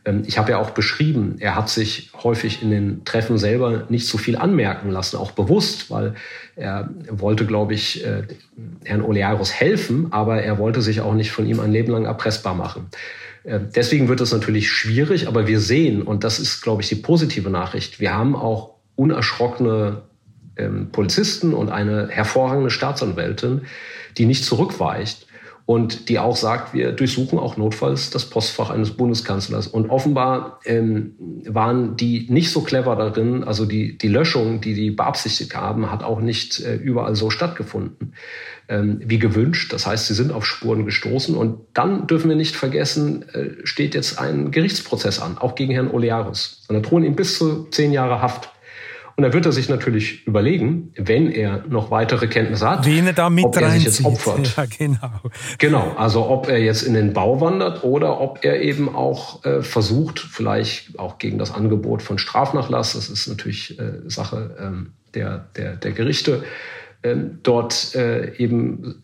Ähm, 0.04 0.22
ich 0.26 0.38
habe 0.38 0.52
ja 0.52 0.58
auch 0.58 0.70
beschrieben, 0.70 1.36
er 1.38 1.54
hat 1.54 1.68
sich 1.68 2.10
häufig 2.22 2.62
in 2.62 2.70
den 2.70 3.04
Treffen 3.04 3.38
selber 3.38 3.86
nicht 3.88 4.06
so 4.06 4.18
viel 4.18 4.36
anmerken 4.36 4.90
lassen, 4.90 5.16
auch 5.16 5.32
bewusst, 5.32 5.90
weil 5.90 6.14
er 6.58 6.90
wollte, 7.10 7.46
glaube 7.46 7.74
ich, 7.74 8.04
äh, 8.04 8.24
Herrn 8.84 9.02
Olearos 9.02 9.52
helfen, 9.52 10.08
aber 10.12 10.42
er 10.42 10.58
wollte 10.58 10.82
sich 10.82 11.00
auch 11.00 11.14
nicht 11.14 11.30
von 11.30 11.46
ihm 11.46 11.60
ein 11.60 11.72
Leben 11.72 11.92
lang 11.92 12.04
erpressbar 12.04 12.54
machen. 12.54 12.88
Ähm, 13.44 13.68
deswegen 13.74 14.08
wird 14.08 14.20
es 14.20 14.32
natürlich 14.32 14.68
schwierig, 14.68 15.28
aber 15.28 15.46
wir 15.46 15.60
sehen, 15.60 16.02
und 16.02 16.24
das 16.24 16.40
ist, 16.40 16.60
glaube 16.62 16.82
ich, 16.82 16.88
die 16.88 16.96
positive 16.96 17.48
Nachricht, 17.48 18.00
wir 18.00 18.12
haben 18.12 18.34
auch 18.34 18.74
unerschrockene 18.96 20.02
ähm, 20.56 20.88
Polizisten 20.90 21.54
und 21.54 21.68
eine 21.68 22.08
hervorragende 22.08 22.70
Staatsanwältin, 22.70 23.62
die 24.16 24.26
nicht 24.26 24.44
zurückweicht 24.44 25.27
und 25.68 26.08
die 26.08 26.18
auch 26.18 26.34
sagt, 26.34 26.72
wir 26.72 26.92
durchsuchen 26.92 27.38
auch 27.38 27.58
notfalls 27.58 28.08
das 28.08 28.24
Postfach 28.24 28.70
eines 28.70 28.92
Bundeskanzlers. 28.92 29.66
Und 29.66 29.90
offenbar 29.90 30.60
ähm, 30.64 31.14
waren 31.46 31.94
die 31.94 32.26
nicht 32.30 32.52
so 32.52 32.62
clever 32.62 32.96
darin, 32.96 33.44
also 33.44 33.66
die, 33.66 33.98
die 33.98 34.08
Löschung, 34.08 34.62
die 34.62 34.72
die 34.72 34.90
beabsichtigt 34.90 35.54
haben, 35.54 35.92
hat 35.92 36.02
auch 36.02 36.20
nicht 36.20 36.58
äh, 36.60 36.76
überall 36.76 37.16
so 37.16 37.28
stattgefunden 37.28 38.14
ähm, 38.70 39.02
wie 39.04 39.18
gewünscht. 39.18 39.74
Das 39.74 39.86
heißt, 39.86 40.06
sie 40.06 40.14
sind 40.14 40.32
auf 40.32 40.46
Spuren 40.46 40.86
gestoßen. 40.86 41.36
Und 41.36 41.60
dann 41.74 42.06
dürfen 42.06 42.30
wir 42.30 42.36
nicht 42.36 42.56
vergessen, 42.56 43.28
äh, 43.34 43.50
steht 43.64 43.94
jetzt 43.94 44.18
ein 44.18 44.50
Gerichtsprozess 44.50 45.20
an, 45.20 45.36
auch 45.36 45.54
gegen 45.54 45.74
Herrn 45.74 45.90
Olearis. 45.90 46.64
Und 46.68 46.76
da 46.76 46.80
drohen 46.80 47.04
ihm 47.04 47.14
bis 47.14 47.36
zu 47.36 47.64
zehn 47.64 47.92
Jahre 47.92 48.22
Haft. 48.22 48.48
Und 49.18 49.24
da 49.24 49.32
wird 49.32 49.46
er 49.46 49.50
sich 49.50 49.68
natürlich 49.68 50.24
überlegen, 50.28 50.92
wenn 50.94 51.32
er 51.32 51.64
noch 51.68 51.90
weitere 51.90 52.28
Kenntnisse 52.28 52.70
hat, 52.70 52.86
Wen 52.86 53.04
er 53.04 53.14
da 53.14 53.28
mit 53.28 53.46
ob 53.46 53.56
er 53.56 53.70
sich 53.72 53.82
jetzt 53.82 54.04
opfert. 54.04 54.54
Ja, 54.56 54.64
genau. 54.78 55.10
Genau, 55.58 55.92
also 55.96 56.30
ob 56.30 56.48
er 56.48 56.58
jetzt 56.58 56.82
in 56.82 56.94
den 56.94 57.14
Bau 57.14 57.40
wandert 57.40 57.82
oder 57.82 58.20
ob 58.20 58.44
er 58.44 58.62
eben 58.62 58.94
auch 58.94 59.44
äh, 59.44 59.62
versucht, 59.62 60.20
vielleicht 60.20 61.00
auch 61.00 61.18
gegen 61.18 61.36
das 61.36 61.52
Angebot 61.52 62.00
von 62.00 62.18
Strafnachlass, 62.18 62.92
das 62.92 63.10
ist 63.10 63.26
natürlich 63.26 63.76
äh, 63.80 64.08
Sache 64.08 64.56
ähm, 64.60 64.92
der, 65.14 65.48
der, 65.56 65.74
der 65.74 65.90
Gerichte, 65.90 66.44
äh, 67.02 67.16
dort 67.42 67.96
äh, 67.96 68.36
eben 68.36 69.02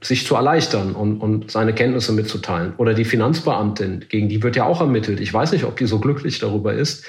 sich 0.00 0.26
zu 0.26 0.36
erleichtern 0.36 0.94
und, 0.94 1.18
und 1.18 1.50
seine 1.50 1.74
Kenntnisse 1.74 2.14
mitzuteilen. 2.14 2.72
Oder 2.78 2.94
die 2.94 3.04
Finanzbeamtin, 3.04 4.06
gegen 4.08 4.30
die 4.30 4.42
wird 4.42 4.56
ja 4.56 4.64
auch 4.64 4.80
ermittelt. 4.80 5.20
Ich 5.20 5.34
weiß 5.34 5.52
nicht, 5.52 5.64
ob 5.64 5.76
die 5.76 5.84
so 5.84 5.98
glücklich 5.98 6.38
darüber 6.38 6.72
ist, 6.72 7.04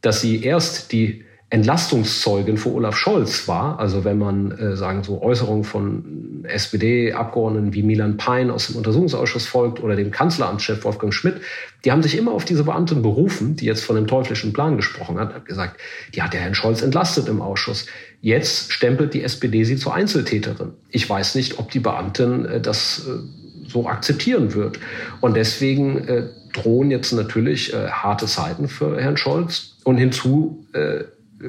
dass 0.00 0.20
sie 0.20 0.44
erst 0.44 0.92
die 0.92 1.24
Entlastungszeugin 1.50 2.56
für 2.56 2.72
Olaf 2.72 2.96
Scholz 2.96 3.48
war. 3.48 3.80
Also 3.80 4.04
wenn 4.04 4.18
man 4.18 4.52
äh, 4.52 4.76
sagen 4.76 5.02
so 5.02 5.20
Äußerungen 5.20 5.64
von 5.64 6.44
SPD-Abgeordneten 6.44 7.74
wie 7.74 7.82
Milan 7.82 8.16
Pein 8.16 8.50
aus 8.50 8.68
dem 8.68 8.76
Untersuchungsausschuss 8.76 9.46
folgt 9.46 9.82
oder 9.82 9.96
dem 9.96 10.12
Kanzleramtschef 10.12 10.84
Wolfgang 10.84 11.12
Schmidt, 11.12 11.40
die 11.84 11.90
haben 11.90 12.04
sich 12.04 12.16
immer 12.16 12.32
auf 12.32 12.44
diese 12.44 12.62
Beamtin 12.62 13.02
berufen, 13.02 13.56
die 13.56 13.64
jetzt 13.64 13.84
von 13.84 13.96
dem 13.96 14.06
teuflischen 14.06 14.52
Plan 14.52 14.76
gesprochen 14.76 15.18
hat, 15.18 15.34
hat 15.34 15.44
gesagt, 15.44 15.80
die 16.14 16.22
hat 16.22 16.32
der 16.32 16.40
Herrn 16.40 16.54
Scholz 16.54 16.82
entlastet 16.82 17.28
im 17.28 17.42
Ausschuss. 17.42 17.86
Jetzt 18.20 18.72
stempelt 18.72 19.12
die 19.12 19.24
SPD 19.24 19.64
sie 19.64 19.76
zur 19.76 19.92
Einzeltäterin. 19.92 20.74
Ich 20.88 21.10
weiß 21.10 21.34
nicht, 21.34 21.58
ob 21.58 21.72
die 21.72 21.80
Beamtin 21.80 22.44
äh, 22.44 22.60
das 22.60 23.08
äh, 23.08 23.68
so 23.68 23.88
akzeptieren 23.88 24.54
wird. 24.54 24.78
Und 25.20 25.36
deswegen 25.36 26.06
äh, 26.06 26.28
drohen 26.52 26.92
jetzt 26.92 27.12
natürlich 27.12 27.72
äh, 27.72 27.88
harte 27.88 28.26
Zeiten 28.26 28.68
für 28.68 29.00
Herrn 29.00 29.16
Scholz. 29.16 29.76
Und 29.82 29.96
hinzu 29.96 30.64
äh, 30.74 31.04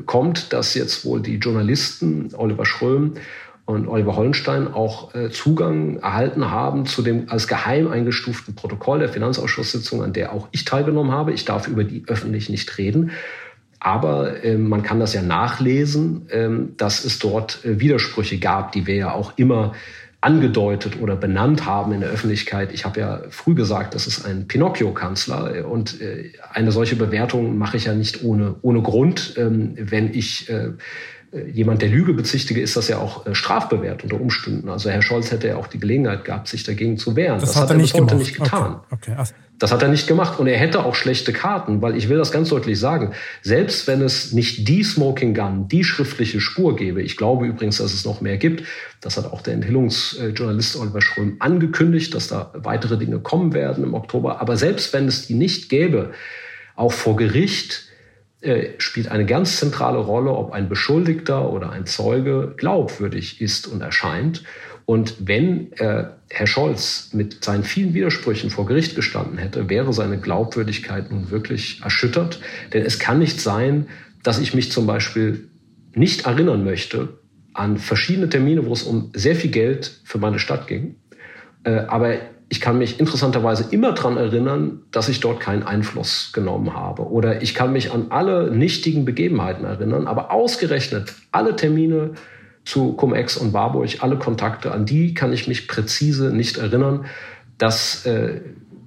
kommt, 0.06 0.54
dass 0.54 0.74
jetzt 0.74 1.06
wohl 1.06 1.22
die 1.22 1.36
Journalisten 1.36 2.30
Oliver 2.36 2.66
Schröm 2.66 3.16
und 3.66 3.88
Oliver 3.88 4.16
Hollenstein 4.16 4.68
auch 4.74 5.14
äh, 5.16 5.30
Zugang 5.30 5.98
erhalten 5.98 6.50
haben 6.50 6.86
zu 6.86 7.02
dem 7.02 7.30
als 7.30 7.48
geheim 7.48 7.88
eingestuften 7.88 8.56
Protokoll 8.56 9.00
der 9.00 9.10
Finanzausschusssitzung, 9.10 10.04
an 10.04 10.14
der 10.14 10.34
auch 10.34 10.48
ich 10.52 10.66
teilgenommen 10.66 11.12
habe. 11.12 11.32
Ich 11.34 11.46
darf 11.46 11.68
über 11.68 11.84
die 11.84 12.04
öffentlich 12.08 12.50
nicht 12.50 12.78
reden. 12.78 13.12
Aber 13.80 14.44
äh, 14.44 14.58
man 14.58 14.84
kann 14.84 15.00
das 15.00 15.14
ja 15.14 15.22
nachlesen, 15.22 16.30
äh, 16.30 16.50
dass 16.78 17.04
es 17.04 17.20
dort 17.20 17.66
äh, 17.66 17.80
Widersprüche 17.80 18.38
gab, 18.38 18.72
die 18.72 18.86
wir 18.86 18.96
ja 18.96 19.12
auch 19.14 19.34
immer 19.38 19.74
angedeutet 20.22 21.02
oder 21.02 21.16
benannt 21.16 21.66
haben 21.66 21.92
in 21.94 22.02
der 22.02 22.10
Öffentlichkeit. 22.10 22.72
Ich 22.72 22.86
habe 22.86 23.00
ja 23.00 23.22
früh 23.30 23.56
gesagt, 23.56 23.96
das 23.96 24.06
ist 24.06 24.24
ein 24.24 24.48
Pinocchio-Kanzler 24.48 25.68
und 25.68 26.00
äh, 26.00 26.32
eine 26.54 26.72
solche 26.72 26.96
Bewertung 26.96 27.58
mache 27.58 27.78
ich 27.78 27.86
ja 27.86 27.96
nicht 27.96 28.24
ohne, 28.24 28.56
ohne 28.62 28.84
Grund. 28.84 29.34
Ähm, 29.38 29.74
wenn 29.78 30.14
ich 30.14 30.48
äh, 30.48 30.74
jemand 31.52 31.82
der 31.82 31.90
Lüge 31.90 32.14
bezichtige, 32.14 32.62
ist 32.62 32.78
das 32.78 32.88
ja 32.88 33.00
auch 33.00 33.26
äh, 33.26 33.34
strafbewehrt 33.34 34.04
unter 34.04 34.22
Umständen. 34.22 34.70
Also 34.70 34.92
Herr 34.92 35.02
Scholz 35.02 35.32
hätte 35.32 35.48
ja 35.48 35.56
auch 35.56 35.68
die 35.68 35.80
Gelegenheit 35.80 36.24
gehabt, 36.24 36.48
sich 36.48 36.64
dagegen 36.64 36.98
zu 36.98 37.16
wehren. 37.16 37.40
Das, 37.40 37.54
das 37.54 37.62
hat, 37.64 37.72
er, 37.72 37.78
nicht, 37.78 37.96
heute 37.96 38.16
nicht 38.16 38.36
getan. 38.36 38.82
Okay. 38.92 39.14
Okay. 39.18 39.26
Das 39.62 39.72
hat 39.72 39.84
er 39.84 39.90
nicht 39.90 40.08
gemacht. 40.08 40.40
Und 40.40 40.48
er 40.48 40.58
hätte 40.58 40.84
auch 40.84 40.96
schlechte 40.96 41.34
Karten, 41.34 41.84
weil 41.84 41.96
ich 41.96 42.10
will 42.10 42.18
das 42.18 42.32
ganz 42.32 42.50
deutlich 42.50 42.80
sagen, 42.80 43.14
selbst 43.44 43.86
wenn 43.86 44.02
es 44.02 44.34
nicht 44.34 44.68
die 44.68 44.84
Smoking 44.84 45.36
Gun, 45.36 45.68
die 45.68 45.84
schriftliche 45.84 46.42
Spur 46.42 46.76
gäbe, 46.76 47.04
ich 47.04 47.16
glaube 47.16 47.46
übrigens, 47.46 47.78
dass 47.78 47.94
es 47.94 48.04
noch 48.04 48.22
mehr 48.22 48.38
gibt, 48.38 48.64
das 49.02 49.18
hat 49.18 49.32
auch 49.32 49.44
der 49.44 49.54
Enthüllungsjournalist 49.54 50.78
Oliver 50.78 51.02
Schröm 51.02 51.36
angekündigt, 51.38 52.16
dass 52.16 52.28
da 52.28 52.52
weitere 52.56 52.98
Dinge 52.98 53.20
kommen 53.20 53.54
werden 53.54 53.84
im 53.84 53.94
Oktober, 53.94 54.42
aber 54.42 54.58
selbst 54.58 54.94
wenn 54.94 55.08
es 55.08 55.28
die 55.28 55.36
nicht 55.36 55.70
gäbe, 55.70 56.12
auch 56.76 56.92
vor 56.92 57.16
Gericht, 57.16 57.84
äh, 58.42 58.70
spielt 58.80 59.10
eine 59.10 59.28
ganz 59.28 59.58
zentrale 59.58 60.00
Rolle, 60.00 60.32
ob 60.32 60.54
ein 60.54 60.68
Beschuldigter 60.70 61.52
oder 61.52 61.70
ein 61.70 61.86
Zeuge 61.86 62.56
glaubwürdig 62.58 63.40
ist 63.40 63.68
und 63.68 63.82
erscheint. 63.82 64.44
Und 64.86 65.16
wenn 65.20 65.72
äh, 65.74 66.06
Herr 66.30 66.48
Scholz 66.48 67.10
mit 67.14 67.44
seinen 67.44 67.64
vielen 67.64 67.94
Widersprüchen 67.94 68.50
vor 68.50 68.66
Gericht 68.66 68.96
gestanden 68.96 69.38
hätte, 69.38 69.70
wäre 69.70 69.94
seine 69.94 70.20
Glaubwürdigkeit 70.20 71.12
nun 71.12 71.32
wirklich 71.32 71.82
erschüttert. 71.84 72.40
Denn 72.74 72.86
es 72.86 73.00
kann 73.00 73.20
nicht 73.20 73.40
sein, 73.40 73.88
dass 74.24 74.40
ich 74.40 74.54
mich 74.54 74.72
zum 74.72 74.88
Beispiel 74.88 75.50
nicht 75.94 76.26
erinnern 76.26 76.64
möchte 76.64 77.20
an 77.54 77.78
verschiedene 77.78 78.30
Termine, 78.30 78.66
wo 78.66 78.74
es 78.74 78.84
um 78.84 79.12
sehr 79.14 79.36
viel 79.36 79.52
Geld 79.52 80.00
für 80.04 80.18
meine 80.18 80.40
Stadt 80.40 80.68
ging. 80.68 80.96
Äh, 81.64 81.82
aber 81.88 82.16
ich 82.52 82.60
kann 82.60 82.78
mich 82.78 83.00
interessanterweise 83.00 83.68
immer 83.72 83.94
daran 83.94 84.18
erinnern, 84.18 84.82
dass 84.92 85.08
ich 85.08 85.22
dort 85.22 85.40
keinen 85.40 85.64
Einfluss 85.64 86.32
genommen 86.34 86.76
habe. 86.76 87.10
Oder 87.10 87.42
ich 87.42 87.56
kann 87.56 87.72
mich 87.72 87.94
an 87.94 88.08
alle 88.10 88.52
nichtigen 88.52 89.06
Begebenheiten 89.06 89.64
erinnern, 89.64 90.06
aber 90.06 90.32
ausgerechnet 90.32 91.14
alle 91.32 91.56
Termine, 91.56 92.12
zu 92.64 92.94
Cum-Ex 92.94 93.38
und 93.38 93.54
Warburg, 93.54 93.90
alle 94.00 94.18
Kontakte, 94.18 94.72
an 94.72 94.86
die 94.86 95.14
kann 95.14 95.34
ich 95.34 95.48
mich 95.48 95.68
präzise 95.68 96.32
nicht 96.32 96.58
erinnern. 96.58 97.06
Das 97.58 98.06
äh, 98.06 98.42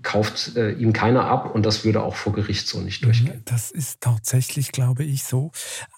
kauft 0.05 0.57
äh, 0.57 0.73
ihm 0.73 0.93
keiner 0.93 1.25
ab 1.25 1.55
und 1.55 1.67
das 1.67 1.85
würde 1.85 2.03
auch 2.03 2.15
vor 2.15 2.33
Gericht 2.33 2.69
so 2.69 2.81
nicht 2.81 3.05
durchgehen. 3.05 3.43
Das 3.47 3.71
ist 3.71 4.01
tatsächlich, 4.01 4.71
glaube 4.71 5.03
ich, 5.03 5.25
so. 5.25 5.51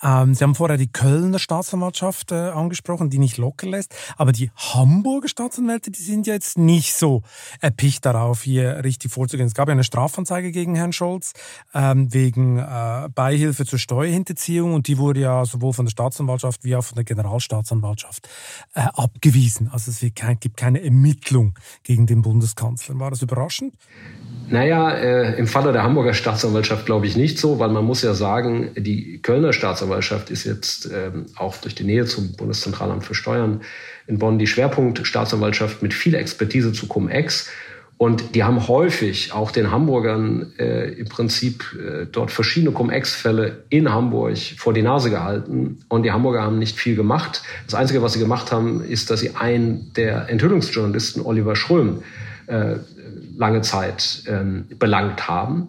Ähm, 0.03 0.35
Sie 0.35 0.43
haben 0.43 0.55
vorher 0.55 0.79
die 0.79 0.91
Kölner 0.91 1.39
Staatsanwaltschaft 1.39 2.33
äh, 2.33 2.37
angesprochen, 2.37 3.11
die 3.11 3.19
nicht 3.19 3.37
locker 3.37 3.67
lässt, 3.67 3.95
aber 4.17 4.33
die 4.33 4.51
Hamburger 4.57 5.29
Staatsanwälte, 5.29 5.91
die 5.91 6.03
sind 6.03 6.27
ja 6.27 6.35
jetzt 6.35 6.57
nicht 6.57 6.95
so 6.95 7.23
erpicht 7.61 8.07
darauf, 8.07 8.43
hier 8.43 8.85
richtig 8.85 9.13
vorzugehen. 9.13 9.47
Es 9.47 9.55
gab 9.55 9.69
ja 9.69 9.73
eine 9.73 9.85
Strafanzeige 9.85 10.53
gegen 10.53 10.75
Herrn 10.77 10.93
Scholz 10.93 11.33
ähm, 11.75 12.13
wegen 12.15 12.59
äh, 12.59 13.09
Beihilfe 13.15 13.67
zur 13.67 13.79
Steuerhinterziehung 13.79 14.73
und 14.73 14.87
die 14.87 14.99
wurde 14.99 15.21
ja 15.21 15.45
sowohl 15.45 15.73
von 15.73 15.87
der 15.87 15.91
Staatsanwaltschaft 15.91 16.65
wie 16.65 16.77
auch 16.77 16.85
von 16.85 16.95
der 16.95 17.05
Generalstaatsanwaltschaft 17.05 18.29
äh, 18.75 18.81
abgewiesen. 18.81 19.69
Also 19.73 19.91
es 19.91 20.01
gibt 20.41 20.57
keine 20.57 20.83
Ermittlung 20.83 21.59
gegen 21.83 22.07
den 22.07 22.23
Bundeskanzler. 22.23 22.99
War 23.01 23.11
das 23.11 23.23
überraschend? 23.23 23.75
Naja, 24.49 24.91
äh, 24.93 25.39
im 25.39 25.49
Falle 25.49 25.73
der 25.73 25.83
Hamburger 25.83 26.15
Staatsanwaltschaft 26.15 26.87
glaube 26.87 27.07
ich 27.07 27.17
nicht 27.17 27.39
so, 27.39 27.59
weil 27.59 27.71
man 27.71 27.85
muss 27.85 28.03
ja 28.03 28.15
sagen, 28.15 28.71
die 28.77 29.19
Kölner 29.21 29.53
Staatsanwaltschaft 29.53 30.31
ist 30.31 30.45
jetzt 30.45 30.89
ähm, 30.93 31.27
auch 31.35 31.57
durch 31.57 31.75
die 31.75 31.83
Nähe 31.83 32.05
zum 32.05 32.33
Bundeszentralamt 32.37 33.05
für 33.05 33.15
Steuern 33.15 33.63
in 34.07 34.19
Bonn 34.19 34.39
die 34.39 34.47
Schwerpunktstaatsanwaltschaft 34.47 35.83
mit 35.83 35.93
viel 35.93 36.15
Expertise 36.15 36.73
zu 36.73 36.87
Cum-Ex. 36.87 37.49
Und 37.99 38.35
die 38.35 38.45
haben 38.45 38.69
häufig 38.69 39.33
auch 39.33 39.51
den 39.51 39.73
Hamburgern 39.73 40.53
äh, 40.59 40.91
im 40.93 41.09
Prinzip 41.09 41.65
äh, 41.75 42.07
dort 42.07 42.31
verschiedene 42.31 42.71
Cum-Ex-Fälle 42.73 43.65
in 43.71 43.91
Hamburg 43.91 44.37
vor 44.59 44.75
die 44.75 44.83
Nase 44.83 45.11
gehalten. 45.11 45.79
Und 45.89 46.03
die 46.03 46.13
Hamburger 46.13 46.43
haben 46.43 46.59
nicht 46.59 46.79
viel 46.79 46.95
gemacht. 46.95 47.43
Das 47.65 47.75
Einzige, 47.75 48.03
was 48.03 48.13
sie 48.13 48.19
gemacht 48.21 48.53
haben, 48.53 48.85
ist, 48.85 49.11
dass 49.11 49.21
sie 49.21 49.35
einen 49.35 49.93
der 49.97 50.29
Enthüllungsjournalisten, 50.29 51.23
Oliver 51.23 51.57
Schröm, 51.57 52.03
äh, 52.47 52.77
lange 53.37 53.63
Zeit 53.63 54.23
ähm, 54.27 54.67
belangt 54.79 55.29
haben. 55.29 55.69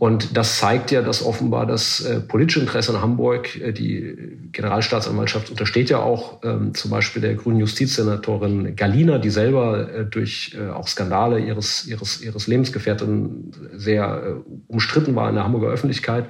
Und 0.00 0.34
das 0.34 0.58
zeigt 0.58 0.90
ja, 0.92 1.02
dass 1.02 1.22
offenbar 1.22 1.66
das 1.66 2.00
äh, 2.00 2.20
politische 2.20 2.60
Interesse 2.60 2.92
in 2.92 3.02
Hamburg, 3.02 3.60
äh, 3.60 3.72
die 3.72 4.16
Generalstaatsanwaltschaft 4.50 5.50
untersteht 5.50 5.90
ja 5.90 5.98
auch 5.98 6.42
ähm, 6.42 6.72
zum 6.72 6.90
Beispiel 6.90 7.20
der 7.20 7.34
grünen 7.34 7.60
Justizsenatorin 7.60 8.76
Galina, 8.76 9.18
die 9.18 9.28
selber 9.28 9.92
äh, 9.92 10.04
durch 10.06 10.56
äh, 10.58 10.70
auch 10.70 10.88
Skandale 10.88 11.40
ihres, 11.40 11.86
ihres, 11.86 12.22
ihres 12.22 12.46
Lebensgefährten 12.46 13.52
sehr 13.74 14.22
äh, 14.24 14.50
umstritten 14.68 15.14
war 15.16 15.28
in 15.28 15.34
der 15.34 15.44
Hamburger 15.44 15.68
Öffentlichkeit, 15.68 16.24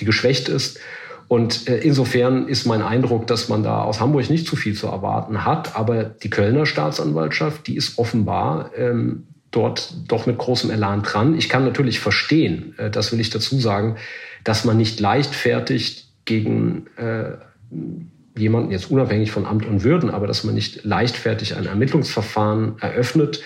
die 0.00 0.04
geschwächt 0.04 0.48
ist. 0.48 0.80
Und 1.28 1.68
äh, 1.68 1.78
insofern 1.78 2.48
ist 2.48 2.66
mein 2.66 2.82
Eindruck, 2.82 3.28
dass 3.28 3.48
man 3.48 3.62
da 3.62 3.82
aus 3.82 4.00
Hamburg 4.00 4.28
nicht 4.30 4.48
zu 4.48 4.56
viel 4.56 4.74
zu 4.74 4.88
erwarten 4.88 5.44
hat. 5.44 5.76
Aber 5.76 6.02
die 6.02 6.28
Kölner 6.28 6.66
Staatsanwaltschaft, 6.66 7.68
die 7.68 7.76
ist 7.76 7.98
offenbar 7.98 8.72
ähm, 8.76 9.28
dort 9.52 9.94
doch 10.08 10.26
mit 10.26 10.38
großem 10.38 10.70
Elan 10.70 11.02
dran. 11.02 11.36
Ich 11.36 11.48
kann 11.48 11.64
natürlich 11.64 12.00
verstehen, 12.00 12.74
äh, 12.78 12.90
das 12.90 13.12
will 13.12 13.20
ich 13.20 13.30
dazu 13.30 13.60
sagen, 13.60 13.96
dass 14.42 14.64
man 14.64 14.76
nicht 14.76 14.98
leichtfertig 14.98 16.08
gegen 16.24 16.86
äh, 16.96 17.36
jemanden, 18.36 18.72
jetzt 18.72 18.90
unabhängig 18.90 19.30
von 19.30 19.46
Amt 19.46 19.66
und 19.66 19.84
Würden, 19.84 20.10
aber 20.10 20.26
dass 20.26 20.42
man 20.42 20.54
nicht 20.54 20.84
leichtfertig 20.84 21.56
ein 21.56 21.66
Ermittlungsverfahren 21.66 22.76
eröffnet. 22.80 23.42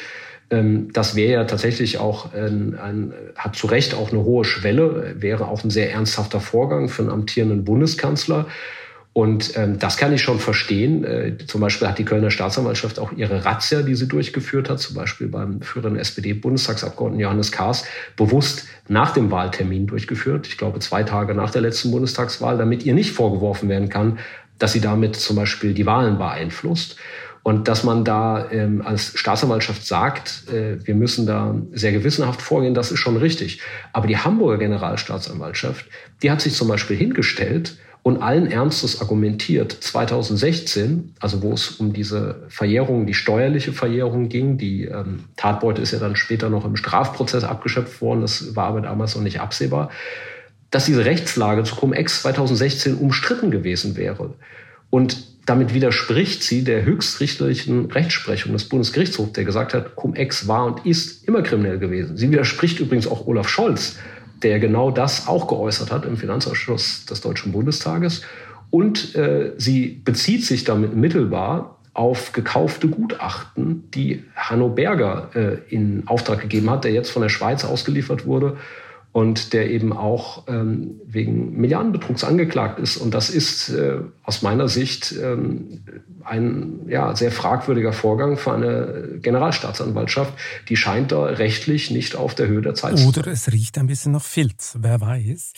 Ähm, 0.49 0.93
das 0.93 1.17
wäre 1.17 1.33
ja 1.33 1.45
tatsächlich 1.45 1.99
auch 1.99 2.33
ein, 2.33 2.79
ein, 2.79 3.13
hat 3.37 3.57
zu 3.57 3.67
Recht 3.67 3.95
auch 3.95 4.13
eine 4.13 4.23
hohe 4.23 4.45
Schwelle, 4.45 5.17
wäre 5.19 5.49
auch 5.49 5.65
ein 5.65 5.71
sehr 5.71 5.93
ernsthafter 5.93 6.41
Vorgang 6.41 6.89
für 6.89 7.03
einen 7.03 7.11
amtierenden 7.11 7.65
Bundeskanzler. 7.65 8.47
Und 9.17 9.57
ähm, 9.57 9.79
das 9.79 9.97
kann 9.97 10.13
ich 10.13 10.21
schon 10.21 10.39
verstehen. 10.39 11.03
Äh, 11.03 11.39
zum 11.47 11.63
Beispiel 11.63 11.89
hat 11.89 11.99
die 11.99 12.05
Kölner 12.05 12.31
Staatsanwaltschaft 12.31 12.99
auch 12.99 13.13
ihre 13.13 13.47
Razzia, 13.47 13.81
die 13.81 13.95
sie 13.95 14.09
durchgeführt 14.09 14.69
hat, 14.69 14.79
zum 14.79 14.95
Beispiel 14.95 15.29
beim 15.29 15.63
führenden 15.63 15.99
SPD-Bundestagsabgeordneten 15.99 17.23
Johannes 17.23 17.51
Kahrs, 17.51 17.87
bewusst 18.15 18.67
nach 18.89 19.15
dem 19.15 19.31
Wahltermin 19.31 19.87
durchgeführt. 19.87 20.47
Ich 20.49 20.59
glaube, 20.59 20.81
zwei 20.81 21.03
Tage 21.03 21.35
nach 21.35 21.49
der 21.49 21.63
letzten 21.63 21.93
Bundestagswahl, 21.93 22.59
damit 22.59 22.85
ihr 22.85 22.93
nicht 22.93 23.13
vorgeworfen 23.13 23.71
werden 23.71 23.89
kann, 23.89 24.19
dass 24.59 24.75
sie 24.75 24.83
damit 24.83 25.17
zum 25.17 25.37
Beispiel 25.37 25.73
die 25.73 25.87
Wahlen 25.87 26.19
beeinflusst. 26.19 26.97
Und 27.43 27.69
dass 27.69 27.85
man 27.85 28.05
da 28.05 28.51
ähm, 28.51 28.83
als 28.85 29.19
Staatsanwaltschaft 29.19 29.87
sagt, 29.87 30.43
äh, 30.53 30.87
wir 30.87 30.95
müssen 30.95 31.27
da 31.27 31.55
sehr 31.73 31.93
gewissenhaft 31.93 32.43
vorgehen, 32.43 32.75
das 32.75 32.93
ist 32.93 32.99
schon 32.99 33.17
richtig. 33.17 33.63
Aber 33.95 34.09
die 34.09 34.19
Hamburger 34.19 34.59
Generalstaatsanwaltschaft, 34.59 35.87
die 36.23 36.31
hat 36.31 36.43
sich 36.43 36.53
zum 36.53 36.69
Beispiel 36.69 36.99
hingestellt 36.99 37.79
und 38.07 38.23
allen 38.23 38.49
Ernstes 38.49 39.01
argumentiert, 39.01 39.73
2016, 39.73 41.17
also 41.19 41.43
wo 41.43 41.55
es 41.55 41.73
um 41.73 41.93
diese 41.93 42.45
Verjährung, 42.49 43.05
die 43.05 43.15
steuerliche 43.15 43.73
Verjährung 43.73 44.29
ging, 44.29 44.59
die 44.59 44.85
ähm, 44.85 45.25
Tatbeute 45.37 45.83
ist 45.83 45.91
ja 45.91 45.99
dann 45.99 46.15
später 46.15 46.49
noch 46.49 46.65
im 46.65 46.77
Strafprozess 46.77 47.43
abgeschöpft 47.43 48.01
worden, 48.01 48.21
das 48.21 48.55
war 48.55 48.67
aber 48.69 48.83
damals 48.83 49.17
noch 49.17 49.25
nicht 49.25 49.41
absehbar, 49.41 49.91
dass 50.71 50.85
diese 50.85 51.05
Rechtslage 51.05 51.65
zu 51.65 51.75
Cum-Ex 51.75 52.23
2016 52.23 52.95
umstritten 52.95 53.51
gewesen 53.51 53.97
wäre. 53.97 54.35
Und 54.89 55.27
damit 55.45 55.75
widerspricht 55.75 56.45
sie 56.45 56.63
der 56.63 56.85
höchstrichterlichen 56.85 57.91
Rechtsprechung 57.91 58.53
des 58.53 58.69
Bundesgerichtshofs, 58.69 59.33
der 59.33 59.45
gesagt 59.45 59.75
hat, 59.75 59.97
Cum-Ex 59.97 60.47
war 60.47 60.67
und 60.67 60.87
ist 60.87 61.27
immer 61.27 61.43
kriminell 61.43 61.81
gewesen. 61.81 62.17
Sie 62.17 62.31
widerspricht 62.31 62.79
übrigens 62.79 63.09
auch 63.09 63.27
Olaf 63.27 63.49
Scholz, 63.49 63.97
der 64.43 64.59
genau 64.59 64.91
das 64.91 65.29
auch 65.29 65.49
geäußert 65.49 65.91
hat 65.91 66.05
im 66.05 66.17
Finanzausschuss 66.17 67.07
des 67.07 67.21
Deutschen 67.21 67.53
Bundestages. 67.53 68.23
Und 68.71 69.15
äh, 69.15 69.53
sie 69.57 70.01
bezieht 70.05 70.45
sich 70.45 70.65
damit 70.65 70.95
mittelbar 70.95 71.79
auf 71.95 72.33
gekaufte 72.33 72.89
Gutachten, 72.89 73.89
die 73.95 74.25
Hanno 74.35 74.69
Berger 74.69 75.31
äh, 75.35 75.75
in 75.75 76.03
Auftrag 76.07 76.41
gegeben 76.41 76.69
hat, 76.69 76.85
der 76.85 76.93
jetzt 76.93 77.11
von 77.11 77.23
der 77.23 77.31
Schweiz 77.31 77.65
ausgeliefert 77.65 78.27
wurde 78.27 78.59
und 79.17 79.55
der 79.55 79.71
eben 79.71 79.95
auch 79.95 80.47
ähm, 80.47 81.01
wegen 81.07 81.59
Milliardenbetrugs 81.59 82.23
angeklagt 82.23 82.79
ist. 82.79 82.99
Und 82.99 83.15
das 83.15 83.31
ist 83.31 83.71
äh, 83.71 84.01
aus 84.23 84.43
meiner 84.43 84.69
Sicht 84.69 85.15
ähm, 85.19 85.81
ein 86.23 86.81
ja, 86.87 87.17
sehr 87.17 87.33
fragwürdiger 87.33 87.95
Vorgang 87.95 88.37
für 88.37 88.53
eine 88.53 89.19
Generalstaatsanwaltschaft. 89.23 90.35
Die 90.69 90.77
scheint 90.77 91.13
da 91.13 91.23
rechtlich 91.25 91.91
nicht 91.91 92.15
auf 92.15 92.35
der 92.35 92.49
Höhe 92.49 92.61
der 92.61 92.75
Zeit 92.75 92.99
zu 92.99 93.05
sein. 93.05 93.09
Oder 93.09 93.29
es 93.29 93.51
riecht 93.51 93.79
ein 93.79 93.87
bisschen 93.87 94.13
nach 94.13 94.23
Filz, 94.23 94.77
wer 94.81 95.01
weiß. 95.01 95.55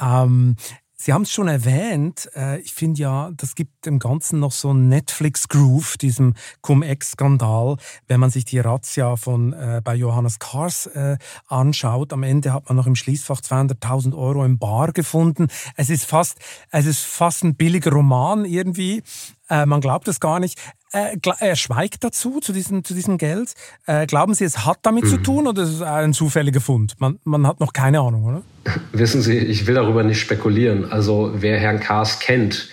Ähm, 0.00 0.56
Sie 0.98 1.12
haben 1.12 1.22
es 1.22 1.30
schon 1.30 1.46
erwähnt. 1.46 2.30
Äh, 2.34 2.60
ich 2.60 2.72
finde 2.72 3.02
ja, 3.02 3.30
das 3.36 3.54
gibt 3.54 3.84
dem 3.84 3.98
Ganzen 3.98 4.40
noch 4.40 4.52
so 4.52 4.70
einen 4.70 4.88
Netflix-Groove, 4.88 5.98
diesem 5.98 6.34
Cum-Ex-Skandal. 6.62 7.76
Wenn 8.08 8.18
man 8.18 8.30
sich 8.30 8.46
die 8.46 8.58
Razzia 8.58 9.16
von 9.16 9.52
äh, 9.52 9.82
bei 9.84 9.94
Johannes 9.94 10.38
Kars 10.38 10.86
äh, 10.86 11.18
anschaut, 11.48 12.14
am 12.14 12.22
Ende 12.22 12.54
hat 12.54 12.68
man 12.68 12.76
noch 12.76 12.86
im 12.86 12.96
Schließfach 12.96 13.42
200.000 13.42 14.16
Euro 14.16 14.42
im 14.44 14.58
Bar 14.58 14.92
gefunden. 14.92 15.48
Es 15.76 15.90
ist 15.90 16.06
fast, 16.06 16.38
es 16.70 16.86
ist 16.86 17.04
fast 17.04 17.44
ein 17.44 17.56
billiger 17.56 17.92
Roman 17.92 18.46
irgendwie. 18.46 19.02
Äh, 19.50 19.66
man 19.66 19.82
glaubt 19.82 20.08
es 20.08 20.18
gar 20.18 20.40
nicht. 20.40 20.58
Äh, 20.92 21.16
er 21.40 21.56
schweigt 21.56 22.04
dazu, 22.04 22.40
zu 22.40 22.52
diesem, 22.52 22.84
zu 22.84 22.94
diesem 22.94 23.18
Geld. 23.18 23.54
Äh, 23.86 24.06
glauben 24.06 24.34
Sie, 24.34 24.44
es 24.44 24.64
hat 24.64 24.78
damit 24.82 25.04
mhm. 25.04 25.08
zu 25.08 25.16
tun 25.18 25.46
oder 25.46 25.62
ist 25.62 25.70
es 25.70 25.82
ein 25.82 26.12
zufälliger 26.12 26.60
Fund? 26.60 26.94
Man, 26.98 27.18
man 27.24 27.46
hat 27.46 27.60
noch 27.60 27.72
keine 27.72 28.00
Ahnung, 28.00 28.24
oder? 28.24 28.42
Wissen 28.92 29.20
Sie, 29.20 29.36
ich 29.36 29.66
will 29.66 29.74
darüber 29.74 30.02
nicht 30.02 30.20
spekulieren. 30.20 30.90
Also 30.90 31.32
wer 31.34 31.58
Herrn 31.58 31.80
Kaas 31.80 32.20
kennt, 32.20 32.68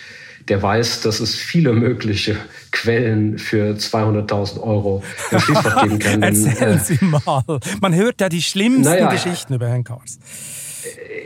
der 0.48 0.62
weiß, 0.62 1.02
dass 1.02 1.20
es 1.20 1.36
viele 1.36 1.74
mögliche 1.74 2.36
Quellen 2.72 3.38
für 3.40 3.76
200.000 3.76 4.62
Euro 4.62 5.04
im 5.32 5.40
Schließfach 5.40 5.84
geben 5.84 6.00
kann. 6.00 6.24
Erzählen 6.24 6.78
äh, 6.78 6.80
Sie 6.80 7.00
mal. 7.02 7.44
Man 7.82 7.96
hört 7.96 8.22
ja 8.22 8.30
die 8.30 8.42
schlimmsten 8.42 8.84
naja, 8.84 9.10
Geschichten 9.10 9.54
über 9.54 9.68
Herrn 9.68 9.84
Kars. 9.84 10.20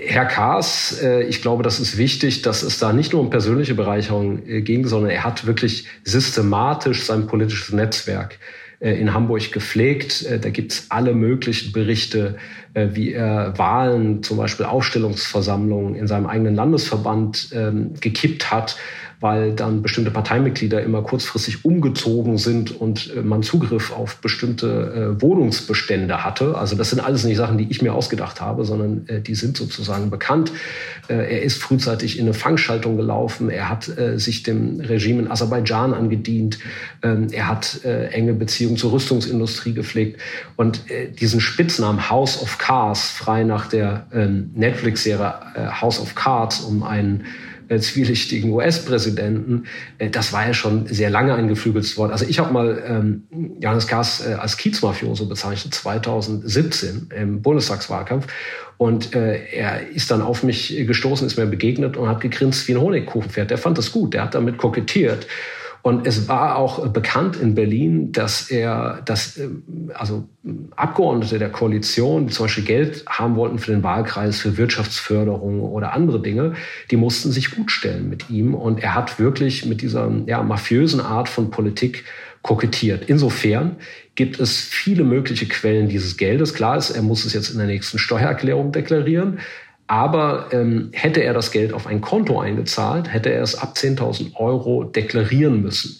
Herr 0.09 0.25
Kaas, 0.25 0.99
äh, 1.01 1.23
ich 1.23 1.41
glaube, 1.41 1.63
das 1.63 1.79
ist 1.79 1.97
wichtig, 1.97 2.41
dass 2.41 2.63
es 2.63 2.79
da 2.79 2.93
nicht 2.93 3.11
nur 3.11 3.21
um 3.21 3.29
persönliche 3.29 3.75
Bereicherung 3.75 4.47
äh, 4.47 4.61
ging, 4.61 4.87
sondern 4.87 5.11
er 5.11 5.23
hat 5.23 5.45
wirklich 5.45 5.87
systematisch 6.03 7.03
sein 7.03 7.27
politisches 7.27 7.73
Netzwerk 7.73 8.39
äh, 8.79 8.93
in 8.93 9.13
Hamburg 9.13 9.51
gepflegt. 9.51 10.25
Da 10.25 10.49
gibt's 10.49 10.85
alle 10.89 11.13
möglichen 11.13 11.73
Berichte, 11.73 12.37
wie 12.73 13.11
er 13.11 13.57
Wahlen, 13.57 14.21
zum 14.21 14.37
Beispiel 14.37 14.65
Aufstellungsversammlungen 14.65 15.95
in 15.95 16.05
seinem 16.05 16.27
eigenen 16.27 16.53
Landesverband 16.53 17.49
ähm, 17.53 17.95
gekippt 17.99 18.51
hat 18.51 18.77
weil 19.19 19.53
dann 19.53 19.81
bestimmte 19.81 20.11
Parteimitglieder 20.11 20.83
immer 20.83 21.01
kurzfristig 21.01 21.65
umgezogen 21.65 22.37
sind 22.37 22.79
und 22.79 23.11
äh, 23.15 23.21
man 23.21 23.41
Zugriff 23.41 23.91
auf 23.91 24.17
bestimmte 24.17 25.15
äh, 25.17 25.21
Wohnungsbestände 25.21 26.23
hatte. 26.23 26.55
Also 26.55 26.75
das 26.75 26.91
sind 26.91 26.99
alles 26.99 27.23
nicht 27.23 27.37
Sachen, 27.37 27.57
die 27.57 27.65
ich 27.69 27.81
mir 27.81 27.93
ausgedacht 27.95 28.41
habe, 28.41 28.63
sondern 28.63 29.07
äh, 29.07 29.19
die 29.19 29.33
sind 29.33 29.57
sozusagen 29.57 30.11
bekannt. 30.11 30.51
er 31.07 31.41
ist 31.41 31.61
frühzeitig 31.61 32.19
in 32.19 32.25
eine 32.25 32.33
Fangschaltung 32.33 32.97
gelaufen. 32.97 33.49
Er 33.49 33.69
hat 33.69 33.89
sich 34.15 34.43
dem 34.43 34.79
Regime 34.79 35.21
in 35.21 35.31
Aserbaidschan 35.31 35.93
angedient. 35.93 36.59
Ähm, 37.01 37.27
er 37.31 37.47
hat 37.47 37.79
enge 37.83 38.33
Beziehungen 38.33 38.77
zur 38.77 38.91
Rüstungsindustrie 38.91 39.73
gepflegt. 39.73 40.21
Und 40.55 40.81
diesen 41.19 41.39
Spitznamen 41.39 42.09
House 42.09 42.41
of 42.41 42.57
Cards, 42.57 43.09
frei 43.09 43.43
nach 43.43 43.67
der 43.67 44.07
ähm, 44.13 44.51
Netflix-Serie 44.55 45.81
House 45.81 45.99
of 45.99 46.15
Cards, 46.15 46.61
um 46.61 46.83
einen 46.83 47.25
zwielichtigen 47.79 48.51
US-Präsidenten, 48.51 49.65
äh, 49.97 50.09
das 50.09 50.33
war 50.33 50.47
ja 50.47 50.53
schon 50.53 50.87
sehr 50.87 51.09
lange 51.09 51.35
ein 51.35 51.47
geflügeltes 51.47 51.97
Wort. 51.97 52.11
Also 52.11 52.25
ich 52.27 52.39
habe 52.39 52.53
mal 52.53 52.83
ähm, 52.87 53.23
Johannes 53.59 53.87
Kahrs 53.87 54.25
äh, 54.25 54.33
als 54.33 54.57
Kiezmafioso 54.57 55.27
bezeichnet, 55.27 55.73
2017 55.73 57.09
im 57.15 57.41
Bundestagswahlkampf. 57.41 58.27
Und 58.77 59.15
äh, 59.15 59.43
er 59.51 59.87
ist 59.89 60.11
dann 60.11 60.21
auf 60.21 60.43
mich 60.43 60.75
gestoßen, 60.85 61.25
ist 61.25 61.37
mir 61.37 61.47
begegnet 61.47 61.97
und 61.97 62.07
hat 62.07 62.21
gegrinst 62.21 62.67
wie 62.67 62.73
ein 62.73 62.81
Honigkuchenpferd. 62.81 63.49
Der 63.49 63.57
fand 63.57 63.77
das 63.77 63.91
gut, 63.91 64.13
der 64.13 64.23
hat 64.23 64.35
damit 64.35 64.57
kokettiert. 64.57 65.25
Und 65.87 66.05
es 66.05 66.27
war 66.27 66.57
auch 66.57 66.85
bekannt 66.89 67.37
in 67.37 67.55
Berlin, 67.55 68.11
dass 68.11 68.51
er, 68.51 69.01
dass 69.05 69.37
ähm, 69.37 69.63
also 69.93 70.27
Abgeordnete 70.75 71.39
der 71.39 71.49
Koalition, 71.49 72.27
die 72.27 72.33
zum 72.33 72.43
Beispiel 72.43 72.65
Geld 72.65 73.05
haben 73.07 73.37
wollten 73.37 73.57
für 73.57 73.71
den 73.71 73.83
Wahlkreis, 73.83 74.41
für 74.41 74.57
Wirtschaftsförderung 74.57 75.61
oder 75.61 75.93
andere 75.93 76.21
Dinge, 76.21 76.55
die 76.91 76.97
mussten 76.97 77.31
sich 77.31 77.51
gut 77.51 77.71
stellen 77.71 78.09
mit 78.09 78.29
ihm. 78.29 78.53
Und 78.53 78.83
er 78.83 78.95
hat 78.95 79.17
wirklich 79.17 79.65
mit 79.65 79.81
dieser 79.81 80.11
ja, 80.25 80.43
mafiösen 80.43 80.99
Art 80.99 81.29
von 81.29 81.51
Politik 81.51 82.03
kokettiert. 82.41 83.05
Insofern 83.07 83.77
gibt 84.15 84.41
es 84.41 84.59
viele 84.59 85.05
mögliche 85.05 85.45
Quellen 85.45 85.87
dieses 85.87 86.17
Geldes. 86.17 86.53
Klar 86.53 86.75
ist, 86.75 86.89
er 86.89 87.01
muss 87.01 87.23
es 87.23 87.31
jetzt 87.31 87.49
in 87.49 87.59
der 87.59 87.67
nächsten 87.67 87.97
Steuererklärung 87.97 88.73
deklarieren. 88.73 89.39
Aber 89.87 90.49
ähm, 90.51 90.89
hätte 90.93 91.23
er 91.23 91.33
das 91.33 91.51
Geld 91.51 91.73
auf 91.73 91.87
ein 91.87 92.01
Konto 92.01 92.39
eingezahlt, 92.39 93.11
hätte 93.11 93.31
er 93.31 93.41
es 93.41 93.55
ab 93.55 93.73
10.000 93.75 94.35
Euro 94.35 94.83
deklarieren 94.83 95.61
müssen. 95.61 95.99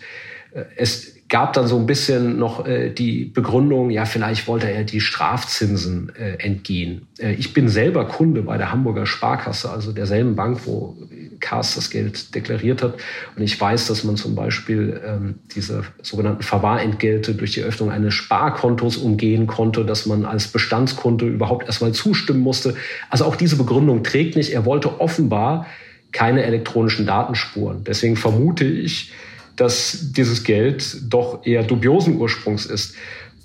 Äh, 0.52 0.66
es 0.76 1.17
gab 1.30 1.54
dann 1.54 1.68
so 1.68 1.78
ein 1.78 1.86
bisschen 1.86 2.38
noch 2.38 2.66
äh, 2.66 2.90
die 2.90 3.26
Begründung, 3.26 3.90
ja, 3.90 4.06
vielleicht 4.06 4.48
wollte 4.48 4.72
er 4.72 4.84
die 4.84 5.02
Strafzinsen 5.02 6.12
äh, 6.18 6.42
entgehen. 6.42 7.08
Äh, 7.20 7.34
ich 7.34 7.54
bin 7.54 7.68
selber 7.68 8.06
Kunde 8.06 8.44
bei 8.44 8.58
der 8.58 8.72
Hamburger 8.72 9.06
Sparkasse, 9.06 9.70
also 9.70 9.92
derselben 9.92 10.36
Bank, 10.36 10.62
wo 10.66 10.96
Kars 11.40 11.76
das 11.76 11.90
Geld 11.90 12.34
deklariert 12.34 12.82
hat. 12.82 12.96
Und 13.36 13.44
ich 13.44 13.60
weiß, 13.60 13.88
dass 13.88 14.06
man 14.06 14.16
zum 14.16 14.36
Beispiel 14.36 15.02
ähm, 15.06 15.36
diese 15.54 15.84
sogenannten 16.02 16.44
Verwahrentgelte 16.44 17.36
durch 17.36 17.52
die 17.52 17.62
Öffnung 17.62 17.92
eines 17.92 18.14
Sparkontos 18.14 18.96
umgehen 18.96 19.48
konnte, 19.48 19.84
dass 19.84 20.06
man 20.06 20.24
als 20.24 20.48
Bestandskonto 20.48 21.28
überhaupt 21.28 21.66
erstmal 21.66 21.92
zustimmen 21.92 22.40
musste. 22.40 22.76
Also 23.10 23.26
auch 23.26 23.36
diese 23.36 23.58
Begründung 23.58 24.04
trägt 24.04 24.38
nicht. 24.38 24.54
Er 24.54 24.66
wollte 24.66 25.02
offenbar 25.02 25.68
keine 26.14 26.44
elektronischen 26.44 27.06
Datenspuren. 27.06 27.84
Deswegen 27.84 28.16
vermute 28.16 28.64
ich, 28.64 29.12
dass 29.58 30.14
dieses 30.14 30.44
Geld 30.44 31.12
doch 31.12 31.46
eher 31.46 31.64
dubiosen 31.64 32.18
Ursprungs 32.18 32.66
ist. 32.66 32.96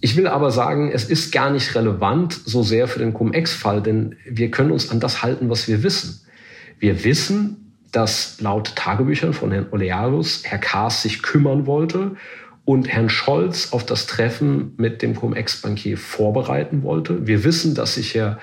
Ich 0.00 0.16
will 0.16 0.26
aber 0.26 0.50
sagen, 0.50 0.90
es 0.92 1.04
ist 1.04 1.32
gar 1.32 1.50
nicht 1.50 1.74
relevant 1.74 2.32
so 2.44 2.62
sehr 2.62 2.88
für 2.88 2.98
den 2.98 3.14
Cum-Ex-Fall, 3.14 3.82
denn 3.82 4.16
wir 4.28 4.50
können 4.50 4.70
uns 4.70 4.90
an 4.90 5.00
das 5.00 5.22
halten, 5.22 5.48
was 5.48 5.68
wir 5.68 5.82
wissen. 5.82 6.20
Wir 6.78 7.04
wissen, 7.04 7.78
dass 7.92 8.40
laut 8.40 8.74
Tagebüchern 8.74 9.32
von 9.32 9.52
Herrn 9.52 9.68
Olearus 9.70 10.42
Herr 10.44 10.58
Kaas 10.58 11.02
sich 11.02 11.22
kümmern 11.22 11.66
wollte 11.66 12.16
und 12.64 12.88
Herrn 12.88 13.08
Scholz 13.08 13.72
auf 13.72 13.86
das 13.86 14.06
Treffen 14.06 14.74
mit 14.76 15.02
dem 15.02 15.14
Cum-Ex-Bankier 15.14 15.96
vorbereiten 15.96 16.82
wollte. 16.82 17.26
Wir 17.26 17.44
wissen, 17.44 17.74
dass 17.74 17.94
sich 17.94 18.14
Herr 18.14 18.38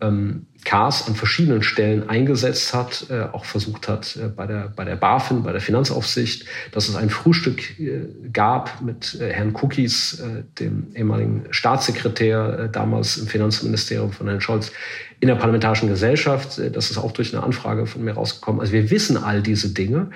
ähm, 0.00 0.46
Kars 0.64 1.06
an 1.06 1.14
verschiedenen 1.14 1.62
Stellen 1.62 2.08
eingesetzt 2.08 2.74
hat, 2.74 3.06
äh, 3.10 3.22
auch 3.32 3.44
versucht 3.44 3.88
hat 3.88 4.16
äh, 4.16 4.28
bei, 4.28 4.46
der, 4.46 4.72
bei 4.74 4.84
der 4.84 4.96
BaFin, 4.96 5.42
bei 5.42 5.52
der 5.52 5.60
Finanzaufsicht, 5.60 6.46
dass 6.72 6.88
es 6.88 6.96
ein 6.96 7.10
Frühstück 7.10 7.78
äh, 7.78 8.08
gab 8.32 8.82
mit 8.82 9.16
äh, 9.20 9.32
Herrn 9.32 9.54
Cookies, 9.54 10.20
äh, 10.20 10.42
dem 10.58 10.88
ehemaligen 10.94 11.44
Staatssekretär 11.50 12.58
äh, 12.58 12.70
damals 12.70 13.18
im 13.18 13.28
Finanzministerium 13.28 14.12
von 14.12 14.26
Herrn 14.26 14.40
Scholz, 14.40 14.72
in 15.20 15.28
der 15.28 15.36
Parlamentarischen 15.36 15.88
Gesellschaft. 15.88 16.60
das 16.72 16.92
ist 16.92 16.98
auch 16.98 17.10
durch 17.10 17.34
eine 17.34 17.42
Anfrage 17.42 17.86
von 17.86 18.04
mir 18.04 18.12
rausgekommen. 18.12 18.60
Also 18.60 18.72
wir 18.72 18.88
wissen 18.90 19.16
all 19.16 19.42
diese 19.42 19.70
Dinge. 19.70 20.10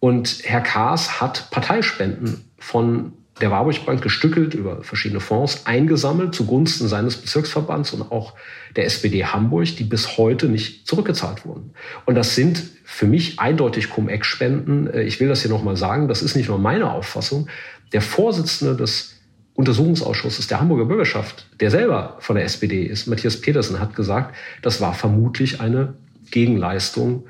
Und 0.00 0.38
Herr 0.44 0.62
Kaas 0.62 1.20
hat 1.20 1.50
Parteispenden 1.50 2.44
von 2.58 3.12
der 3.40 3.50
Warburg 3.50 3.86
Bank 3.86 4.02
gestückelt 4.02 4.54
über 4.54 4.82
verschiedene 4.82 5.20
Fonds 5.20 5.66
eingesammelt 5.66 6.34
zugunsten 6.34 6.88
seines 6.88 7.16
Bezirksverbands 7.16 7.92
und 7.92 8.10
auch 8.10 8.34
der 8.76 8.86
SPD 8.86 9.24
Hamburg, 9.24 9.76
die 9.76 9.84
bis 9.84 10.18
heute 10.18 10.48
nicht 10.48 10.86
zurückgezahlt 10.86 11.46
wurden. 11.46 11.72
Und 12.04 12.14
das 12.14 12.34
sind 12.34 12.62
für 12.84 13.06
mich 13.06 13.38
eindeutig 13.38 13.90
Cum-Ex-Spenden. 13.90 14.88
Äh, 14.88 15.02
ich 15.02 15.20
will 15.20 15.28
das 15.28 15.42
hier 15.42 15.50
nochmal 15.50 15.76
sagen, 15.76 16.08
das 16.08 16.22
ist 16.22 16.36
nicht 16.36 16.48
nur 16.48 16.58
meine 16.58 16.90
Auffassung. 16.90 17.48
Der 17.92 18.00
Vorsitzende 18.00 18.76
des 18.76 19.14
Untersuchungsausschusses 19.54 20.46
der 20.46 20.60
Hamburger 20.60 20.84
Bürgerschaft, 20.84 21.46
der 21.60 21.70
selber 21.70 22.16
von 22.20 22.36
der 22.36 22.44
SPD 22.44 22.84
ist, 22.84 23.08
Matthias 23.08 23.40
Petersen, 23.40 23.80
hat 23.80 23.96
gesagt, 23.96 24.36
das 24.62 24.80
war 24.80 24.94
vermutlich 24.94 25.60
eine 25.60 25.94
Gegenleistung 26.30 27.24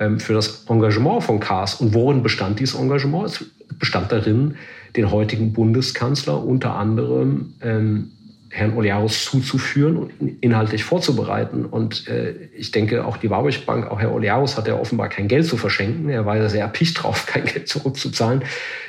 ähm, 0.00 0.18
für 0.18 0.32
das 0.32 0.64
Engagement 0.68 1.22
von 1.22 1.40
Kars. 1.40 1.74
Und 1.74 1.94
worin 1.94 2.22
bestand 2.22 2.58
dieses 2.60 2.78
Engagement? 2.78 3.26
Es 3.26 3.44
bestand 3.78 4.12
darin, 4.12 4.56
den 4.96 5.10
heutigen 5.10 5.52
Bundeskanzler 5.52 6.44
unter 6.44 6.76
anderem 6.76 7.54
ähm, 7.62 8.10
Herrn 8.54 8.76
Olearus 8.76 9.24
zuzuführen 9.24 9.96
und 9.96 10.12
inhaltlich 10.40 10.84
vorzubereiten. 10.84 11.64
Und 11.64 12.06
äh, 12.06 12.34
ich 12.56 12.70
denke, 12.70 13.04
auch 13.04 13.16
die 13.16 13.28
Warburg 13.28 13.66
Bank, 13.66 13.90
auch 13.90 13.98
Herr 13.98 14.12
Olearus 14.12 14.56
hat 14.56 14.68
ja 14.68 14.78
offenbar 14.78 15.08
kein 15.08 15.26
Geld 15.26 15.46
zu 15.46 15.56
verschenken. 15.56 16.08
Er 16.08 16.24
war 16.24 16.36
ja 16.36 16.48
sehr 16.48 16.60
erpicht 16.60 17.02
drauf, 17.02 17.26
kein 17.26 17.46
Geld 17.46 17.66
zurückzuzahlen. 17.66 18.44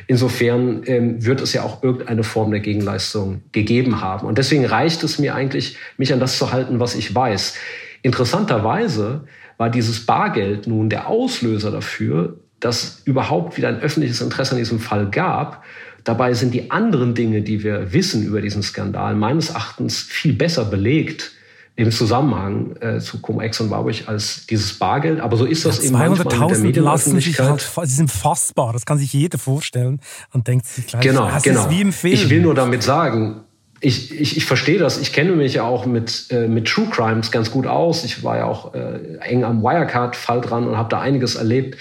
Insofern 0.06 0.84
ähm, 0.86 1.26
wird 1.26 1.42
es 1.42 1.54
ja 1.54 1.64
auch 1.64 1.82
irgendeine 1.82 2.24
Form 2.24 2.52
der 2.52 2.60
Gegenleistung 2.60 3.42
gegeben 3.54 4.02
haben. 4.02 4.28
Und 4.28 4.38
deswegen 4.38 4.66
reicht 4.66 5.02
es 5.04 5.18
mir 5.18 5.34
eigentlich, 5.34 5.78
mich 5.98 6.14
an 6.14 6.20
das 6.20 6.38
zu 6.38 6.52
halten, 6.52 6.80
was 6.80 6.94
ich 6.94 7.16
weiß. 7.16 7.58
Interessanterweise 8.04 9.24
war 9.58 9.72
dieses 9.72 10.06
Bargeld 10.06 10.68
nun 10.68 10.92
der 10.92 11.08
Auslöser 11.08 11.72
dafür, 11.72 12.40
dass 12.60 13.02
überhaupt 13.06 13.58
wieder 13.58 13.70
ein 13.70 13.80
öffentliches 13.80 14.22
Interesse 14.22 14.52
an 14.52 14.58
diesem 14.60 14.80
Fall 14.80 15.10
gab. 15.10 15.64
Dabei 16.06 16.34
sind 16.36 16.54
die 16.54 16.72
anderen 16.72 17.16
Dinge, 17.16 17.42
die 17.42 17.64
wir 17.64 17.92
wissen 17.92 18.24
über 18.24 18.40
diesen 18.40 18.64
Skandal, 18.64 19.16
meines 19.16 19.50
Erachtens 19.50 20.00
viel 20.00 20.34
besser 20.34 20.64
belegt 20.64 21.32
im 21.76 21.92
Zusammenhang 21.92 22.76
äh, 22.80 23.00
zu 23.00 23.20
Cum-Ex 23.20 23.60
und 23.60 23.70
Warburg 23.70 23.96
als 24.06 24.46
dieses 24.46 24.76
Bargeld. 24.76 25.20
Aber 25.20 25.36
so 25.36 25.46
ist 25.46 25.66
das 25.66 25.80
ja, 25.80 25.90
eben 26.06 26.14
200.000 26.14 26.80
lassen 26.80 27.20
sich 27.20 27.38
halt, 27.40 27.60
sie 27.60 27.96
sind 27.96 28.12
fassbar. 28.12 28.72
Das 28.72 28.86
kann 28.86 28.98
sich 28.98 29.12
jeder 29.12 29.38
vorstellen 29.38 30.00
und 30.32 30.48
denkt 30.48 30.68
sich 30.68 30.88
gleich, 30.88 31.02
genau, 31.02 31.28
das 31.28 31.44
genau. 31.44 31.64
ist 31.64 31.70
wie 31.72 31.82
im 31.82 31.92
Film. 31.92 32.14
Ich 32.14 32.30
will 32.30 32.42
nur 32.42 32.54
damit 32.54 32.84
sagen, 32.84 33.42
ich, 33.82 34.18
ich, 34.20 34.38
ich 34.38 34.46
verstehe 34.46 34.78
das. 34.78 35.00
Ich 35.00 35.12
kenne 35.12 35.32
mich 35.32 35.56
ja 35.56 35.64
auch 35.64 35.86
mit, 35.86 36.28
äh, 36.30 36.48
mit 36.48 36.68
True 36.68 36.88
Crimes 36.90 37.32
ganz 37.32 37.52
gut 37.52 37.68
aus. 37.68 38.06
Ich 38.06 38.24
war 38.24 38.38
ja 38.38 38.46
auch 38.46 38.74
äh, 38.74 39.18
eng 39.22 39.44
am 39.44 39.62
Wirecard-Fall 39.62 40.42
dran 40.42 40.68
und 40.68 40.78
habe 40.78 40.90
da 40.90 41.02
einiges 41.02 41.36
erlebt. 41.36 41.78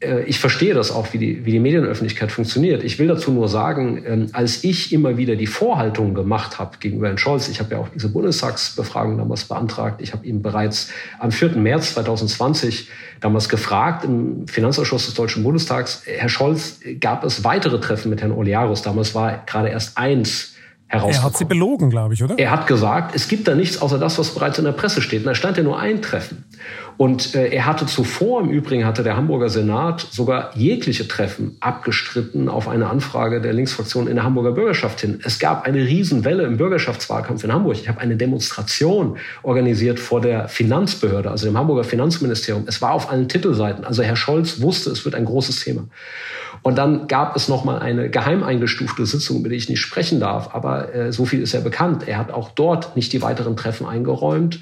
Äh, 0.00 0.24
ich 0.24 0.38
verstehe 0.38 0.74
das 0.74 0.90
auch, 0.90 1.12
wie 1.12 1.18
die, 1.18 1.44
wie 1.44 1.52
die 1.52 1.58
Medienöffentlichkeit 1.58 2.30
funktioniert. 2.30 2.84
Ich 2.84 2.98
will 2.98 3.08
dazu 3.08 3.32
nur 3.32 3.48
sagen, 3.48 4.02
ähm, 4.06 4.26
als 4.32 4.64
ich 4.64 4.92
immer 4.92 5.16
wieder 5.16 5.36
die 5.36 5.46
Vorhaltung 5.46 6.14
gemacht 6.14 6.58
habe 6.58 6.78
gegenüber 6.78 7.06
Herrn 7.06 7.18
Scholz, 7.18 7.48
ich 7.48 7.60
habe 7.60 7.74
ja 7.74 7.80
auch 7.80 7.88
diese 7.88 8.08
Bundestagsbefragung 8.08 9.16
damals 9.18 9.44
beantragt, 9.44 10.02
ich 10.02 10.12
habe 10.12 10.26
ihn 10.26 10.42
bereits 10.42 10.90
am 11.18 11.32
4. 11.32 11.56
März 11.56 11.94
2020 11.94 12.88
damals 13.20 13.48
gefragt 13.48 14.04
im 14.04 14.46
Finanzausschuss 14.46 15.06
des 15.06 15.14
Deutschen 15.14 15.42
Bundestags, 15.42 16.02
Herr 16.04 16.28
Scholz, 16.28 16.80
gab 17.00 17.24
es 17.24 17.44
weitere 17.44 17.80
Treffen 17.80 18.10
mit 18.10 18.20
Herrn 18.20 18.32
Olearus? 18.32 18.82
Damals 18.82 19.14
war 19.14 19.42
gerade 19.46 19.68
erst 19.68 19.96
eins 19.96 20.52
er 20.88 21.22
hat 21.22 21.36
sie 21.36 21.44
belogen, 21.44 21.90
glaube 21.90 22.14
ich, 22.14 22.22
oder? 22.22 22.38
Er 22.38 22.50
hat 22.52 22.68
gesagt, 22.68 23.14
es 23.14 23.26
gibt 23.26 23.48
da 23.48 23.56
nichts 23.56 23.82
außer 23.82 23.98
das, 23.98 24.18
was 24.18 24.32
bereits 24.34 24.58
in 24.58 24.64
der 24.64 24.72
Presse 24.72 25.02
steht. 25.02 25.20
Und 25.20 25.26
da 25.26 25.34
stand 25.34 25.56
ja 25.56 25.64
nur 25.64 25.80
ein 25.80 26.00
Treffen. 26.00 26.44
Und 26.96 27.34
äh, 27.34 27.48
er 27.48 27.66
hatte 27.66 27.86
zuvor, 27.86 28.40
im 28.40 28.48
Übrigen 28.48 28.86
hatte 28.86 29.02
der 29.02 29.16
Hamburger 29.16 29.50
Senat 29.50 30.00
sogar 30.10 30.56
jegliche 30.56 31.06
Treffen 31.06 31.56
abgestritten 31.60 32.48
auf 32.48 32.68
eine 32.68 32.88
Anfrage 32.88 33.40
der 33.40 33.52
Linksfraktion 33.52 34.06
in 34.06 34.14
der 34.14 34.24
Hamburger 34.24 34.52
Bürgerschaft 34.52 35.00
hin. 35.00 35.20
Es 35.22 35.38
gab 35.38 35.66
eine 35.66 35.78
Riesenwelle 35.78 36.44
im 36.44 36.56
Bürgerschaftswahlkampf 36.56 37.44
in 37.44 37.52
Hamburg. 37.52 37.76
Ich 37.76 37.88
habe 37.88 38.00
eine 38.00 38.16
Demonstration 38.16 39.18
organisiert 39.42 40.00
vor 40.00 40.22
der 40.22 40.48
Finanzbehörde, 40.48 41.30
also 41.30 41.46
dem 41.46 41.58
Hamburger 41.58 41.84
Finanzministerium. 41.84 42.64
Es 42.66 42.80
war 42.80 42.92
auf 42.92 43.10
allen 43.10 43.28
Titelseiten. 43.28 43.84
Also 43.84 44.02
Herr 44.02 44.16
Scholz 44.16 44.62
wusste, 44.62 44.90
es 44.90 45.04
wird 45.04 45.14
ein 45.14 45.26
großes 45.26 45.60
Thema. 45.60 45.88
Und 46.62 46.78
dann 46.78 47.08
gab 47.08 47.36
es 47.36 47.48
noch 47.48 47.64
mal 47.64 47.78
eine 47.78 48.08
geheim 48.08 48.42
eingestufte 48.42 49.04
Sitzung, 49.04 49.40
über 49.40 49.50
die 49.50 49.56
ich 49.56 49.68
nicht 49.68 49.80
sprechen 49.80 50.18
darf. 50.18 50.54
Aber 50.54 50.94
äh, 50.94 51.12
so 51.12 51.26
viel 51.26 51.42
ist 51.42 51.52
ja 51.52 51.60
bekannt. 51.60 52.08
Er 52.08 52.16
hat 52.16 52.32
auch 52.32 52.52
dort 52.52 52.96
nicht 52.96 53.12
die 53.12 53.20
weiteren 53.20 53.56
Treffen 53.56 53.86
eingeräumt. 53.86 54.60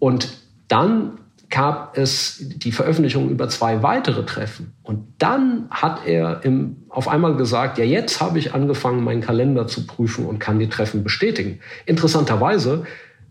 Und 0.00 0.28
dann 0.66 1.12
gab 1.54 1.96
es 1.96 2.38
die 2.40 2.72
Veröffentlichung 2.72 3.30
über 3.30 3.48
zwei 3.48 3.84
weitere 3.84 4.26
Treffen. 4.26 4.74
Und 4.82 5.06
dann 5.18 5.68
hat 5.70 6.00
er 6.04 6.44
im, 6.44 6.78
auf 6.88 7.06
einmal 7.06 7.36
gesagt, 7.36 7.78
ja, 7.78 7.84
jetzt 7.84 8.20
habe 8.20 8.40
ich 8.40 8.54
angefangen, 8.54 9.04
meinen 9.04 9.20
Kalender 9.20 9.68
zu 9.68 9.86
prüfen 9.86 10.26
und 10.26 10.40
kann 10.40 10.58
die 10.58 10.68
Treffen 10.68 11.04
bestätigen. 11.04 11.60
Interessanterweise 11.86 12.82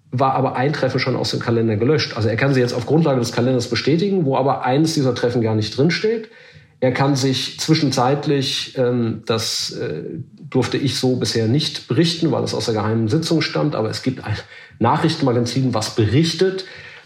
war 0.10 0.36
aber 0.36 0.56
ein 0.56 0.72
Treffen 0.72 1.02
schon 1.02 1.18
aus 1.18 1.32
dem 1.32 1.42
Kalender 1.42 1.76
gelöscht. 1.76 2.16
Also 2.16 2.30
er 2.30 2.38
kann 2.38 2.54
sie 2.54 2.62
jetzt 2.62 2.74
auf 2.74 2.86
Grundlage 2.86 3.20
des 3.20 3.34
Kalenders 3.34 3.68
bestätigen, 3.68 4.24
wo 4.24 4.38
aber 4.38 4.64
eines 4.64 4.94
dieser 4.94 5.14
Treffen 5.14 5.42
gar 5.42 5.56
nicht 5.56 5.78
drinsteht. 5.78 6.30
Er 6.80 6.94
kann 6.94 7.18
sich 7.18 7.60
zwischenzeitlich, 7.60 8.78
ähm, 8.78 9.24
das 9.26 9.72
äh, 9.72 10.04
durfte 10.50 10.78
ich 10.78 10.98
so 10.98 11.18
bisher 11.18 11.48
nicht 11.48 11.90
berichten, 11.90 12.32
weil 12.32 12.44
es 12.46 12.54
aus 12.54 12.66
der 12.66 12.76
geheimen 12.76 13.10
Sitzung 13.10 13.42
stammt, 13.42 13.76
aber 13.76 13.90
es 13.90 14.02
gibt 14.02 14.24
ein 14.24 14.38
Nachrichtenmagazin, 14.80 15.74
was 15.74 15.96
berichtet, 15.96 16.64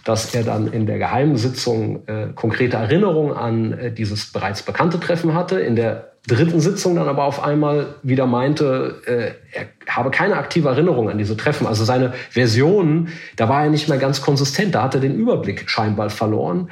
dass 0.07 0.33
er 0.33 0.43
dann 0.43 0.71
in 0.71 0.85
der 0.85 0.99
geheimen 0.99 1.35
Sitzung 1.35 2.07
äh, 2.07 2.27
konkrete 2.33 2.77
Erinnerungen 2.77 3.35
an 3.35 3.73
äh, 3.73 3.91
dieses 3.91 4.31
bereits 4.31 4.61
bekannte 4.61 5.01
Treffen 5.01 5.33
hatte. 5.33 5.59
In 5.59 5.75
der 5.75 6.13
dritten 6.27 6.61
Sitzung 6.61 6.95
dann 6.95 7.09
aber 7.09 7.25
auf 7.25 7.43
einmal 7.43 7.95
wieder 8.03 8.25
meinte, 8.25 9.01
äh, 9.05 9.31
er 9.51 9.65
habe 9.93 10.09
keine 10.09 10.37
aktive 10.37 10.69
Erinnerung 10.69 11.09
an 11.09 11.17
diese 11.17 11.35
Treffen. 11.35 11.67
Also 11.67 11.83
seine 11.83 12.13
Version, 12.29 13.09
da 13.35 13.49
war 13.49 13.65
er 13.65 13.69
nicht 13.69 13.89
mehr 13.89 13.97
ganz 13.97 14.21
konsistent. 14.21 14.75
Da 14.75 14.83
hat 14.83 14.95
er 14.95 15.01
den 15.01 15.13
Überblick 15.13 15.69
scheinbar 15.69 16.09
verloren. 16.09 16.69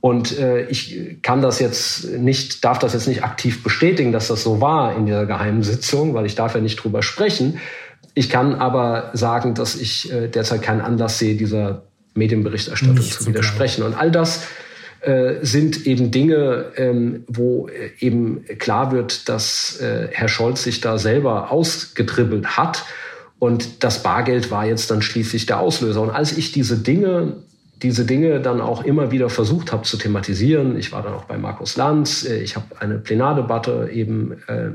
Und 0.00 0.36
äh, 0.36 0.62
ich 0.66 1.22
kann 1.22 1.40
das 1.40 1.60
jetzt 1.60 2.10
nicht, 2.18 2.64
darf 2.64 2.80
das 2.80 2.94
jetzt 2.94 3.06
nicht 3.06 3.22
aktiv 3.22 3.62
bestätigen, 3.62 4.10
dass 4.10 4.26
das 4.26 4.42
so 4.42 4.60
war 4.60 4.96
in 4.96 5.06
dieser 5.06 5.26
geheimen 5.26 5.62
Sitzung, 5.62 6.14
weil 6.14 6.26
ich 6.26 6.34
darf 6.34 6.56
ja 6.56 6.60
nicht 6.60 6.82
drüber 6.82 7.04
sprechen. 7.04 7.60
Ich 8.14 8.28
kann 8.28 8.56
aber 8.56 9.10
sagen, 9.12 9.54
dass 9.54 9.76
ich 9.76 10.12
äh, 10.12 10.26
derzeit 10.26 10.62
keinen 10.62 10.80
Anlass 10.80 11.20
sehe, 11.20 11.36
dieser 11.36 11.82
Medienberichterstattung 12.14 12.96
Nicht 12.96 13.20
zu 13.20 13.26
widersprechen. 13.26 13.82
Und 13.82 13.94
all 13.94 14.10
das 14.10 14.46
äh, 15.00 15.36
sind 15.42 15.86
eben 15.86 16.10
Dinge, 16.10 16.72
ähm, 16.76 17.24
wo 17.26 17.68
äh, 17.68 17.90
eben 18.00 18.44
klar 18.58 18.92
wird, 18.92 19.28
dass 19.28 19.80
äh, 19.80 20.08
Herr 20.10 20.28
Scholz 20.28 20.62
sich 20.62 20.80
da 20.80 20.98
selber 20.98 21.50
ausgedribbelt 21.50 22.56
hat. 22.56 22.84
Und 23.38 23.82
das 23.82 24.02
Bargeld 24.02 24.50
war 24.50 24.66
jetzt 24.66 24.90
dann 24.90 25.02
schließlich 25.02 25.46
der 25.46 25.58
Auslöser. 25.58 26.00
Und 26.02 26.10
als 26.10 26.36
ich 26.36 26.52
diese 26.52 26.78
Dinge 26.78 27.42
diese 27.82 28.04
Dinge 28.04 28.40
dann 28.40 28.60
auch 28.60 28.84
immer 28.84 29.10
wieder 29.10 29.28
versucht 29.28 29.72
habe 29.72 29.82
zu 29.82 29.96
thematisieren. 29.96 30.78
Ich 30.78 30.92
war 30.92 31.02
dann 31.02 31.14
auch 31.14 31.24
bei 31.24 31.36
Markus 31.36 31.76
Lanz. 31.76 32.24
Äh, 32.24 32.42
ich 32.42 32.56
habe 32.56 32.66
eine 32.78 32.98
Plenardebatte 32.98 33.90
eben 33.92 34.36
äh, 34.46 34.70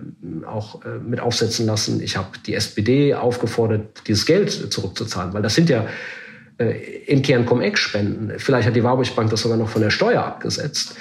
auch 0.45 0.83
äh, 0.83 0.99
mit 0.99 1.19
aufsetzen 1.19 1.65
lassen. 1.65 2.01
Ich 2.01 2.17
habe 2.17 2.27
die 2.45 2.53
SPD 2.53 3.13
aufgefordert, 3.13 4.03
dieses 4.07 4.25
Geld 4.25 4.51
zurückzuzahlen, 4.51 5.33
weil 5.33 5.41
das 5.41 5.55
sind 5.55 5.69
ja 5.69 5.85
äh, 6.57 7.03
im 7.07 7.21
Kern 7.21 7.45
Cum-Ex-Spenden. 7.45 8.39
Vielleicht 8.39 8.67
hat 8.67 8.75
die 8.75 8.83
Warburg 8.83 9.15
Bank 9.15 9.29
das 9.29 9.41
sogar 9.41 9.57
noch 9.57 9.69
von 9.69 9.81
der 9.81 9.91
Steuer 9.91 10.23
abgesetzt. 10.23 10.95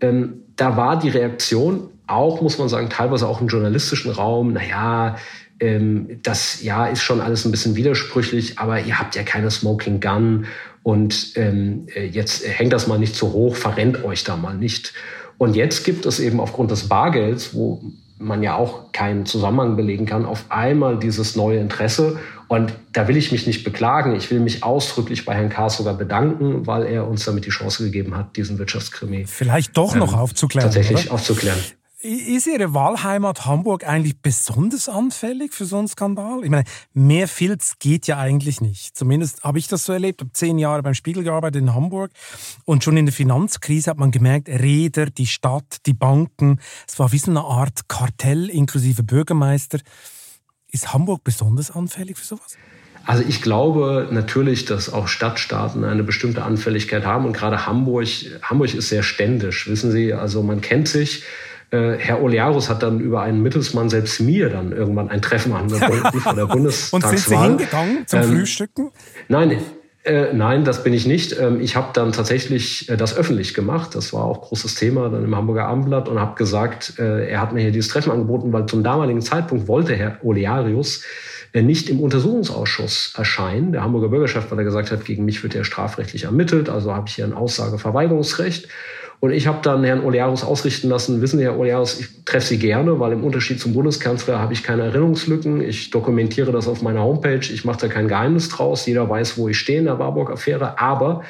Ähm, 0.00 0.42
da 0.56 0.76
war 0.76 0.98
die 0.98 1.08
Reaktion 1.08 1.90
auch, 2.06 2.40
muss 2.40 2.58
man 2.58 2.68
sagen, 2.68 2.88
teilweise 2.88 3.28
auch 3.28 3.40
im 3.40 3.48
journalistischen 3.48 4.10
Raum, 4.10 4.52
naja, 4.52 5.16
ähm, 5.60 6.20
das 6.22 6.62
ja 6.62 6.86
ist 6.86 7.02
schon 7.02 7.20
alles 7.20 7.44
ein 7.44 7.50
bisschen 7.50 7.76
widersprüchlich, 7.76 8.58
aber 8.58 8.80
ihr 8.80 8.98
habt 8.98 9.16
ja 9.16 9.22
keine 9.22 9.50
Smoking 9.50 10.00
Gun 10.00 10.46
und 10.82 11.32
ähm, 11.36 11.86
äh, 11.94 12.06
jetzt 12.06 12.46
hängt 12.46 12.72
das 12.72 12.86
mal 12.86 12.98
nicht 12.98 13.14
zu 13.14 13.32
hoch, 13.32 13.56
verrennt 13.56 14.04
euch 14.04 14.24
da 14.24 14.36
mal 14.36 14.54
nicht. 14.54 14.94
Und 15.36 15.54
jetzt 15.54 15.84
gibt 15.84 16.06
es 16.06 16.18
eben 16.18 16.40
aufgrund 16.40 16.70
des 16.70 16.88
Bargelds, 16.88 17.54
wo 17.54 17.82
man 18.18 18.42
ja 18.42 18.56
auch 18.56 18.92
keinen 18.92 19.26
Zusammenhang 19.26 19.76
belegen 19.76 20.06
kann, 20.06 20.24
auf 20.24 20.46
einmal 20.48 20.98
dieses 20.98 21.36
neue 21.36 21.58
Interesse. 21.58 22.18
Und 22.48 22.72
da 22.92 23.08
will 23.08 23.16
ich 23.16 23.30
mich 23.30 23.46
nicht 23.46 23.62
beklagen. 23.62 24.16
Ich 24.16 24.30
will 24.30 24.40
mich 24.40 24.64
ausdrücklich 24.64 25.24
bei 25.24 25.34
Herrn 25.34 25.50
Kaas 25.50 25.76
sogar 25.76 25.94
bedanken, 25.94 26.66
weil 26.66 26.86
er 26.86 27.06
uns 27.06 27.24
damit 27.24 27.44
die 27.44 27.50
Chance 27.50 27.84
gegeben 27.84 28.16
hat, 28.16 28.36
diesen 28.36 28.58
Wirtschaftskrimi 28.58 29.26
vielleicht 29.26 29.76
doch 29.76 29.94
noch 29.94 30.12
ähm, 30.12 30.18
aufzuklären. 30.18 30.66
Tatsächlich 30.66 31.06
oder? 31.06 31.14
aufzuklären. 31.14 31.58
Ist 32.00 32.46
Ihre 32.46 32.74
Wahlheimat 32.74 33.44
Hamburg 33.44 33.84
eigentlich 33.84 34.22
besonders 34.22 34.88
anfällig 34.88 35.52
für 35.52 35.64
so 35.64 35.78
einen 35.78 35.88
Skandal? 35.88 36.44
Ich 36.44 36.50
meine, 36.50 36.62
mehr 36.92 37.26
Filz 37.26 37.74
geht 37.80 38.06
ja 38.06 38.18
eigentlich 38.18 38.60
nicht. 38.60 38.96
Zumindest 38.96 39.42
habe 39.42 39.58
ich 39.58 39.66
das 39.66 39.84
so 39.84 39.92
erlebt. 39.92 40.20
Ich 40.20 40.26
habe 40.26 40.32
zehn 40.32 40.58
Jahre 40.60 40.84
beim 40.84 40.94
Spiegel 40.94 41.24
gearbeitet 41.24 41.60
in 41.60 41.74
Hamburg 41.74 42.12
und 42.64 42.84
schon 42.84 42.96
in 42.96 43.06
der 43.06 43.12
Finanzkrise 43.12 43.90
hat 43.90 43.98
man 43.98 44.12
gemerkt, 44.12 44.48
Räder, 44.48 45.06
die 45.06 45.26
Stadt, 45.26 45.78
die 45.86 45.92
Banken, 45.92 46.60
es 46.86 47.00
war 47.00 47.10
wie 47.10 47.18
so 47.18 47.32
eine 47.32 47.42
Art 47.42 47.88
Kartell 47.88 48.48
inklusive 48.48 49.02
Bürgermeister. 49.02 49.80
Ist 50.70 50.94
Hamburg 50.94 51.24
besonders 51.24 51.72
anfällig 51.72 52.16
für 52.16 52.26
sowas? 52.26 52.56
Also 53.06 53.24
ich 53.26 53.42
glaube 53.42 54.06
natürlich, 54.12 54.66
dass 54.66 54.92
auch 54.92 55.08
Stadtstaaten 55.08 55.82
eine 55.82 56.04
bestimmte 56.04 56.44
Anfälligkeit 56.44 57.04
haben 57.04 57.24
und 57.24 57.32
gerade 57.32 57.66
Hamburg, 57.66 58.06
Hamburg 58.42 58.72
ist 58.72 58.88
sehr 58.88 59.02
ständisch, 59.02 59.66
wissen 59.66 59.90
Sie. 59.90 60.14
Also 60.14 60.44
man 60.44 60.60
kennt 60.60 60.86
sich, 60.86 61.24
äh, 61.70 61.92
Herr 61.98 62.22
Olearus 62.22 62.70
hat 62.70 62.82
dann 62.82 63.00
über 63.00 63.22
einen 63.22 63.42
Mittelsmann 63.42 63.88
selbst 63.90 64.20
mir 64.20 64.48
dann 64.48 64.72
irgendwann 64.72 65.08
ein 65.08 65.22
Treffen 65.22 65.52
angeboten 65.52 66.20
vor 66.20 66.34
der 66.34 66.46
Bundestagswahl. 66.46 67.10
Und 67.10 67.18
sind 67.18 67.28
Sie 67.28 67.36
hingegangen 67.36 68.06
zum 68.06 68.20
ähm, 68.20 68.28
Frühstücken? 68.28 68.90
Nein, 69.28 69.58
äh, 70.04 70.32
nein, 70.32 70.64
das 70.64 70.82
bin 70.82 70.94
ich 70.94 71.06
nicht. 71.06 71.38
Ähm, 71.38 71.60
ich 71.60 71.76
habe 71.76 71.88
dann 71.92 72.12
tatsächlich 72.12 72.88
äh, 72.88 72.96
das 72.96 73.16
öffentlich 73.16 73.52
gemacht. 73.52 73.94
Das 73.94 74.12
war 74.12 74.24
auch 74.24 74.40
großes 74.40 74.74
Thema 74.76 75.10
dann 75.10 75.24
im 75.24 75.36
Hamburger 75.36 75.66
Abendblatt 75.66 76.08
und 76.08 76.18
habe 76.18 76.34
gesagt, 76.36 76.94
äh, 76.98 77.28
er 77.28 77.40
hat 77.40 77.52
mir 77.52 77.60
hier 77.60 77.72
dieses 77.72 77.90
Treffen 77.90 78.12
angeboten, 78.12 78.52
weil 78.52 78.66
zum 78.66 78.82
damaligen 78.82 79.20
Zeitpunkt 79.20 79.68
wollte 79.68 79.94
Herr 79.94 80.18
Olearius 80.22 81.04
äh, 81.52 81.62
nicht 81.62 81.90
im 81.90 82.00
Untersuchungsausschuss 82.00 83.14
erscheinen, 83.16 83.72
der 83.72 83.82
Hamburger 83.82 84.08
Bürgerschaft, 84.08 84.50
weil 84.50 84.58
er 84.58 84.64
gesagt 84.64 84.90
hat, 84.90 85.04
gegen 85.04 85.24
mich 85.24 85.42
wird 85.42 85.54
er 85.54 85.64
strafrechtlich 85.64 86.24
ermittelt, 86.24 86.68
also 86.70 86.94
habe 86.94 87.08
ich 87.08 87.14
hier 87.14 87.24
ein 87.26 87.34
Aussageverweigerungsrecht. 87.34 88.68
Und 89.20 89.32
ich 89.32 89.48
habe 89.48 89.58
dann 89.62 89.82
Herrn 89.82 90.04
Olearus 90.04 90.44
ausrichten 90.44 90.88
lassen, 90.88 91.20
wissen 91.20 91.38
Sie, 91.38 91.44
Herr 91.44 91.58
Olearus, 91.58 91.98
ich 91.98 92.24
treffe 92.24 92.46
Sie 92.46 92.58
gerne, 92.58 93.00
weil 93.00 93.12
im 93.12 93.24
Unterschied 93.24 93.60
zum 93.60 93.72
Bundeskanzler 93.74 94.38
habe 94.38 94.52
ich 94.52 94.62
keine 94.62 94.82
Erinnerungslücken. 94.84 95.60
Ich 95.60 95.90
dokumentiere 95.90 96.52
das 96.52 96.68
auf 96.68 96.82
meiner 96.82 97.02
Homepage. 97.02 97.40
Ich 97.52 97.64
mache 97.64 97.80
da 97.80 97.88
kein 97.88 98.06
Geheimnis 98.06 98.48
draus. 98.48 98.86
Jeder 98.86 99.10
weiß, 99.10 99.36
wo 99.36 99.48
ich 99.48 99.58
stehe 99.58 99.80
in 99.80 99.86
der 99.86 99.98
Warburg-Affäre. 99.98 100.78
Aber 100.78 101.24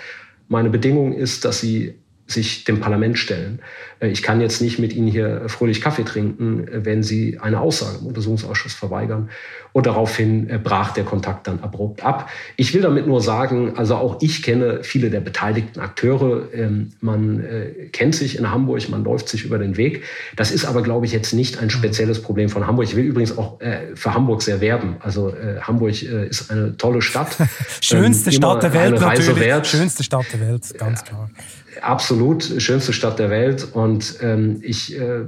meine 0.48 0.68
Bedingung 0.68 1.14
ist, 1.14 1.46
dass 1.46 1.60
Sie 1.60 1.94
sich 2.28 2.64
dem 2.64 2.80
Parlament 2.80 3.18
stellen. 3.18 3.60
Äh, 4.00 4.08
ich 4.08 4.22
kann 4.22 4.40
jetzt 4.40 4.60
nicht 4.60 4.78
mit 4.78 4.92
Ihnen 4.94 5.08
hier 5.08 5.42
fröhlich 5.48 5.80
Kaffee 5.80 6.04
trinken, 6.04 6.68
äh, 6.68 6.84
wenn 6.84 7.02
Sie 7.02 7.38
eine 7.40 7.60
Aussage 7.60 7.98
im 8.00 8.06
Untersuchungsausschuss 8.06 8.74
verweigern. 8.74 9.30
Und 9.72 9.86
daraufhin 9.86 10.48
äh, 10.50 10.58
brach 10.58 10.92
der 10.92 11.04
Kontakt 11.04 11.46
dann 11.46 11.60
abrupt 11.60 12.04
ab. 12.04 12.30
Ich 12.56 12.74
will 12.74 12.82
damit 12.82 13.06
nur 13.06 13.20
sagen, 13.20 13.74
also 13.76 13.96
auch 13.96 14.18
ich 14.20 14.42
kenne 14.42 14.80
viele 14.82 15.10
der 15.10 15.20
beteiligten 15.20 15.80
Akteure. 15.80 16.52
Ähm, 16.52 16.90
man 17.00 17.44
kennt 17.92 18.14
sich 18.14 18.38
in 18.38 18.50
Hamburg, 18.50 18.88
man 18.88 19.04
läuft 19.04 19.28
sich 19.28 19.44
über 19.44 19.58
den 19.58 19.76
Weg. 19.76 20.04
Das 20.36 20.50
ist 20.50 20.64
aber, 20.64 20.82
glaube 20.82 21.06
ich, 21.06 21.12
jetzt 21.12 21.32
nicht 21.32 21.58
ein 21.60 21.70
spezielles 21.70 22.22
Problem 22.22 22.48
von 22.48 22.66
Hamburg. 22.66 22.86
Ich 22.86 22.96
will 22.96 23.04
übrigens 23.04 23.36
auch 23.36 23.58
für 23.94 24.14
Hamburg 24.14 24.42
sehr 24.42 24.60
werben. 24.60 24.96
Also 25.00 25.34
Hamburg 25.62 26.02
ist 26.02 26.50
eine 26.50 26.76
tolle 26.76 27.02
Stadt. 27.02 27.36
Schönste 27.80 28.30
ähm, 28.30 28.36
Stadt 28.36 28.62
der 28.62 28.74
Welt 28.74 29.00
natürlich. 29.00 29.66
Schönste 29.66 30.02
Stadt 30.02 30.26
der 30.32 30.40
Welt, 30.40 30.78
ganz 30.78 31.04
klar 31.04 31.30
absolut 31.82 32.44
schönste 32.58 32.92
Stadt 32.92 33.18
der 33.18 33.30
Welt. 33.30 33.68
Und 33.72 34.16
ähm, 34.22 34.60
ich 34.62 34.98
äh, 34.98 35.24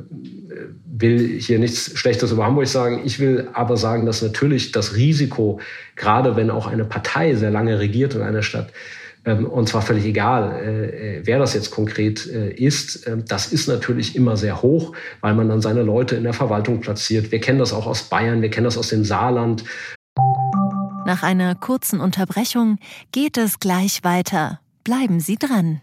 will 0.85 1.41
hier 1.41 1.59
nichts 1.59 1.99
Schlechtes 1.99 2.33
über 2.33 2.47
Hamburg 2.47 2.67
sagen. 2.67 3.03
Ich 3.05 3.19
will 3.19 3.49
aber 3.53 3.77
sagen, 3.77 4.07
dass 4.07 4.23
natürlich 4.23 4.73
das 4.73 4.95
Risiko, 4.97 5.61
gerade 5.97 6.37
wenn 6.37 6.51
auch 6.51 6.67
eine 6.67 6.85
Partei 6.85 7.35
sehr 7.35 7.51
lange 7.51 7.79
regiert 7.79 8.15
in 8.15 8.23
einer 8.23 8.43
Stadt, 8.43 8.73
ähm, 9.25 9.47
und 9.47 9.69
zwar 9.69 9.83
völlig 9.83 10.05
egal, 10.05 10.53
äh, 10.63 11.21
wer 11.25 11.39
das 11.39 11.55
jetzt 11.55 11.71
konkret 11.71 12.27
äh, 12.27 12.53
ist, 12.53 13.07
äh, 13.07 13.19
das 13.27 13.53
ist 13.53 13.69
natürlich 13.69 14.17
immer 14.17 14.37
sehr 14.37 14.63
hoch, 14.63 14.95
weil 15.21 15.35
man 15.35 15.49
dann 15.49 15.61
seine 15.61 15.83
Leute 15.83 16.17
in 16.17 16.25
der 16.25 16.33
Verwaltung 16.33 16.81
platziert. 16.81 17.31
Wir 17.31 17.41
kennen 17.41 17.59
das 17.59 17.73
auch 17.73 17.87
aus 17.87 18.05
Bayern, 18.05 18.41
wir 18.41 18.51
kennen 18.51 18.65
das 18.65 18.79
aus 18.79 18.89
dem 18.89 19.05
Saarland. 19.05 19.65
Nach 21.07 21.23
einer 21.23 21.55
kurzen 21.55 22.01
Unterbrechung 22.01 22.79
geht 23.13 23.37
es 23.37 23.59
gleich 23.59 24.05
weiter. 24.05 24.61
Bleiben 24.85 25.21
Sie 25.21 25.37
dran. 25.37 25.83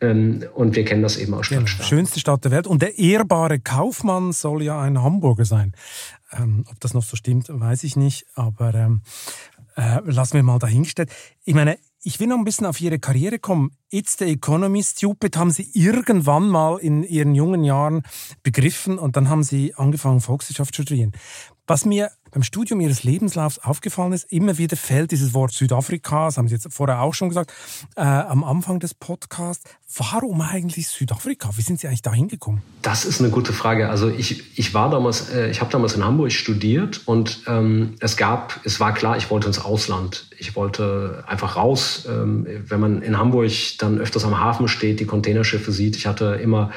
Ähm, 0.00 0.44
und 0.54 0.76
wir 0.76 0.84
kennen 0.84 1.02
das 1.02 1.16
eben 1.16 1.34
aus 1.34 1.46
Stadtstaat. 1.46 1.78
Genau, 1.78 1.88
schönste 1.88 2.20
Stadt 2.20 2.44
der 2.44 2.50
Welt. 2.50 2.66
Und 2.66 2.82
der 2.82 2.98
ehrbare 2.98 3.58
Kaufmann 3.58 4.32
soll 4.32 4.62
ja 4.62 4.80
ein 4.80 5.02
Hamburger 5.02 5.44
sein. 5.44 5.72
Ähm, 6.32 6.64
ob 6.70 6.80
das 6.80 6.94
noch 6.94 7.02
so 7.02 7.16
stimmt, 7.16 7.46
weiß 7.48 7.84
ich 7.84 7.96
nicht. 7.96 8.26
Aber 8.34 8.74
ähm, 8.74 9.02
äh, 9.76 10.00
lassen 10.04 10.34
wir 10.34 10.42
mal 10.42 10.58
dahingestellt. 10.58 11.10
Ich 11.44 11.54
meine, 11.54 11.78
ich 12.02 12.18
will 12.18 12.28
noch 12.28 12.38
ein 12.38 12.44
bisschen 12.44 12.66
auf 12.66 12.80
Ihre 12.80 12.98
Karriere 12.98 13.38
kommen. 13.38 13.72
It's 13.90 14.16
the 14.18 14.24
Economy 14.24 14.82
Stupid 14.82 15.36
haben 15.36 15.50
Sie 15.50 15.70
irgendwann 15.74 16.48
mal 16.48 16.78
in 16.78 17.02
Ihren 17.02 17.34
jungen 17.34 17.62
Jahren 17.62 18.02
begriffen 18.42 18.98
und 18.98 19.16
dann 19.16 19.28
haben 19.28 19.42
Sie 19.42 19.74
angefangen, 19.74 20.20
Volkswirtschaft 20.20 20.74
zu 20.74 20.82
studieren. 20.82 21.12
Was 21.66 21.84
mir 21.84 22.10
beim 22.30 22.42
Studium 22.42 22.80
Ihres 22.80 23.02
Lebenslaufs 23.02 23.58
aufgefallen 23.58 24.12
ist, 24.12 24.30
immer 24.32 24.58
wieder 24.58 24.76
fällt 24.76 25.10
dieses 25.10 25.34
Wort 25.34 25.52
Südafrika, 25.52 26.26
das 26.26 26.38
haben 26.38 26.48
Sie 26.48 26.54
jetzt 26.54 26.72
vorher 26.72 27.00
auch 27.00 27.14
schon 27.14 27.28
gesagt, 27.28 27.52
äh, 27.96 28.02
am 28.02 28.44
Anfang 28.44 28.80
des 28.80 28.94
Podcasts. 28.94 29.64
Warum 29.96 30.40
eigentlich 30.40 30.88
Südafrika? 30.88 31.50
Wie 31.56 31.62
sind 31.62 31.80
Sie 31.80 31.88
eigentlich 31.88 32.02
da 32.02 32.12
hingekommen? 32.12 32.62
Das 32.82 33.04
ist 33.04 33.20
eine 33.20 33.30
gute 33.30 33.52
Frage. 33.52 33.88
Also 33.88 34.08
ich, 34.08 34.56
ich 34.58 34.72
war 34.72 34.88
damals, 34.88 35.30
äh, 35.30 35.50
ich 35.50 35.60
habe 35.60 35.70
damals 35.70 35.94
in 35.94 36.04
Hamburg 36.04 36.30
studiert 36.32 37.02
und 37.06 37.42
ähm, 37.48 37.96
es 37.98 38.16
gab, 38.16 38.60
es 38.64 38.78
war 38.78 38.94
klar, 38.94 39.16
ich 39.16 39.30
wollte 39.30 39.48
ins 39.48 39.58
Ausland. 39.58 40.28
Ich 40.38 40.54
wollte 40.54 41.24
einfach 41.26 41.56
raus. 41.56 42.06
Ähm, 42.08 42.46
wenn 42.68 42.80
man 42.80 43.02
in 43.02 43.18
Hamburg 43.18 43.50
dann 43.78 43.98
öfters 43.98 44.24
am 44.24 44.38
Hafen 44.38 44.68
steht, 44.68 45.00
die 45.00 45.06
Containerschiffe 45.06 45.72
sieht, 45.72 45.96
ich 45.96 46.06
hatte 46.06 46.38
immer 46.40 46.70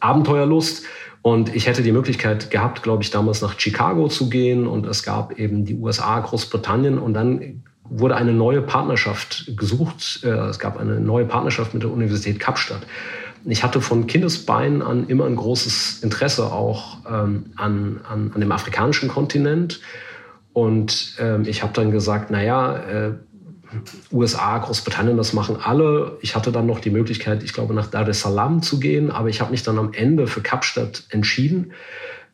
Abenteuerlust. 0.00 0.84
Und 1.22 1.54
ich 1.54 1.68
hätte 1.68 1.82
die 1.82 1.92
Möglichkeit 1.92 2.50
gehabt, 2.50 2.82
glaube 2.82 3.04
ich, 3.04 3.10
damals 3.10 3.40
nach 3.42 3.58
Chicago 3.58 4.08
zu 4.08 4.28
gehen. 4.28 4.66
Und 4.66 4.86
es 4.86 5.04
gab 5.04 5.38
eben 5.38 5.64
die 5.64 5.74
USA, 5.74 6.18
Großbritannien. 6.18 6.98
Und 6.98 7.14
dann 7.14 7.62
wurde 7.84 8.16
eine 8.16 8.32
neue 8.32 8.60
Partnerschaft 8.60 9.56
gesucht. 9.56 10.20
Äh, 10.24 10.28
es 10.28 10.58
gab 10.58 10.78
eine 10.78 11.00
neue 11.00 11.24
Partnerschaft 11.24 11.74
mit 11.74 11.84
der 11.84 11.90
Universität 11.90 12.40
Kapstadt. 12.40 12.82
Ich 13.44 13.64
hatte 13.64 13.80
von 13.80 14.06
Kindesbeinen 14.06 14.82
an 14.82 15.08
immer 15.08 15.26
ein 15.26 15.36
großes 15.36 16.02
Interesse 16.02 16.52
auch 16.52 16.98
ähm, 17.08 17.46
an, 17.56 18.00
an, 18.08 18.30
an 18.34 18.40
dem 18.40 18.52
afrikanischen 18.52 19.08
Kontinent. 19.08 19.80
Und 20.52 21.16
ähm, 21.18 21.44
ich 21.46 21.62
habe 21.62 21.72
dann 21.72 21.90
gesagt, 21.90 22.30
naja, 22.30 22.76
äh, 22.76 23.12
USA, 24.10 24.58
Großbritannien, 24.58 25.16
das 25.16 25.32
machen 25.32 25.56
alle. 25.56 26.18
Ich 26.20 26.34
hatte 26.36 26.52
dann 26.52 26.66
noch 26.66 26.80
die 26.80 26.90
Möglichkeit, 26.90 27.42
ich 27.42 27.52
glaube, 27.52 27.74
nach 27.74 27.88
Dar 27.88 28.06
es 28.08 28.20
Salaam 28.20 28.62
zu 28.62 28.80
gehen, 28.80 29.10
aber 29.10 29.28
ich 29.28 29.40
habe 29.40 29.50
mich 29.50 29.62
dann 29.62 29.78
am 29.78 29.92
Ende 29.92 30.26
für 30.26 30.40
Kapstadt 30.40 31.04
entschieden. 31.10 31.72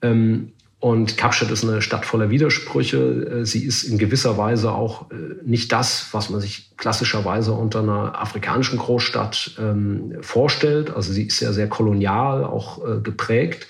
Ähm, 0.02 0.52
und 0.80 1.16
Kapstadt 1.16 1.50
ist 1.50 1.64
eine 1.64 1.82
Stadt 1.82 2.06
voller 2.06 2.30
Widersprüche. 2.30 3.40
Äh, 3.40 3.44
sie 3.44 3.64
ist 3.64 3.82
in 3.82 3.98
gewisser 3.98 4.38
Weise 4.38 4.72
auch 4.72 5.10
äh, 5.10 5.14
nicht 5.44 5.72
das, 5.72 6.08
was 6.12 6.30
man 6.30 6.40
sich 6.40 6.76
klassischerweise 6.76 7.52
unter 7.52 7.80
einer 7.80 8.20
afrikanischen 8.20 8.78
Großstadt 8.78 9.56
ähm, 9.58 10.18
vorstellt. 10.20 10.90
Also 10.90 11.12
sie 11.12 11.24
ist 11.24 11.40
ja 11.40 11.52
sehr 11.52 11.68
kolonial 11.68 12.44
auch 12.44 12.86
äh, 12.86 13.00
geprägt. 13.00 13.66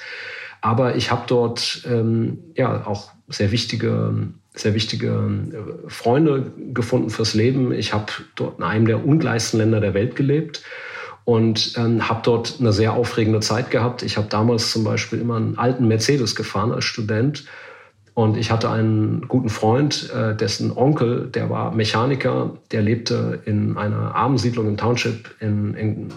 Aber 0.61 0.97
ich 0.97 1.11
habe 1.11 1.23
dort 1.27 1.83
ähm, 1.89 2.41
ja 2.55 2.87
auch 2.87 3.13
sehr 3.29 3.53
wichtige 3.53 4.29
sehr 4.61 4.75
wichtige 4.75 5.09
äh, 5.09 5.89
Freunde 5.89 6.53
gefunden 6.73 7.11
fürs 7.11 7.35
Leben. 7.35 7.73
Ich 7.73 7.93
habe 7.93 8.13
dort 8.37 8.59
in 8.59 8.65
einem 8.65 8.87
der 8.87 9.05
ungleichsten 9.05 9.59
Länder 9.59 9.81
der 9.81 9.95
Welt 9.95 10.17
gelebt 10.17 10.63
und 11.25 11.75
ähm, 11.77 12.09
habe 12.09 12.21
dort 12.23 12.57
eine 12.59 12.73
sehr 12.73 12.95
aufregende 12.95 13.41
Zeit 13.41 13.71
gehabt. 13.71 14.03
Ich 14.03 14.17
habe 14.17 14.29
damals 14.29 14.71
zum 14.71 14.85
Beispiel 14.85 15.21
immer 15.21 15.37
einen 15.37 15.59
alten 15.59 15.87
Mercedes 15.87 16.35
gefahren 16.35 16.73
als 16.73 16.85
Student 16.85 17.45
und 18.19 18.37
ich 18.37 18.51
hatte 18.51 18.69
einen 18.69 19.29
guten 19.29 19.49
Freund, 19.49 20.11
äh, 20.13 20.35
dessen 20.35 20.77
Onkel, 20.77 21.29
der 21.29 21.51
war 21.51 21.73
Mechaniker, 21.73 22.51
der 22.73 22.83
lebte 22.83 23.39
in 23.45 23.77
einer 23.77 24.13
armen 24.17 24.39
Siedlung 24.39 24.67
im 24.67 24.77
Township 24.77 25.37
in, 25.39 25.75
in 25.75 26.09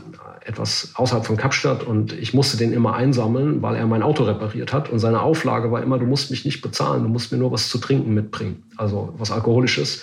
etwas 0.44 0.94
außerhalb 0.96 1.24
von 1.24 1.38
Kapstadt 1.38 1.84
und 1.84 2.12
ich 2.14 2.34
musste 2.34 2.58
den 2.58 2.74
immer 2.74 2.96
einsammeln, 2.96 3.62
weil 3.62 3.76
er 3.76 3.86
mein 3.86 4.02
Auto 4.02 4.24
repariert 4.24 4.74
hat. 4.74 4.90
Und 4.90 4.98
seine 4.98 5.22
Auflage 5.22 5.72
war 5.72 5.84
immer, 5.84 6.00
du 6.00 6.08
musst 6.08 6.32
mich 6.32 6.44
nicht 6.44 6.64
bezahlen, 6.64 7.04
du 7.04 7.08
musst 7.08 7.32
mir 7.32 7.38
nur 7.38 7.52
was 7.52 7.70
zu 7.70 7.78
trinken 7.78 8.16
mitbringen, 8.16 8.64
also 8.78 9.14
was 9.20 9.30
Alkoholisches. 9.30 10.02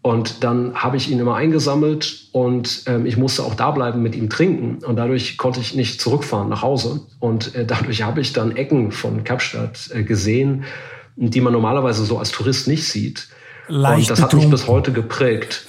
Und 0.00 0.42
dann 0.42 0.74
habe 0.74 0.96
ich 0.96 1.10
ihn 1.10 1.18
immer 1.18 1.34
eingesammelt 1.34 2.28
und 2.32 2.84
ähm, 2.86 3.04
ich 3.04 3.18
musste 3.18 3.42
auch 3.42 3.54
da 3.54 3.72
bleiben 3.72 4.00
mit 4.00 4.16
ihm 4.16 4.30
trinken. 4.30 4.82
Und 4.82 4.96
dadurch 4.96 5.36
konnte 5.36 5.60
ich 5.60 5.74
nicht 5.74 6.00
zurückfahren 6.00 6.48
nach 6.48 6.62
Hause. 6.62 7.02
Und 7.18 7.54
äh, 7.54 7.66
dadurch 7.66 8.04
habe 8.04 8.22
ich 8.22 8.32
dann 8.32 8.56
Ecken 8.56 8.90
von 8.90 9.22
Kapstadt 9.22 9.90
äh, 9.92 10.02
gesehen, 10.02 10.64
die 11.28 11.40
man 11.40 11.52
normalerweise 11.52 12.04
so 12.04 12.18
als 12.18 12.30
Tourist 12.30 12.66
nicht 12.66 12.88
sieht. 12.88 13.28
Leicht 13.68 14.10
und 14.10 14.10
das 14.10 14.20
betrunken. 14.20 14.38
hat 14.38 14.50
mich 14.50 14.60
bis 14.60 14.68
heute 14.68 14.92
geprägt. 14.92 15.66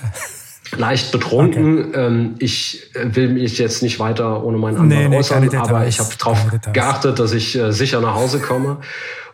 Leicht 0.78 1.12
betrunken. 1.12 1.89
Okay. 1.89 1.99
Ähm, 1.99 2.36
ich 2.39 2.89
äh, 2.95 3.14
will 3.16 3.30
mich 3.30 3.58
jetzt 3.58 3.84
nicht 3.84 3.99
weiter 3.99 4.43
ohne 4.43 4.58
meinen 4.58 4.78
Anwalt 4.78 4.99
nee, 4.99 5.10
nee, 5.10 5.18
äußern, 5.18 5.54
aber 5.56 5.86
ich 5.86 5.99
habe 5.99 6.10
darauf 6.18 6.39
geachtet, 6.72 7.20
dass 7.20 7.34
ich 7.34 7.58
äh, 7.58 7.74
sicher 7.74 7.99
nach 7.99 8.16
Hause 8.16 8.39
komme. 8.39 8.78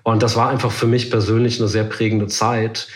Und 0.01 0.23
das 0.23 0.35
war 0.35 0.49
einfach 0.49 0.71
für 0.71 0.87
mich 0.87 1.11
persönlich 1.11 1.59
eine 1.59 1.67
sehr 1.67 1.83
prägende 1.83 2.27
Zeit. 2.27 2.87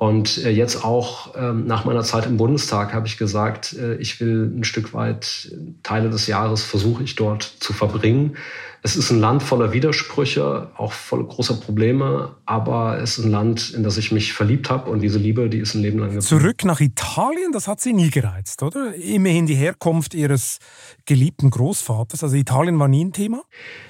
Und 0.00 0.38
äh, 0.46 0.48
jetzt 0.48 0.82
auch 0.82 1.34
ähm, 1.36 1.66
nach 1.66 1.84
meiner 1.84 2.02
Zeit 2.02 2.24
im 2.24 2.38
Bundestag 2.38 2.94
habe 2.94 3.06
ich 3.06 3.18
gesagt, 3.18 3.74
äh, 3.74 3.96
ich 3.96 4.18
will 4.18 4.50
ein 4.56 4.64
Stück 4.64 4.94
weit 4.94 5.54
Teile 5.82 6.08
des 6.08 6.26
Jahres 6.26 6.62
versuche 6.62 7.02
ich 7.02 7.16
dort 7.16 7.42
zu 7.42 7.74
verbringen. 7.74 8.38
Es 8.82 8.96
ist 8.96 9.10
ein 9.10 9.20
Land 9.20 9.42
voller 9.42 9.74
Widersprüche, 9.74 10.68
auch 10.78 10.92
voller 10.92 11.24
großer 11.24 11.60
Probleme, 11.60 12.34
aber 12.46 12.98
es 13.02 13.18
ist 13.18 13.26
ein 13.26 13.30
Land, 13.30 13.74
in 13.76 13.82
das 13.82 13.98
ich 13.98 14.10
mich 14.10 14.32
verliebt 14.32 14.70
habe 14.70 14.90
und 14.90 15.00
diese 15.00 15.18
Liebe, 15.18 15.50
die 15.50 15.58
ist 15.58 15.74
ein 15.74 15.82
Leben 15.82 15.98
lang 15.98 16.14
geblieben. 16.14 16.26
Zurück 16.26 16.64
nach 16.64 16.80
Italien, 16.80 17.52
das 17.52 17.68
hat 17.68 17.80
Sie 17.80 17.92
nie 17.92 18.08
gereizt, 18.08 18.62
oder? 18.62 18.94
Immerhin 18.94 19.44
die 19.44 19.54
Herkunft 19.54 20.14
Ihres 20.14 20.60
geliebten 21.04 21.50
Großvaters, 21.50 22.24
also 22.24 22.36
Italien 22.36 22.78
war 22.78 22.88
nie 22.88 23.04
ein 23.04 23.12
Thema? 23.12 23.42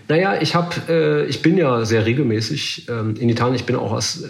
Naja, 0.09 0.43
ich, 0.43 0.57
hab, 0.57 0.89
äh, 0.89 1.27
ich 1.27 1.41
bin 1.41 1.57
ja 1.57 1.85
sehr 1.85 2.05
regelmäßig 2.05 2.89
ähm, 2.89 3.15
in 3.15 3.29
Italien. 3.29 3.55
Ich 3.55 3.65
bin 3.65 3.77
auch 3.77 3.93
als... 3.93 4.25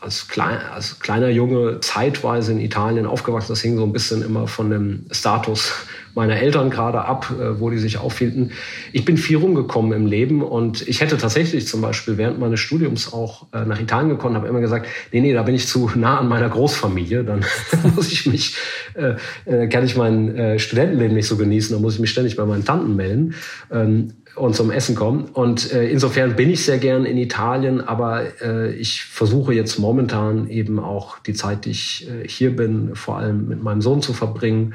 Als, 0.00 0.28
klein, 0.28 0.58
als 0.72 0.98
kleiner 0.98 1.28
Junge 1.28 1.80
zeitweise 1.80 2.52
in 2.52 2.60
Italien 2.60 3.04
aufgewachsen. 3.04 3.52
Das 3.52 3.60
hing 3.60 3.76
so 3.76 3.84
ein 3.84 3.92
bisschen 3.92 4.22
immer 4.22 4.46
von 4.46 4.70
dem 4.70 5.04
Status 5.10 5.74
meiner 6.14 6.36
Eltern 6.36 6.70
gerade 6.70 7.04
ab, 7.04 7.32
äh, 7.38 7.60
wo 7.60 7.70
die 7.70 7.78
sich 7.78 7.98
aufhielten. 7.98 8.52
Ich 8.92 9.04
bin 9.04 9.16
viel 9.16 9.36
rumgekommen 9.36 9.92
im 9.92 10.06
Leben 10.06 10.42
und 10.42 10.86
ich 10.88 11.00
hätte 11.00 11.16
tatsächlich 11.18 11.66
zum 11.66 11.80
Beispiel 11.80 12.18
während 12.18 12.38
meines 12.38 12.60
Studiums 12.60 13.12
auch 13.12 13.46
äh, 13.52 13.64
nach 13.64 13.80
Italien 13.80 14.10
gekommen, 14.10 14.34
habe 14.34 14.48
immer 14.48 14.60
gesagt, 14.60 14.86
nee, 15.12 15.20
nee, 15.20 15.32
da 15.32 15.42
bin 15.42 15.54
ich 15.54 15.66
zu 15.66 15.90
nah 15.94 16.18
an 16.18 16.28
meiner 16.28 16.48
Großfamilie, 16.48 17.24
dann 17.24 17.44
muss 17.94 18.10
ich 18.10 18.26
mich, 18.26 18.56
äh, 18.94 19.68
kann 19.68 19.84
ich 19.84 19.96
mein 19.96 20.58
Studentenleben 20.58 21.14
nicht 21.14 21.26
so 21.26 21.36
genießen, 21.36 21.74
dann 21.74 21.82
muss 21.82 21.94
ich 21.94 22.00
mich 22.00 22.10
ständig 22.10 22.36
bei 22.36 22.44
meinen 22.44 22.64
Tanten 22.64 22.96
melden. 22.96 23.34
Ähm, 23.70 24.14
und 24.36 24.54
zum 24.54 24.70
Essen 24.70 24.94
kommen. 24.94 25.24
Und 25.32 25.72
äh, 25.72 25.88
insofern 25.88 26.36
bin 26.36 26.50
ich 26.50 26.64
sehr 26.64 26.78
gern 26.78 27.04
in 27.04 27.16
Italien, 27.16 27.80
aber 27.80 28.40
äh, 28.40 28.72
ich 28.74 29.04
versuche 29.04 29.52
jetzt 29.52 29.78
momentan 29.78 30.48
eben 30.48 30.78
auch 30.78 31.18
die 31.18 31.34
Zeit, 31.34 31.64
die 31.64 31.70
ich 31.70 32.08
äh, 32.08 32.26
hier 32.26 32.54
bin, 32.54 32.94
vor 32.94 33.18
allem 33.18 33.48
mit 33.48 33.62
meinem 33.62 33.82
Sohn 33.82 34.02
zu 34.02 34.12
verbringen. 34.12 34.74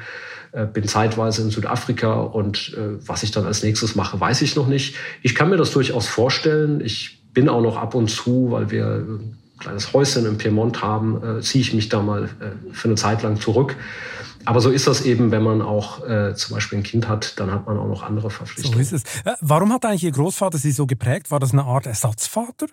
Äh, 0.52 0.66
bin 0.66 0.84
zeitweise 0.88 1.42
in 1.42 1.50
Südafrika 1.50 2.14
und 2.14 2.74
äh, 2.76 3.06
was 3.06 3.22
ich 3.22 3.30
dann 3.30 3.44
als 3.44 3.62
nächstes 3.62 3.94
mache, 3.94 4.18
weiß 4.18 4.42
ich 4.42 4.56
noch 4.56 4.68
nicht. 4.68 4.94
Ich 5.22 5.34
kann 5.34 5.50
mir 5.50 5.56
das 5.56 5.72
durchaus 5.72 6.06
vorstellen. 6.06 6.80
Ich 6.80 7.20
bin 7.34 7.48
auch 7.48 7.60
noch 7.60 7.76
ab 7.76 7.94
und 7.94 8.08
zu, 8.08 8.50
weil 8.50 8.70
wir 8.70 8.86
ein 8.86 9.38
kleines 9.58 9.92
Häuschen 9.92 10.26
im 10.26 10.38
Piemont 10.38 10.82
haben, 10.82 11.22
äh, 11.22 11.40
ziehe 11.40 11.62
ich 11.62 11.74
mich 11.74 11.88
da 11.88 12.02
mal 12.02 12.24
äh, 12.24 12.72
für 12.72 12.88
eine 12.88 12.94
Zeit 12.94 13.22
lang 13.22 13.40
zurück. 13.40 13.76
Aber 14.46 14.60
so 14.60 14.70
ist 14.70 14.86
das 14.86 15.02
eben, 15.02 15.30
wenn 15.32 15.42
man 15.42 15.60
auch 15.60 16.06
äh, 16.08 16.34
zum 16.34 16.54
Beispiel 16.54 16.78
ein 16.78 16.82
Kind 16.82 17.08
hat, 17.08 17.38
dann 17.38 17.50
hat 17.50 17.66
man 17.66 17.76
auch 17.76 17.88
noch 17.88 18.02
andere 18.02 18.30
Verpflichtungen. 18.30 18.76
So 18.76 18.80
ist 18.80 18.92
es. 18.92 19.02
Äh, 19.24 19.34
warum 19.40 19.72
hat 19.72 19.84
eigentlich 19.84 20.04
Ihr 20.04 20.12
Großvater 20.12 20.56
Sie 20.56 20.70
so 20.70 20.86
geprägt? 20.86 21.30
War 21.30 21.40
das 21.40 21.52
eine 21.52 21.64
Art 21.64 21.86
Ersatzvater? 21.86 22.66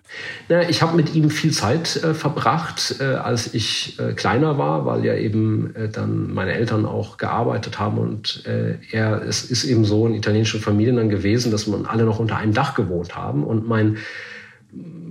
Ja, 0.48 0.62
ich 0.62 0.82
habe 0.82 0.96
mit 0.96 1.14
ihm 1.14 1.30
viel 1.30 1.52
Zeit 1.52 1.96
äh, 1.96 2.14
verbracht, 2.14 2.96
äh, 3.00 3.04
als 3.04 3.52
ich 3.52 3.98
äh, 3.98 4.12
kleiner 4.12 4.56
war, 4.56 4.86
weil 4.86 5.04
ja 5.04 5.14
eben 5.14 5.74
äh, 5.74 5.88
dann 5.88 6.32
meine 6.32 6.52
Eltern 6.52 6.86
auch 6.86 7.16
gearbeitet 7.16 7.78
haben 7.78 7.98
und 7.98 8.46
äh, 8.46 8.78
er, 8.92 9.22
es 9.22 9.42
ist 9.42 9.64
eben 9.64 9.84
so 9.84 10.06
in 10.06 10.14
italienischen 10.14 10.60
Familien 10.60 10.96
dann 10.96 11.08
gewesen, 11.08 11.50
dass 11.50 11.66
man 11.66 11.86
alle 11.86 12.04
noch 12.04 12.20
unter 12.20 12.36
einem 12.36 12.54
Dach 12.54 12.74
gewohnt 12.74 13.16
haben 13.16 13.44
und 13.44 13.66
mein 13.66 13.98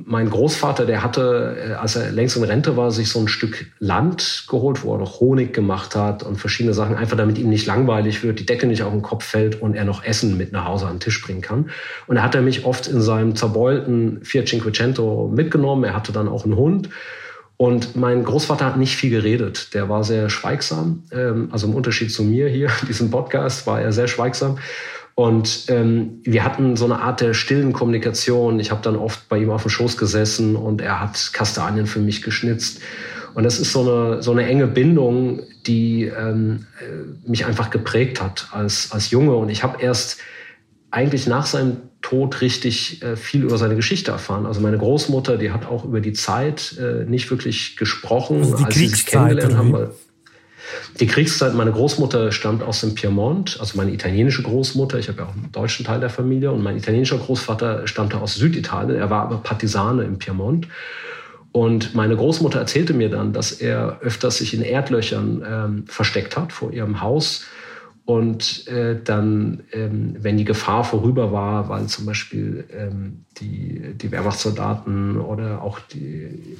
mein 0.06 0.30
Großvater, 0.30 0.86
der 0.86 1.04
hatte, 1.04 1.58
äh, 1.58 1.74
als 1.74 1.96
er 1.96 2.12
längst 2.12 2.36
in 2.38 2.44
Rente 2.44 2.76
war, 2.78 2.92
sich 2.92 3.10
so 3.10 3.20
ein 3.20 3.28
Stück 3.28 3.66
Land 3.80 4.46
geholt, 4.50 4.84
wo 4.84 4.94
er 4.94 5.00
noch 5.00 5.20
Honig 5.20 5.54
gemacht 5.54 5.96
hat 5.96 6.24
und 6.24 6.38
verschiedene 6.38 6.74
Sachen, 6.74 6.96
einfach 6.96 7.18
damit 7.18 7.38
ihm 7.38 7.50
nicht 7.50 7.66
langweilig 7.66 8.24
wird, 8.24 8.40
die 8.40 8.46
Decke 8.46 8.68
nicht 8.68 8.84
auf 8.84 8.92
den 8.92 9.02
Kopf 9.02 9.24
fällt 9.26 9.62
und 9.62 9.76
er 9.76 9.86
noch 9.86 10.04
Essen 10.04 10.38
mit 10.38 10.52
nach 10.52 10.66
Hause 10.66 10.88
an 10.88 10.96
den 10.96 11.00
Tisch 11.00 11.22
bringen 11.22 11.42
kann. 11.42 11.70
Und 12.08 12.18
er 12.18 12.24
hat 12.24 12.36
er 12.36 12.42
mich 12.42 12.66
oft 12.66 12.88
in 12.88 13.02
seinem 13.02 13.36
zerbeulten 13.36 14.24
Fiat 14.24 14.48
Cinquecento 14.48 15.32
mitgenommen. 15.34 15.84
Er 15.84 15.96
hatte 15.96 16.12
dann 16.12 16.28
auch 16.28 16.46
einen 16.46 16.56
Hund. 16.56 16.90
Und 17.56 17.96
mein 17.96 18.24
Großvater 18.24 18.66
hat 18.66 18.78
nicht 18.78 18.96
viel 18.96 19.12
geredet. 19.12 19.74
Der 19.74 19.88
war 19.88 20.04
sehr 20.04 20.30
schweigsam. 20.30 21.04
Ähm, 21.12 21.50
also 21.52 21.68
im 21.68 21.76
Unterschied 21.76 22.12
zu 22.12 22.24
mir 22.24 22.50
hier, 22.50 22.70
diesem 22.88 23.10
Podcast, 23.10 23.68
war 23.68 23.80
er 23.80 23.94
sehr 23.94 24.08
schweigsam. 24.08 24.58
Und 25.16 25.66
ähm, 25.68 26.22
wir 26.24 26.44
hatten 26.44 26.76
so 26.76 26.86
eine 26.86 27.00
Art 27.00 27.22
der 27.22 27.34
stillen 27.34 27.72
Kommunikation. 27.72 28.60
Ich 28.60 28.72
habe 28.72 28.82
dann 28.82 28.96
oft 28.96 29.30
bei 29.30 29.38
ihm 29.38 29.52
auf 29.52 29.62
dem 29.62 29.70
Schoß 29.70 29.98
gesessen 29.98 30.56
und 30.56 30.82
er 30.82 31.00
hat 31.00 31.32
Kastanien 31.34 31.86
für 31.86 32.00
mich 32.00 32.24
geschnitzt. 32.24 32.82
Und 33.36 33.44
das 33.44 33.60
ist 33.60 33.72
so 33.72 33.82
eine, 33.82 34.24
so 34.24 34.32
eine 34.32 34.46
enge 34.46 34.68
Bindung, 34.68 35.42
die 35.66 36.06
ähm, 36.06 36.66
äh, 36.80 37.30
mich 37.30 37.46
einfach 37.46 37.70
geprägt 37.70 38.22
hat 38.22 38.48
als, 38.52 38.92
als 38.92 39.12
Junge. 39.12 39.36
Und 39.36 39.50
ich 39.50 39.64
habe 39.64 39.82
erst 39.82 40.20
eigentlich 40.90 41.28
nach 41.28 41.46
seinem 41.46 41.78
Tod 42.02 42.42
richtig 42.42 43.02
äh, 43.02 43.16
viel 43.16 43.44
über 43.44 43.58
seine 43.58 43.76
Geschichte 43.76 44.12
erfahren. 44.12 44.46
Also 44.46 44.62
meine 44.62 44.78
Großmutter, 44.78 45.38
die 45.38 45.52
hat 45.52 45.66
auch 45.66 45.86
über 45.86 46.02
die 46.02 46.14
Zeit 46.14 46.76
äh, 46.80 47.06
nicht 47.06 47.32
wirklich 47.32 47.78
gesprochen, 47.78 48.40
also 48.40 48.58
die 48.58 48.66
als 48.66 48.76
sie 48.76 48.88
sich 48.88 49.06
kennengelernt 49.06 49.58
haben. 49.58 49.90
Die 51.00 51.08
Kriegszeit, 51.08 51.54
meine 51.56 51.72
Großmutter 51.72 52.32
stammt 52.32 52.64
aus 52.64 52.82
dem 52.82 52.96
Piemont, 52.96 53.58
also 53.60 53.78
meine 53.78 53.92
italienische 53.92 54.44
Großmutter. 54.44 55.00
Ich 55.00 55.08
habe 55.08 55.20
ja 55.20 55.26
auch 55.26 55.34
einen 55.34 55.52
deutschen 55.52 55.86
Teil 55.86 56.00
der 56.00 56.10
Familie 56.10 56.52
und 56.52 56.64
mein 56.64 56.78
italienischer 56.78 57.18
Großvater 57.18 57.88
stammte 57.88 58.20
aus 58.20 58.36
Süditalien. 58.36 59.00
Er 59.00 59.10
war 59.10 59.24
aber 59.24 59.38
Partisane 59.38 60.04
im 60.04 60.18
Piemont. 60.18 60.68
Und 61.52 61.94
meine 61.94 62.16
Großmutter 62.16 62.60
erzählte 62.60 62.94
mir 62.94 63.10
dann, 63.10 63.32
dass 63.32 63.52
er 63.52 64.00
öfters 64.02 64.38
sich 64.38 64.56
in 64.56 64.64
Erdlöchern 64.64 65.44
ähm, 65.48 65.88
versteckt 65.88 66.36
hat 66.36 66.52
vor 66.52 66.74
ihrem 66.74 67.02
Haus 67.02 67.46
und 68.06 68.68
äh, 68.68 69.02
dann, 69.02 69.64
ähm, 69.72 70.16
wenn 70.20 70.38
die 70.38 70.46
Gefahr 70.46 70.84
vorüber 70.84 71.32
war, 71.32 71.70
weil 71.70 71.86
zum 71.86 72.06
Beispiel 72.06 72.66
ähm, 72.72 73.26
die, 73.38 73.94
die 73.96 74.12
Wehrmachtssoldaten 74.12 75.18
oder 75.18 75.62
auch 75.62 75.80
die 75.80 76.58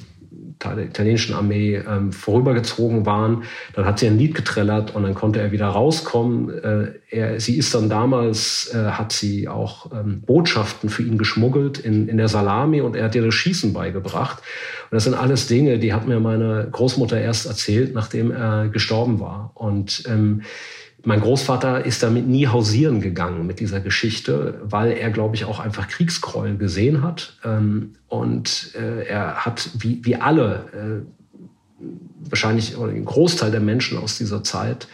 italienischen 0.60 1.34
Armee 1.34 1.76
ähm, 1.76 2.12
vorübergezogen 2.12 3.06
waren, 3.06 3.44
dann 3.74 3.84
hat 3.84 3.98
sie 3.98 4.06
ein 4.06 4.18
Lied 4.18 4.34
getrellert 4.34 4.94
und 4.94 5.02
dann 5.02 5.14
konnte 5.14 5.40
er 5.40 5.52
wieder 5.52 5.66
rauskommen. 5.66 6.50
Äh, 6.50 6.92
er, 7.10 7.40
sie 7.40 7.56
ist 7.56 7.74
dann 7.74 7.88
damals, 7.88 8.72
äh, 8.74 8.92
hat 8.92 9.12
sie 9.12 9.48
auch 9.48 9.92
ähm, 9.92 10.22
Botschaften 10.22 10.88
für 10.88 11.02
ihn 11.02 11.18
geschmuggelt 11.18 11.78
in, 11.78 12.08
in 12.08 12.16
der 12.16 12.28
Salami 12.28 12.80
und 12.80 12.96
er 12.96 13.04
hat 13.04 13.14
ihr 13.14 13.24
das 13.24 13.34
Schießen 13.34 13.72
beigebracht. 13.72 14.38
Und 14.90 14.94
das 14.94 15.04
sind 15.04 15.14
alles 15.14 15.46
Dinge, 15.46 15.78
die 15.78 15.92
hat 15.92 16.06
mir 16.06 16.20
meine 16.20 16.68
Großmutter 16.70 17.20
erst 17.20 17.46
erzählt, 17.46 17.94
nachdem 17.94 18.30
er 18.30 18.68
gestorben 18.68 19.20
war. 19.20 19.52
Und 19.54 20.04
ähm, 20.08 20.42
mein 21.04 21.20
Großvater 21.20 21.84
ist 21.84 22.02
damit 22.02 22.26
nie 22.26 22.48
hausieren 22.48 23.00
gegangen 23.00 23.46
mit 23.46 23.60
dieser 23.60 23.80
Geschichte, 23.80 24.60
weil 24.62 24.92
er, 24.92 25.10
glaube 25.10 25.36
ich, 25.36 25.44
auch 25.44 25.60
einfach 25.60 25.88
Kriegsgräuel 25.88 26.56
gesehen 26.56 27.02
hat. 27.02 27.36
Ähm, 27.44 27.92
und 28.08 28.72
äh, 28.74 29.06
er 29.06 29.44
hat, 29.44 29.70
wie, 29.78 30.04
wie 30.04 30.16
alle, 30.16 31.04
äh, 31.82 31.84
wahrscheinlich 32.30 32.76
oder 32.76 32.92
ein 32.92 33.04
Großteil 33.04 33.50
der 33.50 33.60
Menschen 33.60 33.98
aus 33.98 34.16
dieser 34.16 34.42
Zeit, 34.42 34.88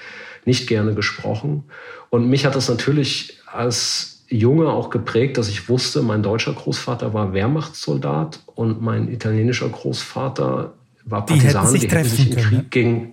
nicht 0.44 0.66
gerne 0.66 0.94
gesprochen. 0.94 1.64
Und 2.08 2.28
mich 2.28 2.44
hat 2.44 2.56
das 2.56 2.68
natürlich 2.68 3.38
als 3.46 4.24
Junge 4.28 4.68
auch 4.68 4.90
geprägt, 4.90 5.38
dass 5.38 5.48
ich 5.48 5.68
wusste, 5.68 6.02
mein 6.02 6.22
deutscher 6.22 6.52
Großvater 6.52 7.14
war 7.14 7.32
Wehrmachtssoldat 7.32 8.40
und 8.54 8.80
mein 8.80 9.08
italienischer 9.08 9.68
Großvater 9.68 10.74
war 11.04 11.26
Partisan, 11.26 11.50
die 11.50 11.58
hätten 11.58 11.66
sich, 11.66 11.80
die 11.80 11.96
hätten 11.96 12.08
sich 12.08 12.30
im 12.30 12.36
Krieg 12.36 12.70
gegen 12.70 13.12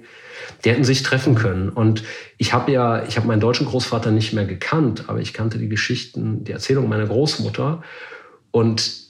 die 0.63 0.69
hätten 0.69 0.83
sich 0.83 1.03
treffen 1.03 1.35
können. 1.35 1.69
Und 1.69 2.03
ich 2.37 2.53
habe 2.53 2.71
ja, 2.71 3.03
ich 3.03 3.17
habe 3.17 3.27
meinen 3.27 3.39
deutschen 3.39 3.67
Großvater 3.67 4.11
nicht 4.11 4.33
mehr 4.33 4.45
gekannt, 4.45 5.05
aber 5.07 5.19
ich 5.19 5.33
kannte 5.33 5.57
die 5.57 5.69
Geschichten, 5.69 6.43
die 6.43 6.51
Erzählung 6.51 6.89
meiner 6.89 7.05
Großmutter. 7.05 7.83
Und 8.51 9.07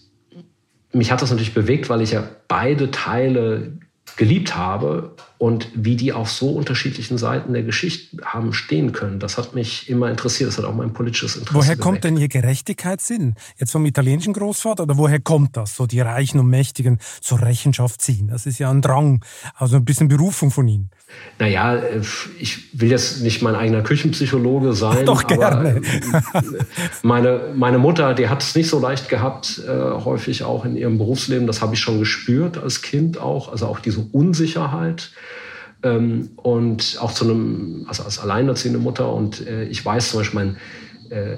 mich 0.92 1.12
hat 1.12 1.22
das 1.22 1.32
natürlich 1.32 1.54
bewegt, 1.54 1.90
weil 1.90 2.02
ich 2.02 2.12
ja 2.12 2.28
beide 2.48 2.92
Teile 2.92 3.78
geliebt 4.16 4.56
habe 4.56 5.16
und 5.38 5.70
wie 5.76 5.96
die 5.96 6.14
auf 6.14 6.32
so 6.32 6.50
unterschiedlichen 6.50 7.18
Seiten 7.18 7.54
der 7.54 7.64
Geschichte 7.64 8.18
haben 8.26 8.54
stehen 8.54 8.92
können. 8.92 9.20
Das 9.20 9.38
hat 9.38 9.54
mich 9.54 9.90
immer 9.90 10.10
interessiert. 10.10 10.50
Das 10.50 10.58
hat 10.58 10.66
auch 10.66 10.74
mein 10.74 10.94
politisches 10.94 11.36
Interesse. 11.36 11.56
Woher 11.56 11.76
geweckt. 11.76 11.82
kommt 11.82 12.04
denn 12.04 12.18
Ihr 12.18 12.28
Gerechtigkeitssinn? 12.28 13.36
Jetzt 13.58 13.72
vom 13.72 13.86
italienischen 13.86 14.34
Großvater 14.34 14.84
oder 14.84 14.98
woher 14.98 15.20
kommt 15.20 15.56
das? 15.56 15.76
So 15.76 15.86
die 15.86 16.00
Reichen 16.00 16.40
und 16.40 16.48
Mächtigen 16.48 17.00
zur 17.22 17.42
Rechenschaft 17.42 18.02
ziehen. 18.02 18.30
Das 18.30 18.46
ist 18.46 18.58
ja 18.58 18.72
ein 18.72 18.82
Drang, 18.82 19.24
also 19.56 19.76
ein 19.76 19.86
bisschen 19.86 20.08
Berufung 20.08 20.50
von 20.50 20.68
Ihnen. 20.68 20.90
Naja, 21.40 21.76
äh, 21.76 22.02
ich 22.40 22.80
will 22.80 22.90
jetzt 22.90 23.22
nicht 23.22 23.42
mein 23.42 23.56
eigener 23.56 23.82
Küchenpsychologe 23.82 24.74
sein. 24.74 25.06
Doch 25.06 25.28
gerne. 25.28 25.82
Aber 26.34 26.48
äh, 26.48 26.54
meine, 27.04 27.42
meine 27.56 27.78
Mutter, 27.78 28.14
die 28.16 28.28
hat 28.28 28.42
es 28.42 28.56
nicht 28.56 28.70
so 28.70 28.80
leicht 28.80 29.08
gehabt, 29.08 29.62
äh, 29.68 29.72
häufig 29.72 30.44
auch 30.44 30.66
in 30.66 30.76
ihrem 30.76 30.98
Berufsleben. 30.98 31.46
Das 31.46 31.62
habe 31.62 31.76
ich 31.76 31.80
schon 31.80 32.00
gespürt 32.00 32.58
als 32.58 32.82
Kind 32.82 33.20
auch. 33.20 33.52
Also 33.52 33.68
auch 33.68 33.80
diese 33.80 34.02
Unsicherheit. 34.02 35.12
Ähm, 35.84 36.30
und 36.36 36.98
auch 37.00 37.12
zu 37.12 37.26
einem, 37.26 37.86
also 37.88 38.04
als 38.04 38.20
alleinerziehende 38.20 38.80
Mutter. 38.80 39.12
Und 39.14 39.46
ich 39.48 39.84
weiß 39.86 40.12
zum 40.12 40.20
Beispiel, 40.20 40.40
mein, 40.40 40.58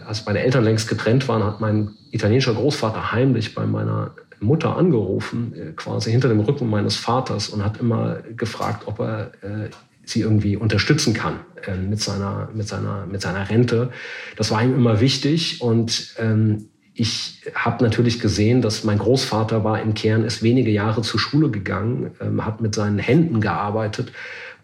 als 0.06 0.26
meine 0.26 0.40
Eltern 0.40 0.64
längst 0.64 0.88
getrennt 0.88 1.28
waren, 1.28 1.44
hat 1.44 1.62
mein 1.62 1.92
italienischer 2.12 2.54
Großvater 2.54 3.12
heimlich 3.12 3.54
bei 3.54 3.66
meiner 3.66 4.12
Mutter 4.42 4.78
angerufen, 4.78 5.54
äh, 5.54 5.72
quasi 5.74 6.12
hinter 6.12 6.30
dem 6.30 6.40
Rücken 6.40 6.70
meines 6.70 6.96
Vaters 6.96 7.50
und 7.50 7.64
hat 7.64 7.80
immer 7.80 8.18
gefragt, 8.36 8.84
ob 8.88 9.00
er 9.00 9.32
äh, 9.42 9.70
sie 10.06 10.22
irgendwie 10.22 10.56
unterstützen 10.56 11.14
kann 11.14 11.42
äh, 11.66 11.76
mit, 11.76 12.02
seiner, 12.02 12.50
mit, 12.54 12.68
seiner, 12.68 13.06
mit 13.06 13.22
seiner 13.22 13.50
Rente. 13.50 13.92
Das 14.38 14.52
war 14.52 14.64
ihm 14.64 14.74
immer 14.74 15.00
wichtig 15.02 15.62
und 15.62 16.16
ähm, 16.20 16.70
ich 17.00 17.42
habe 17.56 17.82
natürlich 17.82 18.20
gesehen, 18.20 18.62
dass 18.62 18.84
mein 18.84 18.98
Großvater 18.98 19.64
war 19.64 19.82
im 19.82 19.94
Kern 19.94 20.26
ist 20.26 20.44
wenige 20.44 20.70
Jahre 20.70 21.02
zur 21.02 21.18
Schule 21.18 21.50
gegangen, 21.50 22.12
ähm, 22.20 22.46
hat 22.46 22.60
mit 22.60 22.76
seinen 22.76 23.00
Händen 23.00 23.40
gearbeitet. 23.40 24.12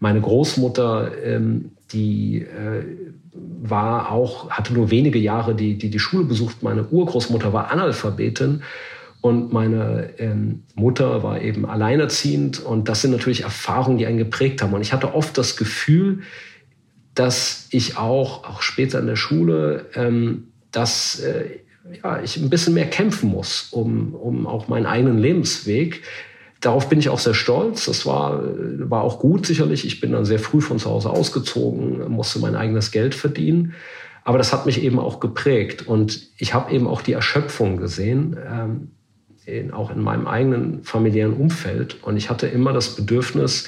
Meine 0.02 0.20
Großmutter, 0.20 1.12
ähm, 1.24 1.72
die 1.94 2.42
äh, 2.42 2.84
war 3.34 4.12
auch, 4.12 4.50
hatte 4.50 4.74
nur 4.74 4.92
wenige 4.92 5.18
Jahre 5.18 5.56
die, 5.56 5.78
die, 5.78 5.90
die 5.90 6.00
Schule 6.00 6.26
besucht. 6.26 6.62
Meine 6.62 6.86
Urgroßmutter 6.86 7.54
war 7.54 7.72
Analphabetin 7.72 8.64
und 9.22 9.54
meine 9.54 10.10
ähm, 10.18 10.64
Mutter 10.76 11.24
war 11.24 11.42
eben 11.42 11.66
alleinerziehend. 11.66 12.60
Und 12.60 12.90
das 12.90 13.02
sind 13.02 13.12
natürlich 13.12 13.44
Erfahrungen, 13.44 13.98
die 13.98 14.08
einen 14.08 14.18
geprägt 14.18 14.62
haben. 14.62 14.74
Und 14.74 14.82
ich 14.82 14.92
hatte 14.92 15.16
oft 15.16 15.38
das 15.38 15.56
Gefühl, 15.56 16.24
dass 17.14 17.70
ich 17.72 17.96
auch, 17.96 18.44
auch 18.44 18.62
später 18.62 19.00
in 19.00 19.08
der 19.08 19.16
Schule, 19.16 19.86
ähm, 19.96 20.50
dass 20.74 21.22
äh, 21.22 21.46
ja, 22.04 22.22
ich 22.22 22.38
ein 22.38 22.50
bisschen 22.50 22.74
mehr 22.74 22.90
kämpfen 22.90 23.30
muss, 23.30 23.70
um, 23.72 24.16
um 24.16 24.48
auch 24.48 24.68
meinen 24.68 24.86
eigenen 24.86 25.18
Lebensweg. 25.18 26.04
Darauf 26.62 26.90
bin 26.90 27.00
ich 27.00 27.10
auch 27.10 27.20
sehr 27.20 27.34
stolz. 27.34 27.86
Das 27.86 28.06
war, 28.06 28.42
war 28.90 29.04
auch 29.04 29.20
gut 29.20 29.46
sicherlich. 29.46 29.86
Ich 29.86 30.00
bin 30.00 30.12
dann 30.12 30.26
sehr 30.26 30.40
früh 30.40 30.62
von 30.62 30.80
zu 30.80 30.90
Hause 30.90 31.10
ausgezogen, 31.10 32.10
musste 32.10 32.40
mein 32.40 32.56
eigenes 32.56 32.92
Geld 32.92 33.14
verdienen. 33.14 33.74
Aber 34.24 34.40
das 34.40 34.52
hat 34.52 34.66
mich 34.66 34.82
eben 34.82 34.98
auch 34.98 35.20
geprägt. 35.20 35.88
Und 35.88 36.28
ich 36.38 36.54
habe 36.54 36.74
eben 36.74 36.88
auch 36.88 37.02
die 37.02 37.14
Erschöpfung 37.14 37.78
gesehen. 37.78 38.36
Ähm, 38.50 38.92
in, 39.46 39.72
auch 39.72 39.92
in 39.92 40.02
meinem 40.02 40.28
eigenen 40.28 40.84
familiären 40.84 41.34
Umfeld. 41.34 42.04
Und 42.04 42.18
ich 42.18 42.30
hatte 42.30 42.48
immer 42.48 42.74
das 42.74 42.96
Bedürfnis, 42.96 43.68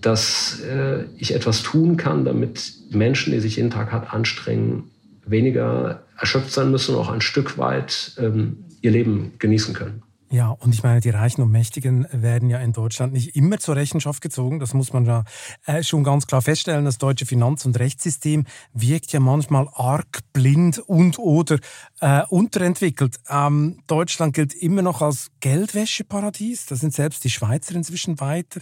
dass 0.00 0.60
äh, 0.60 1.04
ich 1.16 1.34
etwas 1.34 1.62
tun 1.62 1.96
kann, 1.96 2.24
damit 2.24 2.72
Menschen, 2.90 3.32
die 3.32 3.40
sich 3.40 3.56
jeden 3.56 3.70
Tag 3.70 3.92
hart 3.92 4.12
anstrengen, 4.12 4.90
weniger 5.26 6.02
erschöpft 6.18 6.52
sein 6.52 6.70
müssen 6.70 6.94
und 6.94 7.00
auch 7.00 7.10
ein 7.10 7.20
Stück 7.20 7.58
weit 7.58 8.12
ähm, 8.18 8.64
ihr 8.80 8.90
Leben 8.90 9.32
genießen 9.38 9.74
können. 9.74 10.02
Ja, 10.28 10.50
und 10.50 10.74
ich 10.74 10.82
meine, 10.82 11.00
die 11.00 11.10
Reichen 11.10 11.42
und 11.42 11.52
Mächtigen 11.52 12.08
werden 12.10 12.50
ja 12.50 12.58
in 12.58 12.72
Deutschland 12.72 13.12
nicht 13.12 13.36
immer 13.36 13.58
zur 13.58 13.76
Rechenschaft 13.76 14.20
gezogen. 14.20 14.58
Das 14.58 14.74
muss 14.74 14.92
man 14.92 15.04
ja 15.04 15.22
äh, 15.66 15.84
schon 15.84 16.02
ganz 16.02 16.26
klar 16.26 16.42
feststellen. 16.42 16.84
Das 16.84 16.98
deutsche 16.98 17.26
Finanz- 17.26 17.64
und 17.64 17.78
Rechtssystem 17.78 18.44
wirkt 18.72 19.12
ja 19.12 19.20
manchmal 19.20 19.68
arg 19.72 20.20
blind 20.32 20.80
und 20.80 21.20
oder 21.20 21.58
äh, 22.00 22.22
unterentwickelt. 22.28 23.18
Ähm, 23.28 23.78
Deutschland 23.86 24.34
gilt 24.34 24.52
immer 24.52 24.82
noch 24.82 25.00
als 25.00 25.30
Geldwäscheparadies. 25.38 26.66
Da 26.66 26.74
sind 26.74 26.92
selbst 26.92 27.22
die 27.22 27.30
Schweizer 27.30 27.76
inzwischen 27.76 28.18
weiter. 28.18 28.60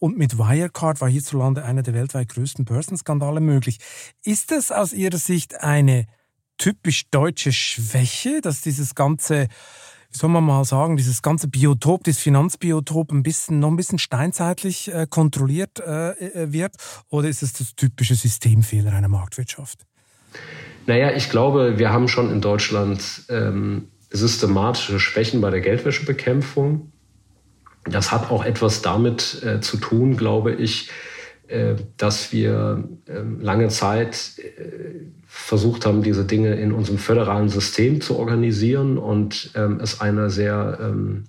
Und 0.00 0.18
mit 0.18 0.36
Wirecard 0.36 1.00
war 1.00 1.08
hierzulande 1.08 1.64
einer 1.64 1.84
der 1.84 1.94
weltweit 1.94 2.28
größten 2.30 2.64
Börsenskandale 2.64 3.40
möglich. 3.40 3.78
Ist 4.24 4.50
das 4.50 4.72
aus 4.72 4.92
Ihrer 4.92 5.18
Sicht 5.18 5.60
eine 5.60 6.06
typisch 6.58 7.08
deutsche 7.10 7.52
Schwäche, 7.52 8.40
dass 8.40 8.62
dieses 8.62 8.94
ganze 8.94 9.48
soll 10.14 10.30
man 10.30 10.44
mal 10.44 10.64
sagen, 10.64 10.96
dieses 10.96 11.22
ganze 11.22 11.48
Biotop, 11.48 12.04
dieses 12.04 12.20
Finanzbiotop 12.20 13.10
ein 13.10 13.22
bisschen, 13.22 13.58
noch 13.58 13.68
ein 13.68 13.76
bisschen 13.76 13.98
steinzeitlich 13.98 14.92
äh, 14.92 15.06
kontrolliert 15.08 15.80
äh, 15.80 16.10
äh, 16.10 16.52
wird? 16.52 16.76
Oder 17.10 17.28
ist 17.28 17.42
es 17.42 17.52
das 17.52 17.74
typische 17.74 18.14
Systemfehler 18.14 18.92
einer 18.92 19.08
Marktwirtschaft? 19.08 19.80
Naja, 20.86 21.12
ich 21.12 21.30
glaube, 21.30 21.78
wir 21.78 21.92
haben 21.92 22.08
schon 22.08 22.30
in 22.30 22.40
Deutschland 22.40 23.24
ähm, 23.28 23.88
systematische 24.10 25.00
Schwächen 25.00 25.40
bei 25.40 25.50
der 25.50 25.60
Geldwäschebekämpfung. 25.60 26.92
Das 27.84 28.12
hat 28.12 28.30
auch 28.30 28.44
etwas 28.44 28.82
damit 28.82 29.42
äh, 29.42 29.60
zu 29.60 29.78
tun, 29.78 30.16
glaube 30.16 30.54
ich, 30.54 30.90
äh, 31.48 31.74
dass 31.96 32.32
wir 32.32 32.88
äh, 33.06 33.20
lange 33.40 33.68
Zeit 33.68 34.38
äh, 34.38 35.06
versucht 35.36 35.84
haben, 35.84 36.02
diese 36.02 36.24
Dinge 36.24 36.54
in 36.54 36.72
unserem 36.72 36.98
föderalen 36.98 37.48
System 37.48 38.00
zu 38.00 38.16
organisieren 38.16 38.98
und 38.98 39.50
ähm, 39.56 39.80
es 39.82 40.00
eine 40.00 40.30
sehr 40.30 40.78
ähm, 40.80 41.24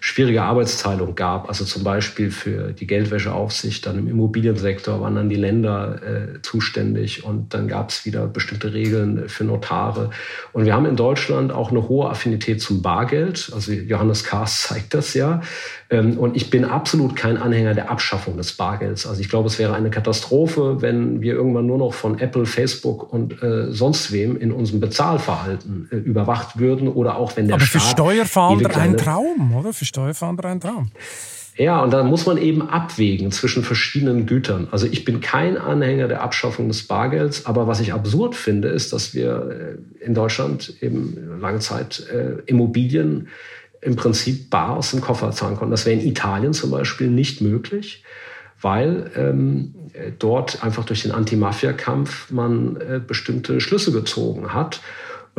schwierige 0.00 0.42
Arbeitsteilung 0.42 1.14
gab. 1.14 1.48
Also 1.48 1.64
zum 1.64 1.84
Beispiel 1.84 2.30
für 2.30 2.72
die 2.72 2.86
Geldwäscheaufsicht, 2.86 3.84
dann 3.84 3.98
im 3.98 4.08
Immobiliensektor 4.08 5.00
waren 5.00 5.14
dann 5.14 5.28
die 5.28 5.36
Länder 5.36 6.00
äh, 6.02 6.42
zuständig 6.42 7.24
und 7.24 7.52
dann 7.52 7.68
gab 7.68 7.90
es 7.90 8.06
wieder 8.06 8.26
bestimmte 8.26 8.72
Regeln 8.72 9.28
für 9.28 9.44
Notare. 9.44 10.10
Und 10.52 10.64
wir 10.64 10.74
haben 10.74 10.86
in 10.86 10.96
Deutschland 10.96 11.52
auch 11.52 11.70
eine 11.70 11.88
hohe 11.88 12.08
Affinität 12.08 12.62
zum 12.62 12.80
Bargeld. 12.80 13.50
Also 13.54 13.72
Johannes 13.72 14.24
Kahrs 14.24 14.62
zeigt 14.68 14.94
das 14.94 15.12
ja. 15.12 15.42
Ähm, 15.90 16.18
und 16.18 16.36
ich 16.36 16.48
bin 16.48 16.64
absolut 16.64 17.16
kein 17.16 17.36
Anhänger 17.36 17.74
der 17.74 17.90
Abschaffung 17.90 18.36
des 18.36 18.52
Bargelds. 18.54 19.06
Also 19.06 19.20
ich 19.20 19.28
glaube, 19.28 19.48
es 19.48 19.58
wäre 19.58 19.74
eine 19.74 19.90
Katastrophe, 19.90 20.80
wenn 20.80 21.20
wir 21.20 21.34
irgendwann 21.34 21.66
nur 21.66 21.78
noch 21.78 21.92
von 21.92 22.18
Apple, 22.18 22.46
Facebook 22.46 23.12
und 23.12 23.42
äh, 23.42 23.70
sonst 23.70 24.12
wem 24.12 24.36
in 24.36 24.52
unserem 24.52 24.80
Bezahlverhalten 24.80 25.88
äh, 25.90 25.96
überwacht 25.96 26.58
würden 26.58 26.88
oder 26.88 27.16
auch 27.16 27.36
wenn 27.36 27.48
der 27.48 27.56
Aber 27.56 27.64
Staat... 27.64 27.82
für 27.82 27.88
Steuerfahnder 27.88 28.76
ein 28.76 28.96
Traum, 28.96 29.54
oder? 29.54 29.72
Für 29.72 29.84
Steuerfahnder 29.90 30.48
ein 30.48 30.60
Traum. 30.60 30.90
Ja, 31.56 31.82
und 31.82 31.92
da 31.92 32.04
muss 32.04 32.24
man 32.26 32.38
eben 32.38 32.62
abwägen 32.62 33.32
zwischen 33.32 33.62
verschiedenen 33.62 34.24
Gütern. 34.24 34.68
Also 34.70 34.86
ich 34.86 35.04
bin 35.04 35.20
kein 35.20 35.58
Anhänger 35.58 36.08
der 36.08 36.22
Abschaffung 36.22 36.68
des 36.68 36.84
Bargelds, 36.84 37.44
aber 37.44 37.66
was 37.66 37.80
ich 37.80 37.92
absurd 37.92 38.34
finde, 38.34 38.68
ist, 38.68 38.92
dass 38.92 39.14
wir 39.14 39.76
äh, 40.00 40.04
in 40.04 40.14
Deutschland 40.14 40.72
eben 40.80 41.38
lange 41.40 41.58
Zeit 41.58 42.06
äh, 42.08 42.40
Immobilien 42.46 43.28
im 43.82 43.96
Prinzip 43.96 44.48
bar 44.48 44.76
aus 44.76 44.92
dem 44.92 45.00
Koffer 45.00 45.32
zahlen 45.32 45.56
konnten. 45.56 45.72
Das 45.72 45.86
wäre 45.86 46.00
in 46.00 46.06
Italien 46.06 46.52
zum 46.52 46.70
Beispiel 46.70 47.08
nicht 47.08 47.40
möglich, 47.40 48.04
weil 48.60 49.10
ähm, 49.16 49.74
dort 50.18 50.62
einfach 50.62 50.84
durch 50.84 51.02
den 51.02 51.12
Anti-Mafia-Kampf 51.12 52.30
man 52.30 52.76
äh, 52.76 53.00
bestimmte 53.04 53.60
Schlüsse 53.60 53.90
gezogen 53.92 54.54
hat. 54.54 54.80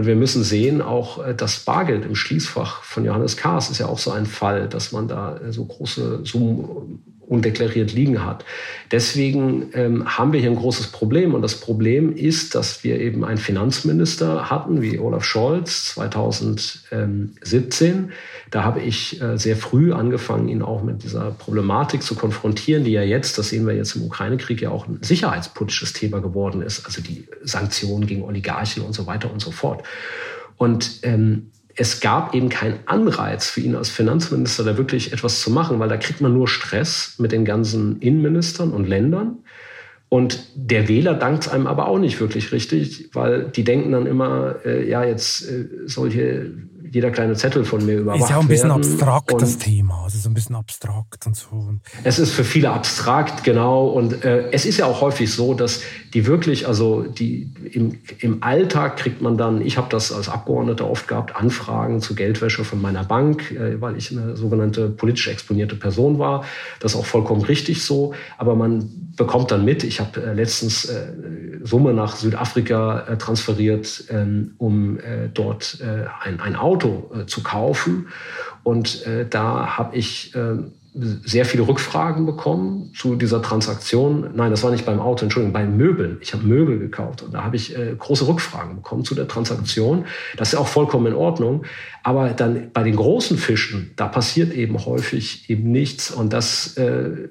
Und 0.01 0.07
wir 0.07 0.15
müssen 0.15 0.43
sehen, 0.43 0.81
auch 0.81 1.23
äh, 1.23 1.35
das 1.35 1.59
Bargeld 1.59 2.05
im 2.05 2.15
Schließfach 2.15 2.81
von 2.81 3.05
Johannes 3.05 3.37
Kahrs 3.37 3.69
ist 3.69 3.77
ja 3.77 3.85
auch 3.85 3.99
so 3.99 4.09
ein 4.09 4.25
Fall, 4.25 4.67
dass 4.67 4.91
man 4.91 5.07
da 5.07 5.37
äh, 5.37 5.53
so 5.53 5.63
große 5.63 6.25
Summen 6.25 7.03
undeklariert 7.31 7.93
liegen 7.93 8.25
hat. 8.25 8.43
Deswegen 8.91 9.69
ähm, 9.73 10.17
haben 10.17 10.33
wir 10.33 10.41
hier 10.41 10.49
ein 10.49 10.57
großes 10.57 10.87
Problem. 10.87 11.33
Und 11.33 11.41
das 11.41 11.61
Problem 11.61 12.13
ist, 12.13 12.55
dass 12.55 12.83
wir 12.83 12.99
eben 12.99 13.23
einen 13.23 13.37
Finanzminister 13.37 14.49
hatten, 14.49 14.81
wie 14.81 14.99
Olaf 14.99 15.23
Scholz 15.23 15.95
2017. 15.95 18.11
Da 18.51 18.65
habe 18.65 18.81
ich 18.81 19.21
äh, 19.21 19.37
sehr 19.37 19.55
früh 19.55 19.93
angefangen, 19.93 20.49
ihn 20.49 20.61
auch 20.61 20.83
mit 20.83 21.03
dieser 21.03 21.31
Problematik 21.31 22.03
zu 22.03 22.15
konfrontieren, 22.15 22.83
die 22.83 22.91
ja 22.91 23.03
jetzt, 23.03 23.37
das 23.37 23.47
sehen 23.47 23.65
wir 23.65 23.75
jetzt 23.75 23.95
im 23.95 24.03
Ukraine-Krieg, 24.03 24.61
ja 24.61 24.69
auch 24.69 24.89
ein 24.89 24.99
sicherheitspolitisches 25.01 25.93
Thema 25.93 26.19
geworden 26.19 26.61
ist. 26.61 26.85
Also 26.85 27.01
die 27.01 27.29
Sanktionen 27.43 28.07
gegen 28.07 28.23
Oligarchen 28.23 28.83
und 28.83 28.91
so 28.91 29.07
weiter 29.07 29.31
und 29.31 29.39
so 29.39 29.51
fort. 29.51 29.83
Und 30.57 30.99
ähm, 31.03 31.51
es 31.75 31.99
gab 31.99 32.33
eben 32.33 32.49
keinen 32.49 32.79
Anreiz 32.85 33.49
für 33.49 33.61
ihn 33.61 33.75
als 33.75 33.89
Finanzminister, 33.89 34.63
da 34.63 34.77
wirklich 34.77 35.13
etwas 35.13 35.41
zu 35.41 35.51
machen, 35.51 35.79
weil 35.79 35.89
da 35.89 35.97
kriegt 35.97 36.21
man 36.21 36.33
nur 36.33 36.47
Stress 36.47 37.15
mit 37.17 37.31
den 37.31 37.45
ganzen 37.45 37.99
Innenministern 37.99 38.71
und 38.71 38.87
Ländern. 38.87 39.39
Und 40.09 40.45
der 40.55 40.89
Wähler 40.89 41.13
dankt 41.13 41.49
einem 41.49 41.67
aber 41.67 41.87
auch 41.87 41.97
nicht 41.97 42.19
wirklich 42.19 42.51
richtig, 42.51 43.09
weil 43.13 43.45
die 43.45 43.63
denken 43.63 43.93
dann 43.93 44.07
immer, 44.07 44.57
äh, 44.65 44.87
ja, 44.89 45.05
jetzt 45.05 45.49
äh, 45.49 45.69
soll 45.85 46.11
hier 46.11 46.51
jeder 46.91 47.09
kleine 47.09 47.35
Zettel 47.35 47.63
von 47.63 47.85
mir 47.85 47.99
überwacht. 47.99 48.21
Ist 48.21 48.29
ja 48.29 48.37
auch 48.37 48.41
ein 48.41 48.47
bisschen 48.49 48.69
werden. 48.69 48.83
abstrakt, 48.83 49.31
und 49.31 49.41
das 49.41 49.57
Thema. 49.57 50.03
Also 50.03 50.17
so 50.17 50.29
ein 50.29 50.33
bisschen 50.33 50.55
abstrakt 50.57 51.25
und 51.25 51.37
so. 51.37 51.73
Es 52.03 52.19
ist 52.19 52.31
für 52.31 52.43
viele 52.43 52.71
abstrakt, 52.71 53.45
genau. 53.45 53.87
Und 53.87 54.25
äh, 54.25 54.49
es 54.51 54.65
ist 54.65 54.77
ja 54.77 54.85
auch 54.85 54.99
häufig 54.99 55.33
so, 55.33 55.53
dass 55.53 55.81
die 56.13 56.27
wirklich, 56.27 56.67
also 56.67 57.03
die 57.03 57.49
im, 57.71 57.97
im 58.19 58.43
Alltag 58.43 58.97
kriegt 58.97 59.21
man 59.21 59.37
dann, 59.37 59.61
ich 59.61 59.77
habe 59.77 59.87
das 59.89 60.11
als 60.11 60.27
Abgeordneter 60.27 60.89
oft 60.89 61.07
gehabt, 61.07 61.35
Anfragen 61.35 62.01
zu 62.01 62.13
Geldwäsche 62.13 62.65
von 62.65 62.81
meiner 62.81 63.05
Bank, 63.05 63.51
äh, 63.51 63.79
weil 63.79 63.95
ich 63.95 64.11
eine 64.11 64.35
sogenannte 64.35 64.89
politisch 64.89 65.29
exponierte 65.29 65.77
Person 65.77 66.19
war. 66.19 66.43
Das 66.81 66.93
ist 66.93 66.99
auch 66.99 67.05
vollkommen 67.05 67.43
richtig 67.43 67.85
so. 67.85 68.13
Aber 68.37 68.55
man 68.55 68.89
bekommt 69.15 69.51
dann 69.51 69.63
mit, 69.63 69.85
ich 69.85 70.01
habe 70.01 70.21
äh, 70.21 70.33
letztens 70.33 70.85
äh, 70.85 71.13
Summe 71.63 71.93
nach 71.93 72.15
Südafrika 72.15 73.01
äh, 73.01 73.17
transferiert, 73.17 74.05
ähm, 74.09 74.55
um 74.57 74.97
äh, 74.99 75.29
dort 75.33 75.79
äh, 75.81 76.05
ein, 76.21 76.39
ein 76.39 76.55
Auto 76.55 76.80
Auto 76.81 77.11
äh, 77.13 77.25
zu 77.25 77.43
kaufen. 77.43 78.07
Und 78.63 79.05
äh, 79.05 79.25
da 79.27 79.77
habe 79.77 79.95
ich 79.95 80.35
äh, 80.35 80.57
sehr 80.93 81.45
viele 81.45 81.67
Rückfragen 81.67 82.25
bekommen 82.25 82.91
zu 82.93 83.15
dieser 83.15 83.41
Transaktion. 83.41 84.31
Nein, 84.35 84.51
das 84.51 84.61
war 84.61 84.71
nicht 84.71 84.85
beim 84.85 84.99
Auto, 84.99 85.23
Entschuldigung, 85.23 85.53
bei 85.53 85.65
Möbeln. 85.65 86.17
Ich 86.21 86.33
habe 86.33 86.45
Möbel 86.45 86.79
gekauft 86.79 87.23
und 87.23 87.33
da 87.33 87.43
habe 87.43 87.55
ich 87.55 87.77
äh, 87.77 87.95
große 87.97 88.27
Rückfragen 88.27 88.75
bekommen 88.75 89.05
zu 89.05 89.15
der 89.15 89.27
Transaktion. 89.27 90.05
Das 90.35 90.49
ist 90.49 90.53
ja 90.53 90.59
auch 90.59 90.67
vollkommen 90.67 91.07
in 91.07 91.13
Ordnung. 91.13 91.63
Aber 92.03 92.29
dann 92.29 92.71
bei 92.73 92.83
den 92.83 92.97
großen 92.97 93.37
Fischen, 93.37 93.91
da 93.95 94.07
passiert 94.07 94.53
eben 94.53 94.85
häufig 94.85 95.49
eben 95.49 95.71
nichts 95.71 96.11
und 96.11 96.33
das 96.33 96.75
äh, 96.77 97.29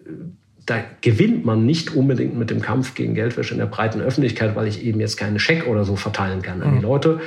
da 0.67 0.85
gewinnt 1.01 1.45
man 1.45 1.67
nicht 1.67 1.97
unbedingt 1.97 2.39
mit 2.39 2.51
dem 2.51 2.61
Kampf 2.61 2.95
gegen 2.95 3.15
Geldwäsche 3.15 3.55
in 3.55 3.59
der 3.59 3.67
breiten 3.67 4.01
Öffentlichkeit, 4.01 4.55
weil 4.55 4.69
ich 4.69 4.85
eben 4.85 5.01
jetzt 5.01 5.17
keine 5.17 5.41
Scheck 5.41 5.67
oder 5.67 5.85
so 5.85 5.97
verteilen 5.97 6.43
kann 6.43 6.63
an 6.63 6.71
die 6.71 6.77
mhm. 6.77 6.83
Leute. 6.83 7.21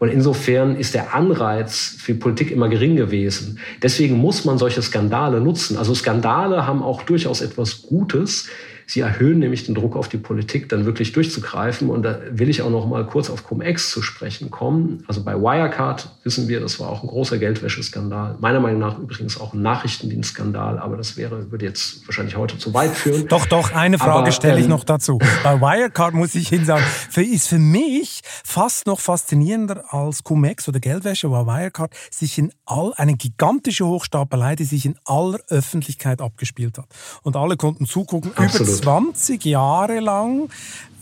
Und 0.00 0.08
insofern 0.08 0.76
ist 0.76 0.94
der 0.94 1.14
Anreiz 1.14 1.94
für 1.98 2.14
Politik 2.14 2.50
immer 2.50 2.70
gering 2.70 2.96
gewesen. 2.96 3.58
Deswegen 3.82 4.16
muss 4.16 4.46
man 4.46 4.56
solche 4.56 4.80
Skandale 4.80 5.42
nutzen. 5.42 5.76
Also 5.76 5.94
Skandale 5.94 6.66
haben 6.66 6.82
auch 6.82 7.02
durchaus 7.02 7.42
etwas 7.42 7.82
Gutes. 7.82 8.48
Sie 8.90 8.98
erhöhen 8.98 9.38
nämlich 9.38 9.66
den 9.66 9.76
Druck 9.76 9.94
auf 9.94 10.08
die 10.08 10.16
Politik, 10.16 10.68
dann 10.68 10.84
wirklich 10.84 11.12
durchzugreifen. 11.12 11.90
Und 11.90 12.02
da 12.02 12.18
will 12.32 12.48
ich 12.48 12.60
auch 12.62 12.70
noch 12.70 12.88
mal 12.88 13.06
kurz 13.06 13.30
auf 13.30 13.44
Cum-Ex 13.44 13.88
zu 13.88 14.02
sprechen 14.02 14.50
kommen. 14.50 15.04
Also 15.06 15.22
bei 15.22 15.36
Wirecard 15.36 16.10
wissen 16.24 16.48
wir, 16.48 16.58
das 16.58 16.80
war 16.80 16.88
auch 16.88 17.04
ein 17.04 17.06
großer 17.06 17.38
Geldwäscheskandal. 17.38 18.36
Meiner 18.40 18.58
Meinung 18.58 18.80
nach 18.80 18.98
übrigens 18.98 19.40
auch 19.40 19.54
ein 19.54 19.62
Nachrichtendienstskandal, 19.62 20.80
aber 20.80 20.96
das 20.96 21.16
wäre, 21.16 21.52
würde 21.52 21.66
jetzt 21.66 22.04
wahrscheinlich 22.08 22.36
heute 22.36 22.58
zu 22.58 22.74
weit 22.74 22.90
führen. 22.90 23.28
Doch, 23.28 23.46
doch, 23.46 23.72
eine 23.72 23.96
Frage 23.96 24.22
aber, 24.22 24.32
stelle 24.32 24.58
ich 24.58 24.64
ähm, 24.64 24.70
noch 24.70 24.82
dazu. 24.82 25.20
Bei 25.44 25.60
Wirecard 25.60 26.14
muss 26.14 26.34
ich 26.34 26.50
Ihnen 26.50 26.64
sagen, 26.64 26.82
für, 26.82 27.22
ist 27.22 27.46
für 27.46 27.60
mich 27.60 28.22
fast 28.24 28.88
noch 28.88 28.98
faszinierender 28.98 29.84
als 29.94 30.24
Cum-Ex 30.24 30.68
oder 30.68 30.80
Geldwäsche, 30.80 31.30
weil 31.30 31.46
Wirecard 31.46 31.94
sich 32.10 32.38
in 32.38 32.52
all, 32.66 32.92
eine 32.96 33.14
gigantische 33.14 33.86
Hochstapelei, 33.86 34.56
die 34.56 34.64
sich 34.64 34.84
in 34.84 34.96
aller 35.04 35.38
Öffentlichkeit 35.46 36.20
abgespielt 36.20 36.76
hat. 36.76 36.86
Und 37.22 37.36
alle 37.36 37.56
konnten 37.56 37.86
zugucken. 37.86 38.32
Absolut. 38.34 38.68
Über 38.68 38.79
20 38.80 39.44
Jahre 39.44 40.00
lang 40.00 40.48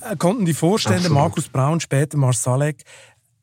äh, 0.00 0.16
konnten 0.16 0.44
die 0.44 0.55
Vorstände 0.55 0.98
Absolut. 0.98 1.18
Markus 1.18 1.48
Braun, 1.48 1.80
später 1.80 2.18
Marsalek, 2.18 2.84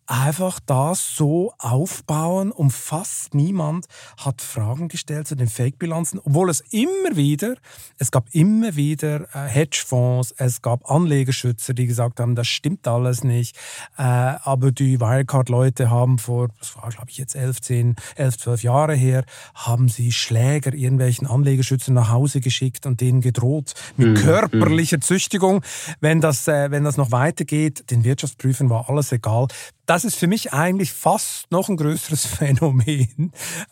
einfach 0.08 0.60
das 0.66 1.16
so 1.16 1.54
aufbauen 1.58 2.52
und 2.52 2.72
fast 2.72 3.34
niemand 3.34 3.88
hat 4.18 4.42
Fragen 4.42 4.88
gestellt 4.88 5.28
zu 5.28 5.36
den 5.36 5.48
Fake-Bilanzen, 5.48 6.20
obwohl 6.24 6.50
es 6.50 6.62
immer 6.72 7.16
wieder, 7.16 7.56
es 7.98 8.12
gab 8.12 8.28
immer 8.32 8.76
wieder 8.76 9.22
äh, 9.34 9.48
Hedgefonds, 9.48 10.34
es 10.38 10.62
gab 10.62 10.90
Anlegerschützer, 10.90 11.74
die 11.74 11.88
gesagt 11.88 12.20
haben, 12.20 12.36
das 12.36 12.48
stimmt 12.48 12.88
alles 12.88 13.24
nicht, 13.24 13.58
äh, 13.98 14.04
aber 14.04 14.72
die 14.72 15.00
Wirecard-Leute 15.00 15.90
haben 15.90 16.20
vor, 16.20 16.50
das 16.60 16.76
war 16.76 16.90
glaube 16.90 17.10
ich 17.10 17.18
jetzt 17.18 17.36
11, 17.36 17.62
10, 17.62 17.96
11, 18.16 18.38
12 18.38 18.64
Jahre 18.64 18.96
her, 18.96 19.26
haben 19.56 19.90
sie 19.90 20.12
Schläger 20.12 20.74
irgendwelchen 20.74 21.28
Anlegerschützern 21.28 21.96
nach 21.96 22.12
Hause 22.12 22.42
geschickt 22.42 22.86
und 22.86 23.02
denen 23.02 23.22
gedroht 23.22 23.74
mit 23.98 24.10
mhm. 24.10 24.16
körperlicher 24.16 25.02
Züchtigung, 25.02 25.64
wenn 26.00 26.22
das, 26.22 26.48
äh, 26.48 26.70
wenn 26.70 26.84
das 26.84 26.98
noch 26.98 27.12
weitergeht, 27.12 27.90
den 27.90 28.04
Wirtschaftsprüfern 28.04 28.70
war 28.70 28.90
alles 28.90 29.12
egal 29.12 29.48
das 29.86 30.06
ist 30.06 30.16
für 30.16 30.28
mich 30.28 30.54
eigentlich 30.54 30.92
fast 30.92 31.52
noch 31.52 31.70
ein 31.70 31.78
größeres 31.78 32.26
Phänomen. 32.26 33.32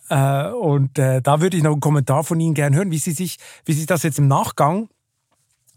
Äh, 0.09 0.49
und 0.49 0.97
äh, 0.99 1.21
da 1.21 1.41
würde 1.41 1.57
ich 1.57 1.63
noch 1.63 1.71
einen 1.71 1.81
Kommentar 1.81 2.23
von 2.23 2.39
Ihnen 2.39 2.53
gerne 2.53 2.75
hören, 2.75 2.91
wie 2.91 2.99
Sie 2.99 3.11
sich, 3.11 3.37
wie 3.65 3.73
Sie 3.73 3.85
das 3.85 4.03
jetzt 4.03 4.19
im 4.19 4.27
Nachgang 4.27 4.89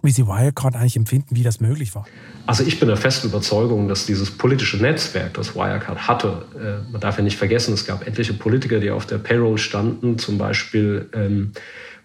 wie 0.03 0.11
Sie 0.13 0.27
Wirecard 0.27 0.77
eigentlich 0.77 0.97
empfinden, 0.97 1.37
wie 1.37 1.43
das 1.43 1.61
möglich 1.61 1.95
war. 1.95 2.07
Also 2.47 2.63
ich 2.63 2.79
bin 2.79 2.89
der 2.89 2.97
festen 2.97 3.29
Überzeugung, 3.29 3.89
dass 3.89 4.07
dieses 4.07 4.31
politische 4.31 4.77
Netzwerk, 4.77 5.35
das 5.35 5.55
Wirecard 5.55 6.07
hatte, 6.07 6.45
äh, 6.55 6.91
man 6.91 7.01
darf 7.01 7.19
ja 7.19 7.25
nicht 7.25 7.37
vergessen, 7.37 7.75
es 7.75 7.85
gab 7.87 8.07
etliche 8.07 8.33
Politiker, 8.33 8.79
die 8.79 8.91
auf 8.91 9.07
der 9.07 9.19
Payroll 9.19 9.59
standen, 9.59 10.19
zum 10.19 10.39
Beispiel 10.39 11.11
ähm, 11.13 11.53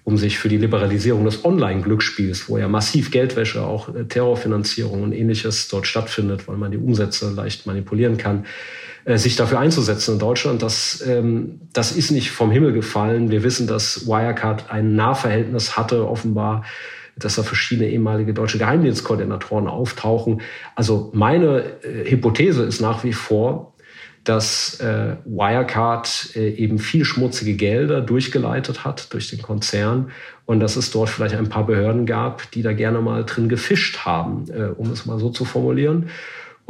um 0.03 0.17
sich 0.17 0.37
für 0.39 0.49
die 0.49 0.57
Liberalisierung 0.57 1.25
des 1.25 1.45
Online-Glücksspiels, 1.45 2.49
wo 2.49 2.57
ja 2.57 2.67
massiv 2.67 3.11
Geldwäsche, 3.11 3.63
auch 3.63 3.93
äh, 3.93 4.05
Terrorfinanzierung 4.05 5.03
und 5.03 5.13
ähnliches 5.13 5.67
dort 5.67 5.87
stattfindet, 5.87 6.47
weil 6.47 6.57
man 6.57 6.71
die 6.71 6.77
Umsätze 6.77 7.29
leicht 7.31 7.65
manipulieren 7.67 8.17
kann, 8.17 8.45
äh, 9.05 9.17
sich 9.17 9.35
dafür 9.35 9.59
einzusetzen 9.59 10.13
in 10.13 10.19
Deutschland. 10.19 10.61
Das, 10.61 11.03
ähm, 11.07 11.61
das 11.73 11.91
ist 11.91 12.11
nicht 12.11 12.31
vom 12.31 12.51
Himmel 12.51 12.73
gefallen. 12.73 13.29
Wir 13.31 13.43
wissen, 13.43 13.67
dass 13.67 14.07
Wirecard 14.07 14.71
ein 14.71 14.95
Nahverhältnis 14.95 15.77
hatte, 15.77 16.07
offenbar 16.07 16.63
dass 17.17 17.35
da 17.35 17.43
verschiedene 17.43 17.89
ehemalige 17.89 18.33
deutsche 18.33 18.57
Geheimdienstkoordinatoren 18.57 19.67
auftauchen. 19.67 20.41
Also 20.75 21.11
meine 21.13 21.63
äh, 21.83 22.09
Hypothese 22.09 22.63
ist 22.63 22.81
nach 22.81 23.03
wie 23.03 23.13
vor, 23.13 23.73
dass 24.23 24.79
äh, 24.79 25.15
Wirecard 25.25 26.35
äh, 26.35 26.49
eben 26.49 26.77
viel 26.77 27.05
schmutzige 27.05 27.55
Gelder 27.55 28.01
durchgeleitet 28.01 28.85
hat 28.85 29.11
durch 29.13 29.29
den 29.29 29.41
Konzern 29.41 30.11
und 30.45 30.59
dass 30.59 30.75
es 30.75 30.91
dort 30.91 31.09
vielleicht 31.09 31.35
ein 31.35 31.49
paar 31.49 31.65
Behörden 31.65 32.05
gab, 32.05 32.51
die 32.51 32.61
da 32.61 32.73
gerne 32.73 33.01
mal 33.01 33.25
drin 33.25 33.49
gefischt 33.49 33.99
haben, 34.05 34.45
äh, 34.51 34.69
um 34.77 34.91
es 34.91 35.05
mal 35.05 35.19
so 35.19 35.29
zu 35.29 35.45
formulieren. 35.45 36.09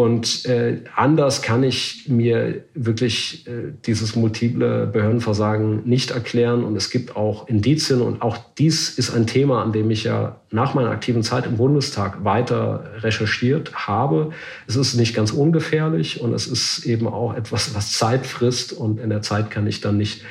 Und 0.01 0.47
äh, 0.47 0.79
anders 0.95 1.43
kann 1.43 1.61
ich 1.61 2.05
mir 2.07 2.63
wirklich 2.73 3.45
äh, 3.45 3.71
dieses 3.85 4.15
multiple 4.15 4.87
Behördenversagen 4.87 5.87
nicht 5.87 6.09
erklären. 6.09 6.63
Und 6.63 6.75
es 6.75 6.89
gibt 6.89 7.15
auch 7.15 7.47
Indizien. 7.47 8.01
Und 8.01 8.23
auch 8.23 8.37
dies 8.57 8.97
ist 8.97 9.13
ein 9.13 9.27
Thema, 9.27 9.61
an 9.61 9.73
dem 9.73 9.91
ich 9.91 10.03
ja 10.03 10.41
nach 10.49 10.73
meiner 10.73 10.89
aktiven 10.89 11.21
Zeit 11.21 11.45
im 11.45 11.57
Bundestag 11.57 12.25
weiter 12.25 12.83
recherchiert 13.03 13.75
habe. 13.75 14.31
Es 14.65 14.75
ist 14.75 14.95
nicht 14.95 15.15
ganz 15.15 15.29
ungefährlich 15.29 16.19
und 16.19 16.33
es 16.33 16.47
ist 16.47 16.83
eben 16.87 17.05
auch 17.05 17.35
etwas, 17.35 17.75
was 17.75 17.91
Zeit 17.91 18.25
frisst. 18.25 18.73
Und 18.73 18.99
in 18.99 19.11
der 19.11 19.21
Zeit 19.21 19.51
kann 19.51 19.67
ich 19.67 19.81
dann 19.81 19.97
nicht 19.97 20.23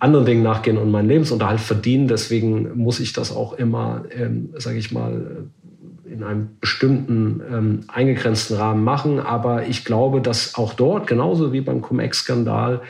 anderen 0.00 0.26
Dingen 0.26 0.42
nachgehen 0.42 0.76
und 0.76 0.90
meinen 0.90 1.08
Lebensunterhalt 1.08 1.60
verdienen. 1.60 2.08
Deswegen 2.08 2.76
muss 2.76 2.98
ich 2.98 3.12
das 3.12 3.30
auch 3.30 3.52
immer, 3.52 4.06
ähm, 4.10 4.48
sage 4.58 4.78
ich 4.78 4.90
mal, 4.90 5.46
in 6.14 6.22
einem 6.22 6.56
bestimmten 6.60 7.42
ähm, 7.52 7.80
eingegrenzten 7.88 8.56
Rahmen 8.56 8.84
machen. 8.84 9.18
Aber 9.18 9.66
ich 9.66 9.84
glaube, 9.84 10.20
dass 10.20 10.54
auch 10.54 10.74
dort, 10.74 11.08
genauso 11.08 11.52
wie 11.52 11.60
beim 11.60 11.82
Cum-Ex-Skandal, 11.82 12.82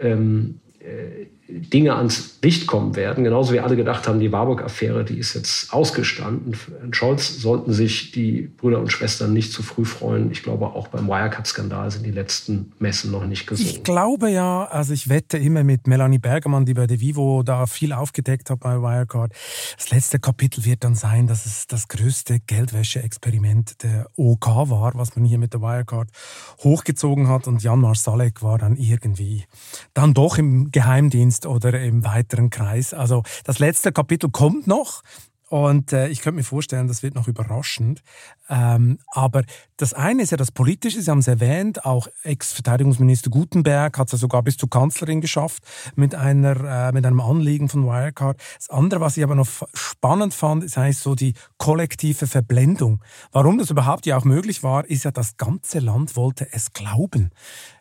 ähm, 0.00 0.58
äh, 0.80 1.26
Dinge 1.48 1.94
ans 1.94 2.38
Licht 2.42 2.66
kommen 2.66 2.96
werden. 2.96 3.24
Genauso 3.24 3.52
wie 3.52 3.60
alle 3.60 3.76
gedacht 3.76 4.06
haben, 4.06 4.20
die 4.20 4.32
Warburg-Affäre, 4.32 5.04
die 5.04 5.18
ist 5.18 5.34
jetzt 5.34 5.72
ausgestanden. 5.72 6.56
In 6.82 6.92
Scholz 6.92 7.40
sollten 7.40 7.72
sich 7.72 8.12
die 8.12 8.42
Brüder 8.42 8.80
und 8.80 8.90
Schwestern 8.90 9.32
nicht 9.32 9.52
zu 9.52 9.62
früh 9.62 9.84
freuen. 9.84 10.30
Ich 10.30 10.42
glaube, 10.42 10.66
auch 10.66 10.88
beim 10.88 11.06
Wirecard-Skandal 11.06 11.90
sind 11.90 12.04
die 12.04 12.10
letzten 12.10 12.72
Messen 12.78 13.10
noch 13.10 13.26
nicht 13.26 13.46
gesungen. 13.46 13.70
Ich 13.70 13.84
glaube 13.84 14.30
ja, 14.30 14.64
also 14.64 14.92
ich 14.92 15.08
wette 15.08 15.38
immer 15.38 15.62
mit 15.62 15.86
Melanie 15.86 16.18
Bergermann, 16.18 16.66
die 16.66 16.74
bei 16.74 16.86
De 16.86 17.00
Vivo 17.00 17.42
da 17.44 17.66
viel 17.66 17.92
aufgedeckt 17.92 18.50
hat 18.50 18.60
bei 18.60 18.80
Wirecard. 18.80 19.32
Das 19.76 19.90
letzte 19.90 20.18
Kapitel 20.18 20.64
wird 20.64 20.82
dann 20.82 20.94
sein, 20.94 21.26
dass 21.26 21.46
es 21.46 21.66
das 21.66 21.88
größte 21.88 22.40
Geldwäsche-Experiment 22.40 23.82
der 23.82 24.08
OK 24.16 24.46
war, 24.46 24.92
was 24.94 25.14
man 25.16 25.24
hier 25.24 25.38
mit 25.38 25.52
der 25.52 25.60
Wirecard 25.60 26.08
hochgezogen 26.62 27.28
hat. 27.28 27.46
Und 27.46 27.62
Jan 27.62 27.80
Marsalek 27.80 28.42
war 28.42 28.58
dann 28.58 28.76
irgendwie 28.76 29.44
dann 29.94 30.14
doch 30.14 30.38
im 30.38 30.70
Geheimdienst 30.70 31.35
Dienst 31.36 31.46
oder 31.46 31.80
im 31.80 32.04
weiteren 32.04 32.50
Kreis. 32.50 32.94
Also 32.94 33.22
das 33.44 33.58
letzte 33.58 33.92
Kapitel 33.92 34.30
kommt 34.30 34.66
noch. 34.66 35.02
Und 35.48 35.92
äh, 35.92 36.08
ich 36.08 36.22
könnte 36.22 36.38
mir 36.38 36.42
vorstellen, 36.42 36.88
das 36.88 37.04
wird 37.04 37.14
noch 37.14 37.28
überraschend. 37.28 38.02
Ähm, 38.48 38.98
aber 39.12 39.44
das 39.76 39.94
eine 39.94 40.22
ist 40.22 40.32
ja 40.32 40.36
das 40.36 40.50
Politische, 40.50 41.00
Sie 41.00 41.08
haben 41.08 41.20
es 41.20 41.28
erwähnt, 41.28 41.84
auch 41.84 42.08
Ex-Verteidigungsminister 42.24 43.30
Gutenberg 43.30 43.96
hat 43.96 44.08
es 44.08 44.12
ja 44.12 44.18
sogar 44.18 44.42
bis 44.42 44.56
zur 44.56 44.68
Kanzlerin 44.68 45.20
geschafft 45.20 45.62
mit, 45.94 46.16
einer, 46.16 46.88
äh, 46.88 46.92
mit 46.92 47.06
einem 47.06 47.20
Anliegen 47.20 47.68
von 47.68 47.86
Wirecard. 47.86 48.40
Das 48.56 48.70
andere, 48.70 49.00
was 49.00 49.16
ich 49.16 49.22
aber 49.22 49.36
noch 49.36 49.46
spannend 49.72 50.34
fand, 50.34 50.64
ist 50.64 50.78
eigentlich 50.78 50.98
so 50.98 51.14
die 51.14 51.34
kollektive 51.58 52.26
Verblendung. 52.26 53.00
Warum 53.30 53.58
das 53.58 53.70
überhaupt 53.70 54.04
ja 54.06 54.16
auch 54.16 54.24
möglich 54.24 54.64
war, 54.64 54.84
ist 54.84 55.04
ja, 55.04 55.12
das 55.12 55.36
ganze 55.36 55.78
Land 55.78 56.16
wollte 56.16 56.48
es 56.50 56.72
glauben 56.72 57.30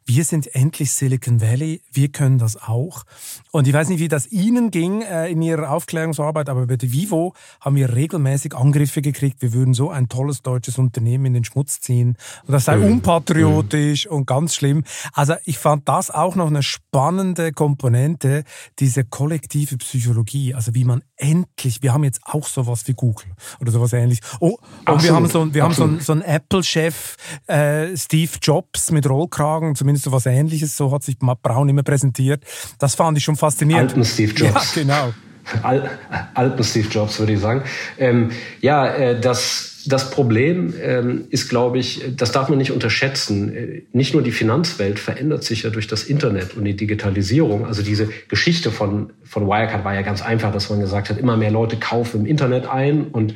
wir 0.07 0.23
sind 0.23 0.53
endlich 0.53 0.91
Silicon 0.91 1.41
Valley, 1.41 1.81
wir 1.91 2.09
können 2.09 2.37
das 2.37 2.61
auch. 2.61 3.03
Und 3.51 3.67
ich 3.67 3.73
weiß 3.73 3.89
nicht, 3.89 3.99
wie 3.99 4.07
das 4.07 4.31
Ihnen 4.31 4.69
ging 4.69 5.01
äh, 5.01 5.29
in 5.29 5.41
Ihrer 5.41 5.71
Aufklärungsarbeit, 5.71 6.47
aber 6.47 6.67
bei 6.67 6.77
der 6.77 6.91
Vivo 6.91 7.33
haben 7.59 7.75
wir 7.75 7.95
regelmäßig 7.95 8.55
Angriffe 8.55 9.01
gekriegt, 9.01 9.41
wir 9.41 9.53
würden 9.53 9.73
so 9.73 9.89
ein 9.89 10.07
tolles 10.07 10.43
deutsches 10.43 10.77
Unternehmen 10.77 11.25
in 11.25 11.33
den 11.33 11.43
Schmutz 11.43 11.81
ziehen. 11.81 12.17
Und 12.45 12.53
das 12.53 12.65
sei 12.65 12.77
unpatriotisch 12.77 14.05
mhm. 14.05 14.11
und 14.11 14.27
ganz 14.27 14.53
schlimm. 14.53 14.83
Also 15.11 15.33
ich 15.43 15.57
fand 15.57 15.89
das 15.89 16.11
auch 16.11 16.35
noch 16.35 16.47
eine 16.47 16.61
spannende 16.61 17.51
Komponente, 17.51 18.43
diese 18.77 19.05
kollektive 19.05 19.77
Psychologie. 19.77 20.53
Also 20.53 20.75
wie 20.75 20.85
man 20.85 21.01
endlich, 21.17 21.81
wir 21.81 21.93
haben 21.93 22.03
jetzt 22.03 22.21
auch 22.25 22.45
sowas 22.45 22.87
wie 22.87 22.93
Google 22.93 23.25
oder 23.59 23.71
sowas 23.71 23.91
ähnlich. 23.93 24.19
Oh, 24.39 24.57
und 24.87 25.03
wir 25.03 25.15
haben 25.15 25.27
so, 25.27 25.51
wir 25.51 25.63
haben 25.63 25.73
so, 25.73 25.83
einen, 25.83 25.99
so 25.99 26.11
einen 26.11 26.21
Apple-Chef, 26.21 27.15
äh, 27.47 27.97
Steve 27.97 28.31
Jobs 28.41 28.91
mit 28.91 29.09
Rollkragen, 29.09 29.75
zumindest 29.75 29.94
zumindest 29.95 30.05
so 30.05 30.11
was 30.11 30.25
Ähnliches, 30.25 30.77
so 30.77 30.91
hat 30.91 31.03
sich 31.03 31.17
Matt 31.21 31.41
Braun 31.41 31.69
immer 31.69 31.83
präsentiert. 31.83 32.43
Das 32.79 32.95
fand 32.95 33.17
ich 33.17 33.23
schon 33.23 33.35
faszinierend. 33.35 33.91
Alten 33.91 34.05
Steve 34.05 34.33
Jobs. 34.33 34.75
Ja, 34.75 34.81
genau. 34.81 35.13
Al 35.61 35.89
alten 36.33 36.63
Steve 36.63 36.87
Jobs, 36.89 37.19
würde 37.19 37.33
ich 37.33 37.39
sagen. 37.39 37.61
Ähm, 37.99 38.31
ja, 38.61 38.87
äh, 38.87 39.19
das, 39.19 39.83
das 39.85 40.09
Problem 40.09 40.73
ähm, 40.81 41.25
ist, 41.29 41.49
glaube 41.49 41.77
ich, 41.77 42.03
das 42.17 42.31
darf 42.31 42.49
man 42.49 42.57
nicht 42.57 42.71
unterschätzen. 42.71 43.55
Äh, 43.55 43.83
nicht 43.93 44.13
nur 44.13 44.23
die 44.23 44.31
Finanzwelt 44.31 44.97
verändert 44.97 45.43
sich 45.43 45.63
ja 45.63 45.69
durch 45.69 45.85
das 45.87 46.03
Internet 46.03 46.55
und 46.57 46.65
die 46.65 46.75
Digitalisierung. 46.75 47.67
Also 47.67 47.83
diese 47.83 48.09
Geschichte 48.27 48.71
von, 48.71 49.13
von 49.23 49.45
Wirecard 49.47 49.85
war 49.85 49.93
ja 49.93 50.01
ganz 50.01 50.23
einfach, 50.23 50.51
dass 50.51 50.71
man 50.71 50.79
gesagt 50.79 51.09
hat, 51.09 51.19
immer 51.19 51.37
mehr 51.37 51.51
Leute 51.51 51.77
kaufen 51.77 52.21
im 52.21 52.25
Internet 52.25 52.67
ein 52.67 53.05
und 53.07 53.35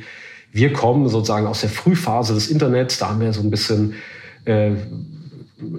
wir 0.52 0.72
kommen 0.72 1.08
sozusagen 1.08 1.46
aus 1.46 1.60
der 1.60 1.70
Frühphase 1.70 2.34
des 2.34 2.48
Internets. 2.48 2.98
Da 2.98 3.10
haben 3.10 3.20
wir 3.20 3.32
so 3.32 3.40
ein 3.40 3.50
bisschen 3.50 3.94
äh, 4.46 4.72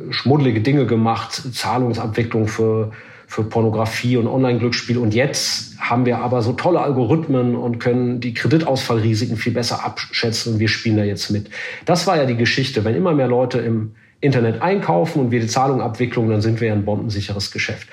schmuddelige 0.10 0.62
Dinge 0.62 0.86
gemacht, 0.86 1.42
Zahlungsabwicklung 1.54 2.48
für, 2.48 2.92
für 3.28 3.44
Pornografie 3.44 4.18
und 4.18 4.28
Online-Glücksspiel. 4.28 4.98
Und 4.98 5.14
jetzt 5.14 5.80
haben 5.80 6.06
wir 6.06 6.20
aber 6.20 6.42
so 6.42 6.54
tolle 6.54 6.82
Algorithmen 6.82 7.56
und 7.56 7.80
können 7.80 8.20
die 8.20 8.34
Kreditausfallrisiken 8.34 9.38
viel 9.38 9.54
besser 9.54 9.84
abschätzen 9.84 10.54
und 10.54 10.60
wir 10.60 10.68
spielen 10.68 10.98
da 10.98 11.04
jetzt 11.04 11.30
mit. 11.32 11.50
Das 11.86 12.08
war 12.08 12.18
ja 12.18 12.26
die 12.26 12.38
Geschichte. 12.38 12.84
Wenn 12.84 12.96
immer 12.96 13.14
mehr 13.14 13.28
Leute 13.28 13.60
im 13.60 13.96
Internet 14.20 14.62
einkaufen 14.62 15.20
und 15.20 15.32
wir 15.32 15.40
die 15.40 15.48
Zahlung 15.48 15.82
abwickeln, 15.82 16.30
dann 16.30 16.42
sind 16.42 16.62
wir 16.62 16.70
ja 16.70 16.74
ein 16.74 16.86
bombensicheres 16.86 17.52
Geschäft. 17.52 17.88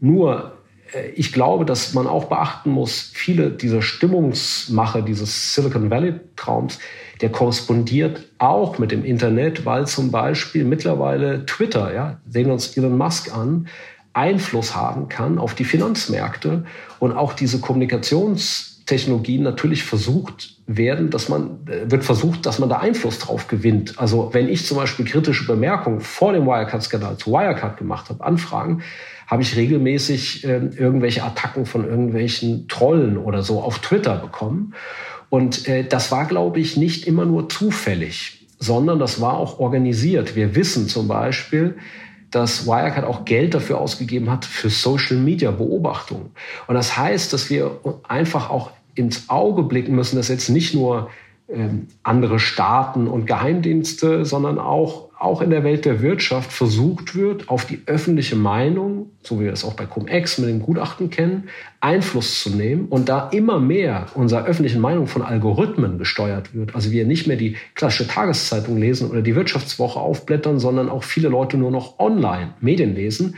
Nur 0.00 0.52
äh, 0.92 1.08
ich 1.10 1.32
glaube, 1.32 1.64
dass 1.64 1.94
man 1.94 2.06
auch 2.06 2.26
beachten 2.26 2.70
muss, 2.70 3.10
viele 3.14 3.50
dieser 3.50 3.82
Stimmungsmache 3.82 5.02
dieses 5.02 5.54
Silicon 5.54 5.90
Valley 5.90 6.14
Traums, 6.36 6.78
der 7.20 7.30
korrespondiert 7.30 8.24
auch 8.38 8.78
mit 8.78 8.92
dem 8.92 9.04
Internet, 9.04 9.64
weil 9.64 9.86
zum 9.86 10.10
Beispiel 10.10 10.64
mittlerweile 10.64 11.46
Twitter, 11.46 11.94
ja, 11.94 12.20
sehen 12.28 12.46
wir 12.46 12.52
uns 12.52 12.76
Elon 12.76 12.96
Musk 12.96 13.34
an, 13.34 13.68
Einfluss 14.12 14.74
haben 14.74 15.08
kann 15.08 15.38
auf 15.38 15.54
die 15.54 15.64
Finanzmärkte 15.64 16.64
und 16.98 17.12
auch 17.12 17.34
diese 17.34 17.60
Kommunikationstechnologien 17.60 19.42
natürlich 19.42 19.84
versucht 19.84 20.56
werden, 20.66 21.10
dass 21.10 21.28
man 21.28 21.66
äh, 21.66 21.90
wird 21.90 22.02
versucht, 22.02 22.46
dass 22.46 22.58
man 22.58 22.70
da 22.70 22.78
Einfluss 22.78 23.18
drauf 23.18 23.46
gewinnt. 23.46 23.98
Also 23.98 24.30
wenn 24.32 24.48
ich 24.48 24.64
zum 24.64 24.78
Beispiel 24.78 25.04
kritische 25.04 25.46
Bemerkungen 25.46 26.00
vor 26.00 26.32
dem 26.32 26.46
Wirecard-Skandal 26.46 27.18
zu 27.18 27.30
Wirecard 27.30 27.76
gemacht 27.76 28.08
habe, 28.08 28.24
Anfragen, 28.24 28.82
habe 29.26 29.42
ich 29.42 29.56
regelmäßig 29.56 30.44
äh, 30.44 30.60
irgendwelche 30.76 31.22
Attacken 31.22 31.66
von 31.66 31.84
irgendwelchen 31.84 32.68
Trollen 32.68 33.18
oder 33.18 33.42
so 33.42 33.60
auf 33.60 33.80
Twitter 33.80 34.16
bekommen. 34.16 34.72
Und 35.28 35.68
äh, 35.68 35.84
das 35.84 36.12
war, 36.12 36.26
glaube 36.26 36.60
ich, 36.60 36.76
nicht 36.76 37.06
immer 37.06 37.24
nur 37.24 37.48
zufällig, 37.48 38.46
sondern 38.58 38.98
das 38.98 39.20
war 39.20 39.34
auch 39.34 39.58
organisiert. 39.58 40.36
Wir 40.36 40.54
wissen 40.54 40.88
zum 40.88 41.08
Beispiel, 41.08 41.76
dass 42.30 42.66
Wirecard 42.66 43.04
auch 43.04 43.24
Geld 43.24 43.54
dafür 43.54 43.80
ausgegeben 43.80 44.30
hat 44.30 44.44
für 44.44 44.70
Social 44.70 45.16
Media 45.16 45.50
Beobachtungen. 45.50 46.30
Und 46.66 46.74
das 46.74 46.96
heißt, 46.96 47.32
dass 47.32 47.50
wir 47.50 47.80
einfach 48.08 48.50
auch 48.50 48.70
ins 48.94 49.28
Auge 49.28 49.62
blicken 49.62 49.94
müssen, 49.94 50.16
dass 50.16 50.28
jetzt 50.28 50.48
nicht 50.48 50.74
nur 50.74 51.10
ähm, 51.48 51.86
andere 52.02 52.38
Staaten 52.38 53.06
und 53.06 53.26
Geheimdienste, 53.26 54.24
sondern 54.24 54.58
auch 54.58 55.05
auch 55.18 55.40
in 55.40 55.48
der 55.48 55.64
Welt 55.64 55.86
der 55.86 56.02
Wirtschaft 56.02 56.52
versucht 56.52 57.14
wird, 57.14 57.48
auf 57.48 57.64
die 57.64 57.80
öffentliche 57.86 58.36
Meinung, 58.36 59.10
so 59.22 59.40
wie 59.40 59.44
wir 59.44 59.52
es 59.52 59.64
auch 59.64 59.72
bei 59.72 59.86
Cum-Ex 59.86 60.38
mit 60.38 60.50
den 60.50 60.60
Gutachten 60.60 61.08
kennen, 61.08 61.48
Einfluss 61.80 62.42
zu 62.42 62.50
nehmen 62.50 62.86
und 62.88 63.08
da 63.08 63.30
immer 63.30 63.58
mehr 63.58 64.06
unserer 64.14 64.44
öffentlichen 64.44 64.80
Meinung 64.80 65.06
von 65.06 65.22
Algorithmen 65.22 65.98
gesteuert 65.98 66.54
wird, 66.54 66.74
also 66.74 66.90
wir 66.90 67.06
nicht 67.06 67.26
mehr 67.26 67.38
die 67.38 67.56
klassische 67.74 68.08
Tageszeitung 68.08 68.76
lesen 68.76 69.10
oder 69.10 69.22
die 69.22 69.34
Wirtschaftswoche 69.34 69.98
aufblättern, 69.98 70.58
sondern 70.58 70.90
auch 70.90 71.02
viele 71.02 71.28
Leute 71.28 71.56
nur 71.56 71.70
noch 71.70 71.98
online 71.98 72.52
Medien 72.60 72.94
lesen, 72.94 73.36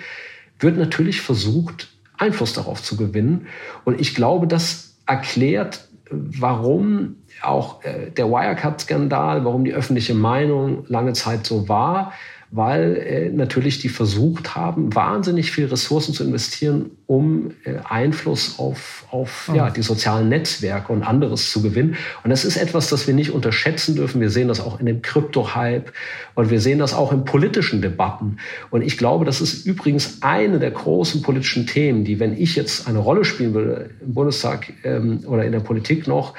wird 0.59 0.76
natürlich 0.76 1.20
versucht, 1.20 1.88
Einfluss 2.16 2.52
darauf 2.52 2.82
zu 2.82 2.96
gewinnen. 2.96 3.46
Und 3.84 4.00
ich 4.00 4.16
glaube, 4.16 4.48
das 4.48 4.96
erklärt, 5.06 5.88
warum 6.10 7.16
auch 7.43 7.85
äh, 7.85 8.10
der 8.10 8.30
Wirecard-Skandal, 8.30 9.44
warum 9.44 9.64
die 9.64 9.72
öffentliche 9.72 10.14
Meinung 10.14 10.85
lange 10.89 11.12
Zeit 11.12 11.47
so 11.47 11.68
war, 11.68 12.12
weil 12.50 12.96
äh, 12.96 13.28
natürlich 13.30 13.78
die 13.78 13.90
versucht 13.90 14.56
haben, 14.56 14.94
wahnsinnig 14.94 15.52
viel 15.52 15.66
Ressourcen 15.66 16.14
zu 16.14 16.24
investieren, 16.24 16.90
um 17.06 17.50
äh, 17.64 17.74
Einfluss 17.86 18.58
auf, 18.58 19.04
auf 19.10 19.50
oh. 19.52 19.56
ja, 19.56 19.68
die 19.68 19.82
sozialen 19.82 20.30
Netzwerke 20.30 20.92
und 20.92 21.02
anderes 21.02 21.50
zu 21.50 21.60
gewinnen. 21.60 21.96
Und 22.24 22.30
das 22.30 22.46
ist 22.46 22.56
etwas, 22.56 22.88
das 22.88 23.06
wir 23.06 23.12
nicht 23.12 23.32
unterschätzen 23.32 23.96
dürfen. 23.96 24.20
Wir 24.22 24.30
sehen 24.30 24.48
das 24.48 24.60
auch 24.60 24.80
in 24.80 24.86
dem 24.86 25.02
Krypto-Hype 25.02 25.92
und 26.34 26.50
wir 26.50 26.60
sehen 26.60 26.78
das 26.78 26.94
auch 26.94 27.12
in 27.12 27.26
politischen 27.26 27.82
Debatten. 27.82 28.38
Und 28.70 28.80
ich 28.80 28.96
glaube, 28.96 29.26
das 29.26 29.42
ist 29.42 29.66
übrigens 29.66 30.22
eine 30.22 30.58
der 30.58 30.70
großen 30.70 31.20
politischen 31.20 31.66
Themen, 31.66 32.04
die, 32.04 32.18
wenn 32.18 32.34
ich 32.34 32.56
jetzt 32.56 32.88
eine 32.88 32.98
Rolle 32.98 33.26
spielen 33.26 33.52
würde 33.52 33.90
im 34.00 34.14
Bundestag 34.14 34.72
ähm, 34.84 35.20
oder 35.26 35.44
in 35.44 35.52
der 35.52 35.60
Politik 35.60 36.06
noch, 36.06 36.32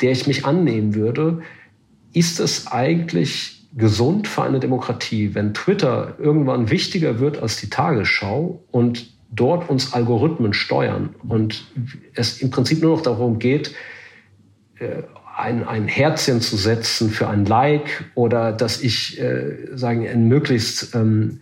der 0.00 0.10
ich 0.10 0.26
mich 0.26 0.44
annehmen 0.44 0.94
würde, 0.94 1.42
ist 2.12 2.40
es 2.40 2.66
eigentlich 2.66 3.59
gesund 3.74 4.26
für 4.26 4.42
eine 4.42 4.60
Demokratie, 4.60 5.34
wenn 5.34 5.54
Twitter 5.54 6.14
irgendwann 6.18 6.70
wichtiger 6.70 7.20
wird 7.20 7.40
als 7.40 7.56
die 7.56 7.70
Tagesschau 7.70 8.62
und 8.70 9.12
dort 9.30 9.70
uns 9.70 9.92
Algorithmen 9.92 10.52
steuern 10.52 11.14
und 11.28 11.64
es 12.14 12.42
im 12.42 12.50
Prinzip 12.50 12.82
nur 12.82 12.96
noch 12.96 13.02
darum 13.02 13.38
geht, 13.38 13.74
äh, 14.78 15.02
ein, 15.36 15.66
ein 15.66 15.88
Herzchen 15.88 16.40
zu 16.40 16.56
setzen 16.56 17.10
für 17.10 17.28
ein 17.28 17.46
Like 17.46 18.04
oder 18.14 18.52
dass 18.52 18.82
ich 18.82 19.18
äh, 19.20 19.68
sagen 19.74 20.06
eine 20.06 20.20
möglichst 20.20 20.94
ähm, 20.94 21.40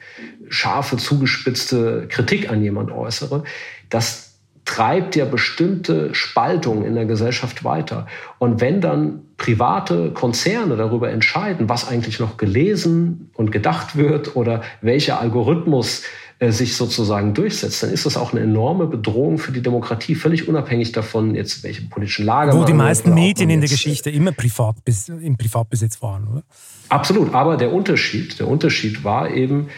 scharfe 0.49 0.99
zugespitzte 0.99 2.07
Kritik 2.09 2.51
an 2.51 2.63
jemand 2.63 2.93
äußere, 2.93 3.43
das 3.89 4.28
treibt 4.69 5.17
ja 5.17 5.25
bestimmte 5.25 6.15
Spaltungen 6.15 6.85
in 6.85 6.95
der 6.95 7.07
Gesellschaft 7.07 7.65
weiter. 7.65 8.07
Und 8.39 8.61
wenn 8.61 8.83
dann 8.83 9.23
private 9.39 10.11
Konzerne 10.11 10.77
darüber 10.77 11.11
entscheiden, 11.11 11.71
was 11.71 11.89
eigentlich 11.89 12.21
noch 12.21 12.37
gelesen 12.37 13.31
und 13.33 13.51
gedacht 13.51 13.97
wird 13.97 14.37
oder 14.37 14.61
welcher 14.83 15.21
Algorithmus 15.21 16.03
äh, 16.39 16.53
sich 16.53 16.77
sozusagen 16.77 17.33
durchsetzt, 17.33 17.83
dann 17.83 17.91
ist 17.91 18.05
das 18.05 18.19
auch 18.19 18.33
eine 18.33 18.43
enorme 18.43 18.87
Bedrohung 18.87 19.39
für 19.39 19.53
die 19.53 19.63
Demokratie, 19.63 20.15
völlig 20.15 20.49
unabhängig 20.49 20.93
davon, 20.93 21.35
jetzt 21.35 21.65
welche 21.65 21.83
politischen 21.89 22.27
Lager. 22.27 22.53
Wo 22.53 22.65
die 22.65 22.75
meisten 22.75 23.15
Medien 23.15 23.49
in 23.49 23.61
der 23.61 23.71
Geschichte 23.71 24.11
immer 24.11 24.33
privat, 24.33 24.77
im 25.09 25.39
Privatbesitz 25.39 26.03
waren, 26.03 26.29
oder? 26.29 26.43
Absolut. 26.91 27.33
Aber 27.33 27.57
der 27.57 27.73
Unterschied, 27.73 28.39
der 28.39 28.49
Unterschied 28.49 29.03
war 29.03 29.31
eben, 29.31 29.69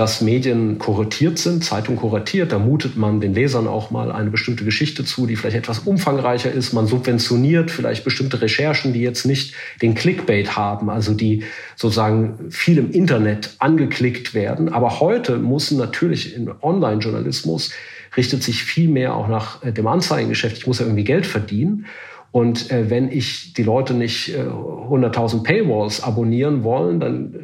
dass 0.00 0.22
Medien 0.22 0.78
kuratiert 0.78 1.36
sind, 1.36 1.62
Zeitung 1.62 1.96
kuratiert, 1.96 2.52
da 2.52 2.58
mutet 2.58 2.96
man 2.96 3.20
den 3.20 3.34
Lesern 3.34 3.68
auch 3.68 3.90
mal 3.90 4.10
eine 4.10 4.30
bestimmte 4.30 4.64
Geschichte 4.64 5.04
zu, 5.04 5.26
die 5.26 5.36
vielleicht 5.36 5.58
etwas 5.58 5.80
umfangreicher 5.80 6.50
ist. 6.50 6.72
Man 6.72 6.86
subventioniert 6.86 7.70
vielleicht 7.70 8.02
bestimmte 8.02 8.40
Recherchen, 8.40 8.94
die 8.94 9.02
jetzt 9.02 9.26
nicht 9.26 9.52
den 9.82 9.94
Clickbait 9.94 10.56
haben, 10.56 10.88
also 10.88 11.12
die 11.12 11.44
sozusagen 11.76 12.50
viel 12.50 12.78
im 12.78 12.90
Internet 12.92 13.56
angeklickt 13.58 14.32
werden. 14.32 14.70
Aber 14.70 15.00
heute 15.00 15.36
muss 15.36 15.70
natürlich 15.70 16.34
im 16.34 16.50
Online-Journalismus 16.62 17.70
richtet 18.16 18.42
sich 18.42 18.64
viel 18.64 18.88
mehr 18.88 19.14
auch 19.14 19.28
nach 19.28 19.62
äh, 19.62 19.70
dem 19.70 19.86
Anzeigengeschäft. 19.86 20.56
Ich 20.56 20.66
muss 20.66 20.78
ja 20.78 20.86
irgendwie 20.86 21.04
Geld 21.04 21.26
verdienen. 21.26 21.84
Und 22.32 22.70
äh, 22.70 22.88
wenn 22.88 23.12
ich 23.12 23.52
die 23.52 23.64
Leute 23.64 23.92
nicht 23.92 24.30
äh, 24.30 24.44
100.000 24.44 25.42
Paywalls 25.42 26.02
abonnieren 26.02 26.64
wollen, 26.64 27.00
dann 27.00 27.34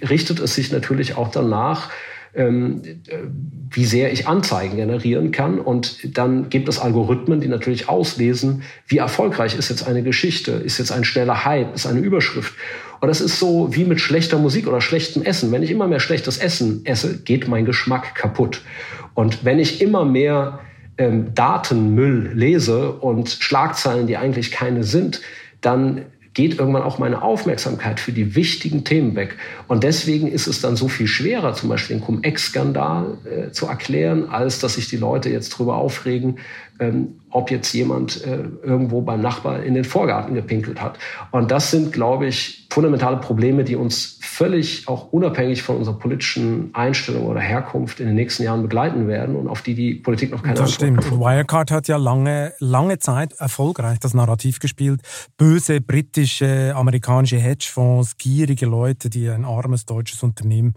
richtet 0.00 0.40
es 0.40 0.54
sich 0.54 0.72
natürlich 0.72 1.16
auch 1.16 1.30
danach, 1.30 1.90
ähm, 2.34 2.82
wie 3.70 3.84
sehr 3.84 4.12
ich 4.12 4.26
Anzeigen 4.26 4.76
generieren 4.76 5.32
kann. 5.32 5.58
Und 5.58 6.16
dann 6.16 6.48
gibt 6.48 6.68
es 6.68 6.78
Algorithmen, 6.78 7.40
die 7.40 7.48
natürlich 7.48 7.88
auslesen, 7.88 8.62
wie 8.86 8.98
erfolgreich 8.98 9.56
ist 9.56 9.68
jetzt 9.68 9.86
eine 9.86 10.02
Geschichte, 10.02 10.52
ist 10.52 10.78
jetzt 10.78 10.92
ein 10.92 11.04
schneller 11.04 11.44
Hype, 11.44 11.74
ist 11.74 11.86
eine 11.86 12.00
Überschrift. 12.00 12.54
Und 13.00 13.08
das 13.08 13.20
ist 13.20 13.38
so 13.38 13.74
wie 13.74 13.84
mit 13.84 14.00
schlechter 14.00 14.38
Musik 14.38 14.66
oder 14.66 14.80
schlechtem 14.80 15.22
Essen. 15.22 15.52
Wenn 15.52 15.62
ich 15.62 15.70
immer 15.70 15.88
mehr 15.88 16.00
schlechtes 16.00 16.38
Essen 16.38 16.82
esse, 16.84 17.18
geht 17.18 17.48
mein 17.48 17.64
Geschmack 17.64 18.14
kaputt. 18.14 18.62
Und 19.14 19.44
wenn 19.44 19.58
ich 19.58 19.82
immer 19.82 20.04
mehr 20.04 20.60
ähm, 20.98 21.34
Datenmüll 21.34 22.32
lese 22.34 22.92
und 22.92 23.28
Schlagzeilen, 23.28 24.06
die 24.06 24.16
eigentlich 24.16 24.50
keine 24.52 24.84
sind, 24.84 25.20
dann 25.60 26.02
geht 26.34 26.58
irgendwann 26.58 26.82
auch 26.82 26.98
meine 26.98 27.22
Aufmerksamkeit 27.22 28.00
für 28.00 28.12
die 28.12 28.34
wichtigen 28.34 28.84
Themen 28.84 29.14
weg. 29.16 29.36
Und 29.68 29.84
deswegen 29.84 30.28
ist 30.28 30.46
es 30.46 30.60
dann 30.60 30.76
so 30.76 30.88
viel 30.88 31.06
schwerer, 31.06 31.54
zum 31.54 31.68
Beispiel 31.68 31.96
den 31.96 32.04
Cum-Ex-Skandal 32.04 33.18
äh, 33.24 33.50
zu 33.50 33.66
erklären, 33.66 34.30
als 34.30 34.58
dass 34.58 34.74
sich 34.74 34.88
die 34.88 34.96
Leute 34.96 35.28
jetzt 35.28 35.54
darüber 35.54 35.76
aufregen, 35.76 36.38
ähm, 36.82 37.20
ob 37.30 37.50
jetzt 37.50 37.72
jemand 37.72 38.24
äh, 38.24 38.44
irgendwo 38.62 39.00
beim 39.00 39.20
Nachbar 39.20 39.62
in 39.62 39.74
den 39.74 39.84
Vorgarten 39.84 40.34
gepinkelt 40.34 40.82
hat. 40.82 40.98
Und 41.30 41.50
das 41.50 41.70
sind, 41.70 41.92
glaube 41.92 42.26
ich, 42.26 42.66
fundamentale 42.70 43.18
Probleme, 43.18 43.64
die 43.64 43.76
uns 43.76 44.18
völlig 44.20 44.88
auch 44.88 45.12
unabhängig 45.12 45.62
von 45.62 45.76
unserer 45.76 45.98
politischen 45.98 46.70
Einstellung 46.74 47.26
oder 47.26 47.40
Herkunft 47.40 48.00
in 48.00 48.06
den 48.06 48.14
nächsten 48.14 48.42
Jahren 48.44 48.62
begleiten 48.62 49.08
werden 49.08 49.36
und 49.36 49.46
auf 49.48 49.62
die 49.62 49.74
die 49.74 49.94
Politik 49.94 50.30
noch 50.30 50.42
keine 50.42 50.54
das 50.54 50.80
Antwort 50.80 51.04
stimmt. 51.04 51.20
Wirecard 51.20 51.70
hat 51.70 51.88
ja 51.88 51.96
lange, 51.96 52.54
lange 52.58 52.98
Zeit 52.98 53.34
erfolgreich 53.34 53.98
das 54.00 54.14
Narrativ 54.14 54.58
gespielt. 54.58 55.02
Böse 55.36 55.80
britische, 55.80 56.72
amerikanische 56.74 57.36
Hedgefonds, 57.36 58.16
gierige 58.16 58.66
Leute, 58.66 59.10
die 59.10 59.28
ein 59.28 59.44
armes 59.44 59.84
deutsches 59.84 60.22
Unternehmen 60.22 60.74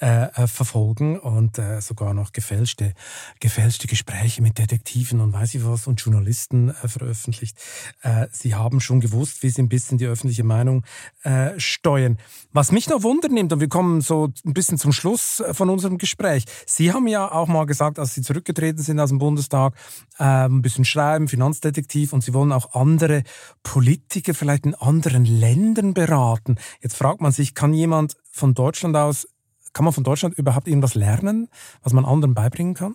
äh, 0.00 0.24
äh 0.24 0.46
verfolgen 0.46 1.18
und 1.18 1.58
äh, 1.58 1.80
sogar 1.80 2.12
noch 2.12 2.32
gefälschte, 2.32 2.92
gefälschte 3.40 3.86
Gespräche 3.86 4.42
mit 4.42 4.58
Detektiven 4.58 5.20
und 5.20 5.30
weiß 5.40 5.54
ich 5.54 5.64
was 5.64 5.86
und 5.86 6.00
Journalisten 6.00 6.68
äh, 6.68 6.88
veröffentlicht. 6.88 7.56
Äh, 8.02 8.26
sie 8.30 8.54
haben 8.54 8.80
schon 8.80 9.00
gewusst, 9.00 9.42
wie 9.42 9.48
sie 9.48 9.62
ein 9.62 9.70
bisschen 9.70 9.96
die 9.96 10.06
öffentliche 10.06 10.44
Meinung 10.44 10.84
äh, 11.22 11.58
steuern. 11.58 12.18
Was 12.52 12.72
mich 12.72 12.88
noch 12.88 13.02
wundernimmt, 13.02 13.52
und 13.52 13.60
wir 13.60 13.68
kommen 13.68 14.02
so 14.02 14.28
ein 14.44 14.52
bisschen 14.52 14.76
zum 14.76 14.92
Schluss 14.92 15.40
äh, 15.40 15.54
von 15.54 15.70
unserem 15.70 15.96
Gespräch. 15.96 16.44
Sie 16.66 16.92
haben 16.92 17.08
ja 17.08 17.30
auch 17.32 17.48
mal 17.48 17.64
gesagt, 17.64 17.98
als 17.98 18.14
Sie 18.14 18.22
zurückgetreten 18.22 18.82
sind 18.82 19.00
aus 19.00 19.08
dem 19.08 19.18
Bundestag, 19.18 19.74
äh, 20.18 20.24
ein 20.24 20.60
bisschen 20.60 20.84
schreiben, 20.84 21.26
Finanzdetektiv, 21.26 22.12
und 22.12 22.22
Sie 22.22 22.34
wollen 22.34 22.52
auch 22.52 22.74
andere 22.74 23.22
Politiker 23.62 24.34
vielleicht 24.34 24.66
in 24.66 24.74
anderen 24.74 25.24
Ländern 25.24 25.94
beraten. 25.94 26.56
Jetzt 26.82 26.96
fragt 26.96 27.22
man 27.22 27.32
sich, 27.32 27.54
kann 27.54 27.72
jemand 27.72 28.16
von 28.30 28.52
Deutschland 28.52 28.94
aus, 28.94 29.26
kann 29.72 29.84
man 29.84 29.94
von 29.94 30.04
Deutschland 30.04 30.36
überhaupt 30.36 30.68
irgendwas 30.68 30.94
lernen, 30.94 31.48
was 31.82 31.94
man 31.94 32.04
anderen 32.04 32.34
beibringen 32.34 32.74
kann? 32.74 32.94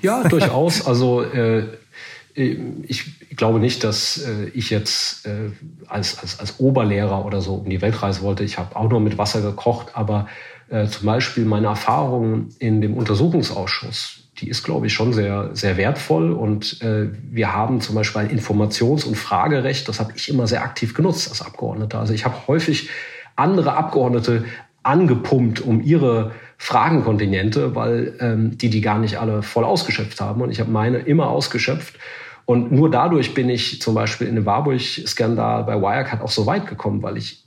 Ja, 0.00 0.24
durchaus. 0.24 0.86
Also 0.86 1.22
äh, 1.22 1.64
ich 2.34 3.36
glaube 3.36 3.58
nicht, 3.58 3.84
dass 3.84 4.18
äh, 4.18 4.48
ich 4.54 4.70
jetzt 4.70 5.26
äh, 5.26 5.50
als, 5.86 6.18
als, 6.18 6.40
als 6.40 6.60
Oberlehrer 6.60 7.24
oder 7.24 7.40
so 7.40 7.54
um 7.54 7.68
die 7.68 7.82
Weltreise 7.82 8.22
wollte. 8.22 8.44
Ich 8.44 8.58
habe 8.58 8.74
auch 8.76 8.88
nur 8.88 9.00
mit 9.00 9.18
Wasser 9.18 9.42
gekocht, 9.42 9.88
aber 9.94 10.28
äh, 10.70 10.86
zum 10.86 11.06
Beispiel 11.06 11.44
meine 11.44 11.66
Erfahrung 11.66 12.48
in 12.58 12.80
dem 12.80 12.94
Untersuchungsausschuss, 12.94 14.28
die 14.38 14.48
ist, 14.48 14.64
glaube 14.64 14.86
ich, 14.86 14.94
schon 14.94 15.12
sehr, 15.12 15.50
sehr 15.52 15.76
wertvoll. 15.76 16.32
Und 16.32 16.80
äh, 16.80 17.08
wir 17.30 17.52
haben 17.52 17.80
zum 17.80 17.94
Beispiel 17.94 18.22
ein 18.22 18.30
Informations- 18.30 19.04
und 19.04 19.16
Fragerecht, 19.16 19.88
das 19.88 20.00
habe 20.00 20.12
ich 20.16 20.28
immer 20.30 20.46
sehr 20.46 20.62
aktiv 20.62 20.94
genutzt 20.94 21.28
als 21.28 21.42
Abgeordneter. 21.42 21.98
Also 21.98 22.14
ich 22.14 22.24
habe 22.24 22.36
häufig 22.46 22.88
andere 23.36 23.74
Abgeordnete 23.74 24.44
angepumpt, 24.82 25.60
um 25.60 25.82
ihre 25.82 26.32
Fragenkontingente, 26.62 27.74
weil 27.74 28.14
ähm, 28.20 28.56
die 28.56 28.70
die 28.70 28.80
gar 28.80 29.00
nicht 29.00 29.16
alle 29.18 29.42
voll 29.42 29.64
ausgeschöpft 29.64 30.20
haben. 30.20 30.42
Und 30.42 30.52
ich 30.52 30.60
habe 30.60 30.70
meine 30.70 30.98
immer 30.98 31.28
ausgeschöpft. 31.28 31.96
Und 32.44 32.70
nur 32.70 32.88
dadurch 32.88 33.34
bin 33.34 33.50
ich 33.50 33.82
zum 33.82 33.96
Beispiel 33.96 34.28
in 34.28 34.36
dem 34.36 34.46
Warburg-Skandal 34.46 35.64
bei 35.64 35.74
Wirecard 35.74 36.22
auch 36.22 36.30
so 36.30 36.46
weit 36.46 36.68
gekommen, 36.68 37.02
weil 37.02 37.16
ich 37.16 37.44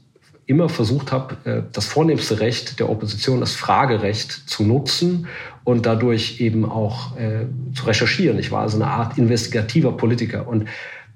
immer 0.47 0.67
versucht 0.67 1.13
habe, 1.13 1.37
äh, 1.49 1.61
das 1.71 1.85
vornehmste 1.85 2.41
Recht 2.41 2.77
der 2.81 2.89
Opposition, 2.89 3.39
das 3.39 3.55
Fragerecht 3.55 4.31
zu 4.49 4.63
nutzen 4.63 5.27
und 5.63 5.85
dadurch 5.85 6.41
eben 6.41 6.69
auch 6.69 7.15
äh, 7.15 7.45
zu 7.73 7.85
recherchieren. 7.85 8.37
Ich 8.37 8.51
war 8.51 8.63
also 8.63 8.75
eine 8.75 8.87
Art 8.87 9.17
investigativer 9.17 9.93
Politiker. 9.93 10.45
Und 10.45 10.67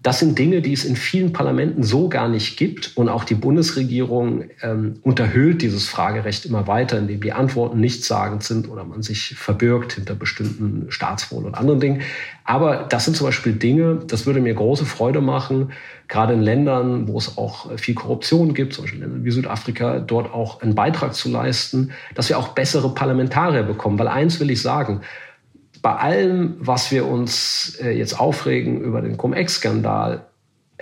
das 0.01 0.19
sind 0.19 0.39
Dinge, 0.39 0.61
die 0.61 0.71
es 0.71 0.85
in 0.85 0.95
vielen 0.95 1.33
Parlamenten 1.33 1.83
so 1.83 2.07
gar 2.07 2.29
nicht 2.29 2.57
gibt. 2.57 2.95
Und 2.95 3.09
auch 3.09 3.25
die 3.25 3.35
Bundesregierung 3.35 4.45
ähm, 4.61 4.99
unterhöhlt 5.01 5.61
dieses 5.61 5.89
Fragerecht 5.89 6.45
immer 6.45 6.67
weiter, 6.67 6.97
indem 6.97 7.19
die 7.19 7.33
Antworten 7.33 7.81
nichtssagend 7.81 8.43
sind 8.43 8.69
oder 8.69 8.85
man 8.85 9.01
sich 9.01 9.35
verbirgt 9.35 9.93
hinter 9.93 10.15
bestimmten 10.15 10.89
Staatswohl 10.89 11.43
und 11.45 11.55
anderen 11.55 11.81
Dingen. 11.81 12.01
Aber 12.45 12.87
das 12.89 13.05
sind 13.05 13.17
zum 13.17 13.27
Beispiel 13.27 13.53
Dinge, 13.53 13.99
das 14.07 14.25
würde 14.25 14.39
mir 14.39 14.53
große 14.53 14.85
Freude 14.85 15.19
machen, 15.19 15.73
gerade 16.07 16.33
in 16.33 16.41
Ländern, 16.41 17.09
wo 17.09 17.17
es 17.17 17.37
auch 17.37 17.77
viel 17.77 17.93
Korruption 17.93 18.53
gibt, 18.53 18.73
zum 18.73 18.85
Beispiel 18.85 19.01
Ländern 19.01 19.25
wie 19.25 19.31
Südafrika, 19.31 19.99
dort 19.99 20.33
auch 20.33 20.61
einen 20.61 20.75
Beitrag 20.75 21.13
zu 21.13 21.29
leisten, 21.29 21.91
dass 22.15 22.29
wir 22.29 22.39
auch 22.39 22.49
bessere 22.49 22.93
Parlamentarier 22.93 23.63
bekommen. 23.63 23.99
Weil 23.99 24.07
eins 24.07 24.39
will 24.39 24.49
ich 24.49 24.61
sagen, 24.61 25.01
bei 25.81 25.95
allem, 25.95 26.55
was 26.59 26.91
wir 26.91 27.07
uns 27.07 27.77
äh, 27.81 27.91
jetzt 27.91 28.19
aufregen 28.19 28.81
über 28.81 29.01
den 29.01 29.17
Cum-Ex-Skandal, 29.17 30.25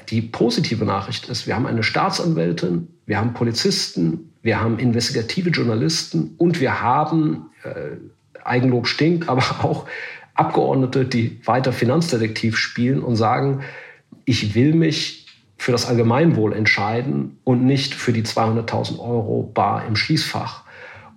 die 0.10 0.22
positive 0.22 0.86
Nachricht 0.86 1.30
ist, 1.30 1.48
wir 1.48 1.56
haben 1.56 1.65
eine 1.65 1.84
Staatsanwältin, 1.84 2.88
wir 3.06 3.18
haben 3.18 3.34
Polizisten, 3.34 4.34
wir 4.41 4.61
haben 4.61 4.80
investigative 4.80 5.49
Journalisten 5.49 6.36
und 6.38 6.60
wir 6.60 6.82
haben, 6.82 7.49
äh, 7.64 7.98
Eigenlob 8.44 8.88
stinkt, 8.88 9.30
aber 9.30 9.44
auch 9.64 9.86
Abgeordnete, 10.34 11.06
die 11.06 11.41
weiter 11.45 11.74
Finanzdetektiv 11.74 12.57
spielen 12.57 13.02
und 13.02 13.15
sagen, 13.15 13.61
ich 14.26 14.56
will 14.56 14.74
mich 14.74 15.26
für 15.57 15.72
das 15.72 15.88
Allgemeinwohl 15.88 16.53
entscheiden 16.53 17.40
und 17.44 17.65
nicht 17.65 17.95
für 17.95 18.14
die 18.14 18.24
200.000 18.24 18.99
Euro 18.99 19.49
bar 19.52 19.86
im 19.88 19.95
Schließfach. 19.95 20.64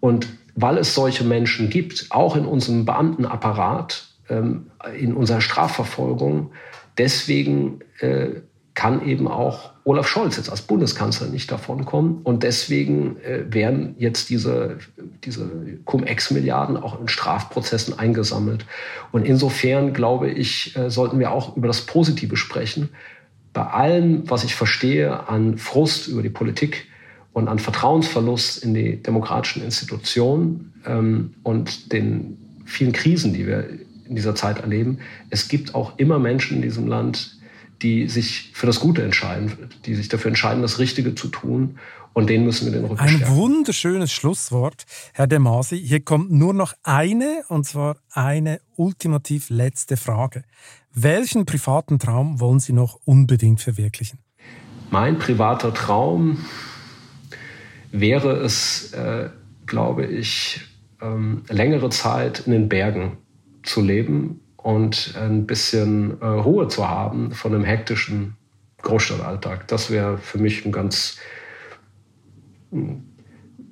Und 0.01 0.29
weil 0.55 0.79
es 0.79 0.95
solche 0.95 1.25
Menschen 1.25 1.71
gibt, 1.71 2.07
auch 2.11 2.37
in 2.37 2.45
unserem 2.45 2.85
Beamtenapparat, 2.85 4.09
ähm, 4.29 4.71
in 4.99 5.15
unserer 5.15 5.41
Strafverfolgung. 5.41 6.53
Deswegen 6.99 7.81
äh, 8.01 8.41
kann 8.75 9.07
eben 9.07 9.29
auch 9.29 9.73
Olaf 9.85 10.07
Scholz 10.07 10.37
jetzt 10.37 10.51
als 10.51 10.63
Bundeskanzler 10.63 11.27
nicht 11.29 11.51
davonkommen. 11.51 12.21
Und 12.23 12.43
deswegen 12.43 13.17
äh, 13.21 13.45
werden 13.53 13.95
jetzt 13.99 14.31
diese, 14.31 14.79
diese 15.25 15.51
Cum-Ex-Milliarden 15.85 16.77
auch 16.77 17.01
in 17.01 17.09
Strafprozessen 17.09 17.99
eingesammelt. 17.99 18.65
Und 19.13 19.27
insofern, 19.27 19.93
glaube 19.93 20.31
ich, 20.31 20.77
äh, 20.77 20.91
sollten 20.91 21.19
wir 21.19 21.33
auch 21.33 21.57
über 21.57 21.67
das 21.67 21.83
Positive 21.83 22.37
sprechen. 22.37 22.91
Bei 23.53 23.67
allem, 23.67 24.31
was 24.31 24.45
ich 24.45 24.55
verstehe 24.55 25.29
an 25.29 25.59
Frust 25.59 26.07
über 26.07 26.23
die 26.23 26.31
Politik, 26.31 26.87
und 27.33 27.49
an 27.49 27.59
Vertrauensverlust 27.59 28.63
in 28.65 28.75
die 28.75 29.03
demokratischen 29.03 29.63
Institutionen 29.63 30.73
ähm, 30.87 31.35
und 31.43 31.93
den 31.93 32.39
vielen 32.65 32.93
Krisen, 32.93 33.33
die 33.33 33.47
wir 33.47 33.69
in 34.09 34.17
dieser 34.17 34.35
Zeit 34.35 34.59
erleben, 34.59 34.99
es 35.31 35.49
gibt 35.49 35.75
auch 35.75 35.99
immer 35.99 36.19
Menschen 36.19 36.57
in 36.57 36.63
diesem 36.63 36.87
Land, 36.87 37.39
die 37.83 38.09
sich 38.09 38.51
für 38.53 38.67
das 38.67 38.81
Gute 38.81 39.03
entscheiden, 39.03 39.53
die 39.87 39.95
sich 39.95 40.09
dafür 40.09 40.29
entscheiden, 40.29 40.63
das 40.63 40.79
Richtige 40.79 41.15
zu 41.15 41.29
tun. 41.29 41.79
Und 42.13 42.29
denen 42.29 42.45
müssen 42.45 42.67
wir 42.67 42.73
den 42.73 42.85
Rücken 42.85 43.01
Ein 43.01 43.09
stärken. 43.09 43.37
wunderschönes 43.37 44.13
Schlusswort, 44.13 44.85
Herr 45.13 45.29
De 45.29 45.39
Masi. 45.39 45.79
Hier 45.79 46.01
kommt 46.01 46.33
nur 46.33 46.53
noch 46.53 46.75
eine, 46.83 47.45
und 47.49 47.65
zwar 47.67 47.99
eine 48.11 48.61
ultimativ 48.75 49.49
letzte 49.49 49.97
Frage. 49.97 50.43
Welchen 50.93 51.47
privaten 51.47 52.01
Traum 52.01 52.41
wollen 52.41 52.59
Sie 52.59 52.73
noch 52.73 52.99
unbedingt 53.05 53.61
verwirklichen? 53.61 54.19
Mein 54.91 55.21
privater 55.21 55.73
Traum 55.73 56.45
wäre 57.93 58.37
es, 58.37 58.93
äh, 58.93 59.31
glaube 59.67 60.07
ich, 60.07 60.61
ähm, 61.01 61.43
längere 61.49 61.91
Zeit 61.91 62.41
in 62.47 62.53
den 62.53 62.69
Bergen 62.69 63.19
zu 63.63 63.81
leben 63.81 64.41
und 64.57 65.15
ein 65.17 65.47
bisschen 65.47 66.21
äh, 66.21 66.27
Ruhe 66.27 66.69
zu 66.69 66.89
haben 66.89 67.33
von 67.33 67.53
dem 67.53 67.65
hektischen 67.65 68.37
Großstadtalltag. 68.83 69.69
Das 69.69 69.91
wäre 69.91 70.19
für 70.19 70.39
mich 70.39 70.65
ein 70.65 70.73
ganz 70.73 71.19
hm, 72.71 73.05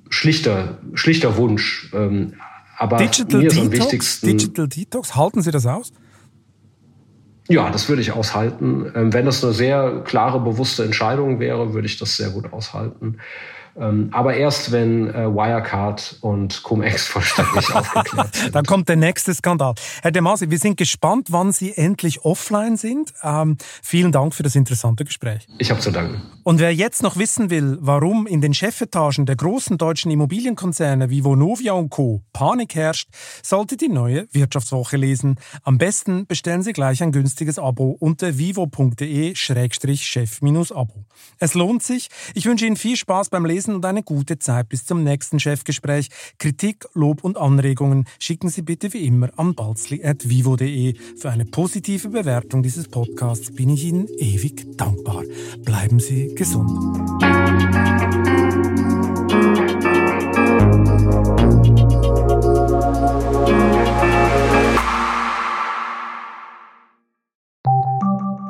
schlichter, 0.09 0.79
schlichter 0.93 1.37
Wunsch. 1.37 1.89
Ähm, 1.93 2.33
aber 2.77 2.97
Digital 2.97 3.41
mir 3.41 3.47
ist 3.47 3.57
am 3.57 3.69
Detox? 3.69 3.85
wichtigsten. 3.85 4.27
Digital 4.27 4.67
Detox, 4.67 5.15
halten 5.15 5.41
Sie 5.41 5.51
das 5.51 5.65
aus? 5.65 5.91
Ja, 7.47 7.71
das 7.71 7.89
würde 7.89 8.01
ich 8.01 8.11
aushalten. 8.11 8.91
Ähm, 8.95 9.11
wenn 9.11 9.25
das 9.25 9.43
eine 9.43 9.53
sehr 9.53 10.03
klare, 10.05 10.39
bewusste 10.39 10.83
Entscheidung 10.83 11.39
wäre, 11.39 11.73
würde 11.73 11.87
ich 11.87 11.97
das 11.97 12.15
sehr 12.15 12.29
gut 12.29 12.53
aushalten. 12.53 13.17
Ähm, 13.77 14.09
aber 14.11 14.35
erst, 14.35 14.71
wenn 14.71 15.09
äh, 15.09 15.27
Wirecard 15.27 16.17
und 16.21 16.63
Cum-Ex 16.63 17.07
vollständig 17.07 17.69
aufgeklärt 17.75 18.35
sind. 18.35 18.55
Dann 18.55 18.65
kommt 18.65 18.89
der 18.89 18.95
nächste 18.95 19.33
Skandal. 19.33 19.75
Herr 20.01 20.11
De 20.11 20.21
Masi, 20.21 20.49
wir 20.49 20.57
sind 20.57 20.77
gespannt, 20.77 21.27
wann 21.31 21.51
Sie 21.51 21.75
endlich 21.75 22.25
offline 22.25 22.77
sind. 22.77 23.13
Ähm, 23.23 23.57
vielen 23.81 24.11
Dank 24.11 24.33
für 24.33 24.43
das 24.43 24.55
interessante 24.55 25.05
Gespräch. 25.05 25.47
Ich 25.57 25.71
habe 25.71 25.79
zu 25.79 25.91
danken. 25.91 26.21
Und 26.43 26.59
wer 26.59 26.73
jetzt 26.73 27.03
noch 27.03 27.17
wissen 27.17 27.49
will, 27.49 27.77
warum 27.79 28.27
in 28.27 28.41
den 28.41 28.53
Chefetagen 28.53 29.25
der 29.25 29.35
großen 29.35 29.77
deutschen 29.77 30.11
Immobilienkonzerne 30.11 31.09
wie 31.09 31.23
Vonovia 31.23 31.73
und 31.73 31.89
Co. 31.89 32.21
Panik 32.33 32.75
herrscht, 32.75 33.09
sollte 33.43 33.77
die 33.77 33.89
neue 33.89 34.27
Wirtschaftswoche 34.31 34.97
lesen. 34.97 35.35
Am 35.63 35.77
besten 35.77 36.25
bestellen 36.25 36.63
Sie 36.63 36.73
gleich 36.73 37.03
ein 37.03 37.11
günstiges 37.11 37.59
Abo 37.59 37.95
unter 37.99 38.37
vivo.de-chef-abo. 38.37 41.05
Es 41.37 41.53
lohnt 41.53 41.83
sich. 41.83 42.09
Ich 42.33 42.45
wünsche 42.45 42.65
Ihnen 42.65 42.77
viel 42.77 42.95
Spaß 42.95 43.29
beim 43.29 43.45
Lesen 43.45 43.58
und 43.67 43.85
eine 43.85 44.03
gute 44.03 44.39
Zeit 44.39 44.69
bis 44.69 44.85
zum 44.85 45.03
nächsten 45.03 45.39
Chefgespräch. 45.39 46.09
Kritik, 46.37 46.85
Lob 46.93 47.23
und 47.23 47.37
Anregungen 47.37 48.05
schicken 48.19 48.49
Sie 48.49 48.61
bitte 48.61 48.93
wie 48.93 49.05
immer 49.05 49.29
an 49.37 49.55
balzli.vivo.de. 49.55 50.95
Für 51.17 51.29
eine 51.29 51.45
positive 51.45 52.09
Bewertung 52.09 52.63
dieses 52.63 52.87
Podcasts 52.87 53.51
bin 53.53 53.69
ich 53.69 53.83
Ihnen 53.83 54.07
ewig 54.17 54.77
dankbar. 54.77 55.23
Bleiben 55.63 55.99
Sie 55.99 56.33
gesund. 56.35 56.71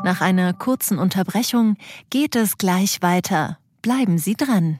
Nach 0.09 0.21
einer 0.21 0.53
kurzen 0.53 0.97
Unterbrechung 0.97 1.77
geht 2.09 2.35
es 2.35 2.57
gleich 2.57 3.03
weiter. 3.03 3.59
Bleiben 3.83 4.17
Sie 4.17 4.33
dran. 4.33 4.79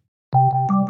you 0.33 0.80